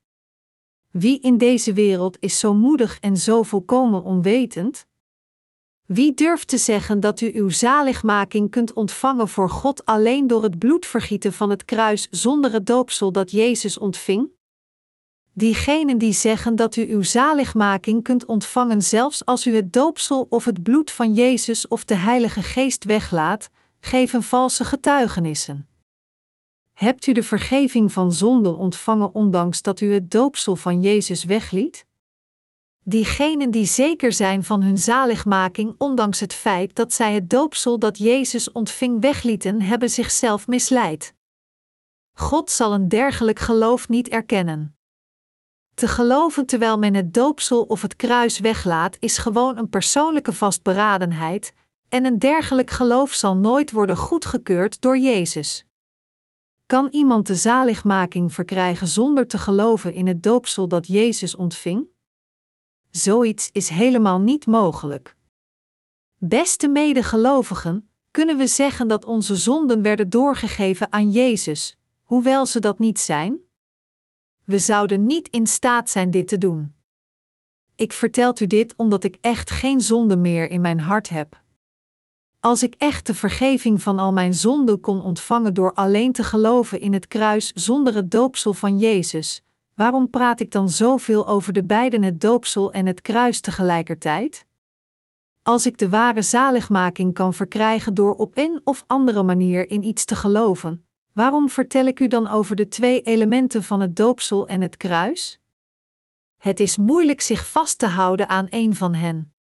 Wie 0.91 1.19
in 1.19 1.37
deze 1.37 1.73
wereld 1.73 2.17
is 2.19 2.39
zo 2.39 2.53
moedig 2.53 2.99
en 2.99 3.17
zo 3.17 3.43
volkomen 3.43 4.03
onwetend? 4.03 4.87
Wie 5.85 6.13
durft 6.13 6.47
te 6.47 6.57
zeggen 6.57 6.99
dat 6.99 7.21
u 7.21 7.31
uw 7.33 7.49
zaligmaking 7.49 8.51
kunt 8.51 8.73
ontvangen 8.73 9.27
voor 9.27 9.49
God 9.49 9.85
alleen 9.85 10.27
door 10.27 10.43
het 10.43 10.59
bloedvergieten 10.59 11.33
van 11.33 11.49
het 11.49 11.65
kruis 11.65 12.07
zonder 12.11 12.51
het 12.51 12.65
doopsel 12.65 13.11
dat 13.11 13.31
Jezus 13.31 13.77
ontving? 13.77 14.29
Diegenen 15.33 15.97
die 15.97 16.13
zeggen 16.13 16.55
dat 16.55 16.75
u 16.75 16.91
uw 16.91 17.01
zaligmaking 17.01 18.03
kunt 18.03 18.25
ontvangen 18.25 18.81
zelfs 18.81 19.25
als 19.25 19.47
u 19.47 19.55
het 19.55 19.73
doopsel 19.73 20.27
of 20.29 20.45
het 20.45 20.63
bloed 20.63 20.91
van 20.91 21.13
Jezus 21.13 21.67
of 21.67 21.85
de 21.85 21.95
Heilige 21.95 22.41
Geest 22.41 22.83
weglaat, 22.83 23.49
geven 23.79 24.23
valse 24.23 24.65
getuigenissen. 24.65 25.67
Hebt 26.73 27.07
u 27.07 27.11
de 27.11 27.23
vergeving 27.23 27.91
van 27.91 28.13
zonden 28.13 28.57
ontvangen 28.57 29.13
ondanks 29.13 29.61
dat 29.61 29.81
u 29.81 29.93
het 29.93 30.11
doopsel 30.11 30.55
van 30.55 30.81
Jezus 30.81 31.23
wegliet? 31.23 31.85
Diegenen 32.83 33.51
die 33.51 33.65
zeker 33.65 34.13
zijn 34.13 34.43
van 34.43 34.61
hun 34.61 34.77
zaligmaking 34.77 35.75
ondanks 35.77 36.19
het 36.19 36.33
feit 36.33 36.75
dat 36.75 36.93
zij 36.93 37.13
het 37.13 37.29
doopsel 37.29 37.79
dat 37.79 37.97
Jezus 37.97 38.51
ontving 38.51 39.01
weglieten, 39.01 39.61
hebben 39.61 39.89
zichzelf 39.89 40.47
misleid. 40.47 41.13
God 42.13 42.49
zal 42.49 42.73
een 42.73 42.87
dergelijk 42.87 43.39
geloof 43.39 43.89
niet 43.89 44.07
erkennen. 44.07 44.75
Te 45.73 45.87
geloven 45.87 46.45
terwijl 46.45 46.77
men 46.77 46.93
het 46.93 47.13
doopsel 47.13 47.63
of 47.63 47.81
het 47.81 47.95
kruis 47.95 48.39
weglaat, 48.39 48.97
is 48.99 49.17
gewoon 49.17 49.57
een 49.57 49.69
persoonlijke 49.69 50.33
vastberadenheid, 50.33 51.53
en 51.89 52.05
een 52.05 52.19
dergelijk 52.19 52.69
geloof 52.69 53.13
zal 53.13 53.35
nooit 53.35 53.71
worden 53.71 53.97
goedgekeurd 53.97 54.81
door 54.81 54.97
Jezus. 54.97 55.65
Kan 56.65 56.87
iemand 56.91 57.27
de 57.27 57.35
zaligmaking 57.35 58.33
verkrijgen 58.33 58.87
zonder 58.87 59.27
te 59.27 59.37
geloven 59.37 59.93
in 59.93 60.07
het 60.07 60.23
doopsel 60.23 60.67
dat 60.67 60.87
Jezus 60.87 61.35
ontving? 61.35 61.90
Zoiets 62.91 63.49
is 63.51 63.69
helemaal 63.69 64.19
niet 64.19 64.45
mogelijk. 64.45 65.15
Beste 66.17 66.67
medegelovigen, 66.67 67.89
kunnen 68.11 68.37
we 68.37 68.47
zeggen 68.47 68.87
dat 68.87 69.05
onze 69.05 69.35
zonden 69.35 69.81
werden 69.81 70.09
doorgegeven 70.09 70.91
aan 70.91 71.11
Jezus, 71.11 71.77
hoewel 72.03 72.45
ze 72.45 72.59
dat 72.59 72.79
niet 72.79 72.99
zijn? 72.99 73.39
We 74.43 74.59
zouden 74.59 75.05
niet 75.05 75.27
in 75.27 75.47
staat 75.47 75.89
zijn 75.89 76.11
dit 76.11 76.27
te 76.27 76.37
doen. 76.37 76.73
Ik 77.75 77.93
vertel 77.93 78.35
u 78.41 78.47
dit 78.47 78.73
omdat 78.75 79.03
ik 79.03 79.17
echt 79.21 79.49
geen 79.49 79.81
zonde 79.81 80.17
meer 80.17 80.49
in 80.49 80.61
mijn 80.61 80.79
hart 80.79 81.09
heb. 81.09 81.41
Als 82.39 82.63
ik 82.63 82.75
echt 82.77 83.07
de 83.07 83.13
vergeving 83.13 83.81
van 83.81 83.99
al 83.99 84.13
mijn 84.13 84.33
zonden 84.33 84.79
kon 84.79 85.01
ontvangen 85.01 85.53
door 85.53 85.73
alleen 85.73 86.11
te 86.11 86.23
geloven 86.23 86.79
in 86.79 86.93
het 86.93 87.07
kruis 87.07 87.51
zonder 87.51 87.95
het 87.95 88.11
doopsel 88.11 88.53
van 88.53 88.77
Jezus, 88.77 89.43
waarom 89.81 90.09
praat 90.09 90.39
ik 90.39 90.51
dan 90.51 90.69
zoveel 90.69 91.27
over 91.27 91.53
de 91.53 91.63
beiden 91.63 92.03
het 92.03 92.21
doopsel 92.21 92.71
en 92.71 92.85
het 92.85 93.01
kruis 93.01 93.39
tegelijkertijd? 93.39 94.45
Als 95.43 95.65
ik 95.65 95.77
de 95.77 95.89
ware 95.89 96.21
zaligmaking 96.21 97.13
kan 97.13 97.33
verkrijgen 97.33 97.93
door 97.93 98.15
op 98.15 98.37
een 98.37 98.61
of 98.63 98.83
andere 98.87 99.23
manier 99.23 99.69
in 99.69 99.83
iets 99.83 100.05
te 100.05 100.15
geloven, 100.15 100.85
waarom 101.13 101.49
vertel 101.49 101.85
ik 101.85 101.99
u 101.99 102.07
dan 102.07 102.27
over 102.27 102.55
de 102.55 102.67
twee 102.67 103.01
elementen 103.01 103.63
van 103.63 103.79
het 103.79 103.95
doopsel 103.95 104.47
en 104.47 104.61
het 104.61 104.77
kruis? 104.77 105.39
Het 106.37 106.59
is 106.59 106.77
moeilijk 106.77 107.21
zich 107.21 107.47
vast 107.47 107.79
te 107.79 107.87
houden 107.87 108.29
aan 108.29 108.47
een 108.49 108.75
van 108.75 108.93
hen. 108.93 109.33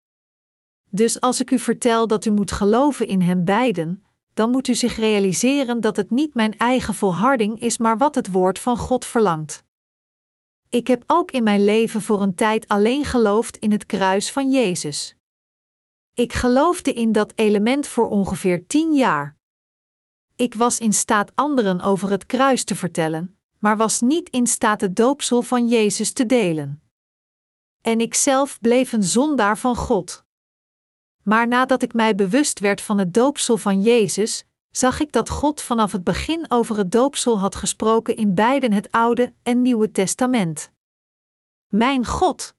Dus 0.89 1.19
als 1.19 1.41
ik 1.41 1.51
u 1.51 1.59
vertel 1.59 2.07
dat 2.07 2.25
u 2.25 2.31
moet 2.31 2.51
geloven 2.51 3.07
in 3.07 3.21
hen 3.21 3.45
beiden, 3.45 4.03
dan 4.33 4.49
moet 4.49 4.67
u 4.67 4.75
zich 4.75 4.95
realiseren 4.95 5.81
dat 5.81 5.95
het 5.95 6.09
niet 6.09 6.33
mijn 6.33 6.57
eigen 6.57 6.93
volharding 6.93 7.59
is, 7.59 7.77
maar 7.77 7.97
wat 7.97 8.15
het 8.15 8.31
woord 8.31 8.59
van 8.59 8.77
God 8.77 9.05
verlangt. 9.05 9.69
Ik 10.71 10.87
heb 10.87 11.03
ook 11.07 11.31
in 11.31 11.43
mijn 11.43 11.63
leven 11.63 12.01
voor 12.01 12.21
een 12.21 12.35
tijd 12.35 12.67
alleen 12.67 13.05
geloofd 13.05 13.57
in 13.57 13.71
het 13.71 13.85
kruis 13.85 14.31
van 14.31 14.51
Jezus. 14.51 15.15
Ik 16.13 16.33
geloofde 16.33 16.93
in 16.93 17.11
dat 17.11 17.33
element 17.35 17.87
voor 17.87 18.09
ongeveer 18.09 18.67
tien 18.67 18.93
jaar. 18.93 19.37
Ik 20.35 20.53
was 20.53 20.79
in 20.79 20.93
staat 20.93 21.31
anderen 21.35 21.81
over 21.81 22.09
het 22.09 22.25
kruis 22.25 22.63
te 22.63 22.75
vertellen, 22.75 23.37
maar 23.59 23.77
was 23.77 24.01
niet 24.01 24.29
in 24.29 24.47
staat 24.47 24.81
het 24.81 24.95
doopsel 24.95 25.41
van 25.41 25.67
Jezus 25.67 26.13
te 26.13 26.25
delen. 26.25 26.81
En 27.81 27.99
ik 27.99 28.13
zelf 28.13 28.59
bleef 28.59 28.91
een 28.91 29.03
zondaar 29.03 29.57
van 29.57 29.75
God. 29.75 30.25
Maar 31.23 31.47
nadat 31.47 31.81
ik 31.81 31.93
mij 31.93 32.15
bewust 32.15 32.59
werd 32.59 32.81
van 32.81 32.97
het 32.97 33.13
doopsel 33.13 33.57
van 33.57 33.81
Jezus, 33.81 34.45
zag 34.71 34.99
ik 34.99 35.11
dat 35.11 35.29
God 35.29 35.61
vanaf 35.61 35.91
het 35.91 36.03
begin 36.03 36.45
over 36.47 36.77
het 36.77 36.91
doopsel 36.91 37.39
had 37.39 37.55
gesproken 37.55 38.15
in 38.15 38.33
beiden 38.33 38.73
het 38.73 38.91
Oude 38.91 39.33
en 39.43 39.61
Nieuwe 39.61 39.91
Testament. 39.91 40.71
Mijn 41.67 42.05
God! 42.05 42.55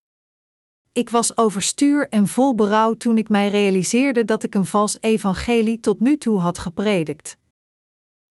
Ik 0.93 1.11
was 1.11 1.37
overstuur 1.37 2.09
en 2.09 2.27
vol 2.27 2.55
berouw 2.55 2.95
toen 2.95 3.19
ik 3.19 3.29
mij 3.29 3.49
realiseerde 3.49 4.25
dat 4.25 4.43
ik 4.43 4.55
een 4.55 4.67
vals 4.67 5.01
evangelie 5.01 5.81
tot 5.81 6.01
nu 6.01 6.17
toe 6.17 6.39
had 6.39 6.59
gepredikt. 6.59 7.37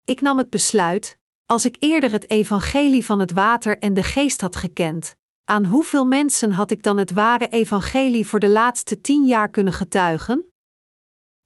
Ik 0.06 0.22
nam 0.22 0.38
het 0.38 0.50
besluit, 0.50 1.20
als 1.46 1.66
ik 1.66 1.76
eerder 1.80 2.12
het 2.12 2.30
evangelie 2.30 3.06
van 3.06 3.20
het 3.20 3.32
water 3.32 3.80
en 3.80 3.94
de 3.94 4.04
geest 4.04 4.42
had 4.42 4.56
gekend, 4.56 5.16
aan 5.44 5.66
hoeveel 5.66 6.06
mensen 6.06 6.52
had 6.52 6.72
ik 6.72 6.84
dan 6.84 6.98
het 6.98 7.12
ware 7.12 7.48
evangelie 7.48 8.28
voor 8.28 8.40
de 8.40 8.50
laatste 8.50 9.02
tien 9.02 9.26
jaar 9.26 9.50
kunnen 9.50 9.74
getuigen? 9.74 10.46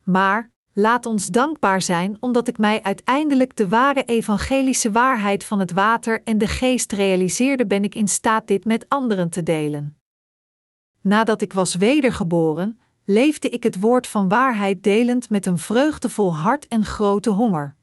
Maar, 0.03 0.52
laat 0.77 1.06
ons 1.06 1.27
dankbaar 1.27 1.81
zijn 1.81 2.18
omdat 2.19 2.47
ik 2.47 2.57
mij 2.57 2.84
uiteindelijk 2.84 3.56
de 3.56 3.68
ware 3.68 4.03
evangelische 4.03 4.91
waarheid 4.91 5.43
van 5.43 5.60
het 5.60 5.72
water 5.72 6.23
en 6.23 6.38
de 6.38 6.47
geest 6.47 6.91
realiseerde, 6.91 7.65
ben 7.65 7.84
ik 7.84 7.95
in 7.95 8.07
staat 8.07 8.47
dit 8.47 8.65
met 8.65 8.85
anderen 8.89 9.30
te 9.30 9.43
delen. 9.43 9.97
Nadat 11.02 11.41
ik 11.41 11.53
was 11.53 11.76
wedergeboren, 11.76 12.80
leefde 13.06 13.49
ik 13.49 13.64
het 13.64 13.80
woord 13.80 14.07
van 14.07 14.30
waarheid 14.30 14.84
delend 14.84 15.30
met 15.30 15.45
een 15.45 15.57
vreugdevol 15.57 16.35
hart 16.35 16.68
en 16.68 16.85
grote 16.85 17.30
honger. 17.30 17.76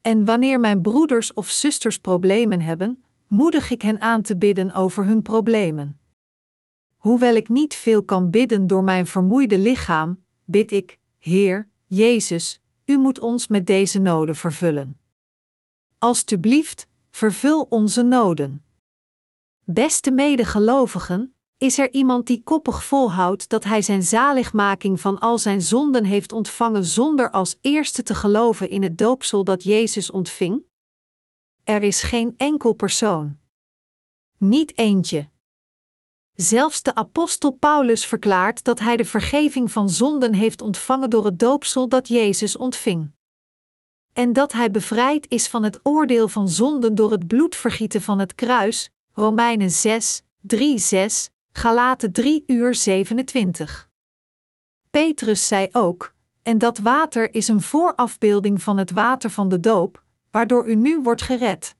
En 0.00 0.24
wanneer 0.24 0.60
mijn 0.60 0.80
broeders 0.80 1.32
of 1.32 1.48
zusters 1.48 1.98
problemen 1.98 2.60
hebben, 2.60 3.04
moedig 3.26 3.70
ik 3.70 3.82
hen 3.82 4.00
aan 4.00 4.22
te 4.22 4.36
bidden 4.36 4.72
over 4.72 5.04
hun 5.04 5.22
problemen. 5.22 6.00
Hoewel 6.96 7.34
ik 7.34 7.48
niet 7.48 7.74
veel 7.74 8.02
kan 8.02 8.30
bidden 8.30 8.66
door 8.66 8.84
mijn 8.84 9.06
vermoeide 9.06 9.58
lichaam, 9.58 10.24
bid 10.44 10.70
ik, 10.72 10.98
Heer, 11.18 11.69
Jezus, 11.92 12.60
U 12.84 12.98
moet 12.98 13.18
ons 13.18 13.46
met 13.46 13.66
deze 13.66 13.98
noden 13.98 14.36
vervullen. 14.36 15.00
Alsjeblieft, 15.98 16.86
vervul 17.10 17.62
onze 17.62 18.02
noden. 18.02 18.64
Beste 19.64 20.10
medegelovigen, 20.10 21.34
is 21.56 21.78
er 21.78 21.92
iemand 21.92 22.26
die 22.26 22.42
koppig 22.42 22.84
volhoudt 22.84 23.48
dat 23.48 23.64
hij 23.64 23.82
zijn 23.82 24.02
zaligmaking 24.02 25.00
van 25.00 25.18
al 25.18 25.38
zijn 25.38 25.62
zonden 25.62 26.04
heeft 26.04 26.32
ontvangen 26.32 26.84
zonder 26.84 27.30
als 27.30 27.58
eerste 27.60 28.02
te 28.02 28.14
geloven 28.14 28.70
in 28.70 28.82
het 28.82 28.98
doopsel 28.98 29.44
dat 29.44 29.62
Jezus 29.62 30.10
ontving? 30.10 30.62
Er 31.64 31.82
is 31.82 32.02
geen 32.02 32.34
enkel 32.36 32.72
persoon. 32.72 33.38
Niet 34.38 34.78
eentje. 34.78 35.29
Zelfs 36.40 36.82
de 36.82 36.94
apostel 36.94 37.50
Paulus 37.50 38.06
verklaart 38.06 38.64
dat 38.64 38.78
hij 38.78 38.96
de 38.96 39.04
vergeving 39.04 39.72
van 39.72 39.90
zonden 39.90 40.34
heeft 40.34 40.62
ontvangen 40.62 41.10
door 41.10 41.24
het 41.24 41.38
doopsel 41.38 41.88
dat 41.88 42.08
Jezus 42.08 42.56
ontving. 42.56 43.10
En 44.12 44.32
dat 44.32 44.52
hij 44.52 44.70
bevrijd 44.70 45.26
is 45.28 45.48
van 45.48 45.62
het 45.62 45.80
oordeel 45.82 46.28
van 46.28 46.48
zonden 46.48 46.94
door 46.94 47.10
het 47.10 47.26
bloedvergieten 47.26 48.02
van 48.02 48.18
het 48.18 48.34
kruis, 48.34 48.90
Romeinen 49.12 49.70
6, 49.70 50.22
3, 50.40 50.78
6, 50.78 51.30
Galaten 51.52 52.12
3 52.12 52.44
uur 52.46 52.74
27. 52.74 53.88
Petrus 54.90 55.48
zei 55.48 55.68
ook, 55.72 56.14
en 56.42 56.58
dat 56.58 56.78
water 56.78 57.34
is 57.34 57.48
een 57.48 57.62
voorafbeelding 57.62 58.62
van 58.62 58.78
het 58.78 58.90
water 58.90 59.30
van 59.30 59.48
de 59.48 59.60
doop, 59.60 60.04
waardoor 60.30 60.68
u 60.68 60.74
nu 60.74 61.00
wordt 61.00 61.22
gered. 61.22 61.74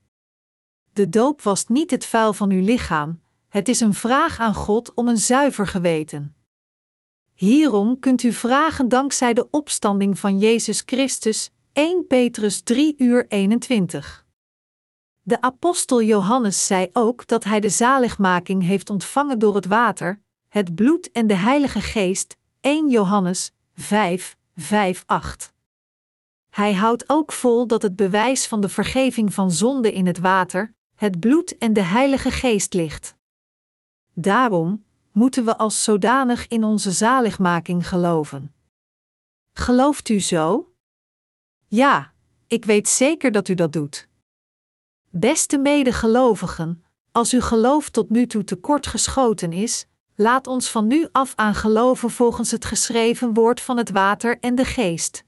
De 0.93 1.09
doop 1.09 1.43
wast 1.43 1.69
niet 1.69 1.91
het 1.91 2.07
vuil 2.07 2.33
van 2.33 2.51
uw 2.51 2.65
lichaam, 2.65 3.20
het 3.51 3.69
is 3.69 3.81
een 3.81 3.95
vraag 3.95 4.39
aan 4.39 4.55
God 4.55 4.95
om 4.95 5.09
een 5.09 5.19
zuiver 5.19 5.67
geweten. 5.67 6.35
Hierom 7.35 7.99
kunt 7.99 8.23
u 8.23 8.33
vragen 8.33 8.89
dankzij 8.89 9.35
de 9.35 9.51
opstanding 9.51 10.19
van 10.19 10.39
Jezus 10.39 10.83
Christus, 10.87 11.51
1 11.73 12.07
Petrus 12.07 12.61
3 12.61 12.95
uur 12.99 13.27
21. 13.29 14.27
De 15.23 15.41
apostel 15.41 16.03
Johannes 16.03 16.67
zei 16.67 16.89
ook 16.93 17.27
dat 17.27 17.45
hij 17.45 17.61
de 17.61 17.69
zaligmaking 17.69 18.63
heeft 18.63 18.91
ontvangen 18.91 19.39
door 19.39 19.55
het 19.55 19.67
water, 19.67 20.23
het 20.49 20.75
bloed 20.75 21.11
en 21.11 21.27
de 21.27 21.35
Heilige 21.35 21.81
Geest, 21.81 22.37
1 22.61 22.91
Johannes 22.91 23.53
5, 23.75 24.37
5, 24.57 25.03
8. 25.07 25.53
Hij 26.51 26.75
houdt 26.75 27.05
ook 27.07 27.33
vol 27.33 27.67
dat 27.67 27.83
het 27.83 27.97
bewijs 27.97 28.47
van 28.47 28.61
de 28.61 28.69
vergeving 28.69 29.35
van 29.35 29.51
zonde 29.51 29.93
in 29.93 30.07
het 30.07 30.19
water, 30.19 30.75
het 30.95 31.21
bloed 31.21 31.59
en 31.59 31.73
de 31.73 31.83
Heilige 31.83 32.31
Geest 32.31 32.75
ligt. 32.75 33.19
Daarom 34.21 34.85
moeten 35.13 35.45
we 35.45 35.57
als 35.57 35.85
zodanig 35.85 36.49
in 36.49 36.65
onze 36.65 36.91
zaligmaking 36.91 37.89
geloven. 37.89 38.55
Gelooft 39.53 40.09
u 40.09 40.21
zo? 40.21 40.73
Ja, 41.67 42.13
ik 42.47 42.65
weet 42.65 42.89
zeker 42.89 43.33
dat 43.33 43.49
u 43.49 43.55
dat 43.55 43.73
doet. 43.73 44.09
Beste 45.11 45.59
medegelovigen, 45.59 46.85
als 47.13 47.33
uw 47.33 47.41
geloof 47.41 47.91
tot 47.91 48.11
nu 48.11 48.27
toe 48.27 48.45
tekort 48.45 48.87
geschoten 48.87 49.53
is, 49.53 49.87
laat 50.15 50.47
ons 50.47 50.71
van 50.71 50.87
nu 50.87 51.09
af 51.13 51.33
aan 51.37 51.55
geloven 51.55 52.11
volgens 52.11 52.51
het 52.51 52.65
geschreven 52.65 53.35
woord 53.35 53.61
van 53.61 53.77
het 53.77 53.91
water 53.91 54.39
en 54.41 54.55
de 54.55 54.65
geest. 54.65 55.25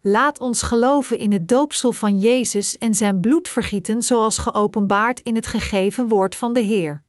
Laat 0.00 0.40
ons 0.40 0.62
geloven 0.62 1.18
in 1.18 1.32
het 1.32 1.48
doopsel 1.48 1.92
van 1.92 2.18
Jezus 2.18 2.78
en 2.78 2.94
zijn 2.94 3.20
bloed 3.20 3.48
vergieten 3.48 4.02
zoals 4.02 4.38
geopenbaard 4.38 5.20
in 5.20 5.34
het 5.34 5.46
gegeven 5.46 6.08
woord 6.08 6.34
van 6.34 6.52
de 6.52 6.60
Heer. 6.60 7.06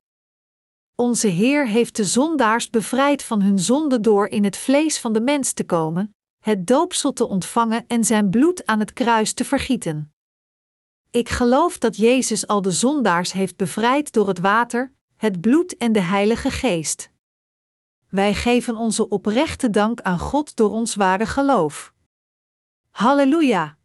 Onze 0.99 1.27
Heer 1.27 1.67
heeft 1.67 1.95
de 1.95 2.03
zondaars 2.03 2.69
bevrijd 2.69 3.23
van 3.23 3.41
hun 3.41 3.59
zonde 3.59 3.99
door 3.99 4.27
in 4.27 4.43
het 4.43 4.57
vlees 4.57 4.99
van 4.99 5.13
de 5.13 5.21
mens 5.21 5.53
te 5.53 5.63
komen, 5.63 6.15
het 6.39 6.67
doopsel 6.67 7.13
te 7.13 7.27
ontvangen 7.27 7.88
en 7.88 8.03
zijn 8.03 8.30
bloed 8.30 8.65
aan 8.65 8.80
het 8.80 8.93
kruis 8.93 9.34
te 9.34 9.45
vergieten. 9.45 10.13
Ik 11.11 11.30
geloof 11.30 11.77
dat 11.77 11.97
Jezus 11.97 12.47
al 12.47 12.61
de 12.61 12.71
zondaars 12.71 13.31
heeft 13.31 13.55
bevrijd 13.55 14.13
door 14.13 14.27
het 14.27 14.39
water, 14.39 14.93
het 15.15 15.41
bloed 15.41 15.77
en 15.77 15.91
de 15.91 16.01
Heilige 16.01 16.51
Geest. 16.51 17.11
Wij 18.09 18.34
geven 18.34 18.76
onze 18.76 19.07
oprechte 19.07 19.69
dank 19.69 20.01
aan 20.01 20.19
God 20.19 20.55
door 20.55 20.69
ons 20.69 20.95
ware 20.95 21.26
geloof. 21.26 21.93
Halleluja! 22.89 23.78